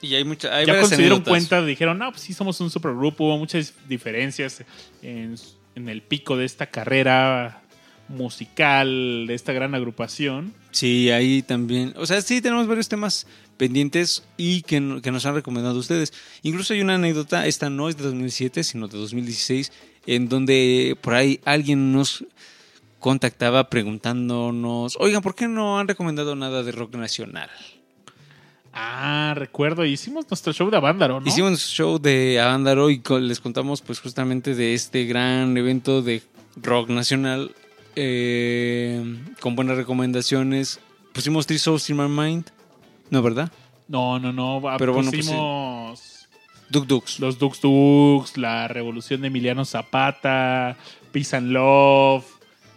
Y 0.06 0.16
hay 0.16 0.24
mucha, 0.24 0.56
hay 0.56 0.66
ya 0.66 0.86
se 0.86 0.98
dieron 0.98 1.22
cuenta 1.22 1.64
dijeron, 1.64 1.98
no, 1.98 2.12
pues 2.12 2.22
sí 2.22 2.34
somos 2.34 2.60
un 2.62 2.70
supergrupo, 2.70 3.26
hubo 3.26 3.38
muchas 3.38 3.74
diferencias 3.88 4.64
en, 5.02 5.36
en 5.76 5.90
el 5.90 6.02
pico 6.02 6.38
de 6.38 6.46
esta 6.46 6.68
carrera 6.68 7.62
musical, 8.08 9.26
de 9.28 9.34
esta 9.34 9.54
gran 9.54 9.74
agrupación. 9.74 10.54
Sí, 10.72 11.10
ahí 11.10 11.42
también. 11.42 11.94
O 11.98 12.06
sea, 12.06 12.22
sí 12.22 12.42
tenemos 12.42 12.68
varios 12.68 12.88
temas 12.88 13.26
pendientes 13.58 14.24
y 14.38 14.62
que 14.62 14.80
nos 14.80 15.26
han 15.26 15.36
recomendado 15.36 15.80
ustedes. 15.80 16.14
Incluso 16.44 16.74
hay 16.74 16.82
una 16.82 16.96
anécdota, 16.96 17.48
esta 17.48 17.70
no 17.70 17.90
es 17.90 17.98
de 17.98 18.04
2007, 18.04 18.64
sino 18.64 18.88
de 18.88 18.98
2016, 18.98 19.72
en 20.06 20.30
donde 20.30 20.98
por 21.02 21.14
ahí 21.14 21.40
alguien 21.46 21.92
nos 21.92 22.26
contactaba 23.00 23.70
preguntándonos, 23.70 24.98
oigan, 25.00 25.22
¿por 25.22 25.36
qué 25.36 25.48
no 25.48 25.80
han 25.80 25.88
recomendado 25.88 26.36
nada 26.36 26.64
de 26.64 26.72
rock 26.72 26.96
nacional? 26.96 27.50
Ah, 28.78 29.34
recuerdo, 29.38 29.86
hicimos 29.86 30.26
nuestro 30.30 30.52
show 30.52 30.70
de 30.70 30.76
Avándaro, 30.78 31.22
¿no? 31.22 31.28
Hicimos 31.28 31.52
un 31.52 31.58
show 31.58 31.98
de 31.98 32.42
Avándaro 32.42 32.90
y 32.90 33.02
les 33.22 33.40
contamos 33.40 33.82
pues 33.82 34.02
justamente 34.02 34.54
de 34.54 34.74
este 34.74 35.06
gran 35.06 35.56
evento 35.58 36.02
de 36.02 36.22
rock 36.62 36.90
nacional 36.90 37.52
eh, 37.96 39.02
con 39.40 39.56
buenas 39.56 39.78
recomendaciones. 39.78 40.80
Pusimos 41.14 41.48
Three 41.48 41.58
Souls 41.60 41.90
in 41.90 41.96
My 41.96 42.10
Mind, 42.10 42.48
¿no 43.10 43.22
verdad? 43.22 43.50
No, 43.88 44.20
no, 44.20 44.34
no, 44.34 44.60
va- 44.62 44.78
Pero 44.78 44.92
bueno, 44.94 45.10
pues, 45.10 45.26
pusimos 45.26 46.28
Duk 46.70 46.86
Dux. 46.88 47.20
los 47.22 47.40
Dux 47.40 47.62
Dux, 47.62 48.38
la 48.38 48.68
revolución 48.68 49.22
de 49.22 49.28
Emiliano 49.28 49.64
Zapata, 49.64 50.76
Peace 51.14 51.34
and 51.38 51.52
Love, 51.52 52.26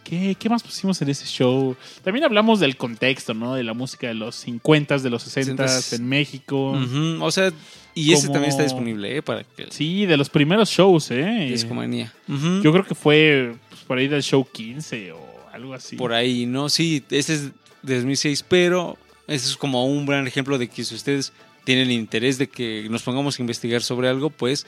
¿Qué, 0.09 0.35
qué 0.39 0.49
más 0.49 0.63
pusimos 0.63 1.01
en 1.03 1.11
ese 1.11 1.27
show? 1.27 1.77
También 2.03 2.25
hablamos 2.25 2.61
del 2.61 2.77
contexto, 2.77 3.35
¿no? 3.35 3.55
De 3.55 3.63
la 3.63 3.75
música 3.75 4.07
de 4.07 4.15
los 4.15 4.47
50s, 4.47 5.01
de 5.03 5.11
los 5.11 5.27
60s 5.37 5.93
en 5.97 6.09
México. 6.09 6.73
O 7.21 7.31
sea, 7.31 7.53
y 7.95 8.13
ese 8.13 8.23
Como- 8.23 8.35
también 8.35 8.51
está 8.51 8.63
disponible, 8.63 9.17
¿eh? 9.19 9.23
Para 9.23 9.45
que 9.45 9.67
Sí, 9.71 10.07
de 10.07 10.17
los 10.17 10.31
primeros 10.31 10.71
shows, 10.71 11.11
¿eh? 11.11 11.49
Discomanía. 11.51 12.13
Ujú. 12.29 12.63
Yo 12.63 12.73
creo 12.73 12.85
que 12.85 12.95
fue 12.95 13.55
pues, 13.69 13.83
por 13.83 13.99
ahí 13.99 14.09
del 14.09 14.23
show 14.23 14.47
15 14.51 15.13
o 15.13 15.21
algo 15.53 15.75
así. 15.75 15.97
Por 15.97 16.13
ahí, 16.13 16.47
¿no? 16.47 16.69
Sí, 16.69 17.03
ese 17.11 17.35
es 17.35 17.43
de 17.83 17.97
2006, 17.97 18.45
pero 18.49 18.97
ese 19.27 19.47
es 19.51 19.57
como 19.57 19.85
un 19.87 20.07
gran 20.07 20.27
ejemplo 20.27 20.57
de 20.59 20.69
que 20.69 20.85
si 20.85 20.95
ustedes 20.95 21.33
tienen 21.65 21.91
interés 21.91 22.39
de 22.39 22.49
que 22.49 22.87
nos 22.89 23.03
pongamos 23.03 23.39
a 23.39 23.43
investigar 23.43 23.83
sobre 23.83 24.09
algo, 24.09 24.31
pues, 24.31 24.65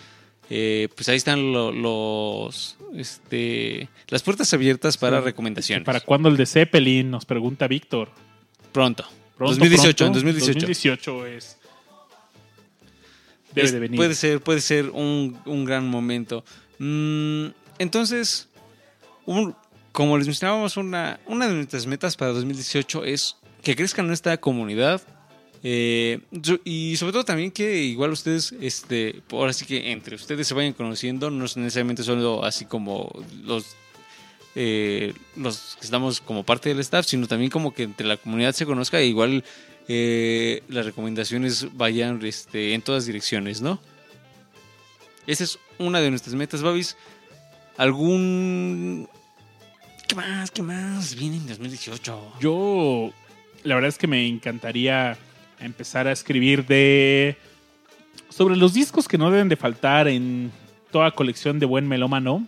eh, 0.50 0.88
pues 0.94 1.08
ahí 1.08 1.16
están 1.16 1.52
lo- 1.52 1.70
los, 1.72 2.76
este, 2.94 3.88
las 4.08 4.22
puertas 4.22 4.52
abiertas 4.52 4.96
para 4.98 5.18
Sí. 5.20 5.24
recomendaciones. 5.24 5.86
¿Para 5.86 6.00
cuándo 6.00 6.28
el 6.28 6.36
de 6.36 6.44
Zeppelin? 6.46 7.10
Nos 7.10 7.24
pregunta 7.24 7.66
Víctor. 7.68 8.10
Pronto. 8.72 9.04
Pronto, 9.36 9.54
2018, 9.54 10.04
en 10.04 10.12
pronto. 10.12 10.14
2018. 10.26 10.52
2018 10.66 11.26
es. 11.26 11.56
Debe 13.54 13.66
Es- 13.66 13.72
de 13.72 13.80
venir. 13.80 13.96
Puede 13.96 14.14
ser, 14.14 14.40
puede 14.40 14.60
ser 14.60 14.90
un, 14.90 15.38
un 15.44 15.64
gran 15.64 15.88
momento. 15.88 16.44
Mm, 16.78 17.46
entonces, 17.78 18.48
un- 19.26 19.54
como 19.92 20.18
les 20.18 20.26
mencionábamos, 20.26 20.76
una, 20.76 21.18
una 21.26 21.48
de 21.48 21.54
nuestras 21.54 21.86
metas 21.86 22.16
para 22.16 22.32
2018 22.32 23.04
es 23.04 23.36
que 23.62 23.74
crezca 23.74 24.02
nuestra 24.02 24.36
comunidad. 24.38 25.02
Eh, 25.62 26.20
y 26.64 26.96
sobre 26.96 27.12
todo 27.12 27.24
también 27.24 27.50
que 27.50 27.82
igual 27.82 28.12
ustedes, 28.12 28.52
este, 28.60 29.22
ahora 29.30 29.52
sí 29.52 29.66
que 29.66 29.92
entre 29.92 30.16
ustedes 30.16 30.46
se 30.46 30.54
vayan 30.54 30.72
conociendo, 30.72 31.30
no 31.30 31.44
es 31.44 31.56
necesariamente 31.56 32.02
solo 32.02 32.44
así 32.44 32.64
como 32.64 33.10
los 33.44 33.76
eh, 34.56 35.14
los 35.36 35.76
que 35.78 35.84
estamos 35.84 36.20
como 36.20 36.44
parte 36.44 36.70
del 36.70 36.80
staff, 36.80 37.06
sino 37.06 37.28
también 37.28 37.50
como 37.50 37.72
que 37.72 37.84
entre 37.84 38.06
la 38.06 38.16
comunidad 38.16 38.52
se 38.52 38.66
conozca 38.66 38.98
e 38.98 39.06
igual 39.06 39.44
eh, 39.86 40.62
las 40.68 40.86
recomendaciones 40.86 41.68
vayan 41.76 42.24
este, 42.24 42.74
en 42.74 42.82
todas 42.82 43.06
direcciones, 43.06 43.60
¿no? 43.60 43.80
Esa 45.26 45.44
es 45.44 45.58
una 45.78 46.00
de 46.00 46.10
nuestras 46.10 46.34
metas, 46.34 46.62
Babis. 46.62 46.96
¿Algún... 47.76 49.08
¿Qué 50.08 50.16
más? 50.16 50.50
¿Qué 50.50 50.62
más 50.62 51.14
viene 51.14 51.36
en 51.36 51.46
2018? 51.46 52.34
Yo, 52.40 53.12
la 53.62 53.76
verdad 53.76 53.88
es 53.88 53.98
que 53.98 54.08
me 54.08 54.26
encantaría 54.26 55.16
empezar 55.60 56.06
a 56.06 56.12
escribir 56.12 56.66
de. 56.66 57.36
sobre 58.28 58.56
los 58.56 58.74
discos 58.74 59.08
que 59.08 59.18
no 59.18 59.30
deben 59.30 59.48
de 59.48 59.56
faltar 59.56 60.08
en 60.08 60.50
toda 60.90 61.10
colección 61.12 61.58
de 61.58 61.66
buen 61.66 61.88
melómano. 61.88 62.46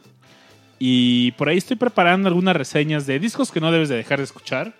Y 0.79 1.31
por 1.33 1.49
ahí 1.49 1.59
estoy 1.59 1.77
preparando 1.77 2.29
algunas 2.29 2.57
reseñas 2.57 3.07
de 3.07 3.21
discos 3.21 3.53
que 3.53 3.61
no 3.61 3.71
debes 3.71 3.89
de 3.89 3.97
dejar 3.97 4.19
de 4.19 4.25
escuchar. 4.25 4.75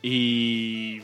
Y 0.00 1.00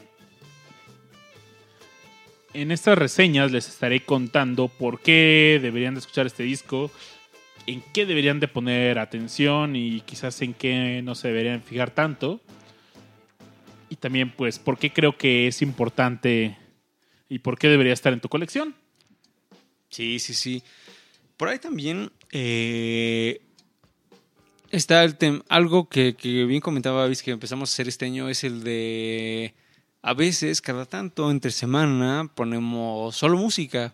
en 2.55 2.70
estas 2.70 2.97
reseñas 2.97 3.53
les 3.53 3.69
estaré 3.69 4.05
contando 4.05 4.69
por 4.69 5.01
qué 5.01 5.59
deberían 5.62 5.95
de 5.95 6.01
escuchar 6.01 6.27
este 6.27 6.43
disco, 6.43 6.91
en 7.66 7.82
qué 7.93 8.07
deberían 8.07 8.41
de 8.41 8.49
poner 8.49 8.99
atención 8.99 9.77
y 9.77 10.01
quizás 10.03 10.41
en 10.43 10.55
qué 10.55 11.01
no 11.03 11.15
se 11.15 11.28
deberían 11.28 11.62
fijar 11.62 11.91
tanto. 11.91 12.41
También 14.01 14.32
pues 14.35 14.59
por 14.59 14.78
qué 14.78 14.93
creo 14.93 15.16
que 15.16 15.47
es 15.47 15.62
importante 15.62 16.56
y 17.28 17.39
por 17.39 17.59
qué 17.59 17.68
debería 17.68 17.93
estar 17.93 18.12
en 18.12 18.20
tu 18.20 18.28
colección. 18.28 18.74
Sí, 19.90 20.18
sí, 20.18 20.35
sí. 20.35 20.62
Por 21.36 21.48
ahí 21.48 21.59
también 21.59 22.10
eh, 22.32 23.40
está 24.70 25.05
el 25.05 25.18
tem- 25.18 25.43
algo 25.48 25.89
que, 25.89 26.14
que 26.14 26.44
bien 26.44 26.60
comentaba 26.60 27.02
Babis 27.02 27.22
que 27.22 27.31
empezamos 27.31 27.70
a 27.70 27.72
hacer 27.72 27.89
este 27.89 28.06
año 28.06 28.28
es 28.28 28.44
el 28.44 28.62
de 28.64 29.55
a 30.02 30.14
veces, 30.14 30.62
cada 30.62 30.86
tanto, 30.86 31.31
entre 31.31 31.51
semana, 31.51 32.31
ponemos 32.35 33.14
solo 33.14 33.36
música. 33.36 33.93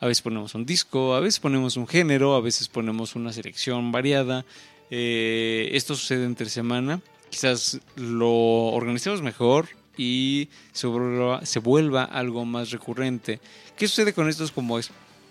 A 0.00 0.06
veces 0.06 0.22
ponemos 0.22 0.54
un 0.54 0.64
disco, 0.66 1.14
a 1.14 1.20
veces 1.20 1.38
ponemos 1.38 1.76
un 1.76 1.86
género, 1.86 2.34
a 2.34 2.40
veces 2.40 2.66
ponemos 2.68 3.14
una 3.14 3.32
selección 3.32 3.92
variada. 3.92 4.44
Eh, 4.90 5.68
esto 5.72 5.94
sucede 5.94 6.24
entre 6.24 6.48
semana. 6.48 7.00
Quizás 7.32 7.80
lo 7.96 8.30
organicemos 8.30 9.22
mejor 9.22 9.66
y 9.96 10.50
se 10.72 10.86
vuelva, 10.86 11.46
se 11.46 11.60
vuelva 11.60 12.04
algo 12.04 12.44
más 12.44 12.70
recurrente. 12.70 13.40
¿Qué 13.74 13.88
sucede 13.88 14.12
con 14.12 14.28
estos 14.28 14.52
como 14.52 14.78
es, 14.78 14.90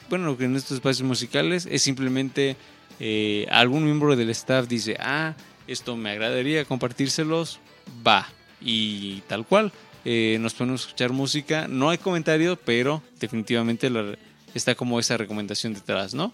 bueno, 0.09 0.35
en 0.39 0.55
estos 0.55 0.71
espacios 0.77 1.07
musicales? 1.07 1.67
Es 1.69 1.83
simplemente 1.83 2.55
eh, 2.99 3.45
algún 3.51 3.85
miembro 3.85 4.15
del 4.15 4.31
staff 4.31 4.67
dice, 4.67 4.97
ah, 4.99 5.35
esto 5.67 5.95
me 5.95 6.09
agradaría 6.09 6.65
compartírselos, 6.65 7.59
va. 8.05 8.27
Y 8.59 9.21
tal 9.27 9.45
cual, 9.45 9.71
eh, 10.03 10.37
nos 10.41 10.55
ponemos 10.55 10.81
a 10.81 10.85
escuchar 10.87 11.11
música, 11.11 11.67
no 11.67 11.91
hay 11.91 11.99
comentario, 11.99 12.55
pero 12.55 13.03
definitivamente 13.19 13.91
la- 13.91 14.17
está 14.55 14.73
como 14.73 14.99
esa 14.99 15.17
recomendación 15.17 15.75
detrás, 15.75 16.15
¿no? 16.15 16.33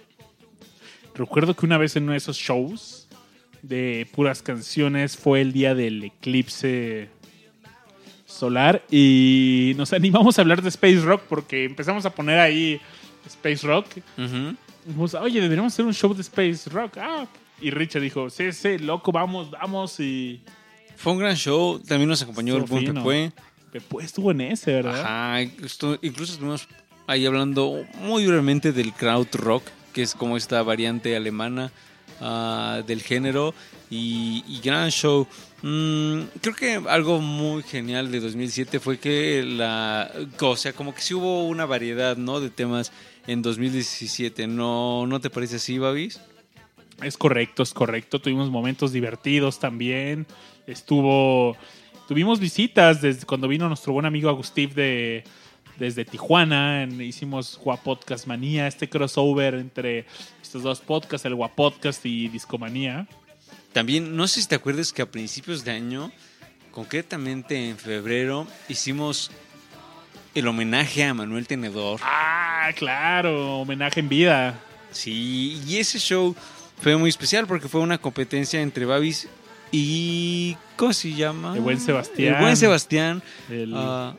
Recuerdo 1.14 1.54
que 1.58 1.66
una 1.66 1.78
vez 1.78 1.94
en 1.98 2.04
uno 2.04 2.14
de 2.14 2.20
esos 2.20 2.38
shows 2.38 3.07
de 3.68 4.08
puras 4.14 4.42
canciones 4.42 5.18
fue 5.18 5.42
el 5.42 5.54
día 5.54 5.76
del 5.76 6.04
eclipse 6.04 7.10
solar 8.26 8.84
y 8.92 9.74
nos 9.78 9.94
animamos 9.94 10.38
a 10.38 10.42
hablar 10.42 10.62
de 10.62 10.70
Space 10.70 11.02
Rock 11.02 11.24
porque 11.28 11.66
empezamos 11.66 12.06
a 12.06 12.12
poner 12.12 12.40
ahí 12.40 12.80
Space 13.26 13.66
Rock. 13.66 13.88
Ujú. 14.18 14.56
Dijimos, 14.86 15.14
Oye, 15.16 15.42
deberíamos 15.42 15.74
hacer 15.74 15.86
un 15.86 15.94
show 15.94 16.14
de 16.14 16.22
Space 16.22 16.70
Rock. 16.70 16.98
Ah, 16.98 17.28
y 17.60 17.72
Richard 17.72 18.02
dijo, 18.02 18.30
sí, 18.30 18.52
sí, 18.52 18.78
loco, 18.78 19.12
vamos, 19.12 19.52
vamos. 19.52 20.00
Y 20.00 20.42
Fue 20.96 21.14
un 21.14 21.20
gran 21.20 21.36
show, 21.36 21.80
también 21.80 22.10
nos 22.10 22.22
acompañó 22.22 22.56
el 22.58 22.64
buen 22.64 22.86
fino. 22.86 23.04
Pepe. 23.04 23.32
Pepe 23.72 23.98
estuvo 24.04 24.32
en 24.32 24.42
ese, 24.42 24.74
¿verdad? 24.74 25.02
Ajá, 25.02 25.42
incluso 25.42 25.98
estuvimos 26.34 26.68
ahí 27.06 27.26
hablando 27.26 27.84
muy 28.02 28.26
brevemente 28.26 28.72
del 28.72 28.94
crowd 28.94 29.28
rock, 29.34 29.64
que 29.94 30.04
es 30.04 30.14
como 30.14 30.38
esta 30.38 30.62
variante 30.64 31.16
alemana 31.16 31.72
ah, 32.22 32.82
del 32.86 33.02
género. 33.02 33.54
Y, 33.90 34.60
gran 34.64 34.90
show. 34.90 35.28
Mm, 35.62 36.24
creo 36.42 36.56
que 36.56 36.82
algo 36.90 37.20
muy 37.20 37.64
genial 37.64 38.12
de 38.12 38.20
2007 38.20 38.80
fue 38.80 39.00
que 39.00 39.44
la. 39.44 40.12
O 40.42 40.56
sea, 40.56 40.74
como 40.74 40.94
que 40.94 41.02
sí 41.02 41.14
hubo 41.14 41.46
una 41.46 41.66
variedad, 41.66 42.18
¿no? 42.18 42.40
De 42.40 42.50
temas 42.50 42.92
en 43.28 43.42
2017. 43.42 44.48
¿No, 44.48 45.08
¿no 45.08 45.22
te 45.22 45.30
parece 45.30 45.56
así, 45.56 45.78
Babis? 45.78 46.20
Es 47.02 47.18
correcto, 47.18 47.64
es 47.64 47.74
correcto. 47.74 48.20
Tuvimos 48.20 48.50
momentos 48.50 48.92
divertidos 48.92 49.60
también. 49.60 50.26
Estuvo. 50.66 51.56
Tuvimos 52.08 52.40
visitas 52.40 53.02
desde 53.02 53.26
cuando 53.26 53.48
vino 53.48 53.68
nuestro 53.68 53.94
buen 53.94 54.06
amigo 54.06 54.30
Agustín 54.30 54.74
de, 54.74 55.24
desde 55.78 56.06
Tijuana. 56.06 56.88
hicimos 57.02 57.60
Guapodcast 57.64 58.28
Manía, 58.28 58.68
este 58.68 58.90
crossover 58.90 59.56
entre 59.56 60.06
estos 60.48 60.64
dos 60.64 60.80
podcasts, 60.80 61.26
el 61.26 61.36
Guapodcast 61.36 62.06
y 62.06 62.30
Discomanía. 62.30 63.06
También, 63.74 64.16
no 64.16 64.28
sé 64.28 64.42
si 64.42 64.48
te 64.48 64.56
acuerdas 64.56 64.94
que 64.94 65.02
a 65.02 65.12
principios 65.12 65.64
de 65.66 65.72
año, 65.72 66.12
concretamente 66.72 67.70
en 67.70 67.78
febrero, 67.78 68.48
hicimos 68.70 69.30
el 70.34 70.48
homenaje 70.48 71.04
a 71.04 71.14
Manuel 71.14 71.48
Tenedor. 71.48 72.00
Ah, 72.02 72.70
claro, 72.76 73.60
homenaje 73.60 74.00
en 74.00 74.10
vida. 74.10 74.60
Sí, 74.92 75.62
y 75.68 75.78
ese 75.78 76.00
show 76.00 76.34
fue 76.82 76.96
muy 76.96 77.10
especial 77.10 77.46
porque 77.46 77.68
fue 77.68 77.82
una 77.82 77.98
competencia 77.98 78.62
entre 78.62 78.86
Babis 78.86 79.28
y. 79.72 80.56
¿Cómo 80.78 80.94
se 80.94 81.12
llama? 81.14 81.56
El 81.56 81.62
buen 81.62 81.80
Sebastián. 81.80 82.36
El 82.36 82.42
buen 82.42 82.56
Sebastián, 82.56 83.22
El, 83.50 83.74
ah, 83.76 84.16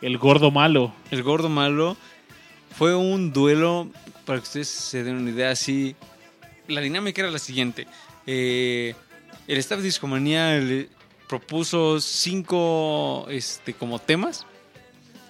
el 0.00 0.16
gordo 0.18 0.50
malo. 0.50 0.94
el 1.10 1.22
gordo 1.24 1.48
malo. 1.48 1.96
Fue 2.76 2.94
un 2.94 3.32
duelo, 3.32 3.88
para 4.26 4.38
que 4.40 4.42
ustedes 4.44 4.68
se 4.68 5.02
den 5.02 5.16
una 5.16 5.30
idea 5.30 5.50
así. 5.50 5.96
La 6.68 6.80
dinámica 6.82 7.22
era 7.22 7.30
la 7.30 7.38
siguiente. 7.38 7.86
Eh, 8.26 8.94
el 9.46 9.56
staff 9.58 9.78
de 9.78 9.84
Discomanía 9.84 10.58
le 10.58 10.88
propuso 11.28 12.00
cinco 12.00 13.26
este, 13.30 13.72
como 13.72 13.98
temas. 14.00 14.44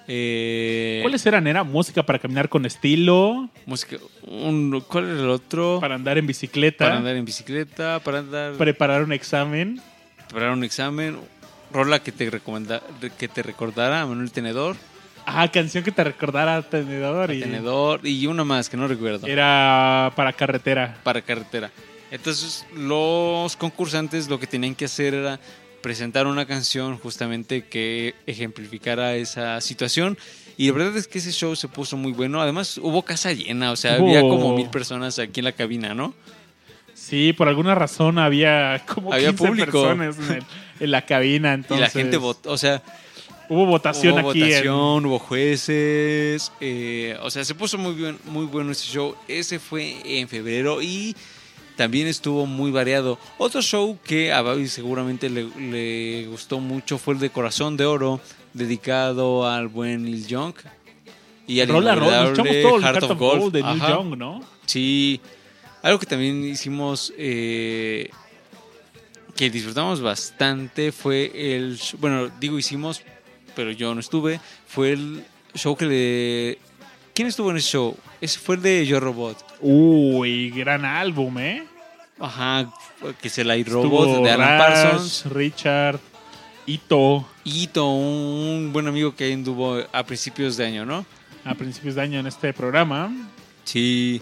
Eh, 0.08 1.00
¿Cuáles 1.02 1.26
eran? 1.26 1.46
Era 1.48 1.64
música 1.64 2.04
para 2.04 2.18
caminar 2.20 2.48
con 2.48 2.64
estilo, 2.64 3.50
música, 3.66 3.96
un- 4.22 4.82
¿Cuál 4.86 5.10
era 5.10 5.20
el 5.20 5.28
otro? 5.30 5.78
para 5.80 5.96
andar 5.96 6.16
en 6.16 6.26
bicicleta, 6.28 6.84
Para 6.84 6.98
andar 6.98 7.16
en 7.16 7.24
bicicleta, 7.24 7.98
para 8.00 8.20
andar 8.20 8.52
preparar 8.54 9.02
un 9.02 9.12
examen. 9.12 9.80
preparar 10.28 10.52
un 10.52 10.62
examen, 10.62 11.18
rola 11.72 11.98
que 12.04 12.12
te 12.12 12.30
recomenda, 12.30 12.82
que 13.18 13.26
te 13.26 13.42
recordara 13.42 14.02
a 14.02 14.06
Manuel 14.06 14.30
Tenedor, 14.30 14.76
Ah, 15.26 15.50
canción 15.50 15.82
que 15.82 15.90
te 15.90 16.04
recordara 16.04 16.62
Tenedor. 16.62 17.32
y 17.32 17.40
Tenedor 17.40 18.06
y 18.06 18.26
una 18.26 18.44
más 18.44 18.68
que 18.70 18.76
no 18.76 18.86
recuerdo, 18.86 19.26
Era 19.26 20.12
para 20.14 20.32
carretera. 20.32 20.98
para 21.02 21.20
carretera. 21.20 21.70
Entonces 22.12 22.64
los 22.74 23.56
concursantes 23.56 24.28
lo 24.28 24.38
que 24.38 24.46
tenían 24.46 24.74
que 24.76 24.84
hacer 24.84 25.14
era 25.14 25.40
presentar 25.82 26.26
una 26.26 26.46
canción 26.46 26.96
justamente 26.98 27.64
que 27.64 28.14
ejemplificara 28.26 29.16
esa 29.16 29.60
situación. 29.60 30.16
Y 30.56 30.68
la 30.68 30.72
verdad 30.74 30.96
es 30.96 31.06
que 31.08 31.18
ese 31.18 31.32
show 31.32 31.54
se 31.56 31.68
puso 31.68 31.96
muy 31.96 32.12
bueno. 32.12 32.40
Además 32.40 32.78
hubo 32.78 33.02
casa 33.02 33.32
llena, 33.32 33.72
o 33.72 33.76
sea, 33.76 33.96
había 33.96 34.20
como 34.20 34.54
mil 34.56 34.70
personas 34.70 35.18
aquí 35.18 35.40
en 35.40 35.44
la 35.44 35.52
cabina, 35.52 35.92
¿no? 35.94 36.14
Sí, 36.94 37.32
por 37.34 37.48
alguna 37.48 37.74
razón 37.74 38.18
había 38.18 38.82
como 38.86 39.12
Había 39.12 39.28
15 39.30 39.46
público. 39.48 39.82
personas 39.82 40.16
en, 40.18 40.36
el- 40.36 40.44
en 40.80 40.90
la 40.90 41.02
cabina. 41.02 41.50
y 41.50 41.54
Entonces, 41.54 41.80
la 41.80 41.90
gente 41.90 42.16
votó, 42.16 42.50
o 42.52 42.56
sea, 42.56 42.82
Hubo 43.48 43.66
votación 43.66 44.20
hubo 44.20 44.30
aquí. 44.30 44.42
en- 44.42 44.48
votación, 44.48 45.06
hubo 45.06 45.18
jueces, 45.18 46.52
eh, 46.60 47.16
o 47.22 47.30
sea, 47.30 47.44
se 47.44 47.54
puso 47.54 47.78
muy, 47.78 47.94
bien, 47.94 48.18
muy 48.24 48.46
bueno 48.46 48.72
ese 48.72 48.86
show. 48.86 49.14
Ese 49.28 49.58
fue 49.58 49.96
en 50.04 50.28
febrero 50.28 50.82
y 50.82 51.14
también 51.76 52.06
estuvo 52.06 52.46
muy 52.46 52.70
variado. 52.70 53.18
Otro 53.38 53.62
show 53.62 53.98
que 54.04 54.32
a 54.32 54.42
Babi 54.42 54.66
seguramente 54.68 55.28
le, 55.30 55.44
le 55.58 56.26
gustó 56.28 56.58
mucho 56.60 56.98
fue 56.98 57.14
el 57.14 57.20
de 57.20 57.30
Corazón 57.30 57.76
de 57.76 57.84
Oro, 57.84 58.20
dedicado 58.54 59.46
al 59.48 59.68
buen 59.68 60.04
Neil 60.04 60.26
Young. 60.26 60.54
Y 61.46 61.60
al 61.60 61.68
Roll 61.68 61.86
a 61.86 61.94
roll, 61.94 62.10
nos 62.10 62.12
echamos 62.12 62.36
inolvidable 62.38 62.62
todo 62.62 62.76
el 62.76 62.82
Heart 62.82 63.02
of 63.04 63.10
of 63.12 63.18
Gold 63.18 63.40
Gold. 63.40 63.52
de 63.54 63.62
Neil. 63.62 63.78
Young, 63.80 64.16
¿no? 64.18 64.40
Sí, 64.64 65.20
algo 65.82 65.98
que 66.00 66.06
también 66.06 66.44
hicimos, 66.44 67.12
eh, 67.16 68.10
que 69.36 69.50
disfrutamos 69.50 70.00
bastante, 70.00 70.90
fue 70.90 71.30
el, 71.54 71.78
bueno, 71.98 72.30
digo 72.40 72.58
hicimos, 72.58 73.02
pero 73.56 73.72
yo 73.72 73.92
no 73.94 74.00
estuve, 74.00 74.38
fue 74.68 74.92
el 74.92 75.24
show 75.54 75.76
que 75.76 75.86
le... 75.86 76.58
¿Quién 77.14 77.26
estuvo 77.26 77.50
en 77.50 77.56
ese 77.56 77.70
show? 77.70 77.96
Ese 78.20 78.38
fue 78.38 78.56
el 78.56 78.62
de 78.62 78.86
Yo 78.86 79.00
Robot. 79.00 79.44
Uy, 79.60 80.50
gran 80.50 80.84
álbum, 80.84 81.38
¿eh? 81.38 81.64
Ajá, 82.20 82.70
que 83.20 83.28
es 83.28 83.38
el 83.38 83.50
Estuvo 83.50 83.82
iRobot 83.82 84.22
de 84.22 84.30
Alan 84.30 84.48
Raz, 84.48 84.84
Parsons. 84.84 85.26
Richard, 85.32 85.98
Ito, 86.66 87.26
Ito, 87.44 87.86
un 87.90 88.70
buen 88.72 88.86
amigo 88.86 89.16
que 89.16 89.32
anduvo 89.32 89.78
a 89.90 90.04
principios 90.04 90.56
de 90.56 90.66
año, 90.66 90.84
¿no? 90.84 91.04
a 91.46 91.54
principios 91.54 91.94
de 91.94 92.02
año 92.02 92.20
en 92.20 92.26
este 92.26 92.52
programa. 92.52 93.10
Sí. 93.64 94.20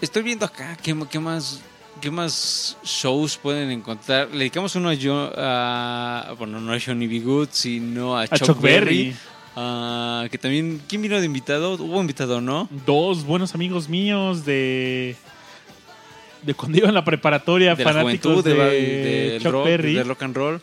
Estoy 0.00 0.22
viendo 0.22 0.44
acá 0.44 0.76
qué, 0.82 0.96
qué 1.10 1.20
más 1.20 1.60
qué 2.04 2.10
más 2.10 2.76
shows 2.84 3.38
pueden 3.38 3.70
encontrar. 3.70 4.28
Le 4.30 4.38
dedicamos 4.40 4.74
uno 4.76 4.90
a, 4.90 4.94
Jo- 4.94 5.32
a 5.36 6.34
bueno, 6.38 6.60
no 6.60 6.72
a 6.74 6.78
Johnny 6.78 7.06
B. 7.06 7.20
Good, 7.20 7.48
sino 7.50 8.16
a, 8.18 8.22
A 8.24 8.28
Chuck, 8.28 8.46
Chuck 8.48 8.60
Berry. 8.60 9.14
Berry. 9.56 10.28
Que 10.30 10.38
también, 10.38 10.82
¿quién 10.86 11.00
vino 11.00 11.18
de 11.18 11.24
invitado? 11.24 11.74
Hubo 11.74 12.00
invitado, 12.00 12.40
¿no? 12.42 12.68
Dos 12.84 13.24
buenos 13.24 13.54
amigos 13.54 13.88
míos 13.88 14.44
de. 14.44 15.16
De 16.42 16.52
cuando 16.52 16.76
iba 16.76 16.88
en 16.88 16.94
la 16.94 17.04
preparatoria, 17.04 17.74
De 17.74 17.84
la 17.84 17.90
fanáticos 17.92 18.42
juventud, 18.42 18.44
de, 18.44 18.54
de, 18.64 18.80
de- 18.80 19.30
del 19.30 19.42
Chuck 19.42 19.52
rock, 19.52 19.64
Berry. 19.64 19.94
del 19.94 20.06
rock 20.08 20.22
and 20.24 20.36
roll. 20.36 20.60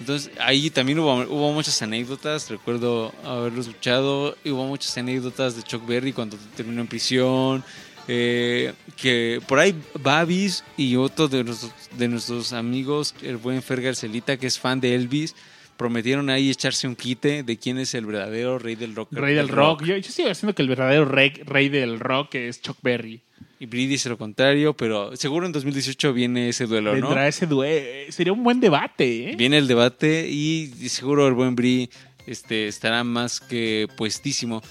Entonces, 0.00 0.30
ahí 0.40 0.70
también 0.70 0.98
hubo, 1.00 1.12
hubo 1.24 1.52
muchas 1.52 1.82
anécdotas. 1.82 2.48
Recuerdo 2.48 3.12
haberlo 3.24 3.60
escuchado. 3.60 4.36
y 4.44 4.50
Hubo 4.50 4.64
muchas 4.66 4.96
anécdotas 4.96 5.54
de 5.56 5.62
Chuck 5.64 5.84
Berry 5.86 6.12
cuando 6.14 6.38
terminó 6.56 6.80
en 6.80 6.86
prisión. 6.86 7.62
Eh, 8.08 8.72
que 8.96 9.40
por 9.46 9.58
ahí 9.58 9.74
Babis 10.00 10.64
y 10.76 10.96
otro 10.96 11.28
de 11.28 11.44
nuestros, 11.44 11.72
de 11.96 12.08
nuestros 12.08 12.52
amigos, 12.52 13.14
el 13.22 13.36
buen 13.36 13.62
Fer 13.62 13.82
Garcelita, 13.82 14.36
que 14.38 14.46
es 14.46 14.58
fan 14.58 14.80
de 14.80 14.94
Elvis, 14.94 15.36
prometieron 15.76 16.30
ahí 16.30 16.50
echarse 16.50 16.88
un 16.88 16.96
quite 16.96 17.42
de 17.42 17.56
quién 17.58 17.78
es 17.78 17.94
el 17.94 18.06
verdadero 18.06 18.58
rey 18.58 18.74
del 18.74 18.94
rock. 18.94 19.12
Rey 19.12 19.34
del 19.34 19.48
rock. 19.48 19.84
Yo, 19.84 19.96
yo 19.96 20.10
sigo 20.10 20.28
diciendo 20.28 20.54
que 20.54 20.62
el 20.62 20.68
verdadero 20.68 21.04
rey, 21.04 21.30
rey 21.44 21.68
del 21.68 22.00
rock 22.00 22.34
es 22.34 22.60
Chuck 22.60 22.78
Berry. 22.82 23.20
Y 23.60 23.66
Brie 23.66 23.88
dice 23.88 24.08
lo 24.08 24.16
contrario, 24.16 24.74
pero 24.74 25.16
seguro 25.16 25.44
en 25.44 25.52
2018 25.52 26.12
viene 26.12 26.50
ese 26.50 26.66
duelo, 26.66 26.94
¿no? 26.94 27.08
Vendrá 27.08 27.26
ese 27.26 27.46
due 27.46 28.06
Sería 28.10 28.32
un 28.32 28.44
buen 28.44 28.60
debate, 28.60 29.30
¿eh? 29.30 29.36
Viene 29.36 29.58
el 29.58 29.66
debate 29.66 30.28
y 30.28 30.68
seguro 30.88 31.26
el 31.26 31.34
buen 31.34 31.56
Bri 31.56 31.90
este, 32.26 32.68
estará 32.68 33.02
más 33.02 33.40
que 33.40 33.88
puestísimo. 33.96 34.62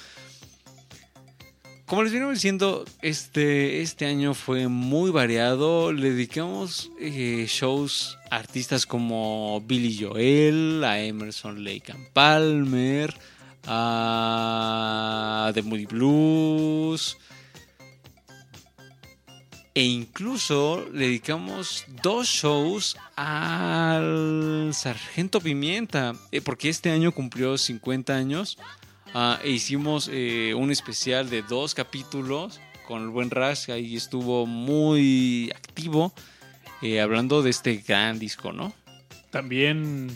Como 1.87 2.03
les 2.03 2.11
venimos 2.11 2.33
diciendo, 2.33 2.83
este, 3.01 3.81
este 3.81 4.07
año 4.07 4.33
fue 4.33 4.67
muy 4.67 5.09
variado. 5.09 5.93
Le 5.93 6.11
dedicamos 6.11 6.91
eh, 6.99 7.45
shows 7.47 8.17
a 8.29 8.35
artistas 8.35 8.85
como 8.85 9.61
Billy 9.61 9.97
Joel, 9.97 10.83
a 10.83 10.99
Emerson 10.99 11.63
Lake 11.63 11.93
and 11.93 12.11
Palmer, 12.11 13.17
a 13.65 15.49
The 15.53 15.61
Moody 15.61 15.85
Blues. 15.85 17.17
E 19.73 19.83
incluso 19.83 20.89
le 20.91 21.05
dedicamos 21.05 21.85
dos 22.03 22.27
shows 22.27 22.97
al 23.15 24.71
Sargento 24.73 25.39
Pimienta, 25.39 26.15
eh, 26.33 26.41
porque 26.41 26.67
este 26.67 26.89
año 26.89 27.13
cumplió 27.13 27.57
50 27.57 28.13
años. 28.13 28.57
Ah, 29.13 29.39
e 29.43 29.51
hicimos 29.51 30.09
eh, 30.11 30.53
un 30.55 30.71
especial 30.71 31.29
de 31.29 31.41
dos 31.41 31.73
capítulos 31.73 32.59
con 32.87 33.03
el 33.03 33.09
buen 33.09 33.29
Raz, 33.29 33.67
ahí 33.69 33.95
estuvo 33.97 34.45
muy 34.45 35.51
activo, 35.55 36.13
eh, 36.81 37.01
hablando 37.01 37.41
de 37.41 37.49
este 37.49 37.77
gran 37.77 38.17
disco, 38.17 38.53
¿no? 38.53 38.73
También 39.29 40.09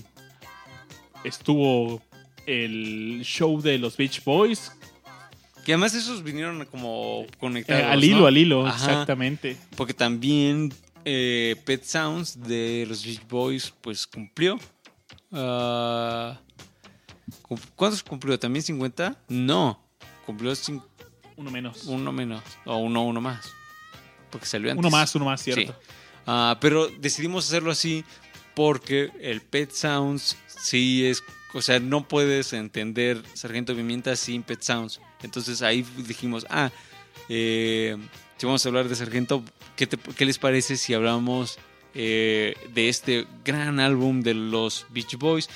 estuvo 1.24 2.02
el 2.46 3.22
show 3.24 3.62
de 3.62 3.78
los 3.78 3.98
Beach 3.98 4.24
Boys. 4.24 4.72
Que 5.66 5.74
además 5.74 5.94
esos 5.94 6.24
vinieron 6.24 6.66
como 6.66 7.26
eh, 7.26 7.28
conectados. 7.40 7.84
al 7.86 8.04
hilo, 8.04 8.22
¿no? 8.22 8.26
al 8.28 8.38
hilo, 8.38 8.66
Ajá. 8.66 8.78
exactamente. 8.78 9.58
Porque 9.76 9.94
también 9.94 10.74
eh, 11.06 11.56
Pet 11.66 11.84
Sounds 11.84 12.42
de 12.42 12.86
los 12.88 13.06
Beach 13.06 13.22
Boys 13.30 13.74
pues 13.82 14.08
cumplió. 14.08 14.60
Ah, 15.32 16.40
¿Cuántos 17.76 18.04
cumplió? 18.04 18.40
¿También 18.40 18.64
50? 18.64 19.16
No, 19.30 19.84
cumplió 20.26 20.54
Uno 21.38 21.52
menos. 21.52 21.84
uno 21.86 22.12
menos 22.12 22.44
o 22.66 22.78
uno, 22.78 23.04
uno 23.06 23.22
más. 23.22 23.52
Porque 24.30 24.46
salió 24.46 24.72
antes. 24.72 24.80
Uno 24.80 24.90
más, 24.90 25.14
uno 25.16 25.26
más, 25.26 25.42
cierto. 25.44 25.72
Sí. 25.74 25.78
Ah, 26.26 26.58
pero 26.62 26.88
decidimos 26.88 27.48
hacerlo 27.48 27.72
así 27.72 28.04
porque 28.56 29.12
el 29.22 29.42
Pet 29.42 29.72
Sounds 29.72 30.38
sí 30.48 31.06
es, 31.06 31.24
o 31.54 31.62
sea, 31.62 31.80
no 31.80 32.08
puedes 32.08 32.54
entender 32.54 33.22
Sargento 33.34 33.76
Pimienta 33.76 34.16
sin 34.16 34.44
Pet 34.44 34.62
Sounds. 34.62 35.02
Entonces 35.24 35.62
ahí 35.62 35.86
dijimos, 35.98 36.46
ah, 36.50 36.72
eh, 37.30 37.98
si 38.38 38.46
vamos 38.46 38.66
a 38.66 38.70
hablar 38.70 38.88
de 38.88 38.96
Sargento, 38.96 39.44
¿qué, 39.76 39.88
te- 39.88 39.98
qué 39.98 40.26
les 40.26 40.38
parece 40.38 40.78
si 40.78 40.94
hablamos 40.94 41.58
eh, 41.94 42.56
de 42.74 42.90
este 42.90 43.28
gran 43.44 43.80
álbum 43.80 44.22
de 44.22 44.34
los 44.34 44.86
Beach 44.90 45.16
Boys? 45.18 45.50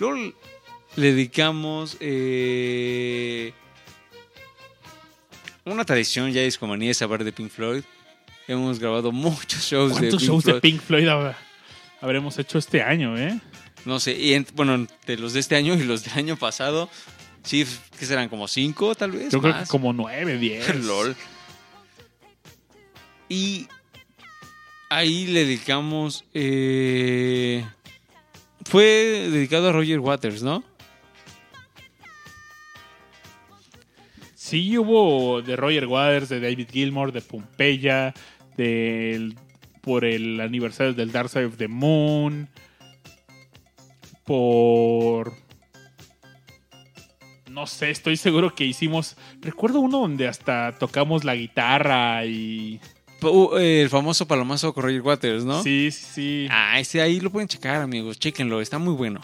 Luego 0.00 0.32
le 0.98 1.12
dedicamos 1.12 1.96
eh, 2.00 3.52
una 5.64 5.84
tradición 5.84 6.32
ya 6.32 6.42
discomanía 6.42 6.90
es 6.90 7.00
hablar 7.02 7.24
de 7.24 7.32
Pink 7.32 7.50
Floyd. 7.50 7.82
Hemos 8.46 8.78
grabado 8.78 9.12
muchos 9.12 9.62
shows 9.62 9.90
de 9.94 9.98
¿Cuántos 10.00 10.20
Pink 10.20 10.28
shows 10.28 10.44
Floyd. 10.44 10.54
de 10.56 10.60
Pink 10.60 10.80
Floyd 10.80 11.06
hab- 11.06 11.36
habremos 12.00 12.38
hecho 12.38 12.58
este 12.58 12.82
año, 12.82 13.16
eh? 13.18 13.38
No 13.84 14.00
sé, 14.00 14.16
y 14.18 14.34
en- 14.34 14.46
bueno, 14.54 14.86
de 15.06 15.16
los 15.18 15.34
de 15.34 15.40
este 15.40 15.54
año 15.56 15.74
y 15.74 15.84
los 15.84 16.04
del 16.04 16.14
año 16.14 16.36
pasado, 16.36 16.88
sí, 17.42 17.64
que 17.98 18.06
serán 18.06 18.28
como 18.28 18.48
cinco 18.48 18.94
tal 18.94 19.12
vez. 19.12 19.30
Yo 19.30 19.40
creo 19.40 19.56
que 19.58 19.66
como 19.66 19.92
nueve, 19.92 20.36
diez. 20.38 20.66
LOL. 20.84 21.14
Y 23.28 23.68
ahí 24.90 25.26
le 25.26 25.44
dedicamos. 25.44 26.24
eh, 26.34 27.64
fue 28.64 28.82
dedicado 29.30 29.68
a 29.68 29.72
Roger 29.72 30.00
Waters, 30.00 30.42
¿no? 30.42 30.64
Sí, 34.48 34.78
hubo 34.78 35.42
de 35.42 35.56
Roger 35.56 35.84
Waters, 35.84 36.30
de 36.30 36.40
David 36.40 36.68
Gilmour, 36.72 37.12
de 37.12 37.20
Pompeya, 37.20 38.14
del, 38.56 39.36
por 39.82 40.06
el 40.06 40.40
aniversario 40.40 40.94
del 40.94 41.12
Dark 41.12 41.28
Side 41.28 41.44
of 41.44 41.58
the 41.58 41.68
Moon, 41.68 42.48
por... 44.24 45.34
No 47.50 47.66
sé, 47.66 47.90
estoy 47.90 48.16
seguro 48.16 48.54
que 48.54 48.64
hicimos... 48.64 49.18
Recuerdo 49.42 49.80
uno 49.80 49.98
donde 49.98 50.26
hasta 50.26 50.74
tocamos 50.78 51.24
la 51.24 51.34
guitarra 51.34 52.24
y... 52.24 52.80
Uh, 53.20 53.54
el 53.58 53.90
famoso 53.90 54.26
palomazo 54.26 54.72
con 54.72 54.84
Roger 54.84 55.02
Waters, 55.02 55.44
¿no? 55.44 55.62
Sí, 55.62 55.90
sí, 55.90 56.06
sí. 56.14 56.48
Ah, 56.50 56.80
ese 56.80 57.02
ahí 57.02 57.20
lo 57.20 57.28
pueden 57.28 57.48
checar, 57.48 57.82
amigos. 57.82 58.18
Chéquenlo, 58.18 58.62
está 58.62 58.78
muy 58.78 58.94
bueno. 58.94 59.20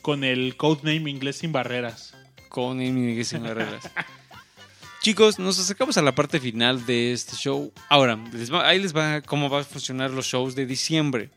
Con 0.00 0.22
el 0.22 0.54
codename 0.56 1.10
Inglés 1.10 1.38
sin 1.38 1.50
Barreras. 1.50 2.14
con 2.48 2.78
Amy 2.78 3.24
sin 3.24 3.42
barreras. 3.42 3.90
Chicos, 5.02 5.38
nos 5.38 5.58
acercamos 5.58 5.96
a 5.96 6.02
la 6.02 6.14
parte 6.14 6.38
final 6.40 6.84
de 6.84 7.12
este 7.12 7.34
show. 7.34 7.72
Ahora, 7.88 8.18
les 8.32 8.52
va- 8.52 8.68
ahí 8.68 8.78
les 8.78 8.94
va 8.94 9.22
cómo 9.22 9.48
va 9.48 9.60
a 9.60 9.64
funcionar 9.64 10.10
los 10.10 10.26
shows 10.26 10.54
de 10.54 10.66
diciembre. 10.66 11.30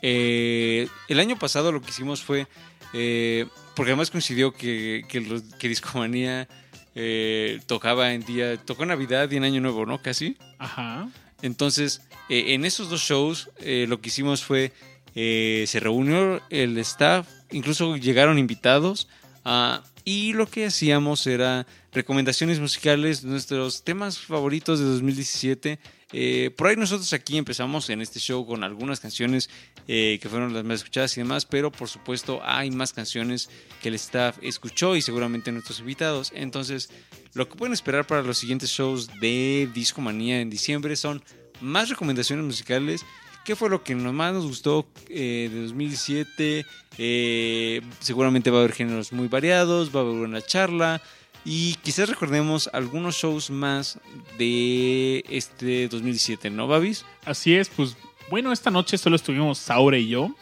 Eh, 0.00 0.88
el 1.08 1.20
año 1.20 1.38
pasado 1.38 1.70
lo 1.70 1.82
que 1.82 1.90
hicimos 1.90 2.22
fue, 2.22 2.46
eh, 2.94 3.46
porque 3.76 3.92
además 3.92 4.10
coincidió 4.10 4.52
que, 4.52 5.04
que, 5.06 5.68
Discomanía 5.68 6.48
eh, 6.94 7.60
tocaba 7.66 8.14
en 8.14 8.24
día, 8.24 8.56
tocó 8.56 8.86
Navidad 8.86 9.30
y 9.30 9.36
en 9.36 9.44
Año 9.44 9.60
Nuevo, 9.60 9.84
¿no? 9.84 10.00
Casi. 10.00 10.38
Ajá. 10.58 11.08
Entonces, 11.42 12.00
eh, 12.30 12.54
en 12.54 12.64
esos 12.64 12.88
dos 12.88 13.02
shows, 13.02 13.50
eh, 13.58 13.84
lo 13.86 14.00
que 14.00 14.08
hicimos 14.08 14.42
fue, 14.42 14.72
se 15.14 15.78
reunió 15.80 16.40
el 16.48 16.78
staff, 16.78 17.26
incluso 17.50 17.96
llegaron 17.96 18.38
invitados, 18.38 19.08
ah, 19.44 19.82
y 20.04 20.32
lo 20.32 20.46
que 20.48 20.64
hacíamos 20.66 21.26
era 21.26 21.66
recomendaciones 21.92 22.60
musicales, 22.60 23.24
nuestros 23.24 23.82
temas 23.82 24.18
favoritos 24.18 24.78
de 24.78 24.84
2017, 24.86 25.78
Eh, 26.12 26.50
por 26.56 26.66
ahí 26.66 26.76
nosotros 26.76 27.12
aquí 27.12 27.38
empezamos 27.38 27.88
en 27.88 28.00
este 28.00 28.18
show 28.18 28.44
con 28.44 28.64
algunas 28.64 28.98
canciones 28.98 29.48
eh, 29.86 30.18
que 30.20 30.28
fueron 30.28 30.52
las 30.52 30.64
más 30.64 30.80
escuchadas 30.80 31.16
y 31.16 31.20
demás, 31.20 31.44
pero 31.46 31.70
por 31.70 31.88
supuesto 31.88 32.40
hay 32.42 32.70
más 32.70 32.92
canciones 32.92 33.48
que 33.80 33.88
el 33.88 33.94
staff 33.94 34.38
escuchó 34.42 34.96
y 34.96 35.02
seguramente 35.02 35.52
nuestros 35.52 35.80
invitados. 35.80 36.32
Entonces, 36.34 36.90
lo 37.34 37.48
que 37.48 37.56
pueden 37.56 37.72
esperar 37.72 38.06
para 38.06 38.22
los 38.22 38.38
siguientes 38.38 38.70
shows 38.70 39.08
de 39.20 39.68
Discomanía 39.72 40.40
en 40.40 40.50
diciembre 40.50 40.96
son 40.96 41.22
más 41.60 41.88
recomendaciones 41.88 42.44
musicales. 42.44 43.04
¿Qué 43.44 43.56
fue 43.56 43.70
lo 43.70 43.82
que 43.82 43.94
más 43.94 44.34
nos 44.34 44.46
gustó 44.46 44.86
eh, 45.08 45.48
de 45.50 45.62
2017? 45.62 46.66
Eh, 46.98 47.80
seguramente 48.00 48.50
va 48.50 48.58
a 48.58 48.60
haber 48.60 48.72
géneros 48.72 49.12
muy 49.12 49.28
variados, 49.28 49.94
va 49.94 50.00
a 50.00 50.02
haber 50.02 50.14
una 50.16 50.42
charla. 50.42 51.00
Y 51.44 51.74
quizás 51.76 52.08
recordemos 52.08 52.68
algunos 52.72 53.16
shows 53.16 53.50
más 53.50 53.98
de 54.38 55.24
este 55.28 55.88
2017, 55.88 56.50
¿no, 56.50 56.66
Babis? 56.68 57.04
Así 57.24 57.54
es, 57.54 57.68
pues 57.70 57.96
bueno, 58.30 58.52
esta 58.52 58.70
noche 58.70 58.98
solo 58.98 59.16
estuvimos 59.16 59.58
Saura 59.58 59.96
y 59.98 60.08
yo, 60.08 60.34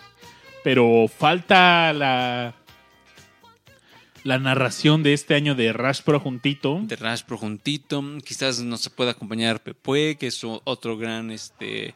pero 0.64 1.06
falta 1.08 1.92
la 1.92 2.54
la 4.24 4.38
narración 4.38 5.02
de 5.04 5.14
este 5.14 5.34
año 5.36 5.54
de 5.54 5.72
Rush 5.72 6.02
Pro 6.02 6.18
juntito. 6.20 6.80
De 6.82 6.96
Rash 6.96 7.22
Pro 7.22 7.38
juntito. 7.38 8.02
Quizás 8.24 8.60
nos 8.60 8.86
pueda 8.90 9.12
acompañar 9.12 9.62
Pepue, 9.62 10.16
que 10.18 10.26
es 10.26 10.42
otro 10.44 10.98
gran 10.98 11.30
este 11.30 11.94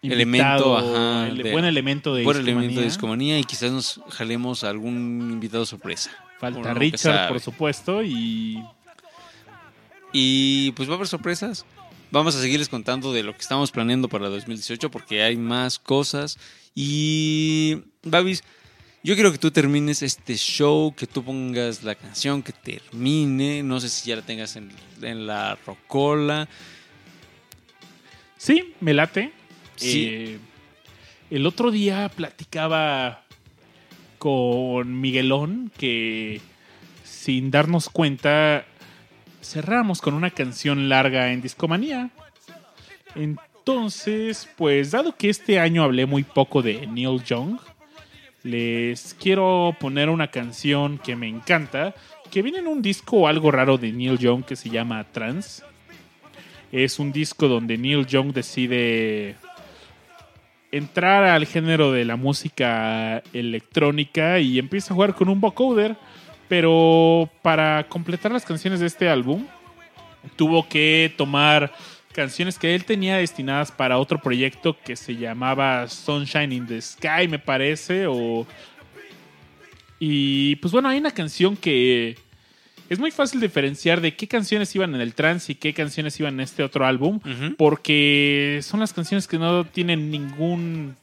elemento, 0.00 0.78
ajá, 0.78 1.28
ele- 1.28 1.42
de- 1.42 1.52
buen 1.52 1.64
elemento 1.64 2.14
de 2.14 2.22
buen 2.24 2.36
discomanía. 2.38 2.52
elemento 2.60 2.80
de 2.80 2.86
discomanía 2.86 3.38
y 3.38 3.44
quizás 3.44 3.72
nos 3.72 4.00
jalemos 4.10 4.64
a 4.64 4.70
algún 4.70 5.28
invitado 5.32 5.66
sorpresa. 5.66 6.10
Falta 6.42 6.74
Richard, 6.74 7.28
por 7.28 7.38
supuesto, 7.38 8.02
y 8.02 8.60
Y 10.12 10.72
pues 10.72 10.88
va 10.88 10.94
a 10.94 10.96
haber 10.96 11.06
sorpresas. 11.06 11.64
Vamos 12.10 12.34
a 12.34 12.40
seguirles 12.40 12.68
contando 12.68 13.12
de 13.12 13.22
lo 13.22 13.32
que 13.32 13.42
estamos 13.42 13.70
planeando 13.70 14.08
para 14.08 14.28
2018 14.28 14.90
porque 14.90 15.22
hay 15.22 15.36
más 15.36 15.78
cosas. 15.78 16.40
Y 16.74 17.84
Babis, 18.02 18.42
yo 19.04 19.14
quiero 19.14 19.30
que 19.30 19.38
tú 19.38 19.52
termines 19.52 20.02
este 20.02 20.34
show, 20.34 20.92
que 20.96 21.06
tú 21.06 21.22
pongas 21.22 21.84
la 21.84 21.94
canción, 21.94 22.42
que 22.42 22.52
termine. 22.52 23.62
No 23.62 23.78
sé 23.78 23.88
si 23.88 24.08
ya 24.08 24.16
la 24.16 24.22
tengas 24.22 24.56
en, 24.56 24.72
en 25.00 25.28
la 25.28 25.56
rocola. 25.64 26.48
sí, 28.36 28.74
me 28.80 28.94
late. 28.94 29.32
Sí. 29.76 30.06
Eh, 30.10 30.38
el 31.30 31.46
otro 31.46 31.70
día 31.70 32.08
platicaba 32.08 33.22
con 34.22 35.00
Miguelón 35.00 35.72
que 35.76 36.40
sin 37.02 37.50
darnos 37.50 37.88
cuenta 37.88 38.64
cerramos 39.42 40.00
con 40.00 40.14
una 40.14 40.30
canción 40.30 40.88
larga 40.88 41.32
en 41.32 41.42
Discomanía. 41.42 42.10
Entonces, 43.16 44.48
pues 44.56 44.92
dado 44.92 45.16
que 45.16 45.28
este 45.28 45.58
año 45.58 45.82
hablé 45.82 46.06
muy 46.06 46.22
poco 46.22 46.62
de 46.62 46.86
Neil 46.86 47.24
Young, 47.24 47.58
les 48.44 49.14
quiero 49.14 49.74
poner 49.80 50.08
una 50.08 50.28
canción 50.28 50.98
que 50.98 51.16
me 51.16 51.26
encanta, 51.26 51.92
que 52.30 52.42
viene 52.42 52.58
en 52.58 52.68
un 52.68 52.80
disco 52.80 53.26
algo 53.26 53.50
raro 53.50 53.76
de 53.76 53.90
Neil 53.90 54.18
Young 54.18 54.44
que 54.44 54.54
se 54.54 54.70
llama 54.70 55.02
Trans. 55.10 55.64
Es 56.70 57.00
un 57.00 57.10
disco 57.10 57.48
donde 57.48 57.76
Neil 57.76 58.06
Young 58.06 58.32
decide 58.32 59.34
entrar 60.72 61.24
al 61.24 61.46
género 61.46 61.92
de 61.92 62.04
la 62.04 62.16
música 62.16 63.22
electrónica 63.32 64.40
y 64.40 64.58
empieza 64.58 64.92
a 64.92 64.94
jugar 64.94 65.14
con 65.14 65.28
un 65.28 65.40
vocoder, 65.40 65.96
pero 66.48 67.30
para 67.42 67.86
completar 67.88 68.32
las 68.32 68.44
canciones 68.44 68.80
de 68.80 68.86
este 68.86 69.08
álbum 69.08 69.46
tuvo 70.36 70.68
que 70.68 71.12
tomar 71.16 71.72
canciones 72.12 72.58
que 72.58 72.74
él 72.74 72.84
tenía 72.84 73.16
destinadas 73.18 73.70
para 73.70 73.98
otro 73.98 74.18
proyecto 74.18 74.76
que 74.84 74.96
se 74.96 75.16
llamaba 75.16 75.88
Sunshine 75.88 76.52
in 76.52 76.66
the 76.66 76.80
Sky, 76.80 77.28
me 77.28 77.38
parece, 77.38 78.06
o 78.06 78.46
y 79.98 80.56
pues 80.56 80.72
bueno, 80.72 80.88
hay 80.88 80.98
una 80.98 81.12
canción 81.12 81.56
que 81.56 82.16
es 82.92 82.98
muy 82.98 83.10
fácil 83.10 83.40
diferenciar 83.40 84.02
de 84.02 84.14
qué 84.14 84.28
canciones 84.28 84.74
iban 84.76 84.94
en 84.94 85.00
el 85.00 85.14
trance 85.14 85.52
y 85.52 85.54
qué 85.54 85.72
canciones 85.72 86.20
iban 86.20 86.34
en 86.34 86.40
este 86.40 86.62
otro 86.62 86.84
álbum, 86.84 87.20
porque 87.56 88.60
son 88.62 88.80
las 88.80 88.92
canciones 88.92 89.26
que 89.26 89.38
no 89.38 89.64
tienen 89.64 90.10
ningún 90.10 90.94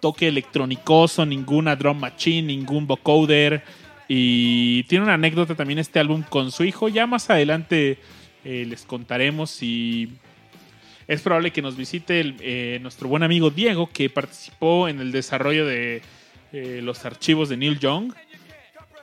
toque 0.00 0.28
electrónicoso, 0.28 1.26
ninguna 1.26 1.76
drum 1.76 1.98
machine, 1.98 2.46
ningún 2.46 2.86
vocoder. 2.86 3.62
Y 4.08 4.84
tiene 4.84 5.04
una 5.04 5.14
anécdota 5.14 5.54
también 5.54 5.78
este 5.78 6.00
álbum 6.00 6.22
con 6.22 6.50
su 6.50 6.64
hijo. 6.64 6.88
Ya 6.88 7.06
más 7.06 7.28
adelante 7.28 7.98
eh, 8.42 8.64
les 8.66 8.84
contaremos 8.86 9.50
si 9.50 10.08
es 11.06 11.20
probable 11.20 11.50
que 11.50 11.60
nos 11.60 11.76
visite 11.76 12.20
el, 12.20 12.36
eh, 12.40 12.78
nuestro 12.80 13.08
buen 13.08 13.22
amigo 13.22 13.50
Diego, 13.50 13.90
que 13.92 14.08
participó 14.08 14.88
en 14.88 14.98
el 14.98 15.12
desarrollo 15.12 15.66
de 15.66 16.00
eh, 16.54 16.80
los 16.82 17.04
archivos 17.04 17.50
de 17.50 17.58
Neil 17.58 17.78
Young. 17.78 18.14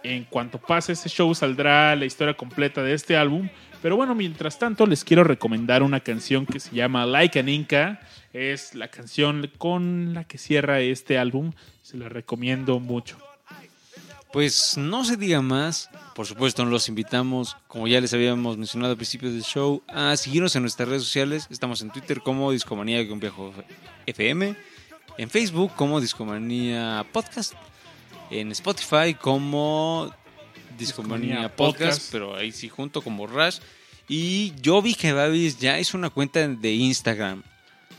En 0.03 0.25
cuanto 0.25 0.59
pase 0.59 0.93
ese 0.93 1.09
show 1.09 1.33
saldrá 1.35 1.95
la 1.95 2.05
historia 2.05 2.35
completa 2.35 2.83
de 2.83 2.93
este 2.93 3.17
álbum. 3.17 3.49
Pero 3.81 3.95
bueno, 3.95 4.15
mientras 4.15 4.59
tanto 4.59 4.85
les 4.85 5.03
quiero 5.03 5.23
recomendar 5.23 5.83
una 5.83 6.01
canción 6.01 6.45
que 6.45 6.59
se 6.59 6.75
llama 6.75 7.05
Like 7.05 7.39
an 7.39 7.49
Inca. 7.49 8.01
Es 8.33 8.75
la 8.75 8.89
canción 8.89 9.49
con 9.57 10.13
la 10.13 10.25
que 10.25 10.37
cierra 10.37 10.81
este 10.81 11.17
álbum. 11.17 11.53
Se 11.81 11.97
la 11.97 12.09
recomiendo 12.09 12.79
mucho. 12.79 13.17
Pues 14.31 14.77
no 14.77 15.03
se 15.05 15.17
diga 15.17 15.41
más. 15.41 15.89
Por 16.13 16.27
supuesto, 16.27 16.63
los 16.63 16.87
invitamos, 16.87 17.57
como 17.67 17.87
ya 17.87 17.99
les 17.99 18.13
habíamos 18.13 18.57
mencionado 18.57 18.91
al 18.91 18.97
principio 18.97 19.31
del 19.31 19.43
show, 19.43 19.81
a 19.87 20.15
seguirnos 20.17 20.55
en 20.55 20.61
nuestras 20.61 20.87
redes 20.87 21.03
sociales. 21.03 21.47
Estamos 21.49 21.81
en 21.81 21.89
Twitter 21.89 22.21
como 22.21 22.51
Discomanía-FM, 22.51 24.55
en 25.17 25.29
Facebook 25.29 25.73
como 25.75 25.99
Discomanía 25.99 27.07
Podcast, 27.11 27.55
en 28.31 28.51
Spotify 28.51 29.13
como 29.19 30.13
Discomanía 30.77 31.53
Podcast, 31.55 32.09
pero 32.11 32.35
ahí 32.35 32.51
sí 32.51 32.69
junto 32.69 33.01
como 33.01 33.27
Rush. 33.27 33.57
Y 34.07 34.53
yo 34.61 34.81
vi 34.81 34.95
que 34.95 35.13
Babis 35.13 35.59
ya 35.59 35.79
hizo 35.79 35.97
una 35.97 36.09
cuenta 36.09 36.47
de 36.47 36.71
Instagram. 36.73 37.43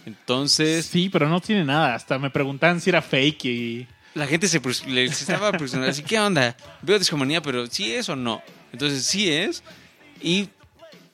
Entonces, 0.07 0.87
Sí, 0.87 1.09
pero 1.09 1.29
no 1.29 1.41
tiene 1.41 1.65
nada. 1.65 1.95
Hasta 1.95 2.19
me 2.19 2.31
preguntaban 2.31 2.81
si 2.81 2.91
era 2.91 3.03
fake 3.03 3.45
y... 3.45 3.87
la 4.15 4.27
gente 4.27 4.49
se, 4.49 4.61
pres- 4.61 4.85
le- 4.87 5.13
se 5.13 5.25
estaba 5.25 5.53
presionando 5.53 5.91
así, 5.91 6.03
¿qué 6.03 6.19
onda? 6.19 6.57
Veo 6.83 6.99
discomanía, 6.99 7.41
pero 7.43 7.67
¿sí 7.67 7.93
es 7.93 8.09
o 8.09 8.17
no? 8.17 8.43
Entonces 8.73 9.05
sí 9.05 9.31
es. 9.31 9.63
Y 10.23 10.49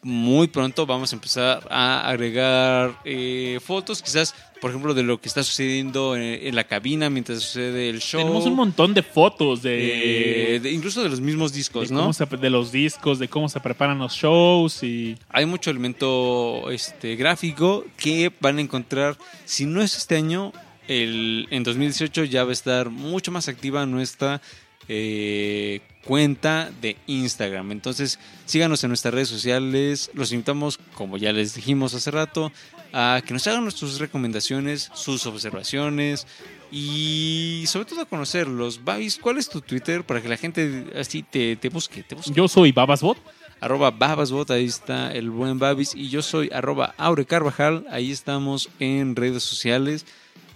muy 0.02 0.46
pronto 0.46 0.86
vamos 0.86 1.12
a 1.12 1.16
empezar 1.16 1.66
a 1.70 2.08
agregar 2.08 2.98
eh, 3.04 3.58
fotos, 3.64 4.00
quizás, 4.02 4.34
por 4.66 4.70
ejemplo, 4.72 4.94
de 4.94 5.02
lo 5.04 5.20
que 5.20 5.28
está 5.28 5.42
sucediendo 5.44 6.16
en, 6.16 6.22
en 6.22 6.54
la 6.54 6.64
cabina 6.64 7.08
mientras 7.08 7.40
sucede 7.42 7.88
el 7.88 8.00
show. 8.00 8.20
Tenemos 8.20 8.46
un 8.46 8.54
montón 8.54 8.94
de 8.94 9.02
fotos 9.02 9.60
Eh, 9.64 10.48
de... 10.54 10.60
de- 10.60 10.72
incluso 10.72 11.02
de 11.02 11.08
los 11.08 11.20
mismos 11.20 11.52
discos, 11.52 11.88
de, 11.88 11.94
¿no? 11.94 12.12
se- 12.12 12.26
de 12.26 12.50
los 12.50 12.72
discos, 12.72 13.18
de 13.18 13.28
cómo 13.28 13.48
se 13.48 13.60
preparan 13.60 13.98
los 13.98 14.12
shows 14.14 14.82
y... 14.82 15.16
Hay 15.30 15.46
mucho 15.46 15.70
elemento 15.70 16.70
este, 16.70 17.16
gráfico 17.16 17.84
que 17.96 18.32
van 18.40 18.58
a 18.58 18.60
encontrar, 18.60 19.16
si 19.44 19.66
no 19.66 19.80
es 19.82 19.96
este 19.96 20.16
año, 20.16 20.52
el, 20.88 21.46
en 21.50 21.62
2018 21.62 22.24
ya 22.24 22.44
va 22.44 22.50
a 22.50 22.52
estar 22.52 22.90
mucho 22.90 23.30
más 23.32 23.48
activa 23.48 23.86
nuestra 23.86 24.40
eh, 24.88 25.80
cuenta 26.04 26.70
de 26.80 26.96
Instagram. 27.06 27.72
Entonces 27.72 28.18
síganos 28.44 28.84
en 28.84 28.88
nuestras 28.88 29.12
redes 29.12 29.28
sociales. 29.28 30.10
Los 30.14 30.32
invitamos, 30.32 30.78
como 30.94 31.16
ya 31.18 31.32
les 31.32 31.54
dijimos 31.54 31.94
hace 31.94 32.10
rato, 32.12 32.52
a 32.92 33.22
que 33.24 33.32
nos 33.32 33.46
hagan 33.46 33.70
sus 33.70 33.98
recomendaciones, 33.98 34.90
sus 34.94 35.26
observaciones 35.26 36.26
y 36.70 37.64
sobre 37.66 37.86
todo 37.86 38.02
a 38.02 38.06
conocerlos. 38.06 38.82
Babis, 38.84 39.18
¿cuál 39.18 39.38
es 39.38 39.48
tu 39.48 39.60
Twitter 39.60 40.04
para 40.04 40.20
que 40.20 40.28
la 40.28 40.36
gente 40.36 40.86
así 40.98 41.22
te, 41.22 41.56
te 41.56 41.68
busque? 41.68 42.02
Te 42.02 42.14
busque? 42.14 42.32
Yo 42.32 42.48
soy 42.48 42.72
Babasbot. 42.72 43.18
arroba 43.60 43.90
Babasbot, 43.90 44.50
ahí 44.50 44.66
está 44.66 45.12
el 45.12 45.30
buen 45.30 45.58
Babis. 45.58 45.94
Y 45.94 46.08
yo 46.08 46.22
soy 46.22 46.50
arroba 46.52 46.94
Aure 46.98 47.24
Carvajal, 47.24 47.86
ahí 47.90 48.10
estamos 48.10 48.68
en 48.80 49.16
redes 49.16 49.42
sociales. 49.42 50.06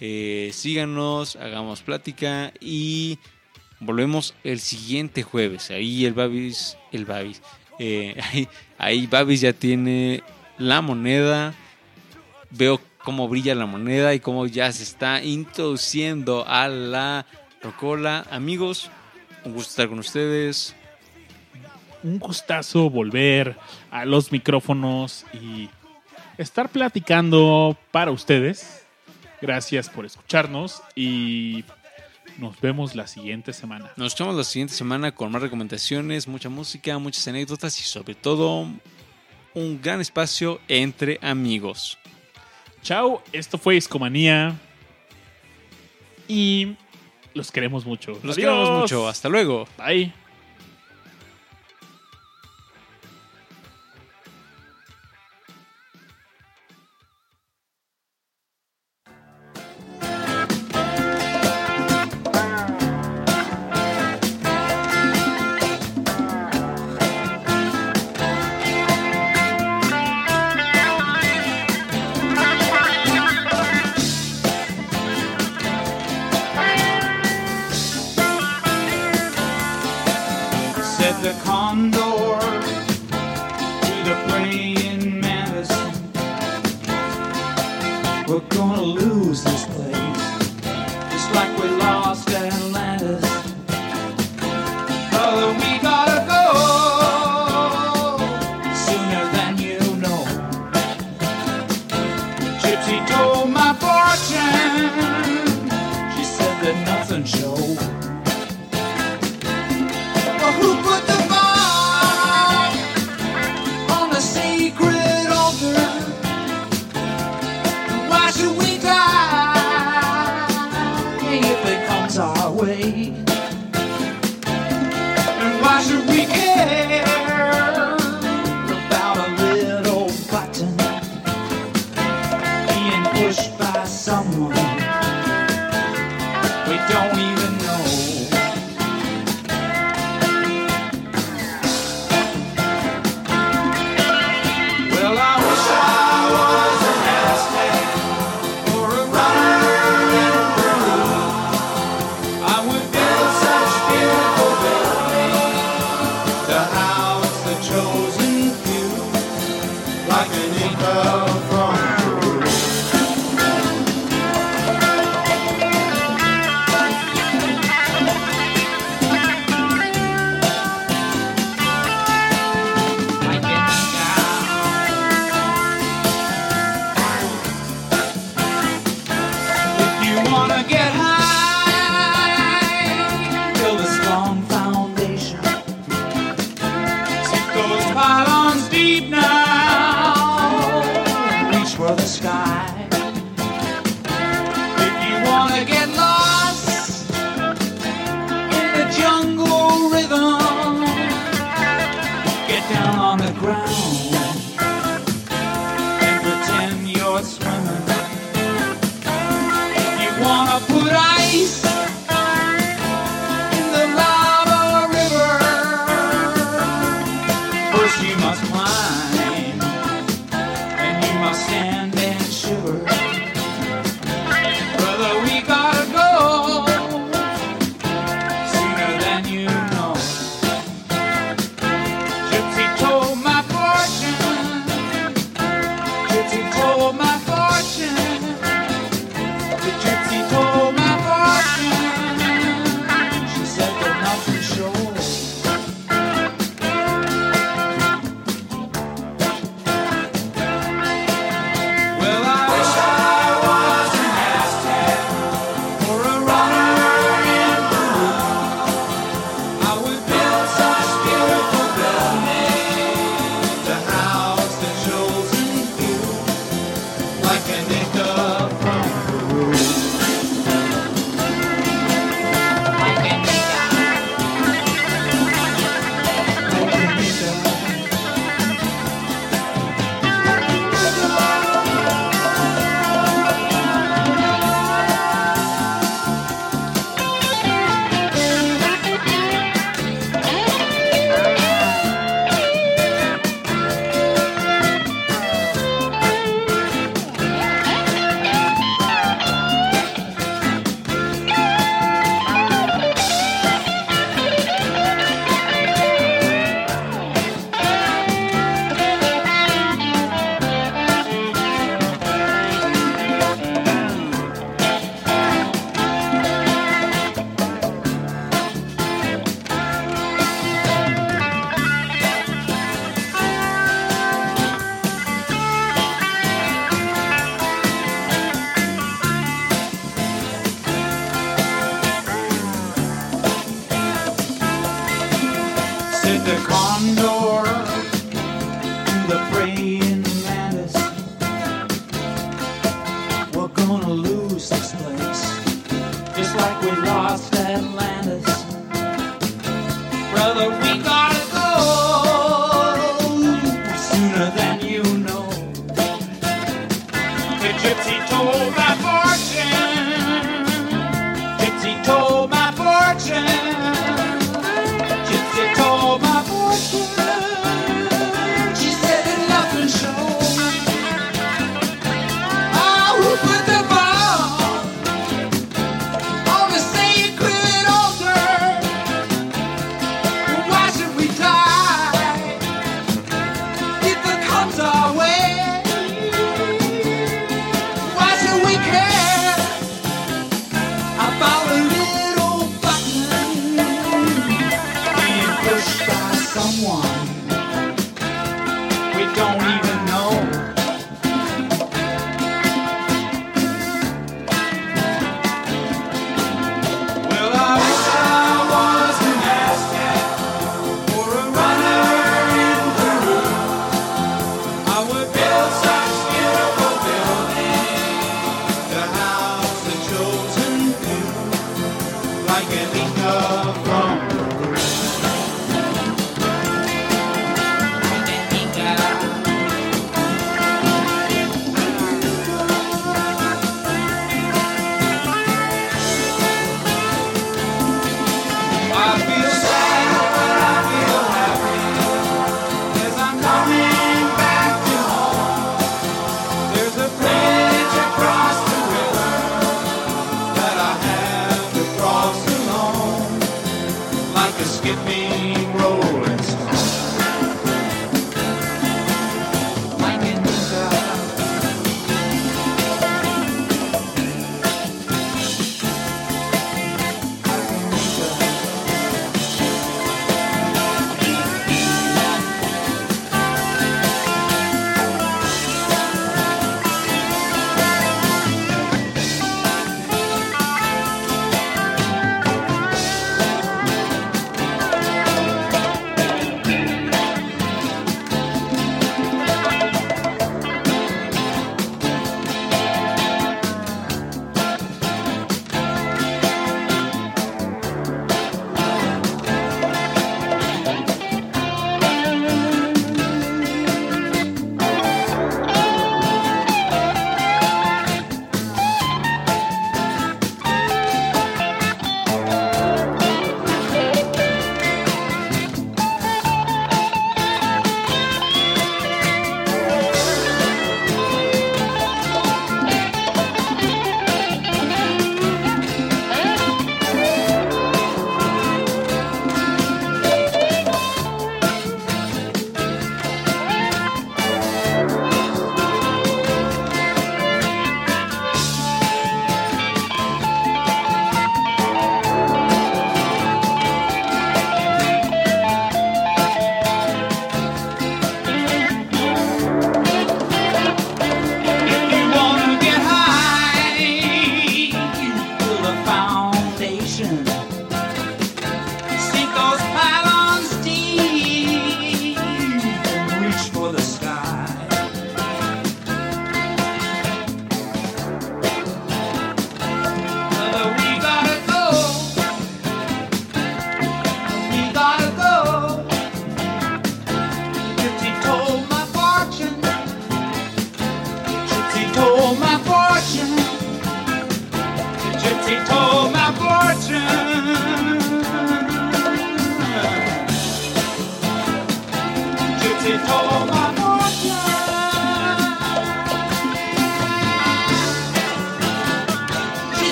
Eh, 0.00 0.50
síganos, 0.52 1.36
hagamos 1.36 1.82
plática 1.82 2.52
y 2.60 3.18
volvemos 3.80 4.34
el 4.44 4.60
siguiente 4.60 5.22
jueves. 5.22 5.70
Ahí 5.70 6.04
el 6.04 6.14
Babis, 6.14 6.76
el 6.92 7.04
Babis, 7.04 7.40
eh, 7.78 8.16
ahí, 8.32 8.48
ahí 8.78 9.06
Babis 9.06 9.40
ya 9.40 9.52
tiene 9.52 10.22
la 10.58 10.80
moneda 10.80 11.54
veo 12.50 12.80
cómo 12.98 13.28
brilla 13.28 13.54
la 13.54 13.66
moneda 13.66 14.14
y 14.14 14.20
cómo 14.20 14.46
ya 14.46 14.70
se 14.72 14.82
está 14.82 15.22
introduciendo 15.22 16.44
a 16.46 16.68
la 16.68 17.26
rocola. 17.62 18.26
Amigos, 18.30 18.90
un 19.44 19.52
gusto 19.52 19.70
estar 19.70 19.88
con 19.88 19.98
ustedes. 19.98 20.74
Un 22.02 22.18
gustazo 22.18 22.90
volver 22.90 23.56
a 23.90 24.04
los 24.04 24.30
micrófonos 24.30 25.24
y 25.32 25.70
estar 26.38 26.68
platicando 26.68 27.76
para 27.90 28.10
ustedes. 28.10 28.84
Gracias 29.40 29.88
por 29.88 30.04
escucharnos 30.04 30.82
y 30.94 31.64
nos 32.38 32.60
vemos 32.60 32.94
la 32.94 33.06
siguiente 33.06 33.52
semana. 33.52 33.92
Nos 33.96 34.16
vemos 34.16 34.34
la 34.34 34.44
siguiente 34.44 34.74
semana 34.74 35.14
con 35.14 35.30
más 35.30 35.42
recomendaciones, 35.42 36.28
mucha 36.28 36.48
música, 36.48 36.98
muchas 36.98 37.26
anécdotas 37.28 37.78
y 37.80 37.82
sobre 37.82 38.14
todo 38.14 38.66
un 39.54 39.80
gran 39.82 40.00
espacio 40.00 40.60
entre 40.68 41.18
amigos. 41.22 41.98
Chao, 42.84 43.22
esto 43.32 43.56
fue 43.56 43.78
Escomanía. 43.78 44.54
Y 46.28 46.76
los 47.32 47.50
queremos 47.50 47.86
mucho. 47.86 48.18
Los 48.22 48.36
queremos 48.36 48.70
mucho. 48.82 49.08
Hasta 49.08 49.30
luego. 49.30 49.66
Bye. 49.78 50.12